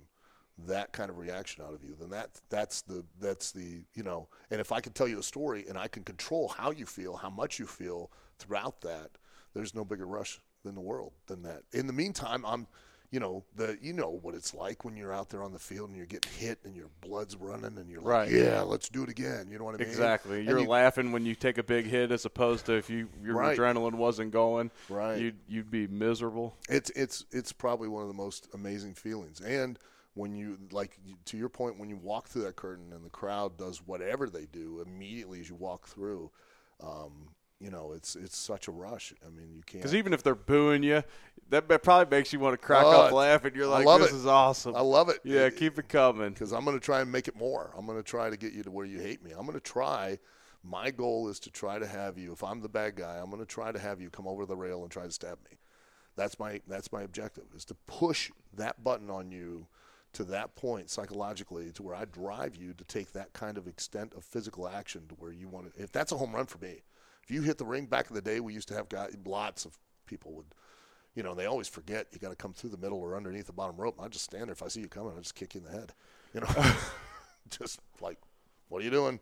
that 0.65 0.91
kind 0.93 1.09
of 1.09 1.17
reaction 1.17 1.63
out 1.63 1.73
of 1.73 1.83
you, 1.83 1.95
then 1.99 2.09
that 2.09 2.29
that's 2.49 2.81
the 2.81 3.03
that's 3.19 3.51
the 3.51 3.83
you 3.93 4.03
know. 4.03 4.27
And 4.49 4.59
if 4.59 4.71
I 4.71 4.79
can 4.79 4.93
tell 4.93 5.07
you 5.07 5.19
a 5.19 5.23
story 5.23 5.65
and 5.67 5.77
I 5.77 5.87
can 5.87 6.03
control 6.03 6.47
how 6.47 6.71
you 6.71 6.85
feel, 6.85 7.17
how 7.17 7.29
much 7.29 7.59
you 7.59 7.67
feel 7.67 8.11
throughout 8.39 8.81
that, 8.81 9.11
there's 9.53 9.75
no 9.75 9.83
bigger 9.83 10.07
rush 10.07 10.39
in 10.65 10.75
the 10.75 10.81
world 10.81 11.13
than 11.27 11.43
that. 11.43 11.63
In 11.73 11.87
the 11.87 11.93
meantime, 11.93 12.45
I'm 12.45 12.67
you 13.11 13.19
know 13.21 13.43
the 13.55 13.77
you 13.81 13.93
know 13.93 14.19
what 14.21 14.35
it's 14.35 14.53
like 14.53 14.83
when 14.83 14.97
you're 14.97 15.13
out 15.13 15.29
there 15.29 15.41
on 15.41 15.53
the 15.53 15.59
field 15.59 15.87
and 15.87 15.95
you're 15.97 16.05
getting 16.05 16.31
hit 16.33 16.59
and 16.65 16.75
your 16.75 16.89
blood's 16.99 17.37
running 17.37 17.77
and 17.77 17.89
you're 17.89 18.01
like 18.01 18.09
Right. 18.09 18.31
yeah 18.31 18.61
let's 18.61 18.89
do 18.89 19.03
it 19.03 19.09
again 19.09 19.47
you 19.49 19.57
know 19.57 19.63
what 19.63 19.75
I 19.75 19.77
mean 19.77 19.87
Exactly. 19.87 20.39
And 20.39 20.47
You're 20.49 20.59
you- 20.59 20.67
laughing 20.67 21.11
when 21.13 21.25
you 21.25 21.33
take 21.33 21.57
a 21.57 21.63
big 21.63 21.85
hit, 21.85 22.11
as 22.11 22.25
opposed 22.25 22.65
to 22.65 22.73
if 22.73 22.89
you 22.89 23.07
your 23.23 23.35
Right. 23.35 23.57
adrenaline 23.57 23.93
wasn't 23.95 24.31
going. 24.31 24.71
Right. 24.89 25.21
You'd 25.21 25.37
you'd 25.47 25.71
be 25.71 25.87
miserable. 25.87 26.57
It's 26.69 26.89
it's 26.91 27.25
it's 27.31 27.53
probably 27.53 27.87
one 27.87 28.01
of 28.01 28.09
the 28.09 28.13
most 28.13 28.49
amazing 28.53 28.93
feelings. 28.95 29.39
And 29.39 29.79
when 30.15 30.33
you 30.35 30.57
like 30.71 30.99
to 31.25 31.37
your 31.37 31.47
point, 31.49 31.79
when 31.79 31.89
you 31.89 31.95
walk 31.95 32.27
through 32.27 32.41
that 32.43 32.55
curtain 32.57 32.91
and 32.91 33.05
the 33.05 33.09
crowd 33.09 33.55
does 33.57 33.77
whatever 33.85 34.27
they 34.29 34.47
do 34.47 34.83
immediately 34.85 35.39
as 35.39 35.47
you 35.47 35.55
walk 35.55 35.87
through, 35.87 36.29
um, 36.81 37.29
you 37.59 37.71
know, 37.71 37.93
it's 37.93 38.15
it's 38.15 38.37
such 38.37 38.67
a 38.67 38.71
rush. 38.71 39.13
I 39.25 39.29
mean, 39.29 39.49
you 39.55 39.61
can't. 39.65 39.81
Because 39.81 39.95
even 39.95 40.13
if 40.13 40.21
they're 40.23 40.35
booing 40.35 40.83
you, 40.83 41.03
that 41.49 41.67
probably 41.83 42.15
makes 42.15 42.31
you 42.31 42.39
want 42.39 42.53
to 42.53 42.57
crack 42.65 42.83
Oh, 42.85 43.01
up 43.03 43.11
laughing. 43.11 43.53
You're 43.55 43.67
like, 43.67 43.85
love 43.85 44.01
"This 44.01 44.11
it. 44.11 44.15
is 44.17 44.25
awesome." 44.27 44.75
I 44.75 44.81
love 44.81 45.09
it. 45.09 45.19
yeah, 45.23 45.49
keep 45.49 45.79
it 45.79 45.89
coming. 45.89 46.29
because 46.29 46.51
I'm 46.53 46.63
going 46.65 46.77
to 46.77 46.83
try 46.85 47.01
and 47.01 47.11
make 47.11 47.27
it 47.27 47.35
more. 47.35 47.71
I'm 47.77 47.85
going 47.85 47.97
to 47.97 48.03
try 48.03 48.29
to 48.29 48.37
get 48.37 48.53
you 48.53 48.63
to 48.63 48.71
where 48.71 48.85
you 48.85 48.99
hate 48.99 49.23
me. 49.23 49.31
I'm 49.31 49.45
going 49.45 49.53
to 49.53 49.59
try. 49.59 50.19
My 50.63 50.91
goal 50.91 51.29
is 51.29 51.39
to 51.41 51.49
try 51.51 51.79
to 51.79 51.87
have 51.87 52.17
you. 52.17 52.31
If 52.33 52.43
I'm 52.43 52.61
the 52.61 52.69
bad 52.69 52.95
guy, 52.95 53.17
I'm 53.17 53.29
going 53.29 53.41
to 53.41 53.45
try 53.45 53.71
to 53.71 53.79
have 53.79 54.01
you 54.01 54.09
come 54.09 54.27
over 54.27 54.45
the 54.45 54.55
rail 54.55 54.83
and 54.83 54.91
try 54.91 55.03
to 55.05 55.11
stab 55.11 55.37
me. 55.49 55.57
That's 56.15 56.37
my 56.39 56.61
that's 56.67 56.91
my 56.91 57.03
objective 57.03 57.45
is 57.55 57.63
to 57.65 57.75
push 57.85 58.31
that 58.55 58.83
button 58.83 59.09
on 59.09 59.31
you 59.31 59.67
to 60.13 60.23
that 60.25 60.55
point 60.55 60.89
psychologically 60.89 61.71
to 61.73 61.83
where 61.83 61.95
I 61.95 62.05
drive 62.05 62.55
you 62.55 62.73
to 62.73 62.83
take 62.83 63.13
that 63.13 63.33
kind 63.33 63.57
of 63.57 63.67
extent 63.67 64.13
of 64.15 64.23
physical 64.23 64.67
action 64.67 65.03
to 65.09 65.15
where 65.15 65.31
you 65.31 65.47
want 65.47 65.75
to. 65.75 65.81
If 65.83 65.91
that's 65.91 66.11
a 66.11 66.17
home 66.17 66.33
run 66.35 66.47
for 66.47 66.57
me, 66.57 66.81
if 67.27 67.31
you 67.35 67.41
hit 67.41 67.57
the 67.57 67.65
ring 67.65 67.85
back 67.85 68.09
in 68.09 68.15
the 68.15 68.21
day, 68.21 68.39
we 68.39 68.53
used 68.53 68.69
to 68.69 68.73
have 68.73 68.87
guys. 68.87 69.15
Lots 69.25 69.65
of 69.65 69.77
people 70.05 70.31
would 70.33 70.45
you 71.17 71.23
know, 71.23 71.31
and 71.31 71.39
they 71.39 71.47
always 71.47 71.67
forget 71.67 72.05
you 72.11 72.19
got 72.19 72.29
to 72.29 72.35
come 72.35 72.53
through 72.53 72.69
the 72.69 72.77
middle 72.77 72.99
or 72.99 73.17
underneath 73.17 73.47
the 73.47 73.51
bottom 73.51 73.75
rope. 73.75 73.99
I 73.99 74.07
just 74.07 74.23
stand 74.23 74.45
there. 74.45 74.51
If 74.51 74.61
I 74.61 74.67
see 74.67 74.81
you 74.81 74.87
coming, 74.87 75.13
I 75.17 75.19
just 75.19 75.33
kick 75.33 75.55
you 75.55 75.61
in 75.61 75.65
the 75.65 75.71
head. 75.71 75.93
You 76.31 76.41
know, 76.41 76.47
just 77.49 77.79
like, 77.99 78.19
what 78.69 78.81
are 78.81 78.85
you 78.85 78.91
doing? 78.91 79.19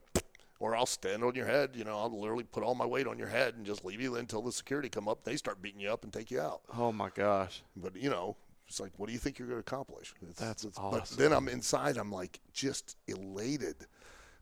Or 0.60 0.76
I'll 0.76 0.86
stand 0.86 1.24
on 1.24 1.36
your 1.36 1.46
head. 1.46 1.70
You 1.74 1.86
know, 1.86 1.98
I'll 1.98 2.20
literally 2.20 2.44
put 2.44 2.64
all 2.64 2.76
my 2.76 2.86
weight 2.86 3.08
on 3.08 3.18
your 3.18 3.30
head 3.30 3.56
and 3.56 3.66
just 3.66 3.86
leave 3.86 4.02
you 4.02 4.18
until 4.18 4.42
the 4.42 4.52
security 4.52 4.90
come 4.90 5.08
up. 5.08 5.24
They 5.24 5.38
start 5.38 5.62
beating 5.62 5.80
you 5.80 5.90
up 5.90 6.04
and 6.04 6.12
take 6.12 6.32
you 6.32 6.42
out. 6.42 6.64
Oh 6.78 6.92
my 6.92 7.10
gosh. 7.16 7.64
But 7.78 7.96
you 7.96 8.10
know, 8.10 8.36
it's 8.68 8.82
like, 8.82 8.92
what 8.98 9.08
do 9.08 9.14
you 9.14 9.20
think 9.20 9.40
you're 9.40 9.48
going 9.48 9.62
to 9.62 9.66
accomplish? 9.66 10.14
It's, 10.30 10.38
That's 10.38 10.66
But 10.66 10.78
awesome. 10.78 11.18
then 11.18 11.32
I'm 11.32 11.48
inside. 11.48 11.96
I'm 11.96 12.12
like 12.12 12.42
just 12.52 12.98
elated 13.08 13.88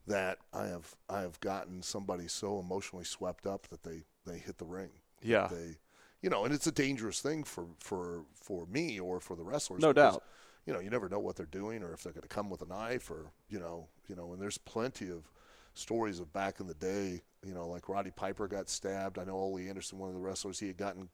that 0.07 0.39
I 0.53 0.67
have 0.67 0.95
I 1.09 1.21
have 1.21 1.39
gotten 1.39 1.81
somebody 1.81 2.27
so 2.27 2.59
emotionally 2.59 3.05
swept 3.05 3.45
up 3.45 3.67
that 3.69 3.83
they 3.83 4.03
they 4.25 4.37
hit 4.37 4.57
the 4.57 4.65
ring. 4.65 4.89
Yeah. 5.21 5.47
They, 5.49 5.77
you 6.21 6.29
know, 6.29 6.45
and 6.45 6.53
it's 6.53 6.67
a 6.67 6.71
dangerous 6.71 7.21
thing 7.21 7.43
for 7.43 7.67
for 7.79 8.25
for 8.35 8.65
me 8.67 8.99
or 8.99 9.19
for 9.19 9.35
the 9.35 9.43
wrestlers. 9.43 9.81
No 9.81 9.93
because, 9.93 10.13
doubt. 10.13 10.23
You 10.65 10.73
know, 10.73 10.79
you 10.79 10.89
never 10.89 11.09
know 11.09 11.19
what 11.19 11.35
they're 11.35 11.45
doing 11.45 11.83
or 11.83 11.93
if 11.93 12.03
they're 12.03 12.13
going 12.13 12.21
to 12.21 12.27
come 12.29 12.49
with 12.49 12.61
a 12.61 12.65
knife 12.65 13.11
or 13.11 13.31
you 13.49 13.59
know, 13.59 13.87
you 14.07 14.15
know, 14.15 14.33
and 14.33 14.41
there's 14.41 14.57
plenty 14.57 15.09
of 15.09 15.29
stories 15.73 16.19
of 16.19 16.31
back 16.31 16.59
in 16.59 16.67
the 16.67 16.73
day. 16.75 17.21
You 17.45 17.53
know, 17.53 17.67
like 17.67 17.89
Roddy 17.89 18.11
Piper 18.11 18.47
got 18.47 18.69
stabbed. 18.69 19.19
I 19.19 19.25
know 19.25 19.33
Ole 19.33 19.59
Anderson, 19.59 19.99
one 19.99 20.09
of 20.09 20.15
the 20.15 20.21
wrestlers, 20.21 20.59
he 20.59 20.67
had 20.67 20.77
gotten 20.77 21.09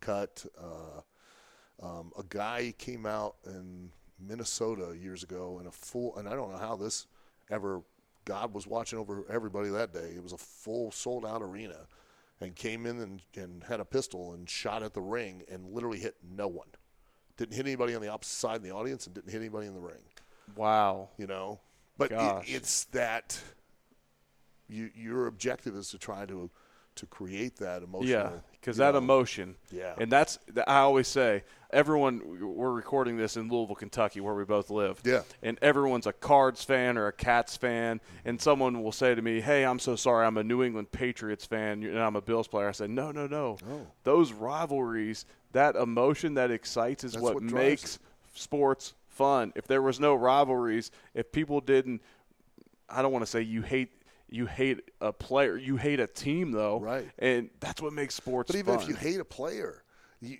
cut. 0.00 0.44
Uh, 0.56 1.00
um, 1.84 2.12
a 2.16 2.22
guy 2.28 2.72
came 2.78 3.06
out 3.06 3.36
in 3.46 3.90
Minnesota 4.20 4.96
years 4.96 5.22
ago 5.22 5.58
in 5.60 5.66
a 5.66 5.72
full, 5.72 6.16
and 6.16 6.28
I 6.28 6.34
don't 6.34 6.52
know 6.52 6.58
how 6.58 6.76
this 6.76 7.06
ever. 7.50 7.82
God 8.24 8.54
was 8.54 8.66
watching 8.66 8.98
over 8.98 9.24
everybody 9.28 9.68
that 9.70 9.92
day. 9.92 10.12
It 10.16 10.22
was 10.22 10.32
a 10.32 10.38
full 10.38 10.90
sold 10.90 11.26
out 11.26 11.42
arena, 11.42 11.86
and 12.40 12.54
came 12.54 12.86
in 12.86 13.00
and, 13.00 13.22
and 13.36 13.64
had 13.64 13.80
a 13.80 13.84
pistol 13.84 14.32
and 14.32 14.48
shot 14.48 14.82
at 14.82 14.94
the 14.94 15.00
ring 15.00 15.42
and 15.50 15.70
literally 15.70 15.98
hit 15.98 16.16
no 16.22 16.48
one. 16.48 16.68
Didn't 17.36 17.54
hit 17.54 17.66
anybody 17.66 17.94
on 17.94 18.02
the 18.02 18.08
opposite 18.08 18.34
side 18.34 18.56
of 18.56 18.62
the 18.62 18.70
audience 18.70 19.06
and 19.06 19.14
didn't 19.14 19.30
hit 19.30 19.40
anybody 19.40 19.66
in 19.66 19.74
the 19.74 19.80
ring. 19.80 20.02
Wow. 20.56 21.10
You 21.18 21.26
know, 21.26 21.60
but 21.98 22.12
it, 22.12 22.42
it's 22.46 22.84
that 22.86 23.40
you, 24.68 24.90
your 24.94 25.26
objective 25.26 25.74
is 25.76 25.90
to 25.90 25.98
try 25.98 26.26
to 26.26 26.50
to 26.96 27.06
create 27.06 27.56
that 27.56 27.82
emotional. 27.82 28.08
Yeah, 28.08 28.30
because 28.64 28.78
that 28.78 28.94
emotion. 28.94 29.56
Yeah. 29.70 29.94
And 29.98 30.10
that's 30.10 30.38
I 30.66 30.78
always 30.78 31.06
say 31.06 31.44
everyone. 31.70 32.22
We're 32.40 32.72
recording 32.72 33.18
this 33.18 33.36
in 33.36 33.48
Louisville, 33.48 33.76
Kentucky, 33.76 34.20
where 34.20 34.34
we 34.34 34.44
both 34.44 34.70
live. 34.70 35.00
Yeah. 35.04 35.22
And 35.42 35.58
everyone's 35.60 36.06
a 36.06 36.12
Cards 36.12 36.64
fan 36.64 36.96
or 36.96 37.06
a 37.06 37.12
Cats 37.12 37.56
fan, 37.56 38.00
and 38.24 38.40
someone 38.40 38.82
will 38.82 38.92
say 38.92 39.14
to 39.14 39.20
me, 39.20 39.40
"Hey, 39.40 39.64
I'm 39.64 39.78
so 39.78 39.96
sorry. 39.96 40.26
I'm 40.26 40.38
a 40.38 40.44
New 40.44 40.62
England 40.62 40.92
Patriots 40.92 41.44
fan, 41.44 41.82
and 41.82 41.98
I'm 41.98 42.16
a 42.16 42.22
Bills 42.22 42.48
player." 42.48 42.68
I 42.68 42.72
said, 42.72 42.90
"No, 42.90 43.10
no, 43.10 43.26
no. 43.26 43.58
No. 43.68 43.86
Those 44.04 44.32
rivalries, 44.32 45.26
that 45.52 45.76
emotion 45.76 46.34
that 46.34 46.50
excites, 46.50 47.04
is 47.04 47.12
That's 47.12 47.22
what, 47.22 47.34
what 47.34 47.42
makes 47.42 47.98
sports 48.34 48.94
fun. 49.08 49.52
If 49.54 49.66
there 49.66 49.82
was 49.82 50.00
no 50.00 50.14
rivalries, 50.14 50.90
if 51.12 51.30
people 51.32 51.60
didn't, 51.60 52.00
I 52.88 53.02
don't 53.02 53.12
want 53.12 53.24
to 53.24 53.30
say 53.30 53.42
you 53.42 53.60
hate." 53.60 53.90
You 54.28 54.46
hate 54.46 54.80
a 55.00 55.12
player. 55.12 55.56
You 55.56 55.76
hate 55.76 56.00
a 56.00 56.06
team, 56.06 56.50
though, 56.52 56.80
Right. 56.80 57.08
And 57.18 57.50
that's 57.60 57.80
what 57.80 57.92
makes 57.92 58.14
sports. 58.14 58.50
But 58.50 58.58
even 58.58 58.74
fun. 58.74 58.82
if 58.82 58.88
you 58.88 58.96
hate 58.96 59.20
a 59.20 59.24
player, 59.24 59.84
you, 60.20 60.38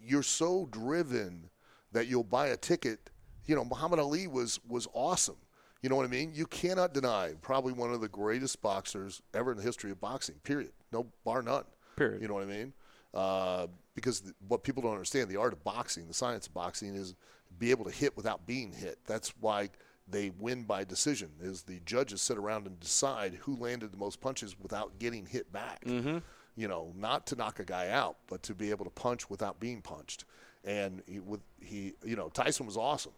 you're 0.00 0.22
so 0.22 0.66
driven 0.70 1.50
that 1.92 2.06
you'll 2.06 2.24
buy 2.24 2.48
a 2.48 2.56
ticket. 2.56 3.10
You 3.46 3.54
know, 3.54 3.64
Muhammad 3.64 3.98
Ali 3.98 4.26
was 4.26 4.60
was 4.66 4.88
awesome. 4.92 5.36
You 5.82 5.90
know 5.90 5.96
what 5.96 6.04
I 6.06 6.08
mean? 6.08 6.32
You 6.34 6.46
cannot 6.46 6.94
deny 6.94 7.34
probably 7.42 7.72
one 7.72 7.92
of 7.92 8.00
the 8.00 8.08
greatest 8.08 8.60
boxers 8.62 9.22
ever 9.34 9.52
in 9.52 9.56
the 9.56 9.62
history 9.62 9.90
of 9.90 10.00
boxing. 10.00 10.36
Period. 10.42 10.72
No 10.92 11.06
bar 11.24 11.42
none. 11.42 11.64
Period. 11.96 12.22
You 12.22 12.28
know 12.28 12.34
what 12.34 12.42
I 12.42 12.46
mean? 12.46 12.72
Uh, 13.14 13.66
because 13.94 14.20
th- 14.20 14.34
what 14.48 14.62
people 14.64 14.82
don't 14.82 14.92
understand, 14.92 15.28
the 15.30 15.36
art 15.36 15.52
of 15.52 15.62
boxing, 15.62 16.06
the 16.08 16.14
science 16.14 16.46
of 16.46 16.54
boxing, 16.54 16.94
is 16.94 17.14
be 17.58 17.70
able 17.70 17.84
to 17.84 17.90
hit 17.90 18.16
without 18.16 18.46
being 18.46 18.72
hit. 18.72 18.98
That's 19.06 19.32
why 19.40 19.70
they 20.08 20.30
win 20.38 20.64
by 20.64 20.84
decision. 20.84 21.30
Is 21.40 21.62
the 21.62 21.80
judges 21.84 22.22
sit 22.22 22.38
around 22.38 22.66
and 22.66 22.78
decide 22.78 23.34
who 23.40 23.56
landed 23.56 23.92
the 23.92 23.98
most 23.98 24.20
punches 24.20 24.56
without 24.60 24.98
getting 24.98 25.26
hit 25.26 25.52
back. 25.52 25.84
Mm-hmm. 25.84 26.18
You 26.56 26.68
know, 26.68 26.92
not 26.96 27.26
to 27.28 27.36
knock 27.36 27.58
a 27.60 27.64
guy 27.64 27.90
out, 27.90 28.16
but 28.28 28.42
to 28.44 28.54
be 28.54 28.70
able 28.70 28.84
to 28.84 28.90
punch 28.90 29.28
without 29.28 29.60
being 29.60 29.82
punched. 29.82 30.24
And 30.64 31.02
he, 31.06 31.20
with 31.20 31.40
he, 31.60 31.94
you 32.04 32.16
know, 32.16 32.28
Tyson 32.28 32.66
was 32.66 32.76
awesome, 32.76 33.12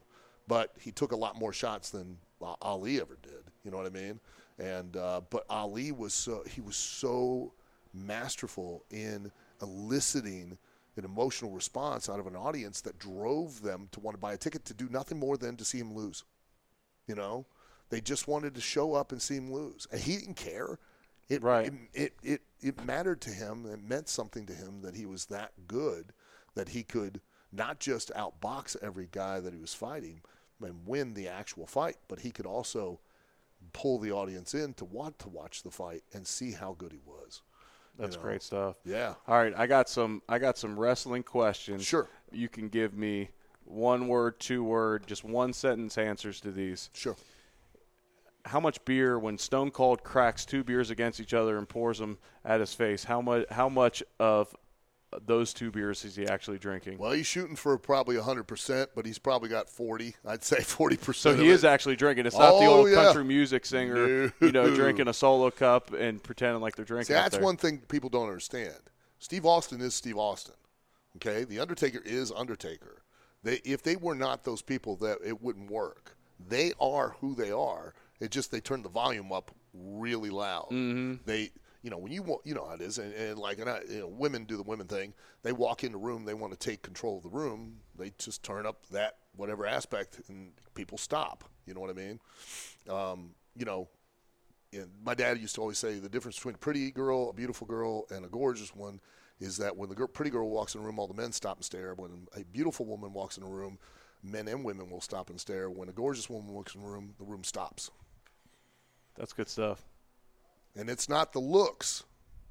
but 0.49 0.73
he 0.81 0.91
took 0.91 1.13
a 1.13 1.17
lot 1.17 1.39
more 1.39 1.53
shots 1.53 1.91
than 1.91 2.19
Ali 2.63 3.01
ever 3.01 3.17
did. 3.23 3.45
You 3.65 3.71
know 3.71 3.77
what 3.77 3.87
I 3.87 3.91
mean? 3.91 4.21
And 4.59 4.97
uh, 4.97 5.21
but 5.31 5.45
Ali 5.49 5.93
was 5.93 6.15
so 6.15 6.43
he 6.51 6.61
was 6.61 6.77
so 6.77 7.53
masterful 7.95 8.85
in 8.91 9.31
eliciting 9.63 10.59
an 10.97 11.05
emotional 11.05 11.53
response 11.53 12.09
out 12.09 12.19
of 12.19 12.27
an 12.27 12.35
audience 12.35 12.81
that 12.81 12.99
drove 12.99 13.63
them 13.63 13.89
to 13.93 14.01
want 14.01 14.17
to 14.17 14.21
buy 14.21 14.33
a 14.33 14.37
ticket 14.37 14.65
to 14.65 14.75
do 14.75 14.89
nothing 14.91 15.19
more 15.19 15.37
than 15.37 15.57
to 15.57 15.65
see 15.65 15.79
him 15.79 15.95
lose. 15.95 16.25
You 17.09 17.17
know, 17.17 17.47
they 17.91 18.01
just 18.01 18.29
wanted 18.29 18.55
to 18.55 18.61
show 18.61 18.95
up 18.95 19.11
and 19.11 19.21
see 19.21 19.37
him 19.37 19.53
lose, 19.53 19.89
and 19.91 20.01
he 20.01 20.17
didn't 20.19 20.37
care. 20.37 20.79
It, 21.29 21.43
Right. 21.43 21.67
It, 21.67 21.73
it 21.95 22.13
it 22.23 22.41
it 22.61 22.85
mattered 22.85 23.21
to 23.23 23.31
him. 23.31 23.67
It 23.67 23.83
meant 23.83 24.09
something 24.09 24.47
to 24.47 24.53
him 24.53 24.83
that 24.83 24.95
he 24.95 25.07
was 25.07 25.27
that 25.27 25.53
good 25.67 26.13
that 26.55 26.71
he 26.71 26.83
could 26.83 27.21
not 27.53 27.81
just 27.81 28.13
outbox 28.15 28.77
every 28.83 29.09
guy 29.11 29.41
that 29.41 29.53
he 29.55 29.61
was 29.61 29.75
fighting 29.75 30.21
and 30.63 30.87
win 30.87 31.15
the 31.15 31.29
actual 31.29 31.67
fight, 31.67 31.97
but 32.09 32.21
he 32.21 32.31
could 32.31 32.47
also 32.47 33.01
pull 33.73 33.99
the 33.99 34.13
audience 34.13 34.55
in 34.55 34.75
to 34.75 34.85
want 34.85 35.19
to 35.21 35.29
watch 35.29 35.63
the 35.63 35.71
fight 35.71 36.03
and 36.13 36.27
see 36.27 36.53
how 36.53 36.75
good 36.79 36.93
he 36.93 37.01
was. 37.07 37.43
you 37.97 38.03
That's 38.03 38.17
know? 38.17 38.23
great 38.23 38.43
stuff. 38.43 38.77
Yeah. 38.85 39.15
All 39.27 39.37
right, 39.37 39.55
I 39.57 39.67
got 39.67 39.89
some. 39.89 40.23
I 40.29 40.39
got 40.39 40.59
some 40.59 40.79
wrestling 40.79 41.23
questions. 41.23 41.85
Sure. 41.85 42.09
You 42.33 42.49
can 42.49 42.69
give 42.69 42.95
me 42.95 43.31
one 43.71 44.09
word, 44.09 44.41
two 44.41 44.65
word, 44.65 45.07
just 45.07 45.25
one 45.25 45.53
sentence 45.53 45.99
answers 45.99 46.41
to 46.41 46.51
these. 46.51 46.91
Sure. 46.95 47.17
How 48.45 48.61
much 48.61 48.83
beer 48.85 49.19
when 49.19 49.37
Stone 49.37 49.73
Cold 49.73 50.03
cracks 50.03 50.45
two 50.47 50.65
beers 50.65 50.91
against 50.91 51.21
each 51.21 51.35
other 51.35 51.59
and 51.59 51.69
pours 51.69 51.99
them 51.99 52.19
at 52.45 52.61
his 52.61 52.73
face? 52.73 53.05
How 53.05 53.21
much? 53.21 53.45
How 53.51 53.69
much 53.69 54.03
of 54.19 54.55
those 55.27 55.53
two 55.55 55.71
beers 55.71 56.05
is 56.05 56.17
he 56.17 56.27
actually 56.27 56.59
drinking? 56.59 56.99
Well, 56.99 57.13
he's 57.13 57.27
shooting 57.27 57.57
for 57.57 57.77
probably 57.79 58.17
100%, 58.17 58.89
but 58.95 59.07
he's 59.07 59.19
probably 59.19 59.49
got 59.49 59.69
40. 59.69 60.15
I'd 60.27 60.45
say 60.45 60.57
40%. 60.61 61.15
so 61.15 61.35
he 61.35 61.49
is 61.49 61.65
actually 61.65 61.97
drinking. 61.97 62.27
It's 62.27 62.37
not 62.39 62.59
the 62.59 62.67
Oh, 62.67 62.79
old 62.81 62.91
yeah. 62.91 62.97
country 63.05 63.25
music 63.25 63.65
singer, 63.67 64.33
you 64.41 64.53
know, 64.53 64.75
drinking 64.75 65.09
a 65.09 65.15
solo 65.15 65.51
cup 65.51 65.93
and 65.93 66.23
pretending 66.23 66.61
like 66.63 66.77
they're 66.77 66.85
drinking. 66.85 67.07
See, 67.07 67.15
that's 67.15 67.37
there. 67.37 67.45
one 67.45 67.57
thing 67.57 67.79
people 67.89 68.09
don't 68.11 68.27
understand. 68.29 68.75
Steve 69.19 69.45
Austin 69.47 69.81
is 69.81 69.95
Steve 69.95 70.17
Austin. 70.19 70.55
Okay? 71.17 71.45
The 71.45 71.59
Undertaker 71.59 72.01
is 72.05 72.31
Undertaker. 72.31 73.03
They, 73.43 73.61
if 73.65 73.83
they 73.83 73.97
were 73.97 74.15
not 74.15 74.45
those 74.45 74.63
people, 74.63 74.97
that 74.97 75.19
it 75.25 75.41
wouldn't 75.41 75.71
work. 75.71 76.17
They 76.49 76.73
are 76.81 77.17
who 77.21 77.35
they 77.35 77.51
are. 77.51 77.95
It 78.21 78.31
just 78.31 78.51
they 78.51 78.61
turn 78.61 78.83
the 78.83 78.89
volume 78.89 79.33
up 79.33 79.53
really 79.73 80.31
loud. 80.31 80.69
Mm-hmm. 80.71 81.15
They, 81.25 81.51
you 81.83 81.91
know, 81.91 81.99
when 81.99 82.13
you 82.13 82.23
want, 82.23 82.43
you 82.45 82.55
know 82.55 82.67
how 82.67 82.75
it 82.75 82.81
is, 82.81 82.99
and, 82.99 83.13
and 83.15 83.39
like, 83.39 83.59
and 83.59 83.71
I, 83.71 83.81
you 83.89 84.01
know, 84.01 84.09
women 84.09 84.45
do 84.45 84.57
the 84.57 84.63
women 84.63 84.87
thing. 84.87 85.15
They 85.43 85.53
walk 85.53 85.85
in 85.85 85.93
the 85.93 85.99
room, 85.99 86.25
they 86.25 86.35
want 86.35 86.53
to 86.53 86.59
take 86.59 86.83
control 86.83 87.19
of 87.19 87.23
the 87.23 87.29
room. 87.31 87.77
They 87.97 88.13
just 88.19 88.43
turn 88.43 88.67
up 88.67 88.87
that 88.91 89.19
whatever 89.37 89.67
aspect, 89.67 90.21
and 90.29 90.53
people 90.75 90.99
stop. 90.99 91.45
You 91.67 91.75
know 91.75 91.81
what 91.81 91.91
I 91.91 91.93
mean? 91.93 92.21
Um, 92.89 93.31
you 93.57 93.65
know, 93.65 93.89
and 94.73 94.89
my 95.05 95.15
dad 95.15 95.39
used 95.39 95.55
to 95.55 95.61
always 95.61 95.79
say 95.79 95.99
the 95.99 96.09
difference 96.09 96.37
between 96.37 96.57
a 96.57 96.59
pretty 96.59 96.91
girl, 96.91 97.31
a 97.31 97.33
beautiful 97.33 97.67
girl, 97.67 98.07
and 98.11 98.25
a 98.25 98.29
gorgeous 98.29 98.75
one 98.75 99.01
is 99.41 99.57
that 99.59 99.77
when 99.77 99.89
the 99.89 99.95
girl, 99.95 100.09
pretty 100.09 100.31
girl 100.31 100.49
walks 100.51 100.75
in 100.75 100.81
a 100.81 100.85
room, 100.85 100.99
all 100.99 101.07
the 101.07 101.15
men 101.15 101.33
stop 101.33 101.59
and 101.59 101.65
stare. 101.65 101.95
When 101.95 102.27
a 102.37 102.45
beautiful 102.45 102.87
woman 102.87 103.13
walks 103.13 103.37
in 103.37 103.45
a 103.45 103.49
room, 103.49 103.79
men 104.23 104.49
and 104.49 104.65
women 104.65 104.91
will 104.91 105.01
stop 105.01 105.31
and 105.31 105.41
stare. 105.41 105.71
When 105.71 105.89
a 105.89 105.93
gorgeous 105.93 106.29
woman 106.29 106.53
walks 106.53 106.75
in 106.75 106.83
a 106.83 106.85
room, 106.85 107.15
the 107.19 107.25
room 107.25 107.45
stops. 107.45 107.91
That's 109.17 109.33
good 109.33 109.49
stuff. 109.49 109.85
And 110.77 110.91
it's 110.91 111.09
not 111.09 111.33
the 111.33 111.41
looks, 111.41 112.05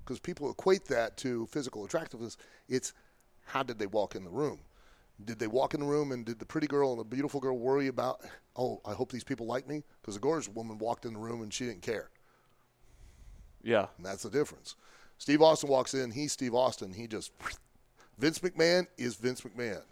because 0.04 0.20
people 0.20 0.50
equate 0.50 0.86
that 0.86 1.18
to 1.18 1.46
physical 1.48 1.86
attractiveness. 1.86 2.38
It's 2.70 2.94
how 3.46 3.64
did 3.64 3.80
they 3.80 3.88
walk 3.88 4.16
in 4.16 4.24
the 4.24 4.30
room? 4.30 4.60
Did 5.26 5.40
they 5.40 5.48
walk 5.48 5.74
in 5.74 5.80
the 5.80 5.86
room 5.86 6.12
and 6.12 6.26
did 6.26 6.40
the 6.40 6.46
pretty 6.46 6.68
girl 6.68 6.92
and 6.92 7.00
the 7.00 7.06
beautiful 7.06 7.40
girl 7.40 7.58
worry 7.58 7.88
about, 7.88 8.22
oh, 8.56 8.82
I 8.86 8.94
hope 8.94 9.12
these 9.12 9.24
people 9.24 9.48
like 9.48 9.68
me? 9.68 9.84
Because 10.02 10.14
the 10.14 10.22
gorgeous 10.22 10.48
woman 10.48 10.78
walked 10.78 11.06
in 11.06 11.14
the 11.14 11.20
room 11.20 11.42
and 11.42 11.54
she 11.54 11.66
didn't 11.66 11.82
care. 11.82 12.10
Yeah. 13.64 13.88
And 13.98 14.06
that's 14.06 14.24
the 14.24 14.30
difference. 14.30 14.76
Steve 15.18 15.42
Austin 15.42 15.70
walks 15.70 15.94
in, 15.94 16.12
he's 16.12 16.32
Steve 16.32 16.54
Austin. 16.54 16.94
He 16.94 17.08
just 17.08 17.32
Vince 18.18 18.40
McMahon 18.40 18.88
is 18.98 19.16
Vince 19.16 19.42
McMahon. 19.42 19.84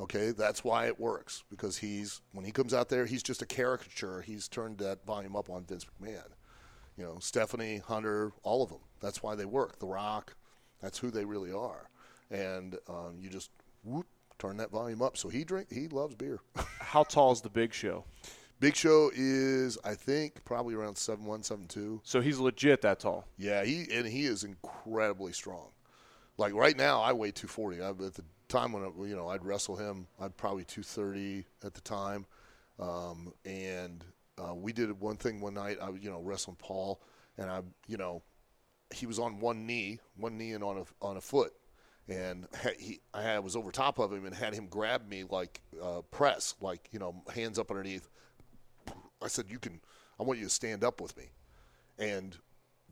Okay, 0.00 0.32
that's 0.32 0.64
why 0.64 0.86
it 0.86 0.98
works 0.98 1.44
because 1.50 1.78
he's 1.78 2.20
when 2.32 2.44
he 2.44 2.50
comes 2.50 2.74
out 2.74 2.88
there, 2.88 3.06
he's 3.06 3.22
just 3.22 3.42
a 3.42 3.46
caricature. 3.46 4.22
He's 4.22 4.48
turned 4.48 4.78
that 4.78 5.04
volume 5.06 5.36
up 5.36 5.50
on 5.50 5.64
Vince 5.64 5.86
McMahon. 5.86 6.26
You 6.96 7.04
know, 7.04 7.16
Stephanie, 7.20 7.78
Hunter, 7.78 8.32
all 8.42 8.62
of 8.62 8.70
them. 8.70 8.80
That's 9.00 9.22
why 9.22 9.34
they 9.34 9.44
work. 9.44 9.78
The 9.78 9.86
Rock, 9.86 10.34
that's 10.80 10.98
who 10.98 11.10
they 11.10 11.24
really 11.24 11.52
are. 11.52 11.88
And 12.30 12.76
um, 12.88 13.18
you 13.20 13.28
just 13.28 13.50
whoop, 13.84 14.06
turn 14.38 14.56
that 14.56 14.70
volume 14.70 15.02
up. 15.02 15.16
So 15.16 15.28
he 15.28 15.44
drink, 15.44 15.68
he 15.72 15.88
loves 15.88 16.14
beer. 16.14 16.40
How 16.80 17.04
tall 17.04 17.32
is 17.32 17.40
the 17.40 17.48
Big 17.48 17.72
Show? 17.72 18.04
Big 18.64 18.76
Show 18.76 19.10
is, 19.14 19.76
I 19.84 19.94
think, 19.94 20.42
probably 20.46 20.74
around 20.74 20.96
seven 20.96 21.26
one, 21.26 21.42
seven 21.42 21.66
two. 21.66 22.00
So 22.02 22.22
he's 22.22 22.38
legit 22.38 22.80
that 22.80 22.98
tall. 22.98 23.26
Yeah, 23.36 23.62
he 23.62 23.86
and 23.92 24.06
he 24.06 24.24
is 24.24 24.42
incredibly 24.42 25.34
strong. 25.34 25.68
Like 26.38 26.54
right 26.54 26.74
now, 26.74 27.02
I 27.02 27.12
weigh 27.12 27.30
240. 27.30 27.82
At 27.82 28.14
the 28.14 28.24
time 28.48 28.72
when 28.72 28.82
I, 28.82 28.86
you 29.06 29.16
know 29.16 29.28
I'd 29.28 29.44
wrestle 29.44 29.76
him, 29.76 30.06
I'd 30.18 30.34
probably 30.38 30.64
230 30.64 31.44
at 31.62 31.74
the 31.74 31.82
time. 31.82 32.24
Um, 32.80 33.34
and 33.44 34.02
uh, 34.38 34.54
we 34.54 34.72
did 34.72 34.98
one 34.98 35.16
thing 35.16 35.42
one 35.42 35.52
night. 35.52 35.76
I 35.82 35.90
was 35.90 36.02
you 36.02 36.10
know 36.10 36.22
wrestling 36.22 36.56
Paul, 36.58 37.02
and 37.36 37.50
I 37.50 37.60
you 37.86 37.98
know 37.98 38.22
he 38.94 39.04
was 39.04 39.18
on 39.18 39.40
one 39.40 39.66
knee, 39.66 39.98
one 40.16 40.38
knee 40.38 40.52
and 40.52 40.64
on 40.64 40.78
a 40.78 41.04
on 41.04 41.18
a 41.18 41.20
foot, 41.20 41.52
and 42.08 42.48
he 42.78 43.00
I 43.12 43.40
was 43.40 43.56
over 43.56 43.70
top 43.70 43.98
of 43.98 44.10
him 44.10 44.24
and 44.24 44.34
had 44.34 44.54
him 44.54 44.68
grab 44.68 45.06
me 45.06 45.24
like 45.28 45.60
uh, 45.82 46.00
press, 46.10 46.54
like 46.62 46.88
you 46.92 46.98
know 46.98 47.22
hands 47.34 47.58
up 47.58 47.70
underneath. 47.70 48.08
I 49.24 49.28
said, 49.28 49.46
"You 49.48 49.58
can. 49.58 49.80
I 50.20 50.22
want 50.22 50.38
you 50.38 50.44
to 50.44 50.50
stand 50.50 50.84
up 50.84 51.00
with 51.00 51.16
me," 51.16 51.30
and 51.98 52.36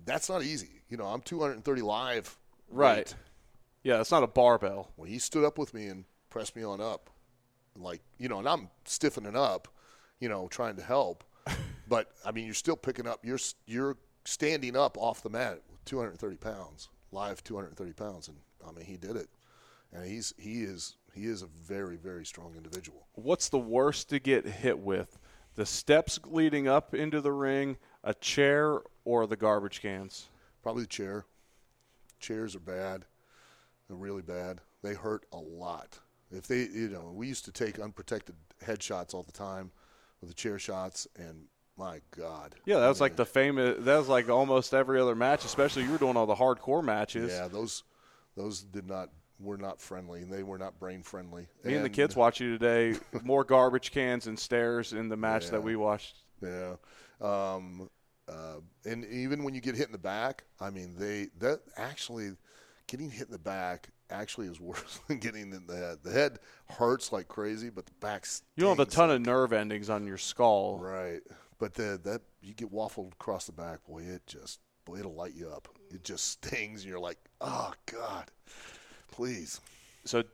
that's 0.05 0.29
not 0.29 0.43
easy. 0.43 0.83
You 0.89 0.97
know, 0.97 1.07
I'm 1.07 1.21
230 1.21 1.83
live. 1.83 2.39
Right. 2.71 2.99
weight. 2.99 3.15
Yeah, 3.83 4.01
it's 4.01 4.11
not 4.11 4.23
a 4.23 4.29
barbell. 4.29 4.93
Well, 4.97 5.09
he 5.09 5.19
stood 5.19 5.45
up 5.45 5.59
with 5.59 5.75
me 5.75 5.87
and 5.87 6.05
pressed 6.31 6.57
me 6.57 6.63
on 6.63 6.81
up, 6.81 7.11
like 7.77 8.01
you 8.19 8.29
know, 8.29 8.39
and 8.39 8.49
I'm 8.49 8.71
stiffening 8.85 9.37
up, 9.37 9.69
you 10.21 10.29
know, 10.29 10.49
trying 10.49 10.77
to 10.77 10.83
help. 10.83 11.25
but 11.89 12.13
I 12.25 12.33
mean, 12.33 12.47
you're 12.47 12.55
still 12.55 12.77
picking 12.77 13.07
up. 13.07 13.21
You're 13.25 13.41
you're 13.67 13.97
standing 14.25 14.77
up 14.77 14.97
off 14.97 15.23
the 15.23 15.31
mat 15.31 15.61
with 15.71 15.85
230 15.85 16.37
pounds, 16.37 16.89
live 17.11 17.43
230 17.45 17.93
pounds, 17.93 18.29
and 18.29 18.39
I 18.67 18.73
mean, 18.73 18.85
he 18.85 18.97
did 18.97 19.17
it, 19.17 19.29
and 19.93 20.07
he's 20.07 20.33
he 20.39 20.63
is 20.63 20.97
he 21.13 21.27
is 21.27 21.43
a 21.43 21.47
very 21.47 21.97
very 21.97 22.25
strong 22.25 22.55
individual. 22.57 23.09
What's 23.15 23.49
the 23.49 23.59
worst 23.59 24.09
to 24.11 24.19
get 24.19 24.47
hit 24.47 24.79
with? 24.79 25.19
The 25.55 25.67
steps 25.67 26.19
leading 26.25 26.67
up 26.67 26.95
into 26.95 27.21
the 27.21 27.33
ring, 27.33 27.77
a 28.03 28.15
chair, 28.15 28.81
or 29.05 29.27
the 29.27 29.37
garbage 29.37 29.83
cans? 29.83 30.29
Probably 30.63 30.83
the 30.83 30.89
chair. 30.89 31.27
Chairs 32.21 32.57
are 32.57 32.61
bad. 32.61 33.05
They're 33.89 33.97
really 33.97 34.23
bad. 34.23 34.61
They 34.83 34.95
hurt 34.95 35.27
a 35.33 35.39
lot. 35.39 35.99
If 36.31 36.47
they, 36.47 36.61
you 36.61 36.89
know, 36.89 37.13
we 37.15 37.29
used 37.29 37.45
to 37.45 37.53
take 37.53 37.79
unprotected 37.79 38.37
headshots 38.65 39.13
all 39.13 39.23
the 39.23 39.33
time 39.33 39.71
with 40.21 40.31
the 40.31 40.35
chair 40.35 40.59
shots, 40.59 41.07
and 41.17 41.47
my 41.77 42.01
God. 42.17 42.55
Yeah, 42.65 42.79
that 42.81 42.89
was 42.89 43.01
I 43.01 43.05
like 43.05 43.17
the 43.17 43.27
famous. 43.27 43.77
That 43.81 43.99
was 43.99 44.09
like 44.09 44.29
almost 44.29 44.73
every 44.73 45.01
other 45.01 45.15
match, 45.15 45.45
especially 45.45 45.85
you 45.85 45.91
were 45.91 45.99
doing 45.99 46.17
all 46.17 46.27
the 46.27 46.35
hardcore 46.35 46.83
matches. 46.83 47.33
Yeah, 47.33 47.49
those 47.49 47.83
those 48.37 48.63
did 48.63 48.87
not 48.87 49.11
were 49.43 49.57
not 49.59 49.81
friendly, 49.81 50.23
and 50.23 50.33
they 50.33 50.43
were 50.43 50.59
not 50.59 50.79
brain 50.79 51.03
friendly. 51.03 51.47
Me 51.65 51.75
and 51.75 51.85
the 51.85 51.91
kids 51.91 52.15
watch 52.17 52.41
you 52.41 52.57
today. 52.59 52.99
More 53.25 53.45
garbage 53.45 53.91
cans 53.91 54.27
and 54.27 54.39
stairs 54.39 54.93
in 54.93 55.09
the 55.09 55.17
match 55.17 55.51
that 55.51 55.63
we 55.63 55.77
watched. 55.77 56.17
Yeah. 56.43 56.75
Um, 57.21 57.89
uh, 58.29 58.57
and 58.85 59.05
even 59.07 59.45
when 59.45 59.55
you 59.55 59.61
get 59.61 59.75
hit 59.77 59.87
in 59.87 59.93
the 59.93 59.99
back, 59.99 60.45
I 60.61 60.71
mean, 60.71 60.95
they 60.99 61.29
that 61.39 61.61
actually 61.77 62.33
getting 62.87 63.11
hit 63.11 63.27
in 63.27 63.33
the 63.33 63.39
back 63.39 63.89
actually 64.11 64.47
is 64.47 64.61
worse 64.61 65.01
than 65.09 65.19
getting 65.19 65.53
in 65.53 65.67
the 65.67 65.77
head. 65.77 65.99
The 66.03 66.13
head 66.13 66.39
hurts 66.69 67.13
like 67.13 67.29
crazy, 67.29 67.71
but 67.71 67.87
the 67.87 67.93
back 68.01 68.27
You 68.57 68.65
don't 68.65 68.77
have 68.79 68.87
a 68.87 68.91
ton 68.91 69.09
like- 69.09 69.17
of 69.17 69.23
nerve 69.27 69.53
endings 69.53 69.91
on 69.91 70.07
your 70.07 70.19
skull. 70.19 70.79
right. 70.79 71.21
But 71.59 71.75
the 71.75 72.01
that 72.05 72.23
you 72.41 72.55
get 72.55 72.73
waffled 72.73 73.13
across 73.13 73.47
the 73.47 73.53
back, 73.53 73.85
boy, 73.87 74.03
it 74.03 74.27
just 74.27 74.59
boy, 74.85 74.99
it'll 74.99 75.15
light 75.15 75.35
you 75.35 75.49
up. 75.49 75.69
It 75.93 76.03
just 76.03 76.27
stings, 76.27 76.83
and 76.83 76.91
you're 76.91 76.99
like, 76.99 77.19
oh 77.41 77.73
God, 77.87 78.33
please. 79.13 79.61
So, 80.05 80.25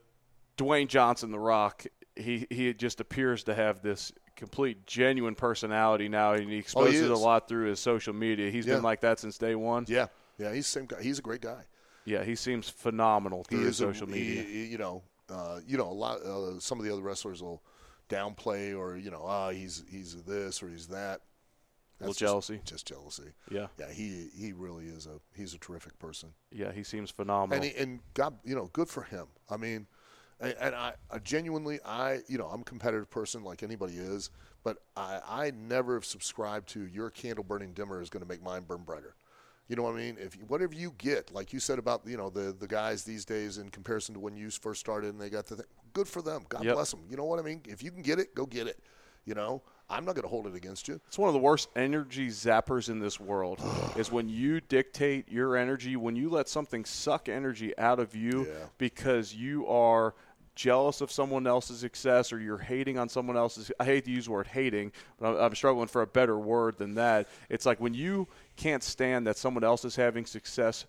Dwayne 0.57 0.87
Johnson, 0.87 1.31
The 1.31 1.39
Rock, 1.39 1.85
he 2.15 2.47
he 2.49 2.73
just 2.73 2.99
appears 2.99 3.43
to 3.43 3.53
have 3.55 3.81
this 3.81 4.11
complete 4.35 4.85
genuine 4.87 5.35
personality 5.35 6.09
now, 6.09 6.33
and 6.33 6.49
he 6.49 6.57
exposes 6.57 7.01
it 7.01 7.11
a 7.11 7.17
lot 7.17 7.47
through 7.47 7.67
his 7.69 7.79
social 7.79 8.13
media. 8.13 8.49
He's 8.49 8.65
Yeah. 8.65 8.75
been 8.75 8.83
like 8.83 9.01
that 9.01 9.19
since 9.19 9.37
day 9.37 9.53
one. 9.55 9.85
Yeah, 9.87 10.07
yeah, 10.37 10.53
he's 10.53 10.65
same 10.67 10.85
guy. 10.85 11.01
He's 11.01 11.19
a 11.19 11.21
great 11.21 11.41
guy. 11.41 11.63
Yeah, 12.05 12.23
he 12.23 12.35
seems 12.35 12.67
phenomenal 12.69 13.43
through 13.43 13.59
his 13.59 13.75
is 13.75 13.81
a- 13.81 13.83
social 13.93 14.07
media. 14.07 14.41
he- 14.43 14.53
he- 14.53 14.65
you 14.65 14.77
know, 14.77 15.03
uh, 15.29 15.59
you 15.67 15.77
know, 15.77 15.89
a 15.89 15.93
lot. 15.93 16.21
Uh, 16.21 16.59
some 16.59 16.79
of 16.79 16.85
the 16.85 16.91
other 16.91 17.01
wrestlers 17.01 17.41
will 17.43 17.61
downplay 18.09 18.75
or 18.77 18.97
you 18.97 19.11
know, 19.11 19.21
ah, 19.23 19.49
he's 19.51 19.83
he's 19.89 20.23
this 20.23 20.63
or 20.63 20.69
he's 20.69 20.87
that. 20.87 21.21
That's 21.99 22.11
just- 22.11 22.19
jealousy. 22.19 22.61
Just, 22.65 22.85
jealousy. 22.87 23.33
yeah, 23.51 23.67
Yeah, 23.77 23.91
he 23.91 24.29
he 24.35 24.53
really 24.53 24.85
is 24.85 25.05
a 25.05 25.19
he's 25.35 25.53
a 25.53 25.57
terrific 25.57 25.97
person, 25.99 26.33
yeah, 26.51 26.71
he 26.71 26.83
seems 26.83 27.11
phenomenal. 27.11 27.63
and 27.63 27.71
he, 27.71 27.77
and 27.81 27.99
God, 28.13 28.37
you 28.43 28.55
know, 28.55 28.67
good 28.73 28.87
for 28.89 29.03
him. 29.03 29.27
I 29.49 29.57
mean, 29.57 29.87
and, 30.39 30.55
and 30.61 30.75
I, 30.75 30.93
I 31.11 31.19
genuinely, 31.19 31.79
I 31.85 32.19
you 32.27 32.37
know, 32.37 32.47
I'm 32.47 32.61
a 32.61 32.63
competitive 32.63 33.09
person 33.09 33.43
like 33.43 33.63
anybody 33.63 33.93
is, 33.97 34.29
but 34.63 34.77
I 34.95 35.19
I 35.27 35.51
never 35.51 35.95
have 35.95 36.05
subscribed 36.05 36.69
to 36.69 36.85
your 36.87 37.09
candle 37.09 37.43
burning 37.43 37.73
dimmer 37.73 38.01
is 38.01 38.09
going 38.09 38.23
to 38.23 38.29
make 38.29 38.41
mine 38.41 38.63
burn 38.63 38.83
brighter. 38.83 39.15
You 39.67 39.75
know 39.75 39.83
what 39.83 39.93
I 39.93 39.97
mean? 39.97 40.17
If 40.19 40.35
you- 40.35 40.45
whatever 40.45 40.73
you 40.73 40.93
get, 40.97 41.31
like 41.33 41.53
you 41.53 41.59
said 41.59 41.77
about 41.79 42.01
you 42.07 42.15
know 42.17 42.29
the 42.29 42.53
the 42.57 42.67
guys 42.67 43.03
these 43.03 43.25
days 43.25 43.57
in 43.57 43.69
comparison 43.69 44.13
to 44.15 44.19
when 44.21 44.37
you 44.37 44.49
first 44.49 44.79
started 44.79 45.11
and 45.11 45.19
they 45.21 45.29
got 45.29 45.45
the 45.47 45.57
thing, 45.57 45.65
good 45.93 46.07
for 46.07 46.21
them. 46.21 46.45
God 46.47 46.63
Yep. 46.63 46.75
bless 46.75 46.91
them. 46.91 47.01
You 47.09 47.17
know 47.17 47.25
what 47.25 47.39
I 47.39 47.41
mean? 47.43 47.61
If 47.67 47.83
you 47.83 47.91
can 47.91 48.01
get 48.01 48.17
it, 48.19 48.33
go 48.33 48.45
get 48.45 48.67
it. 48.67 48.79
You 49.29 49.35
know, 49.35 49.61
I'm 49.91 50.05
not 50.05 50.15
going 50.15 50.23
to 50.23 50.27
hold 50.29 50.47
it 50.47 50.55
against 50.55 50.87
you. 50.87 50.99
It's 51.07 51.19
one 51.19 51.29
of 51.29 51.33
the 51.33 51.39
worst 51.39 51.69
energy 51.75 52.29
zappers 52.29 52.89
in 52.89 52.97
this 52.99 53.19
world. 53.19 53.61
is 53.95 54.11
when 54.11 54.27
you 54.27 54.59
dictate 54.59 55.31
your 55.31 55.55
energy, 55.55 55.95
when 55.95 56.15
you 56.15 56.29
let 56.31 56.49
something 56.49 56.83
suck 56.83 57.29
energy 57.29 57.77
out 57.77 57.99
of 57.99 58.15
you 58.15 58.47
Yeah. 58.47 58.53
because 58.79 59.35
you 59.35 59.67
are 59.67 60.15
jealous 60.55 60.99
of 61.01 61.11
someone 61.11 61.45
else's 61.45 61.79
success 61.79 62.33
or 62.33 62.39
you're 62.39 62.57
hating 62.57 62.97
on 62.97 63.07
someone 63.07 63.37
else's. 63.37 63.71
I 63.79 63.85
hate 63.85 64.03
to 64.05 64.11
use 64.11 64.25
the 64.25 64.31
word 64.31 64.47
hating, 64.47 64.93
but 65.19 65.29
I'm, 65.35 65.37
I'm 65.43 65.55
struggling 65.55 65.87
for 65.87 66.01
a 66.01 66.07
better 66.07 66.39
word 66.39 66.79
than 66.79 66.95
that. 66.95 67.29
It's 67.49 67.67
like 67.67 67.79
when 67.79 67.93
you 67.93 68.27
can't 68.55 68.81
stand 68.81 69.27
that 69.27 69.37
someone 69.37 69.63
else 69.63 69.85
is 69.85 69.95
having 69.95 70.25
success. 70.25 70.87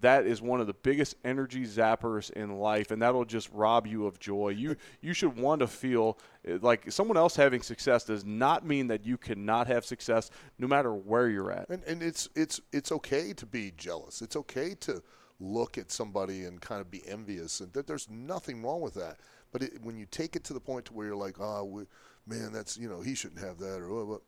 That 0.00 0.26
is 0.26 0.42
one 0.42 0.60
of 0.60 0.66
the 0.66 0.74
biggest 0.74 1.16
energy 1.24 1.64
zappers 1.64 2.30
in 2.30 2.58
life, 2.58 2.90
and 2.90 3.02
that'll 3.02 3.24
just 3.24 3.50
rob 3.52 3.86
you 3.86 4.06
of 4.06 4.18
joy. 4.18 4.50
You 4.50 4.76
you 5.00 5.12
should 5.12 5.36
want 5.36 5.60
to 5.60 5.66
feel 5.66 6.18
eh, 6.46 6.58
like 6.60 6.90
someone 6.90 7.16
else 7.16 7.36
having 7.36 7.62
success 7.62 8.04
does 8.04 8.24
not 8.24 8.66
mean 8.66 8.86
that 8.88 9.04
you 9.04 9.16
cannot 9.16 9.66
have 9.66 9.84
success, 9.84 10.30
no 10.58 10.66
matter 10.66 10.94
where 10.94 11.28
you're 11.28 11.52
at. 11.52 11.68
And 11.68 11.82
and 11.84 12.02
it's 12.02 12.28
it's 12.34 12.60
it's 12.72 12.90
okay 12.92 13.32
to 13.34 13.46
be 13.46 13.72
jealous. 13.76 14.22
It's 14.22 14.36
okay 14.36 14.74
to 14.80 15.02
look 15.38 15.76
at 15.76 15.90
somebody 15.90 16.44
and 16.44 16.60
kind 16.60 16.80
of 16.80 16.90
be 16.90 17.02
envious, 17.06 17.60
and 17.60 17.72
that 17.72 17.86
there's 17.86 18.08
nothing 18.10 18.62
wrong 18.62 18.80
with 18.80 18.94
that. 18.94 19.18
But 19.52 19.62
it, 19.62 19.82
when 19.82 19.96
you 19.98 20.06
take 20.06 20.36
it 20.36 20.44
to 20.44 20.54
the 20.54 20.60
point 20.60 20.86
to 20.86 20.94
where 20.94 21.06
you're 21.06 21.16
like, 21.16 21.36
oh, 21.38 21.64
we, 21.64 21.82
man, 22.26 22.52
that's 22.52 22.76
you 22.76 22.88
know 22.88 23.00
he 23.02 23.14
shouldn't 23.14 23.40
have 23.40 23.58
that, 23.58 23.78
or 23.78 23.90
oh, 23.90 24.22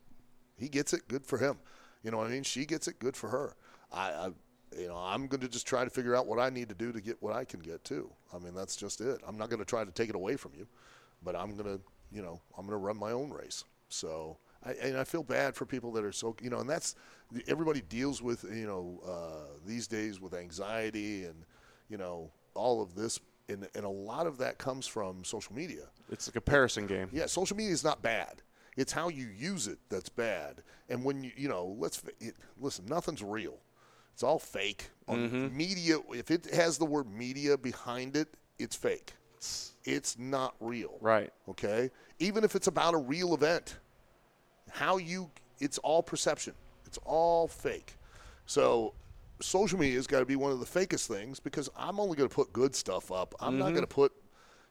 he 0.57 0.69
gets 0.69 0.93
it, 0.93 1.07
good 1.07 1.25
for 1.25 1.37
him. 1.37 1.57
You 2.03 2.11
know 2.11 2.17
what 2.17 2.27
I 2.27 2.31
mean? 2.31 2.43
She 2.43 2.65
gets 2.65 2.87
it, 2.87 2.99
good 2.99 3.17
for 3.17 3.29
her. 3.29 3.55
I, 3.91 4.09
I 4.11 4.29
you 4.77 4.87
know, 4.87 4.97
I'm 4.97 5.27
going 5.27 5.41
to 5.41 5.47
just 5.47 5.67
try 5.67 5.83
to 5.83 5.89
figure 5.89 6.15
out 6.15 6.27
what 6.27 6.39
I 6.39 6.49
need 6.49 6.69
to 6.69 6.75
do 6.75 6.91
to 6.91 7.01
get 7.01 7.21
what 7.21 7.33
I 7.33 7.45
can 7.45 7.59
get 7.59 7.83
too. 7.83 8.09
I 8.33 8.39
mean, 8.39 8.53
that's 8.53 8.75
just 8.75 9.01
it. 9.01 9.21
I'm 9.27 9.37
not 9.37 9.49
going 9.49 9.59
to 9.59 9.65
try 9.65 9.83
to 9.83 9.91
take 9.91 10.09
it 10.09 10.15
away 10.15 10.35
from 10.35 10.51
you, 10.57 10.67
but 11.23 11.35
I'm 11.35 11.55
going 11.55 11.77
to, 11.77 11.81
you 12.11 12.21
know, 12.21 12.41
I'm 12.57 12.65
going 12.65 12.77
to 12.79 12.83
run 12.83 12.97
my 12.97 13.11
own 13.11 13.31
race. 13.31 13.63
So, 13.89 14.37
I, 14.65 14.71
and 14.81 14.97
I 14.97 15.03
feel 15.03 15.23
bad 15.23 15.55
for 15.55 15.65
people 15.65 15.91
that 15.93 16.03
are 16.03 16.11
so, 16.11 16.35
you 16.41 16.49
know, 16.49 16.59
and 16.59 16.69
that's 16.69 16.95
everybody 17.47 17.81
deals 17.81 18.21
with, 18.21 18.43
you 18.43 18.65
know, 18.65 19.01
uh, 19.07 19.57
these 19.65 19.87
days 19.87 20.19
with 20.19 20.33
anxiety 20.33 21.25
and, 21.25 21.45
you 21.89 21.97
know, 21.97 22.31
all 22.55 22.81
of 22.81 22.95
this, 22.95 23.19
and, 23.47 23.67
and 23.75 23.85
a 23.85 23.89
lot 23.89 24.25
of 24.25 24.37
that 24.39 24.57
comes 24.57 24.87
from 24.87 25.23
social 25.23 25.53
media. 25.53 25.83
It's 26.09 26.27
a 26.27 26.31
comparison 26.31 26.87
game. 26.87 27.09
Yeah, 27.11 27.27
social 27.27 27.55
media 27.55 27.73
is 27.73 27.83
not 27.83 28.01
bad. 28.01 28.41
It's 28.75 28.91
how 28.91 29.09
you 29.09 29.27
use 29.27 29.67
it 29.67 29.77
that's 29.89 30.09
bad. 30.09 30.61
And 30.89 31.03
when 31.03 31.23
you, 31.23 31.31
you 31.37 31.47
know, 31.47 31.75
let's 31.79 32.01
it, 32.19 32.35
listen. 32.59 32.85
Nothing's 32.87 33.23
real. 33.23 33.57
It's 34.15 34.23
all 34.23 34.39
fake. 34.39 34.91
On 35.09 35.29
mm-hmm. 35.29 35.57
Media, 35.57 35.97
if 36.11 36.31
it 36.31 36.45
has 36.53 36.77
the 36.77 36.85
word 36.85 37.11
media 37.11 37.57
behind 37.57 38.15
it, 38.15 38.29
it's 38.57 38.73
fake. 38.73 39.13
It's 39.83 40.17
not 40.17 40.55
real. 40.61 40.97
Right. 41.01 41.33
Okay. 41.49 41.91
Even 42.19 42.45
if 42.45 42.55
it's 42.55 42.67
about 42.67 42.93
a 42.93 42.97
real 42.97 43.33
event, 43.33 43.75
how 44.71 44.95
you, 44.95 45.29
it's 45.59 45.79
all 45.79 46.01
perception. 46.01 46.53
It's 46.85 46.97
all 47.03 47.49
fake. 47.49 47.97
So 48.45 48.93
social 49.41 49.77
media 49.77 49.97
has 49.97 50.07
got 50.07 50.19
to 50.19 50.25
be 50.25 50.37
one 50.37 50.53
of 50.53 50.61
the 50.61 50.65
fakest 50.65 51.07
things 51.07 51.41
because 51.41 51.69
I'm 51.77 51.99
only 51.99 52.15
going 52.15 52.29
to 52.29 52.33
put 52.33 52.53
good 52.53 52.73
stuff 52.73 53.11
up. 53.11 53.35
I'm 53.41 53.57
not 53.57 53.65
mm-hmm. 53.65 53.73
going 53.73 53.87
to 53.87 53.93
put, 53.93 54.13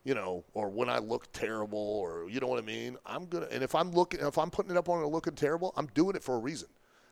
you 0.04 0.14
know, 0.14 0.42
or 0.54 0.70
when 0.70 0.88
I 0.88 1.00
look 1.00 1.30
terrible 1.34 1.78
or 1.78 2.30
you 2.30 2.40
know 2.40 2.46
what 2.46 2.58
I 2.58 2.66
mean. 2.66 2.96
I'm 3.04 3.26
gonna, 3.26 3.48
and 3.52 3.62
if 3.62 3.74
I'm 3.74 3.90
looking, 3.90 4.20
if 4.20 4.38
I'm 4.38 4.50
putting 4.50 4.70
it 4.70 4.78
up 4.78 4.88
on 4.88 5.04
it 5.04 5.06
looking 5.08 5.34
terrible, 5.34 5.74
I'm 5.76 5.88
doing 5.88 6.16
it 6.16 6.22
for 6.22 6.34
a 6.34 6.38
reason. 6.38 6.68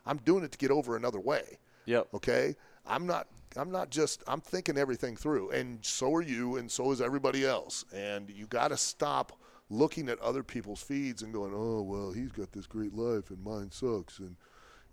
I'm 0.07 0.17
doing 0.17 0.45
it 0.45 0.53
to 0.53 0.59
get 0.59 0.71
over 0.71 0.97
another 0.97 1.21
way. 1.21 1.59
Yep. 1.87 2.09
Okay, 2.15 2.57
I'm 2.87 3.07
not. 3.07 3.29
I'm 3.57 3.71
not 3.71 3.91
just. 3.91 4.23
I'm 4.27 4.41
thinking 4.41 4.79
everything 4.79 5.17
through, 5.17 5.51
and 5.51 5.85
so 5.85 6.15
are 6.15 6.23
you, 6.23 6.57
and 6.57 6.71
so 6.71 6.91
is 6.93 7.01
everybody 7.01 7.45
else. 7.45 7.85
And 7.95 8.31
you 8.31 8.47
got 8.47 8.69
to 8.69 8.77
stop 8.77 9.39
looking 9.71 10.09
at 10.09 10.19
other 10.21 10.43
people's 10.43 10.83
feeds 10.83 11.23
and 11.23 11.33
going, 11.33 11.53
"Oh, 11.55 11.83
well, 11.83 12.13
he's 12.13 12.33
got 12.33 12.53
this 12.53 12.67
great 12.67 12.95
life, 12.95 13.31
and 13.31 13.43
mine 13.45 13.71
sucks," 13.71 14.19
and 14.19 14.37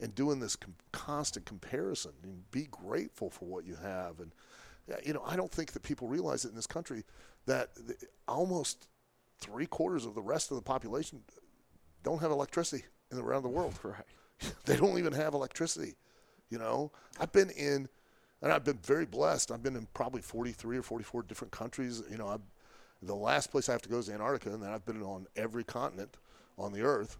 and 0.01 0.15
doing 0.15 0.39
this 0.39 0.55
com- 0.55 0.75
constant 0.91 1.45
comparison. 1.45 2.11
And 2.23 2.49
be 2.51 2.67
grateful 2.71 3.29
for 3.29 3.45
what 3.45 3.65
you 3.65 3.75
have. 3.75 4.19
And 4.19 4.31
you 5.05 5.13
know, 5.13 5.23
I 5.25 5.35
don't 5.35 5.51
think 5.51 5.73
that 5.73 5.83
people 5.83 6.07
realize 6.07 6.45
it 6.45 6.49
in 6.49 6.55
this 6.55 6.67
country 6.67 7.03
that 7.45 7.73
the, 7.75 7.95
almost 8.27 8.87
three 9.39 9.65
quarters 9.65 10.05
of 10.05 10.15
the 10.15 10.21
rest 10.21 10.51
of 10.51 10.55
the 10.55 10.61
population 10.63 11.21
don't 12.03 12.19
have 12.21 12.31
electricity 12.31 12.83
in 13.11 13.17
the, 13.17 13.23
around 13.23 13.43
the 13.43 13.49
world 13.49 13.73
Right. 13.83 14.53
they 14.65 14.75
don't 14.75 14.97
even 14.97 15.13
have 15.13 15.33
electricity. 15.33 15.95
You 16.49 16.57
know, 16.57 16.91
I've 17.19 17.31
been 17.31 17.49
in, 17.51 17.87
and 18.41 18.51
I've 18.51 18.63
been 18.63 18.79
very 18.79 19.05
blessed. 19.05 19.51
I've 19.51 19.63
been 19.63 19.75
in 19.75 19.87
probably 19.93 20.21
43 20.21 20.77
or 20.77 20.81
44 20.81 21.23
different 21.23 21.51
countries. 21.51 22.01
You 22.09 22.17
know, 22.17 22.27
I've, 22.27 22.41
the 23.01 23.15
last 23.15 23.51
place 23.51 23.69
I 23.69 23.73
have 23.73 23.81
to 23.83 23.89
go 23.89 23.97
is 23.97 24.09
Antarctica, 24.09 24.53
and 24.53 24.63
then 24.63 24.71
I've 24.71 24.85
been 24.85 25.01
on 25.03 25.27
every 25.35 25.63
continent 25.63 26.17
on 26.57 26.73
the 26.73 26.81
earth. 26.81 27.17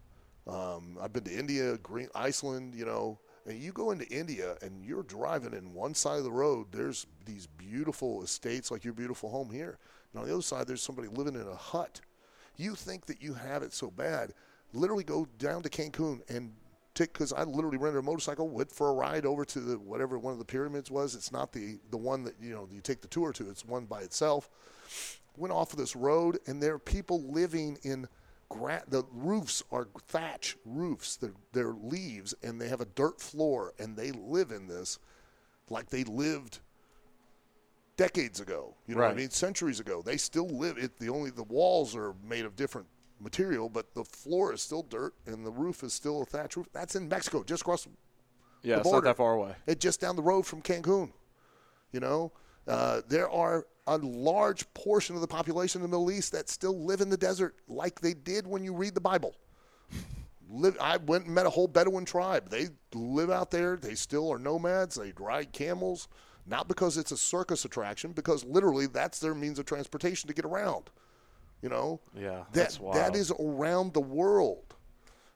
Um, 0.48 0.98
I've 1.00 1.14
been 1.14 1.24
to 1.24 1.34
India, 1.38 1.78
Green, 1.78 2.10
Iceland. 2.16 2.74
You 2.76 2.86
know, 2.86 3.20
and 3.46 3.60
you 3.60 3.72
go 3.72 3.92
into 3.92 4.08
India 4.08 4.56
and 4.62 4.84
you're 4.86 5.04
driving 5.04 5.54
in 5.54 5.74
one 5.74 5.94
side 5.94 6.18
of 6.18 6.24
the 6.24 6.32
road. 6.32 6.68
There's 6.72 7.06
these 7.26 7.48
beautiful 7.48 8.24
estates 8.24 8.72
like 8.72 8.84
your 8.84 8.94
beautiful 8.94 9.30
home 9.30 9.50
here, 9.52 9.78
and 10.14 10.22
on 10.22 10.28
the 10.28 10.34
other 10.34 10.44
side 10.44 10.68
there's 10.68 10.82
somebody 10.82 11.08
living 11.08 11.36
in 11.36 11.48
a 11.48 11.56
hut. 11.56 12.02
You 12.58 12.76
think 12.76 13.06
that 13.06 13.22
you 13.22 13.34
have 13.34 13.64
it 13.64 13.74
so 13.74 13.90
bad? 13.90 14.34
Literally 14.74 15.04
go 15.04 15.28
down 15.38 15.64
to 15.64 15.70
Cancun 15.70 16.22
and 16.30 16.52
take 17.00 17.14
because 17.14 17.34
I 17.34 17.44
literally 17.44 17.78
rented 17.78 18.00
a 18.00 18.04
motorcycle, 18.04 18.48
went 18.48 18.72
for 18.72 18.90
a 18.90 18.94
ride 18.94 19.26
over 19.26 19.46
to 19.46 19.60
the 19.60 19.80
whatever 19.80 20.20
one 20.20 20.34
of 20.34 20.40
the 20.40 20.46
pyramids 20.46 20.92
was. 20.92 21.16
It's 21.16 21.32
not 21.32 21.52
the 21.54 21.80
the 21.90 21.98
one 21.98 22.24
that 22.26 22.36
you 22.42 22.52
know 22.52 22.68
you 22.72 22.82
take 22.82 23.02
the 23.02 23.08
tour 23.08 23.32
to. 23.34 23.50
It's 23.50 23.66
one 23.66 23.86
by 23.86 24.02
itself. 24.02 24.50
Went 25.38 25.54
off 25.54 25.72
of 25.72 25.80
this 25.80 25.96
road, 25.96 26.40
and 26.48 26.62
there 26.62 26.74
are 26.74 26.80
people 26.80 27.22
living 27.32 27.78
in 27.84 28.08
gra- 28.50 28.84
the 28.88 29.04
roofs 29.14 29.64
are 29.72 29.88
thatch 30.08 30.58
roofs. 30.66 31.16
They're, 31.16 31.34
they're 31.54 31.74
leaves, 31.74 32.34
and 32.44 32.60
they 32.60 32.68
have 32.68 32.82
a 32.82 32.86
dirt 32.86 33.22
floor, 33.22 33.74
and 33.80 33.96
they 33.96 34.12
live 34.12 34.52
in 34.52 34.68
this 34.68 35.00
like 35.70 35.90
they 35.90 36.04
lived 36.04 36.60
decades 37.96 38.40
ago. 38.40 38.76
You 38.88 38.96
know 38.96 39.02
what 39.02 39.12
I 39.12 39.14
mean? 39.14 39.30
Centuries 39.30 39.80
ago. 39.80 40.02
They 40.02 40.18
still 40.18 40.48
live. 40.48 40.78
It 40.78 41.00
the 41.00 41.10
only 41.10 41.30
the 41.30 41.44
walls 41.44 41.96
are 41.96 42.16
made 42.28 42.46
of 42.46 42.56
different 42.56 42.88
material, 43.20 43.70
but 43.70 43.94
the 43.94 44.04
floor 44.04 44.54
is 44.54 44.62
still 44.62 44.84
dirt, 44.84 45.14
and 45.26 45.46
the 45.46 45.52
roof 45.52 45.84
is 45.84 45.94
still 45.94 46.22
a 46.22 46.26
thatch 46.26 46.58
roof. 46.58 46.68
That's 46.74 46.96
in 46.96 47.08
Mexico, 47.08 47.44
just 47.44 47.62
across 47.62 47.88
Yeah, 48.64 48.76
The 48.76 48.82
it's 48.82 48.92
not 48.92 49.04
that 49.04 49.18
far 49.18 49.34
away. 49.34 49.56
it 49.68 49.80
just 49.80 50.00
down 50.02 50.16
the 50.16 50.22
road 50.22 50.46
from 50.46 50.62
Cancun. 50.62 51.12
You 51.92 52.00
know, 52.00 52.32
uh, 52.68 53.02
there 53.08 53.30
are 53.30 53.66
a 53.88 53.98
large 53.98 54.72
portion 54.74 55.16
of 55.16 55.22
the 55.22 55.28
population 55.28 55.80
in 55.80 55.84
the 55.84 55.98
Middle 55.98 56.12
East 56.12 56.32
that 56.34 56.50
still 56.50 56.86
live 56.86 57.02
in 57.02 57.10
the 57.10 57.18
desert, 57.18 57.56
like 57.68 58.00
they 58.00 58.14
did 58.14 58.46
when 58.46 58.64
you 58.64 58.74
read 58.74 58.94
the 58.94 59.02
Bible. 59.02 59.36
live. 60.50 60.78
I 60.80 60.98
went 60.98 61.26
and 61.26 61.34
met 61.34 61.46
a 61.46 61.50
whole 61.50 61.68
Bedouin 61.68 62.06
tribe. 62.06 62.50
They 62.50 62.68
live 62.94 63.30
out 63.32 63.52
there. 63.52 63.76
They 63.78 63.96
still 63.96 64.32
are 64.32 64.38
nomads. 64.40 64.96
They 64.96 65.14
ride 65.20 65.52
camels, 65.52 66.08
not 66.46 66.68
because 66.68 66.98
it's 66.98 67.12
a 67.12 67.18
circus 67.18 67.66
attraction, 67.66 68.12
because 68.12 68.44
literally 68.46 68.86
that's 68.88 69.20
their 69.20 69.34
means 69.34 69.58
of 69.60 69.66
transportation 69.66 70.28
to 70.28 70.34
get 70.34 70.46
around. 70.46 70.90
You 71.62 71.70
know, 71.70 72.02
Yeah, 72.14 72.46
that 72.54 72.80
that 72.94 73.16
is 73.16 73.32
around 73.40 73.94
the 73.94 74.02
world. 74.02 74.76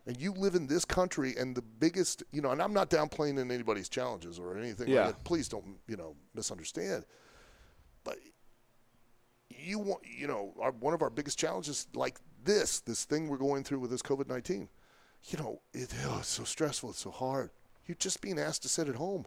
And 0.05 0.17
you 0.19 0.33
live 0.33 0.55
in 0.55 0.67
this 0.67 0.83
country, 0.83 1.35
and 1.37 1.55
the 1.55 1.61
biggest, 1.61 2.23
you 2.33 2.41
know, 2.41 2.51
and 2.51 2.61
I'm 2.61 2.73
not 2.73 2.89
downplaying 2.89 3.39
in 3.39 3.49
anybody's 3.51 3.87
challenges 3.87 4.37
or 4.37 4.57
anything 4.57 4.89
Yeah. 4.89 5.07
like. 5.07 5.23
Please 5.23 5.47
don't, 5.47 5.77
you 5.87 5.95
know, 5.95 6.15
misunderstand. 6.33 7.05
But 8.03 8.17
you 9.49 9.79
want, 9.79 10.01
you 10.05 10.27
know, 10.27 10.53
our, 10.59 10.71
one 10.71 10.93
of 10.93 11.01
our 11.01 11.09
biggest 11.09 11.39
challenges, 11.39 11.87
like 11.93 12.19
this, 12.43 12.81
this 12.81 13.05
thing 13.05 13.29
we're 13.29 13.37
going 13.37 13.63
through 13.63 13.79
with 13.79 13.91
this 13.91 14.01
COVID 14.01 14.27
19, 14.27 14.67
you 15.25 15.39
know, 15.39 15.61
it, 15.73 15.93
oh, 16.05 16.17
it's 16.19 16.27
so 16.27 16.43
stressful, 16.43 16.89
it's 16.89 16.99
so 16.99 17.11
hard. 17.11 17.51
You're 17.85 17.95
just 17.95 18.21
being 18.21 18.39
asked 18.39 18.63
to 18.63 18.69
sit 18.69 18.89
at 18.89 18.95
home. 18.95 19.25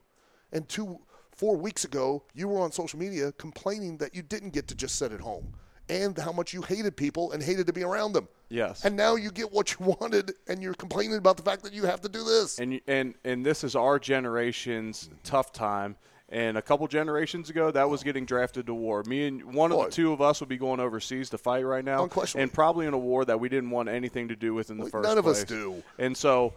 And 0.52 0.68
two, 0.68 1.00
four 1.34 1.56
weeks 1.56 1.84
ago, 1.84 2.24
you 2.34 2.48
were 2.48 2.60
on 2.60 2.72
social 2.72 2.98
media 2.98 3.32
complaining 3.32 3.96
that 3.98 4.14
you 4.14 4.22
didn't 4.22 4.50
get 4.50 4.68
to 4.68 4.74
just 4.74 4.96
sit 4.96 5.12
at 5.12 5.20
home 5.20 5.54
and 5.88 6.16
how 6.18 6.32
much 6.32 6.52
you 6.52 6.62
hated 6.62 6.96
people 6.96 7.32
and 7.32 7.42
hated 7.42 7.66
to 7.66 7.72
be 7.72 7.82
around 7.84 8.12
them. 8.12 8.28
Yes. 8.48 8.84
And 8.84 8.96
now 8.96 9.14
you 9.16 9.30
get 9.30 9.52
what 9.52 9.72
you 9.78 9.86
wanted 10.00 10.32
and 10.48 10.62
you're 10.62 10.74
complaining 10.74 11.16
about 11.18 11.36
the 11.36 11.42
fact 11.42 11.62
that 11.64 11.72
you 11.72 11.84
have 11.86 12.00
to 12.02 12.08
do 12.08 12.24
this. 12.24 12.58
and 12.58 12.80
and 12.86 13.14
and 13.24 13.44
this 13.44 13.64
is 13.64 13.74
our 13.76 13.98
generation's 13.98 15.08
tough 15.24 15.52
time. 15.52 15.96
And 16.28 16.58
a 16.58 16.62
couple 16.62 16.88
generations 16.88 17.50
ago, 17.50 17.70
that 17.70 17.88
was 17.88 18.02
getting 18.02 18.24
drafted 18.26 18.66
to 18.66 18.74
war. 18.74 19.04
Me 19.06 19.28
and 19.28 19.54
one 19.54 19.70
of 19.70 19.78
Boy. 19.78 19.84
the 19.84 19.90
two 19.92 20.12
of 20.12 20.20
us 20.20 20.40
would 20.40 20.48
be 20.48 20.56
going 20.56 20.80
overseas 20.80 21.30
to 21.30 21.38
fight 21.38 21.64
right 21.64 21.84
now, 21.84 22.08
and 22.34 22.52
probably 22.52 22.86
in 22.86 22.94
a 22.94 22.98
war 22.98 23.24
that 23.24 23.38
we 23.38 23.48
didn't 23.48 23.70
want 23.70 23.88
anything 23.88 24.26
to 24.26 24.34
do 24.34 24.52
with 24.52 24.72
in 24.72 24.76
the 24.76 24.82
Well, 24.82 24.90
first 24.90 25.08
none 25.08 25.18
of 25.18 25.24
place. 25.24 25.36
us 25.42 25.44
do. 25.44 25.84
And 26.00 26.16
so 26.16 26.52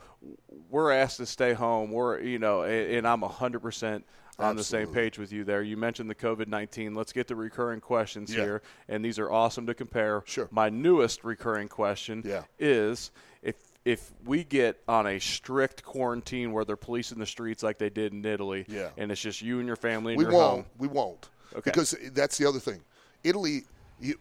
we're 0.71 0.91
asked 0.91 1.17
to 1.17 1.27
stay 1.27 1.53
home. 1.53 1.91
We're 1.91 2.19
you 2.19 2.39
know, 2.39 2.63
and, 2.63 2.93
and 2.95 3.07
I'm 3.07 3.21
hundred 3.21 3.59
percent 3.59 4.05
on 4.39 4.55
the 4.55 4.63
same 4.63 4.87
page 4.87 5.17
with 5.19 5.31
you 5.31 5.43
there. 5.43 5.61
You 5.61 5.77
mentioned 5.77 6.09
the 6.09 6.15
COVID 6.15 6.47
nineteen. 6.47 6.95
Let's 6.95 7.13
get 7.13 7.27
the 7.27 7.35
recurring 7.35 7.81
questions 7.81 8.33
Yeah. 8.33 8.43
here, 8.43 8.61
and 8.87 9.03
these 9.03 9.19
are 9.19 9.31
awesome 9.31 9.65
to 9.67 9.73
compare. 9.73 10.23
Sure. 10.25 10.47
My 10.51 10.69
newest 10.69 11.23
recurring 11.23 11.67
question 11.67 12.23
Yeah. 12.25 12.43
is 12.57 13.11
if 13.41 13.55
if 13.85 14.11
we 14.25 14.43
get 14.43 14.81
on 14.87 15.07
a 15.07 15.19
strict 15.19 15.83
quarantine 15.83 16.51
where 16.51 16.65
they're 16.65 16.75
policing 16.75 17.17
the 17.17 17.25
streets 17.25 17.63
like 17.63 17.77
they 17.77 17.89
did 17.89 18.13
in 18.13 18.23
Italy, 18.25 18.65
Yeah. 18.67 18.89
and 18.97 19.11
it's 19.11 19.21
just 19.21 19.41
you 19.41 19.59
and 19.59 19.67
your 19.67 19.77
family 19.77 20.15
we 20.15 20.23
your 20.25 20.33
won't. 20.33 20.51
home. 20.51 20.65
We 20.77 20.87
won't. 20.87 21.29
Okay. 21.53 21.61
Because 21.71 21.95
that's 22.11 22.37
the 22.37 22.45
other 22.45 22.59
thing. 22.59 22.81
Italy, 23.23 23.63
you, 23.99 24.15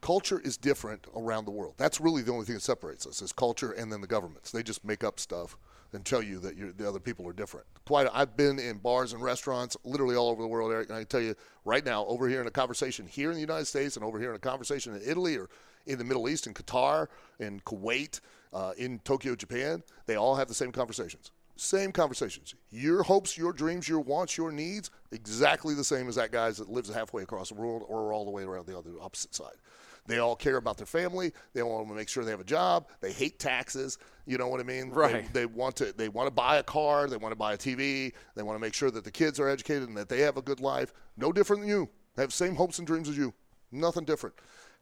culture 0.00 0.40
is 0.40 0.56
different 0.56 1.06
around 1.16 1.44
the 1.44 1.50
world. 1.50 1.74
That's 1.76 2.00
really 2.00 2.22
the 2.22 2.32
only 2.32 2.44
thing 2.46 2.56
that 2.56 2.62
separates 2.62 3.06
us 3.06 3.22
is 3.22 3.32
culture 3.32 3.72
and 3.72 3.92
then 3.92 4.00
the 4.00 4.06
governments. 4.06 4.50
They 4.50 4.62
just 4.62 4.84
make 4.84 5.04
up 5.04 5.20
stuff 5.20 5.56
and 5.92 6.04
tell 6.04 6.22
you 6.22 6.38
that 6.40 6.78
the 6.78 6.88
other 6.88 7.00
people 7.00 7.26
are 7.28 7.32
different. 7.32 7.66
Quite. 7.86 8.08
I've 8.12 8.36
been 8.36 8.58
in 8.58 8.78
bars 8.78 9.12
and 9.12 9.22
restaurants 9.22 9.76
literally 9.84 10.16
all 10.16 10.28
over 10.28 10.42
the 10.42 10.48
world, 10.48 10.72
Eric, 10.72 10.88
and 10.88 10.98
I 10.98 11.04
tell 11.04 11.20
you 11.20 11.34
right 11.64 11.84
now, 11.84 12.06
over 12.06 12.28
here 12.28 12.40
in 12.40 12.46
a 12.46 12.52
conversation 12.52 13.06
here 13.06 13.30
in 13.30 13.34
the 13.34 13.40
United 13.40 13.66
States 13.66 13.96
and 13.96 14.04
over 14.04 14.18
here 14.18 14.30
in 14.30 14.36
a 14.36 14.40
conversation 14.40 14.94
in 14.94 15.02
Italy 15.04 15.36
or 15.36 15.48
in 15.86 15.98
the 15.98 16.04
Middle 16.04 16.28
East, 16.28 16.46
in 16.46 16.54
Qatar, 16.54 17.08
in 17.38 17.60
Kuwait, 17.60 18.20
uh, 18.52 18.72
in 18.76 18.98
Tokyo, 19.00 19.34
Japan, 19.34 19.82
they 20.06 20.16
all 20.16 20.36
have 20.36 20.48
the 20.48 20.54
same 20.54 20.72
conversations. 20.72 21.30
Same 21.56 21.92
conversations. 21.92 22.54
Your 22.70 23.02
hopes, 23.02 23.36
your 23.36 23.52
dreams, 23.52 23.86
your 23.88 24.00
wants, 24.00 24.38
your 24.38 24.50
needs, 24.50 24.90
exactly 25.12 25.74
the 25.74 25.84
same 25.84 26.08
as 26.08 26.14
that 26.14 26.32
guy's 26.32 26.56
that 26.56 26.70
lives 26.70 26.88
halfway 26.88 27.22
across 27.22 27.50
the 27.50 27.54
world 27.54 27.82
or 27.86 28.12
all 28.12 28.24
the 28.24 28.30
way 28.30 28.44
around 28.44 28.66
the 28.66 28.76
other 28.76 28.92
opposite 29.00 29.34
side. 29.34 29.56
They 30.06 30.18
all 30.18 30.34
care 30.36 30.56
about 30.56 30.76
their 30.76 30.86
family. 30.86 31.32
They 31.52 31.62
want 31.62 31.86
to 31.88 31.94
make 31.94 32.08
sure 32.08 32.24
they 32.24 32.30
have 32.32 32.40
a 32.40 32.44
job. 32.44 32.88
They 33.00 33.12
hate 33.12 33.38
taxes. 33.38 33.98
You 34.26 34.38
know 34.38 34.48
what 34.48 34.60
I 34.60 34.64
mean? 34.64 34.90
They- 34.90 34.94
Right. 34.96 35.32
They, 35.32 35.46
want 35.46 35.76
to. 35.76 35.92
They 35.92 36.08
want 36.08 36.26
to 36.26 36.30
buy 36.30 36.56
a 36.58 36.62
car. 36.62 37.06
They 37.06 37.16
want 37.16 37.32
to 37.32 37.36
buy 37.36 37.52
a 37.54 37.58
TV. 37.58 38.12
They 38.34 38.42
want 38.42 38.56
to 38.56 38.60
make 38.60 38.74
sure 38.74 38.90
that 38.90 39.04
the 39.04 39.10
kids 39.10 39.38
are 39.38 39.48
educated 39.48 39.88
and 39.88 39.96
that 39.96 40.08
they 40.08 40.20
have 40.20 40.36
a 40.36 40.42
good 40.42 40.60
life. 40.60 40.92
No 41.16 41.32
different 41.32 41.62
than 41.62 41.68
you. 41.68 41.88
They 42.16 42.22
have 42.22 42.32
same 42.32 42.54
hopes 42.56 42.78
and 42.78 42.86
dreams 42.86 43.08
as 43.08 43.16
you. 43.16 43.32
Nothing 43.72 44.04
different. 44.04 44.34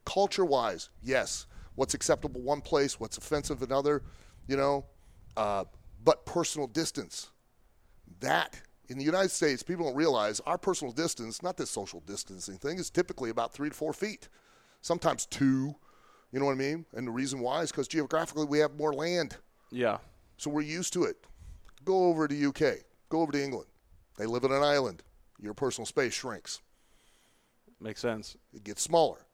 Culture-wise, 0.06 0.88
yes. 1.02 1.46
What's 1.74 1.94
acceptable 1.94 2.40
one 2.40 2.60
place, 2.60 2.98
what's 2.98 3.18
offensive 3.18 3.62
another. 3.62 4.02
You 4.46 4.56
know, 4.56 4.86
uh, 5.36 5.64
but 6.02 6.24
personal 6.24 6.66
distance 6.66 7.30
that 8.20 8.60
in 8.88 8.96
the 8.98 9.04
United 9.04 9.30
States, 9.30 9.62
people 9.62 9.84
don't 9.84 9.94
realize 9.94 10.40
our 10.46 10.56
personal 10.56 10.92
distance, 10.92 11.42
not 11.42 11.56
this 11.58 11.70
social 11.70 12.00
distancing 12.06 12.56
thing, 12.56 12.78
is 12.78 12.88
typically 12.88 13.28
about 13.30 13.52
three 13.52 13.68
to 13.68 13.74
four 13.74 13.92
feet, 13.92 14.28
sometimes 14.80 15.26
two. 15.26 15.74
You 16.32 16.38
know 16.40 16.46
what 16.46 16.52
I 16.52 16.56
mean? 16.56 16.84
And 16.94 17.06
the 17.06 17.10
reason 17.10 17.40
why 17.40 17.62
is 17.62 17.70
because 17.70 17.88
geographically 17.88 18.44
we 18.44 18.58
have 18.58 18.74
more 18.74 18.92
land, 18.92 19.36
Yeah, 19.70 19.98
so 20.36 20.50
we're 20.50 20.60
used 20.62 20.92
to 20.94 21.04
it. 21.04 21.16
Go 21.84 22.04
over 22.06 22.28
to 22.28 22.48
UK, 22.48 22.78
go 23.08 23.20
over 23.22 23.32
to 23.32 23.42
England. 23.42 23.68
They 24.18 24.26
live 24.26 24.44
on 24.44 24.52
an 24.52 24.62
island. 24.62 25.02
Your 25.40 25.54
personal 25.54 25.86
space 25.86 26.12
shrinks. 26.12 26.60
makes 27.80 28.00
sense. 28.00 28.36
It 28.52 28.64
gets 28.64 28.82
smaller. 28.82 29.24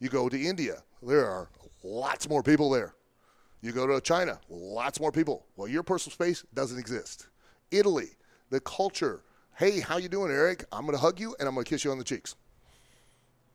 You 0.00 0.08
go 0.08 0.28
to 0.28 0.38
India, 0.40 0.82
there 1.02 1.26
are 1.26 1.48
lots 1.84 2.28
more 2.28 2.42
people 2.42 2.68
there. 2.70 2.94
You 3.62 3.70
go 3.72 3.86
to 3.86 4.00
China, 4.00 4.40
lots 4.50 4.98
more 5.00 5.12
people. 5.12 5.46
Well, 5.56 5.68
your 5.68 5.84
personal 5.84 6.12
space 6.12 6.44
doesn't 6.52 6.78
exist. 6.78 7.28
Italy, 7.70 8.10
the 8.50 8.60
culture. 8.60 9.22
Hey, 9.56 9.78
how 9.80 9.98
you 9.98 10.08
doing, 10.08 10.32
Eric? 10.32 10.64
I'm 10.72 10.82
going 10.82 10.96
to 10.96 11.00
hug 11.00 11.20
you 11.20 11.36
and 11.38 11.48
I'm 11.48 11.54
going 11.54 11.64
to 11.64 11.70
kiss 11.70 11.84
you 11.84 11.92
on 11.92 11.98
the 11.98 12.04
cheeks. 12.04 12.34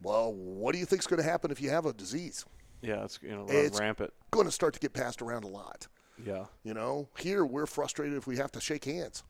Well, 0.01 0.33
what 0.33 0.73
do 0.73 0.79
you 0.79 0.85
think's 0.85 1.07
going 1.07 1.21
to 1.21 1.27
happen 1.29 1.51
if 1.51 1.61
you 1.61 1.69
have 1.69 1.85
a 1.85 1.93
disease? 1.93 2.45
Yeah, 2.81 3.03
it's 3.03 3.19
you 3.23 3.29
know 3.35 3.45
It's- 3.49 3.79
rampant. 3.79 4.13
Going 4.31 4.45
to 4.45 4.51
start 4.51 4.73
to 4.75 4.79
get 4.79 4.93
passed 4.93 5.21
around 5.21 5.43
a 5.43 5.47
lot. 5.47 5.87
Yeah, 6.23 6.45
You 6.63 6.73
know, 6.73 7.07
here 7.19 7.45
we're 7.45 7.67
frustrated 7.67 8.17
if 8.17 8.25
we 8.25 8.37
have 8.37 8.51
to 8.53 8.59
shake 8.59 8.85
hands. 8.85 9.23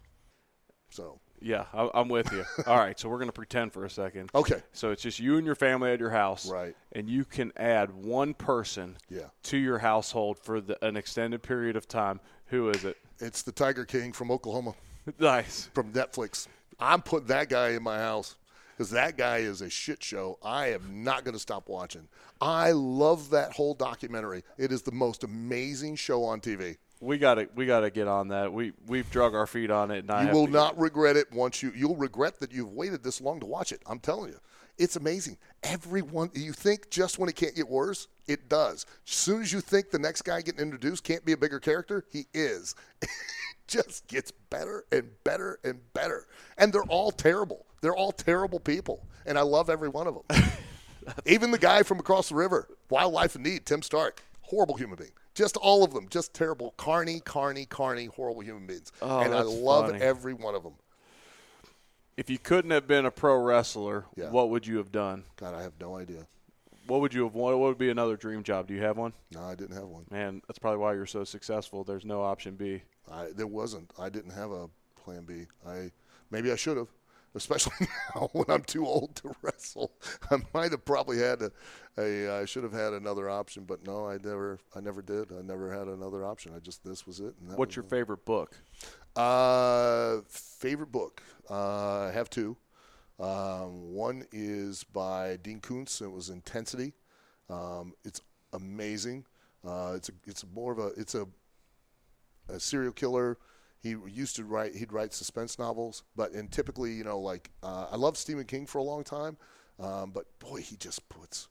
So, 0.89 1.19
yeah, 1.41 1.65
I, 1.73 1.89
I'm 1.93 2.07
with 2.07 2.31
you. 2.31 2.45
All 2.65 2.77
right, 2.77 2.97
so 2.97 3.09
we're 3.09 3.19
gonna 3.19 3.33
pretend 3.33 3.73
for 3.73 3.83
a 3.83 3.89
second. 3.89 4.29
okay, 4.33 4.61
So 4.71 4.91
it's 4.91 5.01
just 5.01 5.19
you 5.19 5.35
and 5.37 5.45
your 5.45 5.55
family 5.55 5.91
at 5.91 5.99
your 5.99 6.11
house, 6.11 6.49
Right. 6.49 6.75
And 6.93 7.09
you 7.09 7.25
can 7.25 7.51
add 7.57 7.91
one 7.93 8.33
person 8.33 8.95
Yeah. 9.09 9.27
to 9.43 9.57
your 9.57 9.79
household 9.79 10.37
for 10.39 10.61
the, 10.61 10.83
an 10.85 10.95
extended 10.95 11.43
period 11.43 11.75
of 11.75 11.87
time. 11.89 12.21
Who 12.47 12.69
is 12.69 12.85
it? 12.85 12.97
it's 13.19 13.41
the 13.41 13.51
Tiger 13.51 13.83
King 13.83 14.13
from 14.13 14.31
Oklahoma. 14.31 14.73
Nice. 15.19 15.69
from 15.73 15.91
Netflix. 15.93 16.47
I'm 16.79 17.01
putting 17.01 17.27
that 17.27 17.49
guy 17.49 17.69
in 17.71 17.83
my 17.83 17.97
house 17.97 18.35
because 18.77 18.91
that 18.91 19.17
guy 19.17 19.37
is 19.37 19.61
a 19.61 19.69
shit 19.69 20.03
show. 20.03 20.37
I 20.43 20.67
am 20.67 21.03
not 21.03 21.23
going 21.23 21.33
to 21.33 21.39
stop 21.39 21.67
watching. 21.67 22.07
I 22.39 22.71
love 22.71 23.31
that 23.31 23.53
whole 23.53 23.73
documentary. 23.73 24.43
It 24.57 24.71
is 24.71 24.83
the 24.83 24.91
most 24.91 25.23
amazing 25.23 25.95
show 25.95 26.23
on 26.23 26.41
TV. 26.41 26.77
We 26.99 27.19
gotta 27.19 27.47
we 27.53 27.67
gotta 27.67 27.91
get 27.91 28.07
on 28.07 28.29
that. 28.29 28.51
We 28.51 28.73
we've 28.87 29.09
drug 29.11 29.35
our 29.35 29.45
feet 29.45 29.69
on 29.69 29.91
it, 29.91 29.99
and 29.99 30.09
I 30.09 30.27
You 30.27 30.33
will 30.33 30.47
not 30.47 30.79
regret 30.79 31.15
it 31.15 31.31
once 31.31 31.61
you. 31.61 31.71
You'll 31.75 31.95
regret 31.95 32.39
that 32.39 32.51
you've 32.51 32.71
waited 32.71 33.03
this 33.03 33.21
long 33.21 33.39
to 33.41 33.45
watch 33.45 33.71
it. 33.71 33.83
I'm 33.85 33.99
telling 33.99 34.29
you, 34.29 34.39
it's 34.79 34.95
amazing. 34.95 35.37
Everyone, 35.61 36.31
you 36.33 36.53
think 36.53 36.89
just 36.89 37.19
when 37.19 37.29
it 37.29 37.35
can't 37.35 37.55
get 37.55 37.69
worse, 37.69 38.07
it 38.27 38.49
does. 38.49 38.87
As 39.07 39.13
soon 39.13 39.43
as 39.43 39.53
you 39.53 39.61
think 39.61 39.91
the 39.91 39.99
next 39.99 40.23
guy 40.23 40.41
getting 40.41 40.59
introduced 40.61 41.03
can't 41.03 41.23
be 41.23 41.33
a 41.33 41.37
bigger 41.37 41.59
character, 41.59 42.03
he 42.11 42.25
is. 42.33 42.73
it 43.03 43.09
just 43.67 44.07
gets 44.07 44.31
better 44.31 44.85
and 44.91 45.07
better 45.23 45.59
and 45.63 45.79
better, 45.93 46.25
and 46.57 46.73
they're 46.73 46.81
all 46.83 47.11
terrible. 47.11 47.66
They're 47.81 47.95
all 47.95 48.11
terrible 48.11 48.59
people, 48.59 49.05
and 49.25 49.37
I 49.37 49.41
love 49.41 49.69
every 49.69 49.89
one 49.89 50.07
of 50.07 50.15
them. 50.27 50.43
Even 51.25 51.51
the 51.51 51.57
guy 51.57 51.83
from 51.83 51.99
across 51.99 52.29
the 52.29 52.35
river, 52.35 52.67
Wildlife 52.89 53.35
in 53.35 53.43
Need, 53.43 53.65
Tim 53.65 53.81
Stark, 53.81 54.23
horrible 54.41 54.75
human 54.75 54.97
being. 54.97 55.11
Just 55.35 55.55
all 55.57 55.83
of 55.83 55.93
them, 55.93 56.07
just 56.09 56.33
terrible, 56.33 56.73
carny, 56.77 57.19
carny, 57.19 57.65
carny, 57.65 58.05
horrible 58.05 58.41
human 58.41 58.65
beings. 58.65 58.91
Oh, 59.01 59.19
and 59.19 59.33
I 59.33 59.41
love 59.41 59.91
funny. 59.91 60.01
every 60.01 60.33
one 60.33 60.55
of 60.55 60.63
them. 60.63 60.73
If 62.17 62.29
you 62.31 62.39
couldn't 62.39 62.71
have 62.71 62.87
been 62.87 63.05
a 63.05 63.11
pro 63.11 63.37
wrestler, 63.37 64.05
Yeah. 64.15 64.31
what 64.31 64.49
would 64.49 64.65
you 64.65 64.77
have 64.77 64.91
done? 64.91 65.23
God, 65.35 65.53
I 65.53 65.61
have 65.61 65.73
no 65.79 65.95
idea. 65.97 66.25
What 66.87 67.01
would 67.01 67.13
you 67.13 67.23
have? 67.25 67.35
wanted? 67.35 67.57
What 67.57 67.67
would 67.69 67.77
be 67.77 67.89
another 67.89 68.15
dream 68.17 68.43
job? 68.43 68.67
Do 68.67 68.73
you 68.73 68.81
have 68.81 68.97
one? 68.97 69.13
No, 69.31 69.43
I 69.43 69.55
didn't 69.55 69.75
have 69.75 69.87
one. 69.87 70.05
Man, 70.09 70.41
that's 70.47 70.57
probably 70.57 70.79
why 70.79 70.93
you're 70.93 71.05
so 71.05 71.23
successful. 71.25 71.83
There's 71.83 72.05
no 72.05 72.23
option 72.23 72.55
B. 72.55 72.81
I, 73.11 73.27
there 73.35 73.45
wasn't. 73.45 73.91
I 73.99 74.09
didn't 74.09 74.31
have 74.31 74.51
a 74.51 74.69
plan 74.95 75.23
B. 75.25 75.45
I 75.67 75.91
maybe 76.31 76.51
I 76.51 76.55
should 76.55 76.77
have, 76.77 76.87
especially 77.37 77.87
now 78.15 78.29
when 78.33 78.45
I'm 78.49 78.63
too 78.63 78.85
old 78.85 79.15
to 79.17 79.33
wrestle. 79.41 79.93
I 80.29 80.37
might 80.53 80.71
have 80.71 80.83
probably 80.83 81.19
had 81.19 81.41
a, 81.41 81.51
a. 81.97 82.41
I 82.41 82.45
should 82.45 82.63
have 82.63 82.73
had 82.73 82.93
another 82.93 83.29
option, 83.29 83.63
but 83.63 83.85
no, 83.85 84.07
I 84.07 84.17
never. 84.17 84.59
I 84.75 84.81
never 84.81 85.01
did. 85.01 85.31
I 85.31 85.41
never 85.41 85.71
had 85.71 85.87
another 85.87 86.25
option. 86.25 86.53
I 86.55 86.59
just 86.59 86.83
this 86.83 87.07
was 87.07 87.19
it. 87.19 87.33
What's 87.55 87.69
was 87.69 87.75
your 87.77 87.85
it. 87.85 87.89
favorite 87.89 88.25
book? 88.25 88.57
Uh, 89.15 90.17
favorite 90.27 90.91
book? 90.91 91.23
Uh, 91.49 92.07
I 92.07 92.11
have 92.11 92.29
two. 92.29 92.57
Um, 93.19 93.93
one 93.93 94.25
is 94.31 94.83
by 94.83 95.37
Dean 95.37 95.59
Koontz. 95.59 96.01
It 96.01 96.11
was 96.11 96.29
Intensity. 96.29 96.93
Um, 97.49 97.93
it's 98.03 98.21
amazing. 98.53 99.25
Uh, 99.65 99.93
it's 99.95 100.09
a, 100.09 100.11
it's 100.25 100.45
more 100.53 100.71
of 100.71 100.79
a 100.79 100.87
it's 100.97 101.15
a, 101.15 101.27
a 102.49 102.59
serial 102.59 102.91
killer. 102.91 103.37
He 103.79 103.95
used 104.07 104.35
to 104.37 104.43
write 104.43 104.75
he'd 104.75 104.91
write 104.91 105.13
suspense 105.13 105.59
novels, 105.59 106.03
but 106.15 106.31
and 106.31 106.51
typically 106.51 106.93
you 106.93 107.03
know 107.03 107.19
like 107.19 107.51
uh, 107.63 107.87
I 107.91 107.95
loved 107.95 108.17
Stephen 108.17 108.45
King 108.45 108.65
for 108.65 108.79
a 108.79 108.83
long 108.83 109.03
time, 109.03 109.37
um, 109.79 110.11
but 110.11 110.25
boy 110.39 110.61
he 110.61 110.75
just 110.75 111.07
puts 111.09 111.47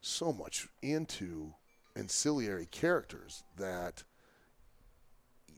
so 0.00 0.32
much 0.32 0.68
into 0.82 1.54
ancillary 1.96 2.66
characters 2.66 3.42
that 3.56 4.02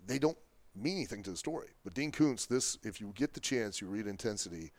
they 0.06 0.18
don't 0.18 0.38
mean 0.74 0.96
anything 0.96 1.22
to 1.24 1.30
the 1.30 1.36
story. 1.36 1.68
But 1.84 1.94
Dean 1.94 2.12
Koontz, 2.12 2.46
this 2.46 2.78
if 2.82 3.00
you 3.00 3.12
get 3.14 3.34
the 3.34 3.40
chance, 3.40 3.80
you 3.80 3.88
read 3.88 4.06
Intensity, 4.06 4.72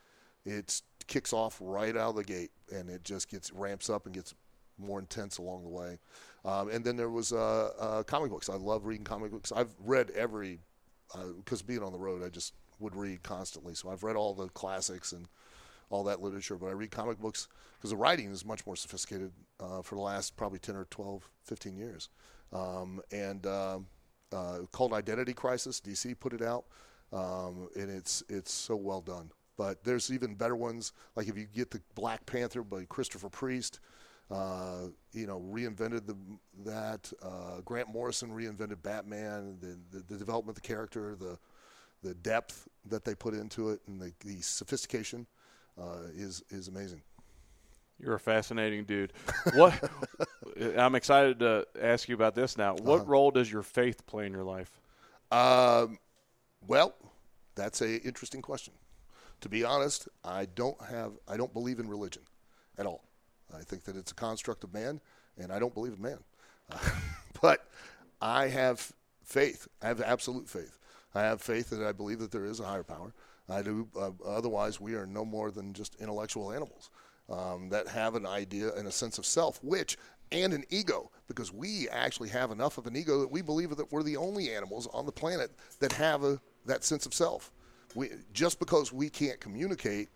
it 0.46 0.82
kicks 1.08 1.34
off 1.34 1.58
right 1.62 1.96
out 1.96 2.12
of 2.12 2.16
the 2.16 2.24
gate, 2.24 2.52
and 2.74 2.90
it 2.90 3.04
just 3.04 3.30
gets 3.30 3.52
ramps 3.52 3.90
up 3.90 4.06
and 4.06 4.16
gets 4.16 4.34
more 4.78 5.00
intense 5.00 5.38
along 5.38 5.64
the 5.64 5.70
way. 5.70 6.00
Um, 6.46 6.70
and 6.70 6.86
then 6.86 6.96
there 6.96 7.10
was 7.10 7.34
uh, 7.34 7.72
uh, 7.80 8.04
comic 8.04 8.30
books. 8.30 8.50
I 8.50 8.56
love 8.56 8.86
reading 8.86 9.04
comic 9.04 9.32
books. 9.32 9.52
I've 9.52 9.74
read 9.80 10.12
every 10.12 10.60
because 11.38 11.62
uh, 11.62 11.66
being 11.66 11.84
on 11.84 11.92
the 11.92 12.00
road, 12.00 12.24
I 12.24 12.30
just 12.30 12.54
would 12.80 12.96
read 12.96 13.24
constantly. 13.24 13.74
So 13.74 13.90
I've 13.90 14.04
read 14.04 14.16
all 14.16 14.34
the 14.34 14.50
classics 14.50 15.12
and 15.12 15.28
all 15.90 16.04
that 16.04 16.22
literature, 16.22 16.56
but 16.56 16.68
I 16.68 16.72
read 16.72 16.92
comic 16.92 17.20
books 17.20 17.48
because 17.78 17.92
the 17.92 17.98
writing 17.98 18.32
is 18.32 18.46
much 18.46 18.66
more 18.66 18.76
sophisticated 18.76 19.32
uh, 19.60 19.82
for 19.82 19.96
the 19.96 20.02
last 20.02 20.36
probably 20.36 20.60
10 20.60 20.76
or 20.76 20.86
12, 20.86 21.30
15 21.44 21.78
years. 21.78 22.10
Um, 22.52 23.02
and 23.12 23.46
um, 23.46 23.88
uh, 24.32 24.60
called 24.72 24.94
Identity 24.94 25.34
Crisis, 25.34 25.80
DC 25.82 26.20
put 26.20 26.34
it 26.34 26.42
out, 26.42 26.66
um, 27.14 27.70
and 27.76 27.90
it's 27.90 28.24
it's 28.30 28.52
so 28.52 28.76
well 28.76 29.02
done. 29.02 29.32
But 29.58 29.84
there's 29.84 30.12
even 30.12 30.36
better 30.36 30.56
ones, 30.56 30.94
like 31.16 31.28
if 31.28 31.38
you 31.38 31.46
get 31.46 31.72
the 31.72 31.82
Black 31.96 32.26
Panther 32.26 32.64
by 32.64 32.86
Christopher 32.86 33.30
Priest, 33.30 33.80
uh, 34.30 34.88
you 35.14 35.26
know, 35.28 35.40
reinvented 35.40 36.06
the, 36.06 36.16
that. 36.66 37.12
Uh, 37.22 37.62
Grant 37.64 37.90
Morrison 37.90 38.30
reinvented 38.30 38.82
Batman, 38.84 39.58
the, 39.62 39.78
the, 39.92 40.04
the, 40.04 40.18
development 40.18 40.58
of 40.58 40.64
the 40.64 40.68
character, 40.68 41.16
the 41.16 41.38
the 42.04 42.14
depth 42.14 42.68
that 42.86 43.04
they 43.04 43.16
put 43.16 43.34
into 43.34 43.70
it, 43.70 43.82
and 43.88 44.00
the, 44.00 44.14
the 44.24 44.40
sophistication 44.42 45.26
uh, 45.80 46.10
is 46.16 46.44
is 46.50 46.68
amazing. 46.68 47.02
You're 48.00 48.16
a 48.16 48.20
fascinating 48.20 48.84
dude. 48.84 49.14
What 49.56 49.74
I'm 50.78 50.96
excited 50.96 51.40
to 51.40 51.66
ask 51.82 52.08
you 52.08 52.16
about 52.16 52.36
this 52.36 52.58
now. 52.58 52.76
What 52.76 53.02
uh-huh. 53.02 53.10
role 53.10 53.32
does 53.32 53.52
your 53.52 53.64
faith 53.64 54.06
play 54.06 54.28
in 54.28 54.34
your 54.34 54.44
life? 54.44 54.80
Um, 55.32 55.98
well, 56.68 56.94
that's 57.56 57.82
a 57.82 58.02
interesting 58.04 58.42
question. 58.42 58.74
To 59.42 59.50
be 59.50 59.64
honest, 59.64 60.08
I 60.24 60.46
don't 60.46 60.80
have 60.86 61.14
I 61.28 61.38
don't 61.38 61.54
believe 61.54 61.80
in 61.80 61.88
religion 61.88 62.24
at 62.78 62.86
all. 62.86 63.04
I 63.56 63.62
think 63.62 63.84
that 63.86 63.96
it's 63.96 64.12
a 64.12 64.16
construct 64.16 64.64
of 64.64 64.74
man, 64.74 65.00
and 65.38 65.52
I 65.52 65.60
don't 65.60 65.74
believe 65.74 65.94
in 65.94 66.02
man. 66.02 66.20
Uh, 66.72 66.78
but 67.42 67.68
I 68.22 68.48
have 68.48 68.92
faith. 69.24 69.68
I 69.82 69.88
have 69.88 70.02
absolute 70.02 70.48
faith. 70.48 70.78
I 71.16 71.22
have 71.22 71.42
faith 71.42 71.70
that 71.70 71.82
I 71.82 71.92
believe 71.92 72.20
that 72.20 72.32
there 72.32 72.46
is 72.46 72.60
a 72.60 72.66
higher 72.66 72.84
power. 72.84 73.14
I 73.50 73.62
do. 73.62 73.88
Uh, 73.98 74.12
otherwise, 74.26 74.82
we 74.82 74.96
are 74.96 75.06
no 75.06 75.24
more 75.24 75.52
than 75.52 75.74
just 75.74 75.96
intellectual 75.96 76.52
animals 76.52 76.90
um, 77.30 77.70
that 77.70 77.88
have 77.88 78.16
an 78.16 78.26
idea 78.26 78.74
and 78.76 78.88
a 78.88 78.92
sense 78.92 79.18
of 79.18 79.26
self, 79.26 79.64
which 79.64 79.98
and 80.32 80.54
an 80.54 80.66
ego, 80.70 81.10
because 81.28 81.54
we 81.54 81.88
actually 81.90 82.30
have 82.30 82.52
enough 82.52 82.78
of 82.78 82.86
an 82.88 82.96
ego 82.96 83.22
that 83.22 83.32
we 83.32 83.42
believe 83.42 83.76
that 83.76 83.92
we're 83.92 84.04
the 84.04 84.18
only 84.18 84.54
animals 84.54 84.88
on 84.94 85.06
the 85.06 85.12
planet 85.12 85.52
that 85.80 85.94
have 85.94 86.24
a, 86.24 86.40
that 86.66 86.84
sense 86.84 87.06
of 87.06 87.14
self. 87.14 87.52
We, 87.96 88.10
just 88.34 88.60
because 88.60 88.92
we 88.92 89.10
can't 89.10 89.40
communicate 89.40 90.10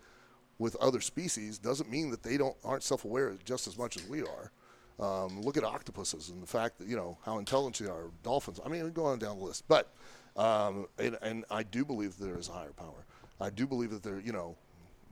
with 0.62 0.76
other 0.76 1.02
species 1.02 1.58
doesn't 1.58 1.90
mean 1.90 2.12
that 2.12 2.22
they 2.22 2.38
don't 2.38 2.56
aren't 2.64 2.84
self-aware 2.84 3.36
just 3.44 3.68
as 3.68 3.78
much 3.78 3.98
as 3.98 4.08
we 4.08 4.22
are. 4.22 4.52
Um, 5.00 5.42
look 5.42 5.58
at 5.58 5.64
octopuses 5.64 6.30
and 6.30 6.42
the 6.42 6.48
fact 6.48 6.78
that 6.78 6.88
you 6.88 6.96
know 6.96 7.18
how 7.26 7.40
intelligent 7.40 7.88
they 7.90 7.94
are. 7.94 8.12
Dolphins. 8.22 8.60
I 8.64 8.70
mean, 8.70 8.92
go 8.92 9.06
on 9.06 9.18
down 9.18 9.40
the 9.40 9.44
list, 9.44 9.64
but 9.68 9.92
um, 10.38 10.86
and, 11.00 11.18
and 11.24 11.46
I 11.50 11.64
do 11.64 11.84
believe 11.84 12.18
that 12.18 12.26
there 12.26 12.38
is 12.38 12.48
a 12.48 12.52
higher 12.52 12.74
power. 12.74 13.06
I 13.42 13.50
do 13.50 13.66
believe 13.66 13.90
that 13.90 14.04
there, 14.04 14.20
you 14.20 14.32
know, 14.32 14.56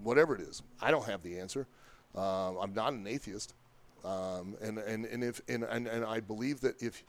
whatever 0.03 0.35
it 0.35 0.41
is. 0.41 0.61
I 0.79 0.91
don't 0.91 1.05
have 1.05 1.23
the 1.23 1.39
answer. 1.39 1.65
Um, 2.15 2.57
I'm 2.61 2.73
not 2.75 2.93
an 2.93 3.07
atheist, 3.07 3.55
um, 4.05 4.55
and 4.61 4.77
and 4.77 5.05
and 5.05 5.23
if 5.23 5.41
and, 5.49 5.63
and 5.63 5.87
and 5.87 6.05
I 6.05 6.19
believe 6.19 6.61
that 6.61 6.79
if 6.79 7.03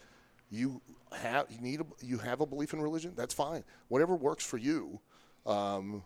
you 0.51 0.81
have 1.13 1.47
you 1.51 1.61
need 1.61 1.81
a, 1.83 1.87
you 2.03 2.17
have 2.17 2.41
a 2.41 2.47
belief 2.47 2.73
in 2.73 2.81
religion, 2.81 3.13
that's 3.15 3.35
fine. 3.35 3.65
Whatever 3.89 4.17
works 4.17 4.45
for 4.45 4.57
you, 4.57 4.99
um, 5.45 6.03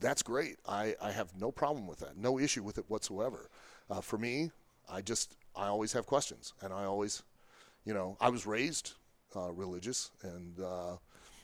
that's 0.00 0.22
great. 0.22 0.56
I, 0.68 0.94
I 1.00 1.10
have 1.10 1.28
no 1.38 1.50
problem 1.50 1.86
with 1.86 2.00
that, 2.00 2.16
no 2.16 2.38
issue 2.38 2.62
with 2.62 2.78
it 2.78 2.84
whatsoever. 2.88 3.48
Uh, 3.90 4.00
for 4.00 4.18
me, 4.18 4.50
I 4.90 5.00
just 5.00 5.36
I 5.54 5.66
always 5.66 5.92
have 5.92 6.06
questions, 6.06 6.52
and 6.60 6.72
I 6.72 6.84
always, 6.84 7.22
you 7.84 7.94
know, 7.94 8.16
I 8.20 8.28
was 8.28 8.46
raised 8.46 8.94
uh, 9.34 9.50
religious, 9.52 10.10
and 10.22 10.60
uh, 10.60 10.96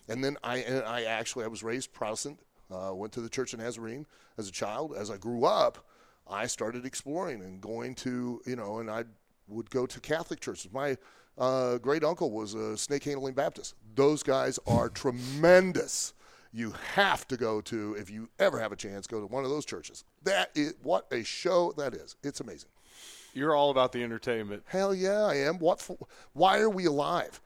and 0.08 0.22
then 0.22 0.36
I 0.42 0.58
and 0.58 0.84
I 0.84 1.04
actually 1.04 1.44
I 1.44 1.48
was 1.48 1.62
raised 1.62 1.92
Protestant. 1.92 2.38
Uh, 2.70 2.90
went 2.94 3.12
to 3.12 3.20
the 3.20 3.28
Church 3.28 3.52
of 3.52 3.60
Nazarene 3.60 4.06
as 4.38 4.48
a 4.48 4.52
child. 4.52 4.94
As 4.96 5.10
I 5.10 5.18
grew 5.18 5.44
up, 5.44 5.86
I 6.26 6.46
started 6.46 6.86
exploring 6.86 7.42
and 7.42 7.60
going 7.60 7.94
to 7.96 8.40
you 8.46 8.56
know, 8.56 8.78
and 8.78 8.90
I 8.90 9.04
would 9.48 9.70
go 9.70 9.86
to 9.86 10.00
Catholic 10.00 10.40
churches. 10.40 10.72
My 10.72 10.96
uh, 11.38 11.78
great 11.78 12.04
uncle 12.04 12.30
was 12.30 12.54
a 12.54 12.76
snake 12.76 13.04
handling 13.04 13.34
Baptist. 13.34 13.74
Those 13.94 14.22
guys 14.22 14.58
are 14.66 14.88
tremendous. 14.88 16.14
You 16.52 16.74
have 16.94 17.26
to 17.28 17.36
go 17.36 17.60
to 17.62 17.94
if 17.98 18.10
you 18.10 18.28
ever 18.38 18.60
have 18.60 18.72
a 18.72 18.76
chance. 18.76 19.06
Go 19.06 19.20
to 19.20 19.26
one 19.26 19.44
of 19.44 19.50
those 19.50 19.64
churches. 19.64 20.04
That 20.22 20.50
is 20.54 20.74
what 20.82 21.06
a 21.10 21.24
show 21.24 21.72
that 21.78 21.94
is. 21.94 22.16
It's 22.22 22.40
amazing. 22.40 22.68
You're 23.34 23.56
all 23.56 23.70
about 23.70 23.92
the 23.92 24.02
entertainment. 24.02 24.62
Hell 24.66 24.94
yeah, 24.94 25.22
I 25.22 25.36
am. 25.36 25.58
What? 25.58 25.80
For, 25.80 25.96
why 26.34 26.58
are 26.60 26.68
we 26.68 26.84
alive? 26.84 27.40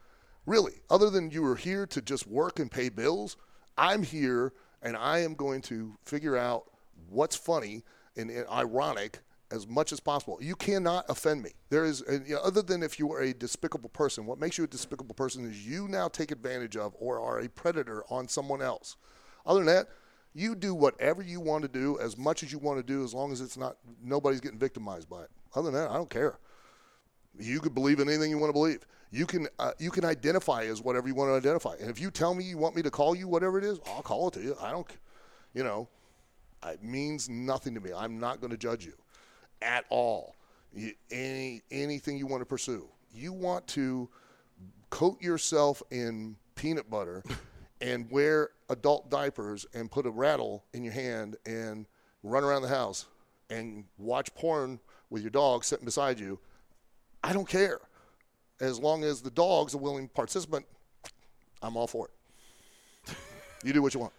Really, 0.45 0.75
other 0.91 1.11
than 1.11 1.31
you 1.31 1.45
are 1.47 1.57
here 1.57 1.87
to 1.87 2.01
just 2.01 2.27
work 2.27 2.59
and 2.59 2.71
pay 2.71 2.89
bills, 2.89 3.37
I'm 3.79 4.03
here 4.03 4.53
and 4.83 4.97
I 4.97 5.21
am 5.21 5.35
going 5.35 5.61
to 5.63 5.97
figure 6.05 6.37
out 6.37 6.65
what's 7.09 7.37
funny 7.37 7.85
and, 8.17 8.31
and 8.31 8.47
ironic 8.49 9.21
as 9.51 9.67
much 9.67 9.93
as 9.93 10.01
possible. 10.01 10.39
You 10.41 10.57
cannot 10.57 11.05
offend 11.09 11.43
me. 11.43 11.51
There 11.71 11.85
is, 11.85 12.03
you 12.09 12.35
know, 12.35 12.41
other 12.41 12.63
than 12.63 12.83
if 12.83 12.99
you 12.99 13.13
are 13.13 13.21
a 13.21 13.33
despicable 13.33 13.89
person, 13.91 14.27
what 14.27 14.39
makes 14.39 14.59
you 14.59 14.65
a 14.65 14.67
despicable 14.67 15.15
person 15.15 15.45
is 15.45 15.67
you 15.67 15.89
now 15.89 16.09
take 16.09 16.31
advantage 16.31 16.77
of 16.77 16.95
or 16.99 17.21
are 17.21 17.41
a 17.41 17.49
predator 17.49 18.05
on 18.11 18.29
someone 18.29 18.61
else. 18.61 18.97
Other 19.45 19.61
than 19.61 19.67
that, 19.67 19.89
you 20.35 20.55
do 20.55 20.75
whatever 20.75 21.23
you 21.23 21.41
want 21.41 21.63
to 21.63 21.69
do 21.69 21.99
as 22.01 22.19
much 22.19 22.43
as 22.43 22.53
you 22.53 22.59
want 22.59 22.79
to 22.79 22.83
do 22.83 23.05
as 23.05 23.15
long 23.15 23.33
as 23.33 23.41
it's 23.41 23.57
not 23.57 23.77
nobody's 24.03 24.41
getting 24.41 24.59
victimized 24.59 25.09
by 25.09 25.23
it. 25.23 25.31
Other 25.55 25.71
than 25.71 25.81
that, 25.81 25.91
I 25.91 25.95
don't 25.95 26.11
care. 26.11 26.39
You 27.39 27.61
could 27.61 27.75
believe 27.75 28.01
in 28.01 28.09
anything 28.09 28.31
you 28.31 28.39
want 28.39 28.51
to 28.51 28.59
believe. 28.59 28.81
You 29.11 29.25
can 29.25 29.47
uh, 29.59 29.73
you 29.79 29.91
can 29.91 30.05
identify 30.05 30.65
as 30.65 30.83
whatever 30.83 31.09
you 31.09 31.15
want 31.15 31.31
to 31.31 31.37
identify. 31.37 31.75
And 31.81 31.89
if 31.89 32.01
you 32.01 32.11
tell 32.11 32.35
me 32.35 32.45
you 32.45 32.59
want 32.59 32.75
me 32.75 32.83
to 32.83 32.91
call 32.91 33.15
you 33.15 33.29
whatever 33.29 33.57
it 33.57 33.65
is, 33.65 33.79
I'll 33.87 34.03
call 34.03 34.29
it 34.29 34.35
to 34.35 34.43
you. 34.43 34.57
I 34.61 34.73
don't, 34.73 34.87
you 35.55 35.63
know, 35.63 35.89
it 36.67 36.83
means 36.83 37.29
nothing 37.29 37.75
to 37.75 37.81
me. 37.81 37.93
I'm 37.97 38.19
not 38.19 38.41
going 38.41 38.51
to 38.51 38.59
judge 38.59 38.85
you 38.85 38.95
at 39.63 39.85
all. 39.89 40.35
You, 40.75 40.93
any 41.11 41.63
anything 41.71 42.19
you 42.19 42.27
want 42.27 42.43
to 42.43 42.47
pursue. 42.47 42.89
You 43.13 43.33
want 43.33 43.67
to 43.69 44.09
coat 44.91 45.21
yourself 45.23 45.83
in 45.91 46.37
peanut 46.55 46.91
butter 46.91 47.23
and 47.81 48.11
wear 48.11 48.51
adult 48.69 49.11
diapers 49.11 49.67
and 49.75 49.91
put 49.91 50.07
a 50.07 50.11
rattle 50.11 50.65
in 50.73 50.85
your 50.85 50.93
hand 50.93 51.37
and 51.47 51.87
run 52.23 52.45
around 52.45 52.63
the 52.63 52.69
house 52.69 53.07
and 53.51 53.85
watch 53.99 54.35
porn 54.35 54.81
with 55.09 55.23
your 55.23 55.31
dog 55.31 55.65
sitting 55.65 55.85
beside 55.85 56.19
you 56.19 56.39
I 57.27 57.33
don't 57.33 57.49
care. 57.49 57.81
As 58.61 58.79
long 58.79 59.03
as 59.03 59.21
the 59.21 59.33
dog's 59.33 59.75
a 59.75 59.79
willing 59.79 60.07
participant, 60.09 60.65
I'm 61.61 61.77
all 61.77 61.89
for 61.89 62.09
it. 62.09 63.17
you 63.65 63.73
do 63.73 63.83
what 63.83 63.95
you 63.95 64.01
want. 64.01 64.13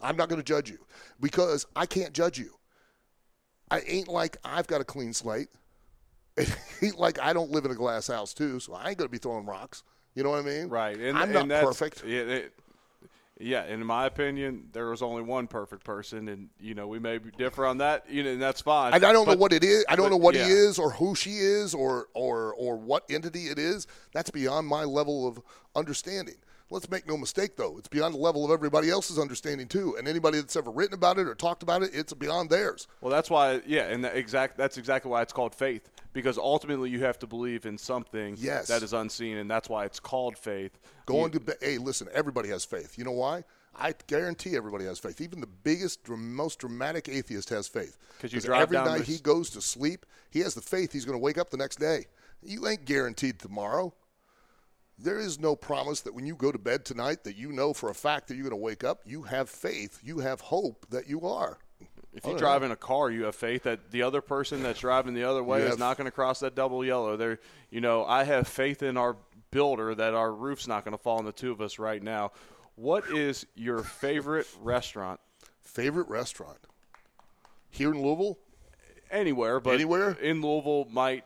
I'm 0.00 0.16
not 0.16 0.28
going 0.28 0.40
to 0.40 0.44
judge 0.44 0.68
you 0.68 0.78
because 1.20 1.64
I 1.76 1.86
can't 1.86 2.12
judge 2.12 2.38
you. 2.38 2.56
I 3.70 3.80
ain't 3.86 4.08
like 4.08 4.36
I've 4.44 4.66
got 4.66 4.80
a 4.80 4.84
clean 4.84 5.12
slate. 5.12 5.48
It 6.36 6.56
ain't 6.80 6.98
like 6.98 7.20
I 7.20 7.34
don't 7.34 7.50
live 7.50 7.66
in 7.66 7.70
a 7.70 7.74
glass 7.74 8.06
house 8.06 8.32
too, 8.32 8.60
so 8.60 8.72
I 8.72 8.88
ain't 8.88 8.96
going 8.96 9.08
to 9.08 9.12
be 9.12 9.18
throwing 9.18 9.44
rocks. 9.44 9.82
You 10.14 10.22
know 10.22 10.30
what 10.30 10.38
I 10.38 10.42
mean? 10.42 10.68
Right. 10.68 10.98
And, 10.98 11.18
I'm 11.18 11.32
not 11.32 11.62
perfect. 11.62 12.02
Yeah, 12.06 12.20
it, 12.20 12.54
yeah, 13.40 13.64
in 13.64 13.84
my 13.84 14.06
opinion, 14.06 14.68
there 14.72 14.90
was 14.90 15.00
only 15.00 15.22
one 15.22 15.46
perfect 15.46 15.82
person, 15.82 16.28
and 16.28 16.50
you 16.60 16.74
know 16.74 16.86
we 16.86 16.98
may 16.98 17.18
differ 17.18 17.66
on 17.66 17.78
that. 17.78 18.04
You 18.08 18.22
know, 18.22 18.30
and 18.30 18.42
that's 18.42 18.60
fine. 18.60 18.92
And 18.92 19.04
I 19.04 19.12
don't 19.12 19.24
but, 19.24 19.34
know 19.34 19.38
what 19.38 19.52
it 19.52 19.64
is. 19.64 19.84
I 19.88 19.96
don't 19.96 20.06
but, 20.06 20.10
know 20.10 20.16
what 20.18 20.34
yeah. 20.34 20.44
he 20.44 20.52
is, 20.52 20.78
or 20.78 20.90
who 20.90 21.14
she 21.14 21.38
is, 21.38 21.74
or 21.74 22.08
or 22.14 22.54
or 22.54 22.76
what 22.76 23.04
entity 23.10 23.46
it 23.46 23.58
is. 23.58 23.86
That's 24.12 24.30
beyond 24.30 24.66
my 24.66 24.84
level 24.84 25.26
of 25.26 25.40
understanding. 25.74 26.36
Let's 26.70 26.88
make 26.88 27.06
no 27.08 27.16
mistake, 27.16 27.56
though. 27.56 27.78
It's 27.78 27.88
beyond 27.88 28.14
the 28.14 28.18
level 28.18 28.44
of 28.44 28.52
everybody 28.52 28.90
else's 28.90 29.18
understanding 29.18 29.66
too. 29.66 29.96
And 29.98 30.06
anybody 30.06 30.38
that's 30.38 30.54
ever 30.54 30.70
written 30.70 30.94
about 30.94 31.18
it 31.18 31.26
or 31.26 31.34
talked 31.34 31.64
about 31.64 31.82
it, 31.82 31.90
it's 31.92 32.12
beyond 32.14 32.48
theirs. 32.48 32.86
Well, 33.00 33.10
that's 33.10 33.28
why, 33.28 33.60
yeah, 33.66 33.88
and 33.88 34.04
that 34.04 34.16
exact 34.16 34.56
that's 34.56 34.78
exactly 34.78 35.10
why 35.10 35.22
it's 35.22 35.32
called 35.32 35.54
faith 35.54 35.90
because 36.12 36.38
ultimately 36.38 36.90
you 36.90 37.00
have 37.00 37.18
to 37.20 37.26
believe 37.26 37.66
in 37.66 37.76
something 37.76 38.36
yes. 38.38 38.68
that 38.68 38.82
is 38.82 38.92
unseen, 38.92 39.36
and 39.36 39.50
that's 39.50 39.68
why 39.68 39.84
it's 39.84 40.00
called 40.00 40.38
faith. 40.38 40.78
Going 41.06 41.32
you, 41.32 41.40
to 41.40 41.56
hey, 41.60 41.78
listen, 41.78 42.08
everybody 42.12 42.48
has 42.50 42.64
faith. 42.64 42.96
You 42.96 43.04
know 43.04 43.12
why? 43.12 43.44
I 43.76 43.94
guarantee 44.06 44.56
everybody 44.56 44.84
has 44.84 44.98
faith. 44.98 45.20
Even 45.20 45.40
the 45.40 45.46
biggest, 45.46 46.08
most 46.08 46.58
dramatic 46.58 47.08
atheist 47.08 47.48
has 47.50 47.68
faith. 47.68 47.96
Because 48.20 48.44
every 48.48 48.76
night 48.76 49.02
he 49.02 49.18
goes 49.18 49.50
to 49.50 49.60
sleep, 49.60 50.06
he 50.30 50.40
has 50.40 50.54
the 50.54 50.60
faith 50.60 50.92
he's 50.92 51.04
going 51.04 51.18
to 51.18 51.22
wake 51.22 51.38
up 51.38 51.50
the 51.50 51.56
next 51.56 51.76
day. 51.76 52.06
You 52.42 52.66
ain't 52.66 52.84
guaranteed 52.84 53.38
tomorrow. 53.38 53.94
There 55.02 55.18
is 55.18 55.38
no 55.40 55.56
promise 55.56 56.00
that 56.02 56.14
when 56.14 56.26
you 56.26 56.34
go 56.36 56.52
to 56.52 56.58
bed 56.58 56.84
tonight 56.84 57.24
that 57.24 57.36
you 57.36 57.52
know 57.52 57.72
for 57.72 57.88
a 57.90 57.94
fact 57.94 58.28
that 58.28 58.34
you're 58.34 58.42
going 58.44 58.50
to 58.50 58.56
wake 58.56 58.84
up. 58.84 59.00
You 59.06 59.22
have 59.22 59.48
faith. 59.48 59.98
You 60.02 60.18
have 60.18 60.40
hope 60.40 60.86
that 60.90 61.08
you 61.08 61.22
are. 61.26 61.58
If 62.12 62.26
oh, 62.26 62.30
you 62.30 62.34
Oh, 62.34 62.38
drive 62.38 62.60
yeah. 62.62 62.66
in 62.66 62.72
a 62.72 62.76
car, 62.76 63.10
you 63.10 63.24
have 63.24 63.34
faith 63.34 63.62
that 63.62 63.90
the 63.92 64.02
other 64.02 64.20
person 64.20 64.62
that's 64.62 64.80
driving 64.80 65.14
the 65.14 65.24
other 65.24 65.42
way 65.42 65.58
You 65.60 65.64
is 65.64 65.70
have- 65.70 65.78
not 65.78 65.96
going 65.96 66.04
to 66.06 66.10
cross 66.10 66.40
that 66.40 66.54
double 66.54 66.84
yellow. 66.84 67.16
There, 67.16 67.38
you 67.70 67.80
know, 67.80 68.04
I 68.04 68.24
have 68.24 68.46
faith 68.46 68.82
in 68.82 68.96
our 68.96 69.16
builder 69.50 69.94
that 69.94 70.14
our 70.14 70.32
roof's 70.32 70.68
not 70.68 70.84
going 70.84 70.96
to 70.96 71.02
fall 71.02 71.18
on 71.18 71.24
the 71.24 71.32
two 71.32 71.50
of 71.50 71.60
us 71.60 71.78
right 71.78 72.02
now. 72.02 72.32
What 72.74 73.08
is 73.10 73.46
your 73.54 73.82
favorite 73.82 74.46
restaurant 74.60 75.20
Favorite 75.62 76.08
restaurant 76.08 76.58
here 77.70 77.92
in 77.92 78.02
Louisville? 78.02 78.38
anywhere? 79.10 79.60
But 79.60 79.74
Anywhere? 79.74 80.10
in 80.12 80.40
Louisville 80.42 80.86
might. 80.90 81.24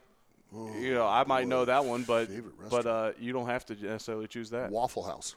You 0.80 0.94
know, 0.94 1.06
I 1.06 1.24
might 1.24 1.48
know 1.48 1.64
that 1.64 1.84
one, 1.84 2.02
but 2.04 2.28
but 2.70 2.86
uh, 2.86 3.12
you 3.18 3.32
don't 3.32 3.46
have 3.46 3.64
to 3.66 3.74
necessarily 3.74 4.28
choose 4.28 4.50
that. 4.50 4.70
Waffle 4.70 5.02
House. 5.02 5.34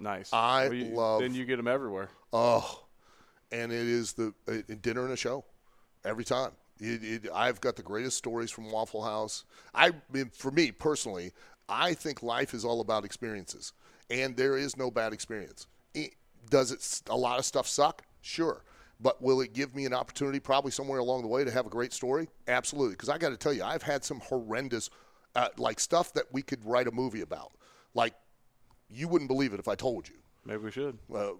Nice. 0.00 0.32
I 0.32 0.64
Well, 0.68 0.74
you- 0.74 0.84
love- 0.96 1.20
Then 1.20 1.34
you 1.34 1.44
get 1.44 1.56
them 1.56 1.68
everywhere. 1.68 2.08
Oh, 2.32 2.84
and 3.52 3.70
it 3.72 3.86
is 3.86 4.12
the 4.14 4.32
uh, 4.48 4.54
dinner 4.80 5.04
and 5.04 5.12
a 5.12 5.16
show 5.16 5.44
every 6.04 6.24
time. 6.24 6.52
It, 6.80 7.04
it, 7.26 7.30
I've 7.34 7.60
got 7.60 7.76
the 7.76 7.82
greatest 7.82 8.16
stories 8.16 8.50
from 8.50 8.70
Waffle 8.70 9.02
House. 9.02 9.44
I, 9.74 9.92
mean, 10.12 10.30
for 10.34 10.50
me 10.50 10.72
personally, 10.72 11.32
I 11.68 11.92
think 11.94 12.22
life 12.22 12.54
is 12.54 12.64
all 12.64 12.80
about 12.80 13.04
experiences, 13.04 13.74
and 14.08 14.34
there 14.36 14.56
is 14.56 14.76
no 14.78 14.90
bad 14.90 15.12
experience. 15.12 15.66
It, 15.94 16.12
does 16.48 16.72
it? 16.72 17.02
A 17.10 17.16
lot 17.16 17.38
of 17.38 17.44
stuff 17.44 17.66
suck, 17.66 18.02
sure, 18.22 18.62
but 19.00 19.22
will 19.22 19.40
it 19.40 19.52
give 19.52 19.74
me 19.74 19.86
an 19.86 19.94
opportunity, 19.94 20.40
probably 20.40 20.70
somewhere 20.70 20.98
along 20.98 21.22
the 21.22 21.28
way, 21.28 21.44
to 21.44 21.50
have 21.50 21.66
a 21.66 21.70
great 21.70 21.92
story? 21.92 22.28
Absolutely, 22.48 22.94
because 22.94 23.08
I 23.08 23.18
got 23.18 23.30
to 23.30 23.36
tell 23.36 23.52
you, 23.52 23.64
I've 23.64 23.82
had 23.82 24.04
some 24.04 24.20
horrendous, 24.20 24.90
uh, 25.34 25.48
like 25.56 25.80
stuff 25.80 26.12
that 26.14 26.24
we 26.32 26.42
could 26.42 26.64
write 26.64 26.86
a 26.86 26.90
movie 26.90 27.22
about. 27.22 27.52
Like, 27.94 28.14
you 28.88 29.08
wouldn't 29.08 29.28
believe 29.28 29.52
it 29.52 29.60
if 29.60 29.68
I 29.68 29.74
told 29.74 30.08
you 30.08 30.16
Maybe 30.44 30.64
we 30.64 30.70
should. 30.70 30.98
uh, 31.14 31.32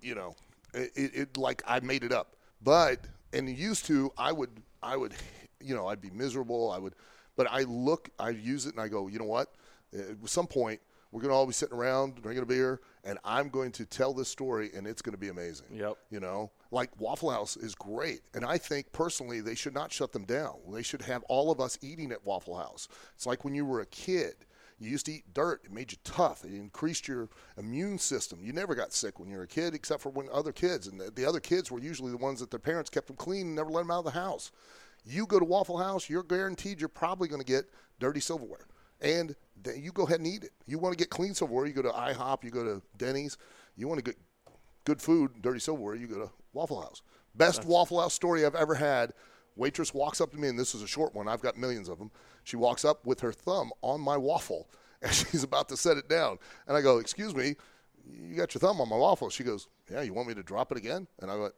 you 0.00 0.14
know, 0.14 0.34
it, 0.72 0.90
it, 0.94 1.14
it 1.14 1.36
like 1.36 1.62
I 1.66 1.80
made 1.80 2.04
it 2.04 2.12
up. 2.12 2.36
But 2.62 3.06
and 3.32 3.48
used 3.48 3.86
to, 3.86 4.12
I 4.16 4.32
would, 4.32 4.50
I 4.82 4.96
would, 4.96 5.12
you 5.60 5.74
know, 5.74 5.86
I'd 5.86 6.00
be 6.00 6.10
miserable. 6.10 6.70
I 6.70 6.78
would, 6.78 6.94
but 7.36 7.46
I 7.50 7.62
look, 7.62 8.10
I 8.18 8.30
use 8.30 8.66
it, 8.66 8.72
and 8.72 8.80
I 8.80 8.88
go, 8.88 9.08
you 9.08 9.18
know 9.18 9.24
what? 9.24 9.54
At 9.92 10.16
some 10.28 10.46
point, 10.46 10.80
we're 11.12 11.20
going 11.20 11.30
to 11.30 11.36
all 11.36 11.46
be 11.46 11.52
sitting 11.52 11.76
around 11.76 12.20
drinking 12.22 12.42
a 12.42 12.46
beer, 12.46 12.80
and 13.04 13.18
I'm 13.24 13.48
going 13.48 13.70
to 13.72 13.86
tell 13.86 14.12
this 14.12 14.28
story, 14.28 14.70
and 14.74 14.86
it's 14.86 15.00
going 15.00 15.12
to 15.12 15.18
be 15.18 15.28
amazing. 15.28 15.66
Yep. 15.72 15.96
You 16.10 16.18
know, 16.20 16.50
like 16.74 17.00
Waffle 17.00 17.30
House 17.30 17.56
is 17.56 17.74
great, 17.74 18.22
and 18.34 18.44
I 18.44 18.58
think 18.58 18.90
personally 18.90 19.40
they 19.40 19.54
should 19.54 19.74
not 19.74 19.92
shut 19.92 20.12
them 20.12 20.24
down. 20.24 20.56
They 20.72 20.82
should 20.82 21.02
have 21.02 21.22
all 21.28 21.50
of 21.50 21.60
us 21.60 21.78
eating 21.80 22.10
at 22.10 22.26
Waffle 22.26 22.58
House. 22.58 22.88
It's 23.14 23.26
like 23.26 23.44
when 23.44 23.54
you 23.54 23.64
were 23.64 23.80
a 23.80 23.86
kid. 23.86 24.34
You 24.80 24.90
used 24.90 25.06
to 25.06 25.12
eat 25.12 25.32
dirt. 25.32 25.62
It 25.64 25.72
made 25.72 25.92
you 25.92 25.98
tough. 26.02 26.44
It 26.44 26.52
increased 26.52 27.06
your 27.06 27.28
immune 27.56 27.96
system. 27.96 28.40
You 28.42 28.52
never 28.52 28.74
got 28.74 28.92
sick 28.92 29.20
when 29.20 29.30
you 29.30 29.36
were 29.36 29.44
a 29.44 29.48
kid, 29.48 29.72
except 29.72 30.02
for 30.02 30.10
when 30.10 30.28
other 30.32 30.50
kids. 30.50 30.88
And 30.88 31.00
the, 31.00 31.12
the 31.12 31.24
other 31.24 31.38
kids 31.38 31.70
were 31.70 31.78
usually 31.78 32.10
the 32.10 32.16
ones 32.16 32.40
that 32.40 32.50
their 32.50 32.58
parents 32.58 32.90
kept 32.90 33.06
them 33.06 33.14
clean 33.14 33.46
and 33.46 33.54
never 33.54 33.70
let 33.70 33.82
them 33.82 33.92
out 33.92 34.00
of 34.00 34.06
the 34.06 34.10
house. 34.10 34.50
You 35.06 35.26
go 35.26 35.38
to 35.38 35.44
Waffle 35.44 35.78
House, 35.78 36.10
you're 36.10 36.24
guaranteed 36.24 36.80
you're 36.80 36.88
probably 36.88 37.28
going 37.28 37.40
to 37.40 37.46
get 37.46 37.66
dirty 38.00 38.18
silverware. 38.18 38.66
And 39.00 39.36
then 39.62 39.80
you 39.80 39.92
go 39.92 40.06
ahead 40.06 40.18
and 40.18 40.26
eat 40.26 40.42
it. 40.42 40.52
You 40.66 40.80
want 40.80 40.92
to 40.92 41.02
get 41.02 41.08
clean 41.08 41.34
silverware, 41.34 41.66
you 41.66 41.72
go 41.72 41.82
to 41.82 41.90
IHOP, 41.90 42.42
you 42.42 42.50
go 42.50 42.64
to 42.64 42.82
Denny's. 42.98 43.38
You 43.76 43.86
want 43.86 43.98
to 43.98 44.04
get 44.04 44.16
good 44.84 45.00
food, 45.00 45.40
dirty 45.40 45.60
silverware, 45.60 45.94
you 45.94 46.08
go 46.08 46.18
to 46.18 46.30
Waffle 46.54 46.80
House. 46.80 47.02
Best 47.34 47.64
Waffle 47.64 48.00
House 48.00 48.14
story 48.14 48.46
I've 48.46 48.54
ever 48.54 48.74
had. 48.74 49.12
Waitress 49.56 49.94
walks 49.94 50.20
up 50.20 50.30
to 50.32 50.38
me, 50.38 50.48
and 50.48 50.58
this 50.58 50.74
is 50.74 50.82
a 50.82 50.86
short 50.86 51.14
one. 51.14 51.28
I've 51.28 51.42
got 51.42 51.56
millions 51.56 51.88
of 51.88 51.98
them. 51.98 52.10
She 52.44 52.56
walks 52.56 52.84
up 52.84 53.06
with 53.06 53.20
her 53.20 53.32
thumb 53.32 53.72
on 53.82 54.00
my 54.00 54.16
waffle, 54.16 54.68
and 55.02 55.12
she's 55.12 55.42
about 55.42 55.68
to 55.68 55.76
set 55.76 55.96
it 55.96 56.08
down. 56.08 56.38
And 56.66 56.76
I 56.76 56.80
go, 56.80 56.98
"Excuse 56.98 57.34
me, 57.34 57.56
you 58.06 58.36
got 58.36 58.54
your 58.54 58.60
thumb 58.60 58.80
on 58.80 58.88
my 58.88 58.96
waffle?" 58.96 59.30
She 59.30 59.44
goes, 59.44 59.68
"Yeah, 59.90 60.02
you 60.02 60.12
want 60.12 60.28
me 60.28 60.34
to 60.34 60.42
drop 60.42 60.72
it 60.72 60.78
again?" 60.78 61.06
And 61.20 61.30
I 61.30 61.36
went, 61.36 61.54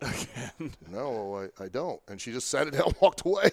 "No, 0.90 1.48
I, 1.58 1.64
I 1.64 1.68
don't." 1.68 2.00
And 2.08 2.20
she 2.20 2.32
just 2.32 2.48
set 2.48 2.68
it 2.68 2.72
down, 2.72 2.86
and 2.86 2.94
walked 3.00 3.22
away. 3.24 3.50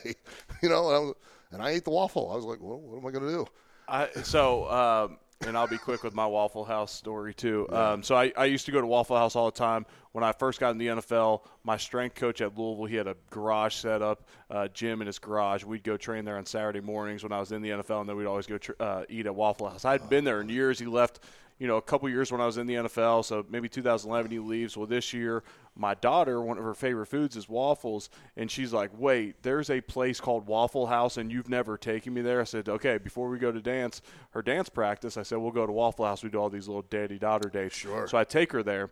you 0.61 0.69
know, 0.69 0.87
and 0.87 0.95
I, 0.95 0.99
was, 0.99 1.13
and 1.51 1.61
I 1.61 1.69
ate 1.71 1.83
the 1.83 1.91
waffle. 1.91 2.31
I 2.31 2.35
was 2.35 2.45
like, 2.45 2.59
"Well, 2.61 2.79
what 2.79 2.97
am 2.99 3.07
I 3.07 3.11
going 3.11 3.25
to 3.25 3.43
do?" 3.43 3.45
I, 3.87 4.09
so, 4.23 4.69
um, 4.69 5.17
and 5.45 5.57
I'll 5.57 5.67
be 5.67 5.77
quick 5.77 6.03
with 6.03 6.15
my 6.15 6.25
Waffle 6.25 6.65
House 6.65 6.91
story 6.91 7.33
too. 7.33 7.67
Um, 7.69 8.01
so 8.01 8.15
I, 8.15 8.31
I 8.35 8.45
used 8.45 8.65
to 8.65 8.71
go 8.71 8.81
to 8.81 8.87
Waffle 8.87 9.17
House 9.17 9.35
all 9.35 9.45
the 9.45 9.57
time. 9.57 9.85
When 10.11 10.23
I 10.23 10.31
first 10.31 10.59
got 10.59 10.71
in 10.71 10.77
the 10.77 10.87
NFL, 10.87 11.41
my 11.63 11.77
strength 11.77 12.15
coach 12.15 12.41
at 12.41 12.57
Louisville, 12.57 12.85
he 12.85 12.95
had 12.95 13.07
a 13.07 13.15
garage 13.29 13.75
set 13.75 14.01
up, 14.01 14.27
uh, 14.49 14.67
gym 14.69 15.01
in 15.01 15.07
his 15.07 15.19
garage. 15.19 15.63
We'd 15.63 15.83
go 15.83 15.95
train 15.95 16.25
there 16.25 16.37
on 16.37 16.45
Saturday 16.45 16.81
mornings 16.81 17.21
when 17.21 17.31
I 17.31 17.39
was 17.39 17.51
in 17.51 17.61
the 17.61 17.69
NFL, 17.69 18.01
and 18.01 18.09
then 18.09 18.17
we'd 18.17 18.25
always 18.25 18.47
go 18.47 18.57
tr- 18.57 18.71
uh, 18.79 19.03
eat 19.09 19.27
at 19.27 19.35
Waffle 19.35 19.69
House. 19.69 19.85
I'd 19.85 20.09
been 20.09 20.23
there 20.23 20.41
in 20.41 20.49
years. 20.49 20.79
He 20.79 20.85
left 20.85 21.19
you 21.59 21.67
know, 21.67 21.77
a 21.77 21.81
couple 21.81 22.07
years 22.09 22.31
when 22.31 22.39
I 22.39 22.45
was 22.45 22.57
in 22.57 22.67
the 22.67 22.75
NFL. 22.75 23.25
So 23.25 23.45
maybe 23.49 23.67
2011 23.67 24.31
he 24.31 24.39
leaves. 24.39 24.77
Well, 24.77 24.85
this 24.85 25.13
year, 25.13 25.43
my 25.77 25.93
daughter, 25.93 26.41
one 26.41 26.57
of 26.57 26.63
her 26.63 26.73
favorite 26.73 27.07
foods 27.07 27.35
is 27.35 27.47
waffles, 27.47 28.09
and 28.35 28.49
she's 28.49 28.73
like, 28.73 28.91
"Wait, 28.97 29.43
there's 29.43 29.69
a 29.69 29.81
place 29.81 30.19
called 30.19 30.47
Waffle 30.47 30.87
House, 30.87 31.17
and 31.17 31.31
you've 31.31 31.49
never 31.49 31.77
taken 31.77 32.13
me 32.13 32.21
there." 32.21 32.41
I 32.41 32.45
said, 32.45 32.67
"Okay." 32.67 32.97
Before 32.97 33.29
we 33.29 33.37
go 33.37 33.51
to 33.51 33.61
dance, 33.61 34.01
her 34.31 34.41
dance 34.41 34.69
practice, 34.69 35.17
I 35.17 35.23
said, 35.23 35.37
"We'll 35.37 35.51
go 35.51 35.65
to 35.65 35.71
Waffle 35.71 36.05
House. 36.05 36.23
We 36.23 36.29
do 36.29 36.39
all 36.39 36.49
these 36.49 36.67
little 36.67 36.85
daddy 36.89 37.19
daughter 37.19 37.49
dates." 37.49 37.75
Sure. 37.75 38.07
So 38.07 38.17
I 38.17 38.23
take 38.23 38.51
her 38.51 38.63
there, 38.63 38.91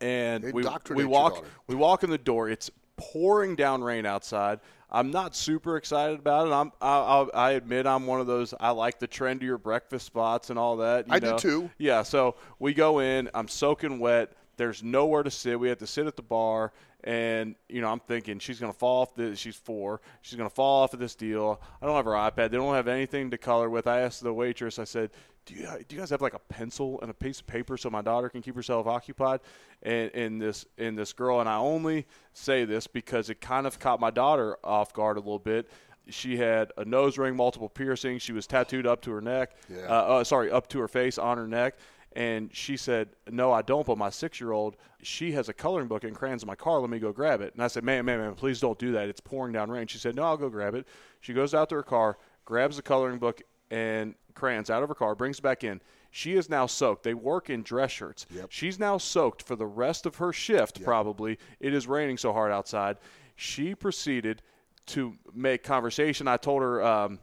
and 0.00 0.42
They 0.42 0.52
we 0.52 0.64
we 0.90 1.04
walk 1.04 1.44
we 1.66 1.74
walk 1.74 2.02
in 2.02 2.10
the 2.10 2.18
door. 2.18 2.48
It's 2.48 2.70
pouring 2.96 3.56
down 3.56 3.82
rain 3.82 4.06
outside. 4.06 4.60
I'm 4.92 5.10
not 5.10 5.36
super 5.36 5.76
excited 5.76 6.18
about 6.18 6.48
it. 6.48 6.52
I'm 6.52 6.72
I, 6.80 7.28
I'll, 7.34 7.50
admit 7.54 7.86
I'm 7.86 8.06
one 8.06 8.20
of 8.20 8.26
those. 8.26 8.54
I 8.58 8.70
like 8.70 8.98
the 8.98 9.06
trendier 9.06 9.60
breakfast 9.60 10.06
spots 10.06 10.50
and 10.50 10.58
all 10.58 10.78
that. 10.78 11.06
you 11.06 11.14
I 11.14 11.18
do 11.20 11.38
too. 11.38 11.70
Yeah. 11.78 12.02
So 12.02 12.34
we 12.58 12.74
go 12.74 12.98
in. 12.98 13.30
I'm 13.34 13.48
soaking 13.48 13.98
wet. 13.98 14.32
There's 14.60 14.82
nowhere 14.82 15.22
to 15.22 15.30
sit. 15.30 15.58
We 15.58 15.70
had 15.70 15.78
to 15.78 15.86
sit 15.86 16.06
at 16.06 16.16
the 16.16 16.22
bar. 16.22 16.74
And 17.02 17.54
you 17.70 17.80
know, 17.80 17.88
I'm 17.88 17.98
thinking 18.00 18.38
she's 18.38 18.60
gonna 18.60 18.74
fall 18.74 19.00
off. 19.00 19.14
The, 19.14 19.34
she's 19.34 19.56
four. 19.56 20.02
She's 20.20 20.36
gonna 20.36 20.50
fall 20.50 20.82
off 20.82 20.92
of 20.92 21.00
this 21.00 21.14
deal. 21.14 21.62
I 21.80 21.86
don't 21.86 21.96
have 21.96 22.04
her 22.04 22.10
iPad. 22.10 22.50
They 22.50 22.58
don't 22.58 22.74
have 22.74 22.86
anything 22.86 23.30
to 23.30 23.38
color 23.38 23.70
with. 23.70 23.86
I 23.86 24.00
asked 24.00 24.22
the 24.22 24.34
waitress. 24.34 24.78
I 24.78 24.84
said, 24.84 25.12
"Do 25.46 25.54
you 25.54 25.66
do 25.88 25.96
you 25.96 26.02
guys 26.02 26.10
have 26.10 26.20
like 26.20 26.34
a 26.34 26.38
pencil 26.38 27.00
and 27.00 27.10
a 27.10 27.14
piece 27.14 27.40
of 27.40 27.46
paper 27.46 27.78
so 27.78 27.88
my 27.88 28.02
daughter 28.02 28.28
can 28.28 28.42
keep 28.42 28.54
herself 28.54 28.86
occupied?" 28.86 29.40
And 29.82 30.10
in 30.10 30.38
this 30.38 30.66
in 30.76 30.94
this 30.94 31.14
girl, 31.14 31.40
and 31.40 31.48
I 31.48 31.56
only 31.56 32.06
say 32.34 32.66
this 32.66 32.86
because 32.86 33.30
it 33.30 33.40
kind 33.40 33.66
of 33.66 33.78
caught 33.78 33.98
my 33.98 34.10
daughter 34.10 34.58
off 34.62 34.92
guard 34.92 35.16
a 35.16 35.20
little 35.20 35.38
bit. 35.38 35.70
She 36.10 36.36
had 36.36 36.70
a 36.76 36.84
nose 36.84 37.16
ring, 37.16 37.34
multiple 37.34 37.70
piercings. 37.70 38.20
She 38.20 38.32
was 38.32 38.46
tattooed 38.46 38.86
up 38.86 39.00
to 39.02 39.10
her 39.12 39.22
neck. 39.22 39.56
Yeah. 39.70 39.86
Uh, 39.88 40.02
uh, 40.18 40.24
sorry, 40.24 40.50
up 40.50 40.68
to 40.68 40.80
her 40.80 40.88
face, 40.88 41.16
on 41.16 41.38
her 41.38 41.46
neck. 41.48 41.78
And 42.12 42.50
she 42.52 42.76
said, 42.76 43.10
"No, 43.30 43.52
I 43.52 43.62
don't." 43.62 43.86
But 43.86 43.96
my 43.96 44.10
six-year-old, 44.10 44.76
she 45.00 45.32
has 45.32 45.48
a 45.48 45.52
coloring 45.52 45.86
book 45.86 46.02
and 46.02 46.14
crayons 46.14 46.42
in 46.42 46.48
my 46.48 46.56
car. 46.56 46.80
Let 46.80 46.90
me 46.90 46.98
go 46.98 47.12
grab 47.12 47.40
it. 47.40 47.54
And 47.54 47.62
I 47.62 47.68
said, 47.68 47.84
"Man, 47.84 48.04
man, 48.04 48.18
man, 48.18 48.34
please 48.34 48.58
don't 48.58 48.78
do 48.78 48.92
that. 48.92 49.08
It's 49.08 49.20
pouring 49.20 49.52
down 49.52 49.70
rain." 49.70 49.86
She 49.86 49.98
said, 49.98 50.16
"No, 50.16 50.24
I'll 50.24 50.36
go 50.36 50.48
grab 50.48 50.74
it." 50.74 50.88
She 51.20 51.32
goes 51.32 51.54
out 51.54 51.68
to 51.68 51.76
her 51.76 51.82
car, 51.84 52.18
grabs 52.44 52.76
the 52.76 52.82
coloring 52.82 53.18
book 53.18 53.42
and 53.70 54.14
crayons 54.34 54.70
out 54.70 54.82
of 54.82 54.88
her 54.88 54.94
car, 54.94 55.14
brings 55.14 55.38
it 55.38 55.42
back 55.42 55.62
in. 55.62 55.80
She 56.10 56.34
is 56.34 56.48
now 56.48 56.66
soaked. 56.66 57.04
They 57.04 57.14
work 57.14 57.48
in 57.48 57.62
dress 57.62 57.92
shirts. 57.92 58.26
Yep. 58.34 58.46
She's 58.50 58.80
now 58.80 58.98
soaked 58.98 59.44
for 59.44 59.54
the 59.54 59.66
rest 59.66 60.04
of 60.06 60.16
her 60.16 60.32
shift. 60.32 60.82
Probably 60.82 61.38
it 61.60 61.72
is 61.72 61.86
raining 61.86 62.18
so 62.18 62.32
hard 62.32 62.50
outside. 62.50 62.96
She 63.36 63.76
proceeded 63.76 64.42
to 64.86 65.14
make 65.32 65.62
conversation. 65.62 66.26
I 66.26 66.36
told 66.36 66.62
her. 66.62 66.82
Um, 66.82 67.20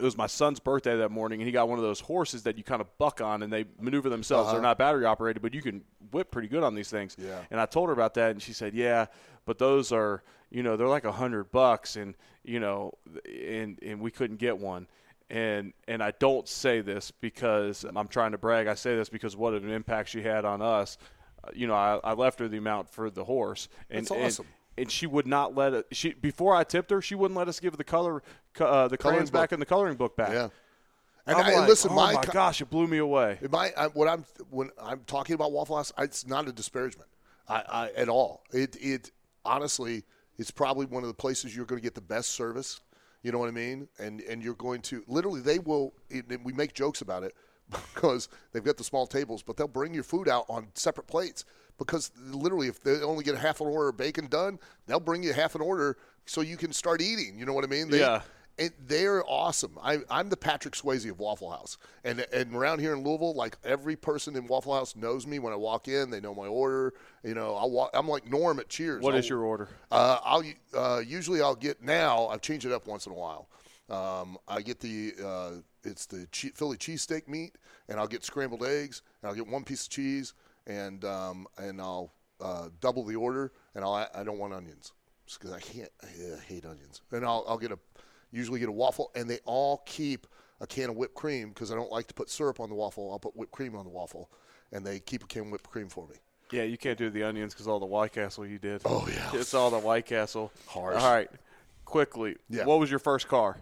it 0.00 0.04
was 0.04 0.16
my 0.16 0.26
son's 0.26 0.58
birthday 0.58 0.96
that 0.96 1.10
morning, 1.10 1.40
and 1.40 1.46
he 1.46 1.52
got 1.52 1.68
one 1.68 1.78
of 1.78 1.84
those 1.84 2.00
horses 2.00 2.42
that 2.44 2.56
you 2.58 2.64
kind 2.64 2.80
of 2.80 2.98
buck 2.98 3.20
on, 3.20 3.42
and 3.42 3.52
they 3.52 3.66
maneuver 3.78 4.08
themselves. 4.08 4.46
Uh-huh. 4.46 4.54
They're 4.54 4.62
not 4.62 4.78
battery 4.78 5.04
operated, 5.04 5.42
but 5.42 5.54
you 5.54 5.62
can 5.62 5.82
whip 6.10 6.30
pretty 6.30 6.48
good 6.48 6.62
on 6.64 6.74
these 6.74 6.90
things. 6.90 7.16
Yeah. 7.18 7.40
And 7.50 7.60
I 7.60 7.66
told 7.66 7.88
her 7.88 7.92
about 7.92 8.14
that, 8.14 8.30
and 8.32 8.42
she 8.42 8.52
said, 8.52 8.74
"Yeah, 8.74 9.06
but 9.44 9.58
those 9.58 9.92
are, 9.92 10.22
you 10.50 10.62
know, 10.62 10.76
they're 10.76 10.88
like 10.88 11.04
a 11.04 11.12
hundred 11.12 11.52
bucks, 11.52 11.96
and 11.96 12.14
you 12.42 12.58
know, 12.60 12.92
and 13.24 13.78
and 13.82 14.00
we 14.00 14.10
couldn't 14.10 14.38
get 14.38 14.58
one." 14.58 14.86
And 15.28 15.74
and 15.86 16.02
I 16.02 16.10
don't 16.18 16.48
say 16.48 16.80
this 16.80 17.10
because 17.10 17.84
I'm 17.84 18.08
trying 18.08 18.32
to 18.32 18.38
brag. 18.38 18.66
I 18.66 18.74
say 18.74 18.96
this 18.96 19.08
because 19.08 19.36
what 19.36 19.54
an 19.54 19.70
impact 19.70 20.08
she 20.08 20.22
had 20.22 20.44
on 20.44 20.60
us. 20.60 20.98
Uh, 21.44 21.50
You 21.54 21.66
know, 21.68 21.74
I, 21.74 22.00
I 22.02 22.12
left 22.14 22.40
her 22.40 22.48
the 22.48 22.56
amount 22.58 22.88
for 22.88 23.10
the 23.10 23.24
horse, 23.24 23.68
and 23.90 24.00
That's 24.06 24.10
awesome. 24.10 24.46
and, 24.76 24.84
and 24.86 24.90
she 24.90 25.06
would 25.06 25.26
not 25.28 25.54
let 25.54 25.72
it. 25.72 25.86
She 25.92 26.14
before 26.14 26.56
I 26.56 26.64
tipped 26.64 26.90
her, 26.90 27.00
she 27.00 27.14
wouldn't 27.14 27.38
let 27.38 27.46
us 27.48 27.60
give 27.60 27.76
the 27.76 27.84
color, 27.84 28.20
co- 28.20 28.26
uh, 28.58 28.88
the 28.88 28.98
Coloring 28.98 29.26
back 29.26 29.52
and 29.52 29.60
the 29.60 29.66
coloring 29.66 29.96
book 29.96 30.16
back. 30.16 30.32
Yeah. 30.32 30.48
And, 31.26 31.36
I, 31.36 31.50
and 31.52 31.68
listen, 31.68 31.90
oh 31.92 31.94
my, 31.94 32.14
my 32.14 32.24
gosh, 32.24 32.60
it 32.60 32.70
blew 32.70 32.86
me 32.86 32.98
away. 32.98 33.38
My, 33.50 33.72
I, 33.76 33.86
what 33.88 34.08
I'm 34.08 34.24
when 34.48 34.70
I'm 34.82 35.00
talking 35.06 35.34
about 35.34 35.52
Waffle 35.52 35.76
House, 35.76 35.92
it's 35.98 36.26
not 36.26 36.48
a 36.48 36.52
disparagement, 36.52 37.08
I, 37.46 37.62
I, 37.68 37.90
at 37.96 38.08
all. 38.08 38.42
It, 38.52 38.76
it 38.80 39.12
honestly, 39.44 40.04
it's 40.38 40.50
probably 40.50 40.86
one 40.86 41.02
of 41.02 41.08
the 41.08 41.14
places 41.14 41.54
you're 41.54 41.66
going 41.66 41.80
to 41.80 41.82
get 41.82 41.94
the 41.94 42.00
best 42.00 42.30
service. 42.30 42.80
You 43.22 43.32
know 43.32 43.38
what 43.38 43.48
I 43.48 43.52
mean? 43.52 43.86
And 43.98 44.22
and 44.22 44.42
you're 44.42 44.54
going 44.54 44.80
to 44.82 45.04
literally 45.06 45.40
they 45.40 45.58
will. 45.58 45.92
And 46.10 46.40
we 46.42 46.52
make 46.52 46.72
jokes 46.72 47.02
about 47.02 47.22
it 47.22 47.34
because 47.70 48.28
they've 48.52 48.64
got 48.64 48.78
the 48.78 48.84
small 48.84 49.06
tables, 49.06 49.42
but 49.42 49.56
they'll 49.56 49.68
bring 49.68 49.92
your 49.92 50.04
food 50.04 50.26
out 50.28 50.46
on 50.48 50.68
separate 50.74 51.06
plates 51.06 51.44
because 51.78 52.10
literally, 52.18 52.68
if 52.68 52.80
they 52.82 53.02
only 53.02 53.24
get 53.24 53.34
a 53.34 53.38
half 53.38 53.60
an 53.60 53.66
order 53.66 53.88
of 53.88 53.96
bacon 53.96 54.26
done, 54.26 54.58
they'll 54.86 55.00
bring 55.00 55.22
you 55.22 55.32
half 55.32 55.54
an 55.54 55.60
order 55.60 55.96
so 56.26 56.40
you 56.40 56.56
can 56.56 56.72
start 56.72 57.00
eating. 57.00 57.38
You 57.38 57.46
know 57.46 57.52
what 57.52 57.64
I 57.64 57.68
mean? 57.68 57.88
They, 57.88 58.00
Yeah. 58.00 58.20
And 58.60 58.72
they're 58.86 59.24
awesome. 59.26 59.78
I, 59.82 60.00
I'm 60.10 60.28
the 60.28 60.36
Patrick 60.36 60.74
Swayze 60.74 61.08
of 61.10 61.18
Waffle 61.18 61.50
House, 61.50 61.78
and 62.04 62.24
and 62.32 62.54
around 62.54 62.80
here 62.80 62.92
in 62.92 63.02
Louisville, 63.02 63.34
like 63.34 63.56
every 63.64 63.96
person 63.96 64.36
in 64.36 64.46
Waffle 64.46 64.74
House 64.74 64.94
knows 64.94 65.26
me 65.26 65.38
when 65.38 65.52
I 65.52 65.56
walk 65.56 65.88
in. 65.88 66.10
They 66.10 66.20
know 66.20 66.34
my 66.34 66.46
order. 66.46 66.92
You 67.24 67.34
know, 67.34 67.56
I 67.56 67.64
walk, 67.64 67.90
I'm 67.94 68.06
like 68.06 68.30
Norm 68.30 68.60
at 68.60 68.68
Cheers. 68.68 69.02
What 69.02 69.14
I'll, 69.14 69.18
is 69.18 69.28
your 69.28 69.42
order? 69.42 69.68
Uh, 69.90 70.18
I'll 70.22 70.44
uh, 70.76 70.98
usually 70.98 71.40
I'll 71.40 71.56
get 71.56 71.82
now. 71.82 72.28
I've 72.28 72.42
changed 72.42 72.66
it 72.66 72.72
up 72.72 72.86
once 72.86 73.06
in 73.06 73.12
a 73.12 73.16
while. 73.16 73.48
Um, 73.88 74.36
I 74.46 74.60
get 74.60 74.78
the 74.78 75.14
uh, 75.24 75.50
it's 75.82 76.04
the 76.04 76.28
che- 76.30 76.52
Philly 76.54 76.76
cheesesteak 76.76 77.26
meat, 77.26 77.56
and 77.88 77.98
I'll 77.98 78.06
get 78.06 78.24
scrambled 78.24 78.62
eggs, 78.62 79.02
and 79.22 79.30
I'll 79.30 79.34
get 79.34 79.48
one 79.48 79.64
piece 79.64 79.84
of 79.84 79.90
cheese, 79.90 80.34
and 80.66 81.02
um, 81.06 81.46
and 81.56 81.80
I'll 81.80 82.12
uh, 82.42 82.68
double 82.80 83.04
the 83.04 83.16
order, 83.16 83.52
and 83.74 83.84
I'll 83.84 84.06
I 84.14 84.22
don't 84.22 84.38
want 84.38 84.52
onions 84.52 84.92
because 85.32 85.52
I 85.52 85.60
can't 85.60 85.90
I 86.02 86.40
hate 86.46 86.66
onions, 86.66 87.00
and 87.10 87.24
I'll 87.24 87.44
I'll 87.48 87.58
get 87.58 87.72
a 87.72 87.78
usually 88.32 88.60
get 88.60 88.68
a 88.68 88.72
waffle, 88.72 89.10
and 89.14 89.28
they 89.28 89.38
all 89.44 89.82
keep 89.86 90.26
a 90.60 90.66
can 90.66 90.90
of 90.90 90.96
whipped 90.96 91.14
cream 91.14 91.48
because 91.50 91.70
I 91.72 91.74
don't 91.74 91.90
like 91.90 92.06
to 92.08 92.14
put 92.14 92.28
syrup 92.30 92.60
on 92.60 92.68
the 92.68 92.74
waffle. 92.74 93.10
I'll 93.10 93.18
put 93.18 93.36
whipped 93.36 93.52
cream 93.52 93.74
on 93.74 93.84
the 93.84 93.90
waffle, 93.90 94.30
and 94.72 94.84
they 94.84 95.00
keep 95.00 95.24
a 95.24 95.26
can 95.26 95.42
of 95.42 95.50
whipped 95.50 95.70
cream 95.70 95.88
for 95.88 96.06
me. 96.08 96.16
Yeah, 96.52 96.64
you 96.64 96.76
can't 96.76 96.98
do 96.98 97.10
the 97.10 97.22
onions 97.22 97.54
because 97.54 97.68
all 97.68 97.78
the 97.78 97.86
White 97.86 98.12
Castle 98.12 98.44
you 98.46 98.58
did. 98.58 98.82
Oh 98.84 99.08
yeah, 99.08 99.30
It's 99.34 99.54
all 99.54 99.70
the 99.70 99.78
White 99.78 100.06
Castle. 100.06 100.52
Harsh. 100.66 101.00
All 101.00 101.12
right, 101.12 101.28
quickly. 101.84 102.36
Yeah. 102.48 102.64
What 102.64 102.80
was 102.80 102.90
your 102.90 102.98
first 102.98 103.28
car? 103.28 103.58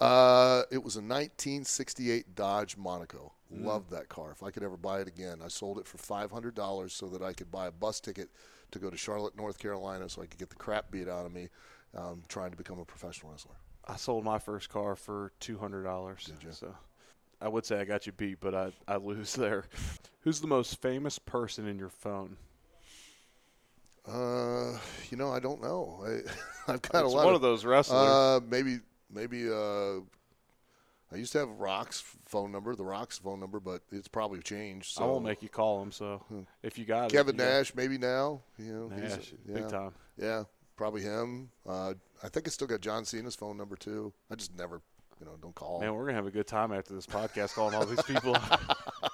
Uh, 0.00 0.62
it 0.70 0.82
was 0.82 0.96
a 0.96 1.00
1968 1.00 2.34
Dodge 2.34 2.76
Monaco. 2.76 3.32
Loved 3.52 3.90
that 3.90 4.08
car. 4.08 4.30
If 4.30 4.44
I 4.44 4.50
could 4.52 4.62
ever 4.62 4.76
buy 4.76 5.00
it 5.00 5.08
again, 5.08 5.40
I 5.44 5.48
sold 5.48 5.78
it 5.78 5.86
for 5.86 5.98
$500 5.98 6.90
so 6.92 7.08
that 7.08 7.20
I 7.20 7.32
could 7.32 7.50
buy 7.50 7.66
a 7.66 7.72
bus 7.72 7.98
ticket 7.98 8.28
to 8.70 8.78
go 8.78 8.90
to 8.90 8.96
Charlotte, 8.96 9.36
North 9.36 9.58
Carolina, 9.58 10.08
so 10.08 10.22
I 10.22 10.26
could 10.26 10.38
get 10.38 10.50
the 10.50 10.56
crap 10.56 10.92
beat 10.92 11.08
out 11.08 11.26
of 11.26 11.32
me, 11.32 11.48
um, 11.96 12.22
trying 12.28 12.52
to 12.52 12.56
become 12.56 12.78
a 12.78 12.84
professional 12.84 13.32
wrestler. 13.32 13.56
I 13.86 13.96
sold 13.96 14.24
my 14.24 14.38
first 14.38 14.68
car 14.68 14.96
for 14.96 15.32
two 15.40 15.58
hundred 15.58 15.84
dollars. 15.84 16.24
Did 16.24 16.42
you? 16.42 16.52
So 16.52 16.74
I 17.40 17.48
would 17.48 17.64
say 17.64 17.80
I 17.80 17.84
got 17.84 18.06
you 18.06 18.12
beat, 18.12 18.38
but 18.40 18.54
I, 18.54 18.72
I 18.86 18.96
lose 18.96 19.34
there. 19.34 19.64
Who's 20.20 20.40
the 20.40 20.46
most 20.46 20.80
famous 20.82 21.18
person 21.18 21.66
in 21.66 21.78
your 21.78 21.88
phone? 21.88 22.36
Uh, 24.06 24.78
you 25.10 25.16
know, 25.16 25.30
I 25.32 25.40
don't 25.40 25.62
know. 25.62 26.02
I, 26.04 26.72
I've 26.72 26.82
got 26.82 27.04
It's 27.04 27.12
a 27.12 27.16
lot 27.16 27.24
one 27.26 27.34
of, 27.34 27.36
of 27.36 27.42
those 27.42 27.64
wrestlers. 27.64 28.08
Uh, 28.08 28.40
maybe, 28.48 28.80
maybe. 29.12 29.48
Uh, 29.50 30.00
I 31.12 31.16
used 31.16 31.32
to 31.32 31.38
have 31.38 31.48
Rock's 31.58 32.02
phone 32.26 32.52
number, 32.52 32.74
the 32.76 32.84
Rock's 32.84 33.18
phone 33.18 33.40
number, 33.40 33.58
but 33.58 33.82
it's 33.90 34.06
probably 34.08 34.40
changed. 34.40 34.94
So. 34.94 35.02
I 35.02 35.06
won't 35.06 35.24
make 35.24 35.42
you 35.42 35.48
call 35.48 35.82
him. 35.82 35.90
So 35.90 36.22
if 36.62 36.78
you 36.78 36.84
got 36.84 37.10
Kevin 37.10 37.34
it, 37.34 37.38
Nash, 37.38 37.74
maybe 37.74 37.98
now. 37.98 38.42
You 38.58 38.72
know, 38.72 38.92
he's- 38.96 39.16
Nash, 39.16 39.32
yeah. 39.46 39.54
big 39.54 39.68
time. 39.68 39.92
Yeah, 40.16 40.44
probably 40.80 41.02
him. 41.02 41.50
Uh, 41.68 41.92
I 42.22 42.30
think 42.30 42.48
I 42.48 42.50
still 42.50 42.66
got 42.66 42.80
John 42.80 43.04
Cena's 43.04 43.36
phone 43.36 43.58
number 43.58 43.76
too. 43.76 44.14
I 44.30 44.34
just 44.34 44.56
never, 44.56 44.80
you 45.20 45.26
know, 45.26 45.32
don't 45.42 45.54
call. 45.54 45.78
Man, 45.78 45.92
we're 45.94 46.06
gonna 46.06 46.16
have 46.16 46.26
a 46.26 46.30
good 46.30 46.46
time 46.46 46.72
after 46.72 46.94
this 46.94 47.04
podcast 47.04 47.52
calling 47.52 47.74
all 47.74 47.84
these 47.84 48.02
people. 48.02 48.34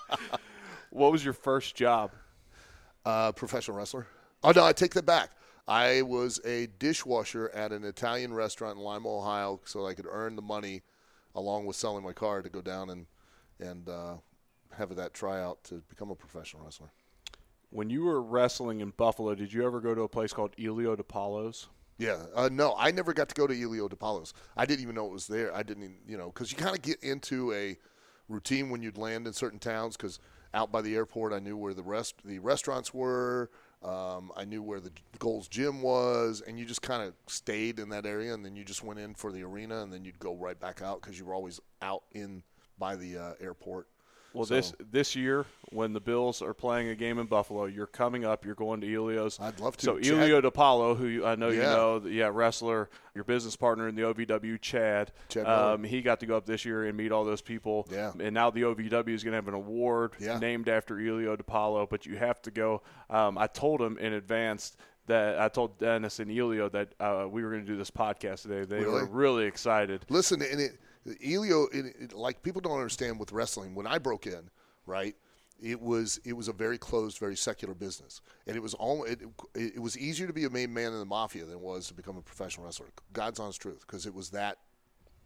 what 0.91 1.11
was 1.11 1.25
your 1.25 1.35
first 1.35 1.75
job? 1.75 2.13
Uh, 3.05 3.33
professional 3.33 3.77
wrestler. 3.77 4.07
Oh 4.45 4.53
no, 4.53 4.65
I 4.65 4.73
take 4.73 4.95
that 4.95 5.07
back. 5.07 5.31
I 5.67 6.03
was 6.03 6.39
a 6.45 6.69
dishwasher 6.79 7.51
at 7.53 7.73
an 7.73 7.83
Italian 7.83 8.33
restaurant 8.33 8.79
in 8.79 8.85
Lima, 8.85 9.09
Ohio, 9.09 9.61
so 9.65 9.89
I 9.89 9.95
could 9.95 10.07
earn 10.09 10.37
the 10.37 10.43
money 10.43 10.83
along 11.35 11.67
with 11.67 11.75
selling 11.75 12.05
my 12.05 12.13
car 12.13 12.43
to 12.43 12.49
go 12.49 12.63
down 12.63 12.91
and 12.91 13.07
and 13.59 13.89
uh, 13.89 14.15
have 14.77 14.95
that 14.95 15.15
tryout 15.15 15.65
to 15.65 15.83
become 15.89 16.13
a 16.13 16.15
professional 16.15 16.63
wrestler. 16.63 16.93
When 17.71 17.91
you 17.91 18.05
were 18.05 18.23
wrestling 18.23 18.81
in 18.81 18.91
Buffalo, 18.91 19.35
did 19.35 19.53
you 19.53 19.67
ever 19.67 19.81
go 19.81 19.95
to 19.95 20.03
a 20.03 20.09
place 20.09 20.33
called 20.33 20.57
Ilio 20.57 20.97
DiPaolo's? 20.97 21.69
Yeah, 21.99 22.25
uh, 22.35 22.49
no, 22.53 22.75
I 22.77 22.91
never 22.91 23.13
got 23.13 23.29
to 23.31 23.35
go 23.35 23.47
to 23.47 23.55
Ilio 23.55 23.89
DiPaolo's. 23.89 24.35
I 24.57 24.67
didn't 24.67 24.83
even 24.83 24.95
know 24.95 25.07
it 25.07 25.13
was 25.13 25.27
there. 25.27 25.55
I 25.55 25.63
didn't, 25.63 25.85
even, 25.85 25.97
you 26.07 26.17
know, 26.17 26.27
because 26.27 26.53
you 26.53 26.59
kind 26.59 26.77
of 26.77 26.83
get 26.83 27.03
into 27.03 27.53
a 27.53 27.77
routine 28.29 28.71
when 28.71 28.83
you'd 28.83 28.99
land 28.99 29.27
in 29.27 29.33
certain 29.33 29.59
towns. 29.59 29.97
Because 29.97 30.21
out 30.55 30.71
by 30.71 30.83
the 30.83 30.95
airport, 30.95 31.33
I 31.33 31.39
knew 31.39 31.57
where 31.57 31.75
the 31.75 31.83
rest 31.83 32.17
the 32.25 32.39
restaurants 32.39 32.93
were. 32.95 33.51
Um, 33.83 34.33
I 34.37 34.45
knew 34.45 34.63
where 34.63 34.81
the 34.81 34.91
Gold's 35.19 35.49
Gym 35.49 35.83
was, 35.83 36.43
and 36.47 36.59
you 36.59 36.65
just 36.65 36.83
kind 36.83 37.03
of 37.03 37.15
stayed 37.27 37.79
in 37.79 37.89
that 37.91 38.07
area, 38.07 38.33
and 38.35 38.45
then 38.45 38.57
you 38.57 38.65
just 38.65 38.83
went 38.83 38.99
in 38.99 39.15
for 39.15 39.33
the 39.33 39.43
arena, 39.43 39.83
and 39.83 39.93
then 39.93 40.05
you'd 40.05 40.19
go 40.19 40.35
right 40.35 40.59
back 40.59 40.83
out 40.83 41.01
because 41.01 41.19
you 41.19 41.25
were 41.25 41.35
always 41.35 41.61
out 41.83 42.03
in 42.13 42.43
by 42.79 42.97
the 42.97 43.19
uh, 43.19 43.33
airport. 43.41 43.89
Well, 44.37 44.45
So- 44.47 44.55
this 44.55 44.73
this 44.93 45.17
year 45.17 45.47
when 45.71 45.93
the 45.93 46.01
Bills 46.01 46.43
are 46.43 46.55
playing 46.55 46.89
a 46.89 46.95
game 46.95 47.19
in 47.19 47.27
Buffalo, 47.27 47.65
you're 47.65 47.87
coming 47.87 48.25
up. 48.25 48.45
You're 48.45 48.55
going 48.55 48.81
to 48.83 48.87
Ilio's. 48.87 49.39
I'd 49.41 49.59
love 49.61 49.77
to. 49.79 49.85
So 49.85 49.99
Chad- 49.99 50.13
Ilio 50.15 50.43
DiPaolo, 50.43 50.97
who 50.97 51.25
I 51.25 51.35
know 51.35 51.49
you 51.49 51.61
know, 51.63 51.99
the- 51.99 52.11
yeah, 52.11 52.31
wrestler, 52.33 52.89
your 53.15 53.25
business 53.25 53.57
partner 53.57 53.89
in 53.89 53.95
the 53.95 54.03
OVW, 54.03 54.61
Chad. 54.61 55.13
Chad 55.29 55.47
um, 55.47 55.83
he 55.85 56.03
got 56.03 56.21
to 56.21 56.27
go 56.27 56.37
up 56.37 56.47
this 56.47 56.65
year 56.65 56.85
and 56.85 56.97
meet 56.97 57.11
all 57.13 57.25
those 57.25 57.41
people. 57.43 57.89
Yeah. 57.91 58.13
And 58.21 58.35
now 58.35 58.51
the 58.51 58.63
OVW 58.63 59.09
is 59.15 59.25
going 59.25 59.33
to 59.33 59.37
have 59.37 59.49
an 59.49 59.55
award 59.55 60.13
Yeah. 60.21 60.39
named 60.39 60.69
after 60.69 60.97
Ilio 60.97 61.37
DiPaolo, 61.37 61.89
but 61.89 62.07
you 62.07 62.17
have 62.17 62.41
to 62.43 62.51
go. 62.51 62.83
Um, 63.11 63.39
I 63.39 63.47
told 63.47 63.81
him 63.81 63.99
in 63.99 64.13
advance. 64.13 64.77
That 65.09 65.39
I 65.39 65.49
told 65.49 65.79
Dennis 65.79 66.19
and 66.19 66.29
Ilio 66.33 66.69
that 66.73 66.89
uh, 66.99 67.29
we 67.31 67.45
were 67.45 67.51
going 67.51 67.65
to 67.65 67.67
do 67.71 67.77
this 67.77 67.93
podcast 67.93 68.43
today. 68.43 68.65
They 68.65 68.81
Really? 68.81 69.03
were 69.03 69.07
really 69.07 69.45
excited. 69.47 70.05
Listen, 70.09 70.43
and 70.43 70.61
it, 70.61 70.81
Ilio, 71.07 71.73
it, 71.73 71.95
it, 72.01 72.12
like 72.12 72.43
people 72.43 72.61
don't 72.61 72.74
understand 72.77 73.19
with 73.19 73.33
wrestling. 73.33 73.74
When 73.74 73.87
I 73.87 73.99
broke 73.99 74.27
in, 74.27 74.51
right, 74.87 75.15
it 75.62 75.81
was 75.81 76.20
it 76.24 76.35
was 76.35 76.49
a 76.49 76.53
very 76.53 76.78
closed, 76.78 77.19
very 77.19 77.37
secular 77.37 77.74
business, 77.74 78.20
and 78.47 78.57
it 78.57 78.61
was 78.61 78.74
all 78.74 79.05
it, 79.05 79.20
it 79.55 79.81
was 79.81 79.97
easier 79.97 80.27
to 80.27 80.33
be 80.33 80.45
a 80.45 80.51
main 80.51 80.73
man 80.73 80.93
in 80.93 80.99
the 80.99 81.05
mafia 81.05 81.45
than 81.45 81.55
it 81.55 81.61
was 81.61 81.89
to 81.89 81.95
become 81.95 82.16
a 82.16 82.23
professional 82.23 82.66
wrestler. 82.66 82.87
God's 83.12 83.41
honest 83.41 83.61
truth, 83.61 83.81
because 83.87 84.07
it 84.07 84.15
was 84.15 84.31
that 84.31 84.59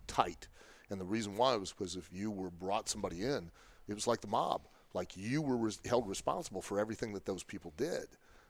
tight, 0.06 0.48
and 0.90 1.00
the 1.00 1.04
reason 1.04 1.36
why 1.36 1.56
was 1.56 1.72
because 1.72 1.96
if 1.96 2.08
you 2.12 2.30
were 2.30 2.50
brought 2.50 2.88
somebody 2.88 3.22
in, 3.24 3.50
it 3.88 3.94
was 3.94 4.06
like 4.06 4.20
the 4.20 4.28
mob, 4.28 4.62
like 4.94 5.16
you 5.16 5.42
were 5.42 5.56
res- 5.56 5.80
held 5.84 6.08
responsible 6.08 6.62
for 6.62 6.78
everything 6.78 7.12
that 7.14 7.26
those 7.26 7.42
people 7.42 7.72
did, 7.76 8.06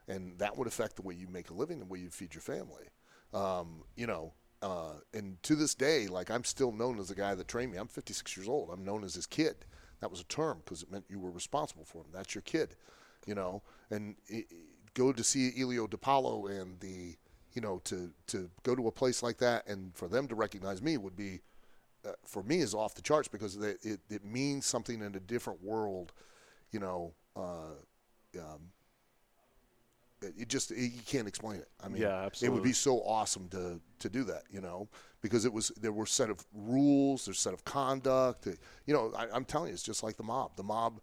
and 0.08 0.38
that 0.38 0.56
would 0.56 0.66
affect 0.66 0.96
the 0.96 1.02
way 1.02 1.14
you 1.14 1.28
make 1.28 1.50
a 1.50 1.54
living, 1.54 1.78
the 1.78 1.86
way 1.86 1.98
you 2.00 2.10
feed 2.10 2.34
your 2.34 2.42
family. 2.42 2.88
Um, 3.32 3.84
you 3.96 4.06
know, 4.06 4.32
uh, 4.62 4.92
and 5.14 5.42
to 5.44 5.54
this 5.54 5.74
day, 5.74 6.06
like 6.06 6.30
I'm 6.30 6.44
still 6.44 6.72
known 6.72 6.98
as 6.98 7.08
the 7.08 7.14
guy 7.14 7.34
that 7.34 7.48
trained 7.48 7.72
me. 7.72 7.78
I'm 7.78 7.88
56 7.88 8.36
years 8.36 8.48
old. 8.48 8.70
I'm 8.72 8.84
known 8.84 9.04
as 9.04 9.14
his 9.14 9.26
kid. 9.26 9.56
That 10.00 10.10
was 10.10 10.20
a 10.20 10.24
term 10.24 10.62
because 10.64 10.82
it 10.82 10.90
meant 10.90 11.04
you 11.08 11.18
were 11.18 11.30
responsible 11.30 11.84
for 11.84 11.98
him. 11.98 12.08
That's 12.12 12.34
your 12.34 12.42
kid, 12.42 12.74
you 13.26 13.34
know. 13.34 13.62
And 13.90 14.16
it, 14.26 14.46
it- 14.50 14.56
go 14.94 15.12
to 15.12 15.22
see 15.22 15.52
Ilio 15.56 15.88
DiPaolo 15.88 16.50
and 16.60 16.80
the, 16.80 17.14
you 17.52 17.62
know, 17.62 17.80
to 17.84 18.10
to 18.26 18.50
go 18.64 18.74
to 18.74 18.88
a 18.88 18.92
place 18.92 19.22
like 19.22 19.38
that 19.38 19.66
and 19.68 19.94
for 19.94 20.08
them 20.08 20.26
to 20.26 20.34
recognize 20.34 20.82
me 20.82 20.96
would 20.96 21.14
be, 21.16 21.40
uh, 22.04 22.10
for 22.26 22.42
me, 22.42 22.58
is 22.58 22.74
off 22.74 22.94
the 22.96 23.02
charts 23.02 23.28
because 23.28 23.56
it, 23.56 23.78
it 23.82 24.00
it 24.10 24.24
means 24.24 24.66
something 24.66 25.00
in 25.00 25.14
a 25.14 25.20
different 25.20 25.62
world, 25.62 26.12
you 26.72 26.80
know. 26.80 27.12
Uh, 27.36 27.74
um, 28.38 28.70
it, 30.22 30.48
just 30.48 30.70
it, 30.70 30.78
you 30.78 31.02
can't 31.06 31.28
explain 31.28 31.58
it. 31.60 31.68
I 31.82 31.88
mean, 31.88 32.02
Yeah, 32.02 32.28
it 32.42 32.48
would 32.48 32.62
be 32.62 32.72
so 32.72 32.98
awesome 33.00 33.48
to 33.50 33.80
to 33.98 34.08
do 34.08 34.24
that, 34.24 34.44
you 34.50 34.60
know, 34.60 34.88
because 35.22 35.44
it 35.44 35.52
was 35.52 35.70
there 35.80 35.92
were 35.92 36.06
set 36.06 36.30
of 36.30 36.44
rules, 36.54 37.24
there's 37.24 37.38
set 37.38 37.54
of 37.54 37.64
conduct. 37.64 38.46
You 38.86 38.94
know, 38.94 39.12
I, 39.16 39.26
I'm 39.32 39.44
telling 39.44 39.68
you, 39.68 39.74
it's 39.74 39.82
just 39.82 40.02
like 40.02 40.16
the 40.16 40.22
mob. 40.22 40.56
The 40.56 40.62
mob, 40.62 41.00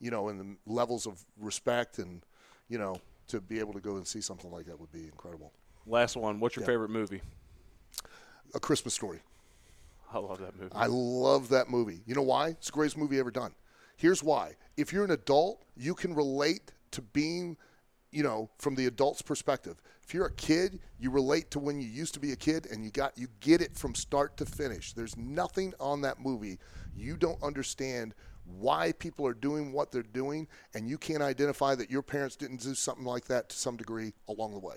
you 0.00 0.10
know, 0.10 0.28
and 0.28 0.40
the 0.40 0.72
levels 0.72 1.06
of 1.06 1.24
respect 1.38 1.98
and 1.98 2.22
you 2.68 2.78
know 2.78 3.00
to 3.28 3.40
be 3.40 3.58
able 3.60 3.72
to 3.72 3.80
go 3.80 3.96
and 3.96 4.06
see 4.06 4.20
something 4.20 4.50
like 4.50 4.66
that 4.66 4.78
would 4.78 4.92
be 4.92 5.04
incredible. 5.04 5.52
Last 5.86 6.16
one. 6.16 6.40
What's 6.40 6.56
your 6.56 6.66
favorite 6.66 6.90
movie? 6.90 7.22
A 8.54 8.60
Christmas 8.60 8.94
Story. 8.94 9.20
I 10.12 10.18
love 10.18 10.40
that 10.40 10.58
movie. 10.58 10.72
I 10.74 10.86
love 10.86 11.48
that 11.50 11.70
movie. 11.70 12.00
You 12.06 12.14
know 12.14 12.22
why? 12.22 12.48
It's 12.48 12.66
the 12.66 12.72
greatest 12.72 12.96
movie 12.96 13.18
ever 13.20 13.30
done. 13.30 13.52
Here's 13.96 14.22
why. 14.22 14.56
If 14.76 14.92
you're 14.92 15.04
an 15.04 15.10
adult, 15.12 15.62
you 15.76 15.94
can 15.94 16.14
relate 16.14 16.72
to 16.92 17.02
being, 17.02 17.56
you 18.10 18.22
know, 18.22 18.50
from 18.58 18.74
the 18.74 18.86
adult's 18.86 19.22
perspective. 19.22 19.80
If 20.02 20.14
you're 20.14 20.26
a 20.26 20.32
kid, 20.34 20.80
you 20.98 21.10
relate 21.10 21.50
to 21.52 21.58
when 21.58 21.80
you 21.80 21.88
used 21.88 22.14
to 22.14 22.20
be 22.20 22.32
a 22.32 22.36
kid 22.36 22.66
and 22.70 22.84
you 22.84 22.90
got 22.90 23.16
you 23.16 23.28
get 23.40 23.60
it 23.60 23.76
from 23.76 23.94
start 23.94 24.36
to 24.38 24.46
finish. 24.46 24.92
There's 24.92 25.16
nothing 25.16 25.72
on 25.78 26.00
that 26.02 26.20
movie 26.20 26.58
you 26.96 27.16
don't 27.16 27.42
understand 27.42 28.14
why 28.58 28.92
people 28.92 29.26
are 29.26 29.34
doing 29.34 29.72
what 29.72 29.92
they're 29.92 30.02
doing 30.02 30.48
and 30.74 30.88
you 30.88 30.98
can't 30.98 31.22
identify 31.22 31.74
that 31.74 31.90
your 31.90 32.02
parents 32.02 32.36
didn't 32.36 32.60
do 32.60 32.74
something 32.74 33.04
like 33.04 33.26
that 33.26 33.48
to 33.50 33.56
some 33.56 33.76
degree 33.76 34.12
along 34.28 34.52
the 34.52 34.58
way. 34.58 34.76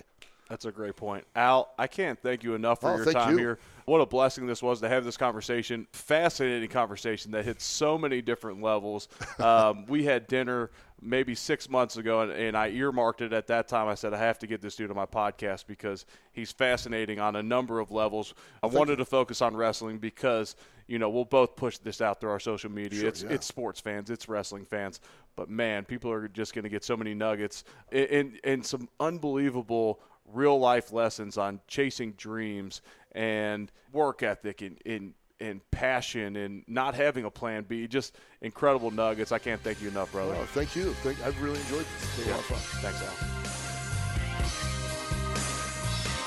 That's 0.49 0.65
a 0.65 0.71
great 0.71 0.95
point. 0.95 1.25
Al, 1.35 1.73
I 1.79 1.87
can't 1.87 2.19
thank 2.21 2.43
you 2.43 2.53
enough 2.53 2.81
for 2.81 2.91
Oh, 2.91 2.97
your 2.97 3.11
time 3.11 3.31
you. 3.31 3.37
here. 3.39 3.59
What 3.85 4.01
a 4.01 4.05
blessing 4.05 4.45
this 4.45 4.61
was 4.61 4.81
to 4.81 4.89
have 4.89 5.03
this 5.03 5.17
conversation. 5.17 5.87
Fascinating 5.93 6.69
conversation 6.69 7.31
that 7.31 7.45
hit 7.45 7.61
so 7.61 7.97
many 7.97 8.21
different 8.21 8.61
levels. 8.61 9.07
Um, 9.39 9.85
we 9.87 10.03
had 10.03 10.27
dinner 10.27 10.69
maybe 11.03 11.35
six 11.35 11.69
months 11.69 11.97
ago, 11.97 12.21
and, 12.21 12.31
and 12.31 12.57
I 12.57 12.69
earmarked 12.69 13.21
it 13.21 13.33
at 13.33 13.47
that 13.47 13.67
time. 13.67 13.87
I 13.87 13.95
said, 13.95 14.13
I 14.13 14.17
have 14.17 14.39
to 14.39 14.47
get 14.47 14.61
this 14.61 14.75
dude 14.75 14.89
on 14.89 14.95
my 14.95 15.05
podcast 15.05 15.67
because 15.67 16.05
he's 16.31 16.51
fascinating 16.51 17.19
on 17.19 17.35
a 17.35 17.43
number 17.43 17.79
of 17.79 17.91
levels. 17.91 18.33
I 18.61 18.67
wanted 18.67 18.97
to 18.97 19.05
focus 19.05 19.41
on 19.41 19.55
wrestling 19.55 19.97
because, 19.97 20.55
you 20.87 20.99
know, 20.99 21.09
we'll 21.09 21.25
both 21.25 21.55
push 21.55 21.77
this 21.77 22.01
out 22.01 22.21
through 22.21 22.31
our 22.31 22.39
social 22.39 22.71
media. 22.71 22.99
Sure, 22.99 23.09
it's, 23.09 23.23
yeah. 23.23 23.29
it's 23.31 23.45
sports 23.45 23.79
fans, 23.79 24.09
it's 24.09 24.27
wrestling 24.27 24.65
fans. 24.65 24.99
But 25.35 25.49
man, 25.49 25.85
people 25.85 26.11
are 26.11 26.27
just 26.27 26.53
going 26.53 26.63
to 26.63 26.69
get 26.69 26.83
so 26.83 26.95
many 26.95 27.13
nuggets 27.13 27.63
and, 27.91 28.07
and, 28.09 28.39
and 28.43 28.65
some 28.65 28.87
unbelievable 28.99 29.99
real 30.31 30.59
life 30.59 30.91
lessons 30.91 31.37
on 31.37 31.59
chasing 31.67 32.13
dreams 32.13 32.81
and 33.13 33.71
work 33.91 34.23
ethic 34.23 34.61
and, 34.61 34.77
and 34.85 35.13
and 35.43 35.61
passion 35.71 36.35
and 36.37 36.63
not 36.67 36.95
having 36.95 37.25
a 37.25 37.29
plan 37.29 37.63
B. 37.67 37.87
Just 37.87 38.15
incredible 38.41 38.91
nuggets. 38.91 39.31
I 39.31 39.39
can't 39.39 39.61
thank 39.61 39.81
you 39.81 39.89
enough, 39.89 40.11
brother. 40.11 40.31
Well, 40.33 40.45
thank 40.45 40.75
you. 40.75 40.93
Thank, 40.95 41.23
I've 41.25 41.39
really 41.41 41.59
enjoyed 41.59 41.85
this. 41.85 42.03
It's 42.03 42.15
been 42.17 42.27
Yeah. 42.27 42.33
a 42.33 42.35
lot 42.35 42.39
of 42.39 42.45
fun. 42.45 42.81
Thanks, 42.81 43.01
Al. 43.01 43.33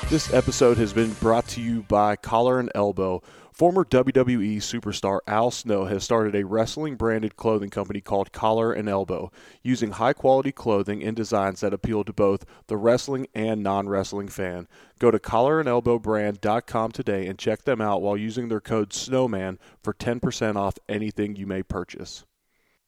This 0.09 0.33
episode 0.33 0.77
has 0.79 0.93
been 0.93 1.13
brought 1.15 1.49
to 1.49 1.61
you 1.61 1.83
by 1.83 2.15
Collar 2.15 2.61
and 2.61 2.71
Elbow. 2.77 3.23
Former 3.57 3.87
WWE 3.87 4.59
superstar 4.59 5.21
Al 5.27 5.51
Snow 5.51 5.87
has 5.87 6.05
started 6.05 6.37
a 6.37 6.45
wrestling 6.45 6.95
branded 6.95 7.37
clothing 7.37 7.71
company 7.71 8.03
called 8.03 8.31
Collar 8.31 8.71
and 8.71 8.87
Elbow, 8.87 9.33
using 9.63 9.93
high 9.93 10.13
quality 10.13 10.53
clothing 10.53 11.03
and 11.03 11.17
designs 11.17 11.61
that 11.61 11.73
appeal 11.73 12.05
to 12.05 12.13
both 12.13 12.45
the 12.67 12.77
wrestling 12.77 13.29
and 13.35 13.63
non 13.63 13.89
wrestling 13.89 14.29
fan. 14.29 14.69
Go 14.99 15.11
to 15.11 15.19
collarandelbowbrand.com 15.19 16.93
today 16.93 17.27
and 17.27 17.39
check 17.39 17.63
them 17.63 17.81
out 17.81 18.03
while 18.03 18.19
using 18.19 18.49
their 18.49 18.61
code 18.61 18.93
SNOWMAN 18.93 19.59
for 19.83 19.95
10% 19.95 20.57
off 20.57 20.79
anything 20.87 21.35
you 21.35 21.47
may 21.47 21.63
purchase. 21.63 22.27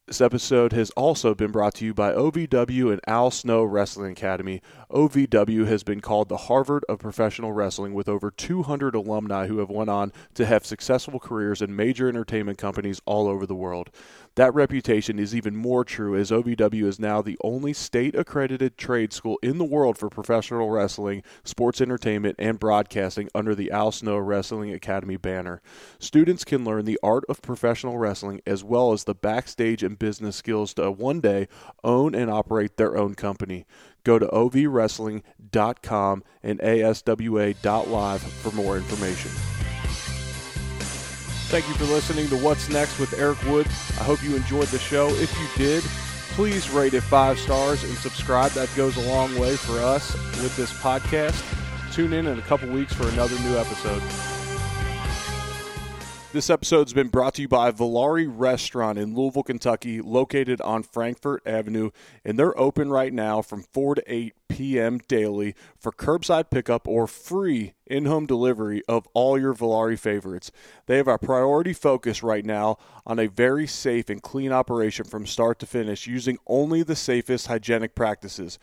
This 0.09 0.21
episode 0.21 0.73
has 0.73 0.89
also 0.97 1.35
been 1.35 1.51
brought 1.51 1.75
to 1.75 1.85
you 1.85 1.93
by 1.93 2.13
OVW 2.13 2.91
and 2.91 2.99
Al 3.05 3.29
Snow 3.29 3.63
Wrestling 3.63 4.13
Academy. 4.13 4.59
OVW 4.89 5.67
has 5.67 5.83
been 5.83 6.01
called 6.01 6.29
the 6.29 6.37
Harvard 6.49 6.83
of 6.89 6.97
professional 6.97 7.53
wrestling 7.53 7.93
with 7.93 8.09
over 8.09 8.31
200 8.31 8.95
alumni 8.95 9.45
who 9.45 9.59
have 9.59 9.69
went 9.69 9.91
on 9.91 10.11
to 10.33 10.47
have 10.47 10.65
successful 10.65 11.19
careers 11.19 11.61
in 11.61 11.75
major 11.75 12.09
entertainment 12.09 12.57
companies 12.57 12.99
all 13.05 13.27
over 13.27 13.45
the 13.45 13.53
world. 13.53 13.91
That 14.35 14.53
reputation 14.53 15.19
is 15.19 15.35
even 15.35 15.55
more 15.55 15.83
true 15.83 16.15
as 16.15 16.31
OVW 16.31 16.83
is 16.83 16.99
now 16.99 17.21
the 17.21 17.37
only 17.43 17.73
state 17.73 18.15
accredited 18.15 18.77
trade 18.77 19.11
school 19.11 19.37
in 19.41 19.57
the 19.57 19.65
world 19.65 19.97
for 19.97 20.09
professional 20.09 20.69
wrestling, 20.69 21.23
sports 21.43 21.81
entertainment, 21.81 22.35
and 22.39 22.59
broadcasting 22.59 23.29
under 23.35 23.53
the 23.53 23.71
Al 23.71 23.91
Snow 23.91 24.17
Wrestling 24.17 24.71
Academy 24.73 25.17
banner. 25.17 25.61
Students 25.97 26.45
can 26.45 26.63
learn 26.63 26.85
the 26.85 26.99
art 27.03 27.23
of 27.27 27.41
professional 27.41 27.97
wrestling 27.97 28.41
as 28.45 28.63
well 28.63 28.93
as 28.93 29.03
the 29.03 29.15
backstage 29.15 29.83
and 29.83 29.99
business 29.99 30.35
skills 30.35 30.73
to 30.75 30.89
one 30.89 31.19
day 31.19 31.47
own 31.83 32.15
and 32.15 32.29
operate 32.29 32.77
their 32.77 32.97
own 32.97 33.15
company. 33.15 33.65
Go 34.03 34.19
to 34.19 34.27
ovwrestling.com 34.27 36.23
and 36.41 36.59
aswa.live 36.59 38.21
for 38.21 38.51
more 38.51 38.77
information. 38.77 39.58
Thank 41.49 41.67
you 41.67 41.73
for 41.73 41.85
listening 41.85 42.27
to 42.29 42.37
What's 42.37 42.69
Next 42.69 42.99
with 42.99 43.11
Eric 43.17 43.43
Wood. 43.45 43.65
I 43.99 44.03
hope 44.03 44.21
you 44.21 44.35
enjoyed 44.35 44.67
the 44.67 44.77
show. 44.77 45.09
If 45.09 45.35
you 45.39 45.47
did, 45.57 45.83
please 46.35 46.69
rate 46.69 46.93
it 46.93 47.01
five 47.01 47.39
stars 47.39 47.83
and 47.83 47.93
subscribe. 47.95 48.51
That 48.51 48.69
goes 48.75 48.97
a 48.97 49.09
long 49.09 49.35
way 49.39 49.55
for 49.55 49.79
us 49.79 50.13
with 50.43 50.55
this 50.55 50.71
podcast. 50.71 51.43
Tune 51.91 52.13
in 52.13 52.27
in 52.27 52.37
a 52.37 52.43
couple 52.43 52.69
weeks 52.69 52.93
for 52.93 53.07
another 53.09 53.37
new 53.39 53.57
episode. 53.57 54.38
This 56.31 56.51
episode's 56.51 56.93
been 56.93 57.07
brought 57.07 57.33
to 57.33 57.41
you 57.41 57.47
by 57.47 57.71
Volare 57.71 58.31
Restaurant 58.31 58.99
in 58.99 59.15
Louisville, 59.15 59.41
Kentucky, 59.41 59.99
located 59.99 60.61
on 60.61 60.83
Frankfort 60.83 61.41
Avenue, 61.43 61.89
and 62.23 62.37
they're 62.37 62.57
open 62.57 62.91
right 62.91 63.11
now 63.11 63.41
from 63.41 63.63
4 63.63 63.95
to 63.95 64.03
8 64.05 64.35
p.m. 64.47 64.99
daily 65.07 65.55
for 65.79 65.91
curbside 65.91 66.51
pickup 66.51 66.87
or 66.87 67.07
free 67.07 67.73
in-home 67.87 68.27
delivery 68.27 68.83
of 68.87 69.07
all 69.15 69.39
your 69.39 69.55
Volare 69.55 69.97
favorites. 69.97 70.51
They 70.85 70.97
have 70.97 71.07
a 71.07 71.17
priority 71.17 71.73
focus 71.73 72.21
right 72.21 72.45
now 72.45 72.77
on 73.07 73.17
a 73.17 73.25
very 73.25 73.65
safe 73.65 74.07
and 74.07 74.21
clean 74.21 74.51
operation 74.51 75.05
from 75.05 75.25
start 75.25 75.57
to 75.59 75.65
finish 75.65 76.05
using 76.05 76.37
only 76.45 76.83
the 76.83 76.95
safest 76.95 77.47
hygienic 77.47 77.95
practices. 77.95 78.59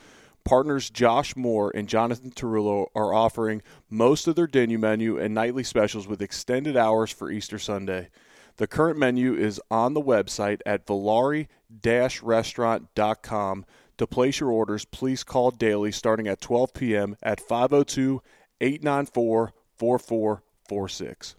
Partners 0.46 0.88
Josh 0.90 1.34
Moore 1.34 1.72
and 1.74 1.88
Jonathan 1.88 2.30
Tarullo 2.30 2.86
are 2.94 3.12
offering 3.12 3.62
most 3.90 4.28
of 4.28 4.36
their 4.36 4.46
dinner 4.46 4.78
menu 4.78 5.18
and 5.18 5.34
nightly 5.34 5.64
specials 5.64 6.06
with 6.06 6.22
extended 6.22 6.76
hours 6.76 7.10
for 7.10 7.32
Easter 7.32 7.58
Sunday. 7.58 8.10
The 8.56 8.68
current 8.68 8.96
menu 8.96 9.34
is 9.34 9.60
on 9.72 9.94
the 9.94 10.00
website 10.00 10.60
at 10.64 10.86
volare-restaurant.com. 10.86 13.66
To 13.98 14.06
place 14.06 14.38
your 14.38 14.52
orders, 14.52 14.84
please 14.84 15.24
call 15.24 15.50
daily 15.50 15.90
starting 15.90 16.28
at 16.28 16.40
12 16.40 16.74
p.m. 16.74 17.16
at 17.24 17.40
502 17.40 18.22
894 18.60 19.52
4446. 19.76 21.34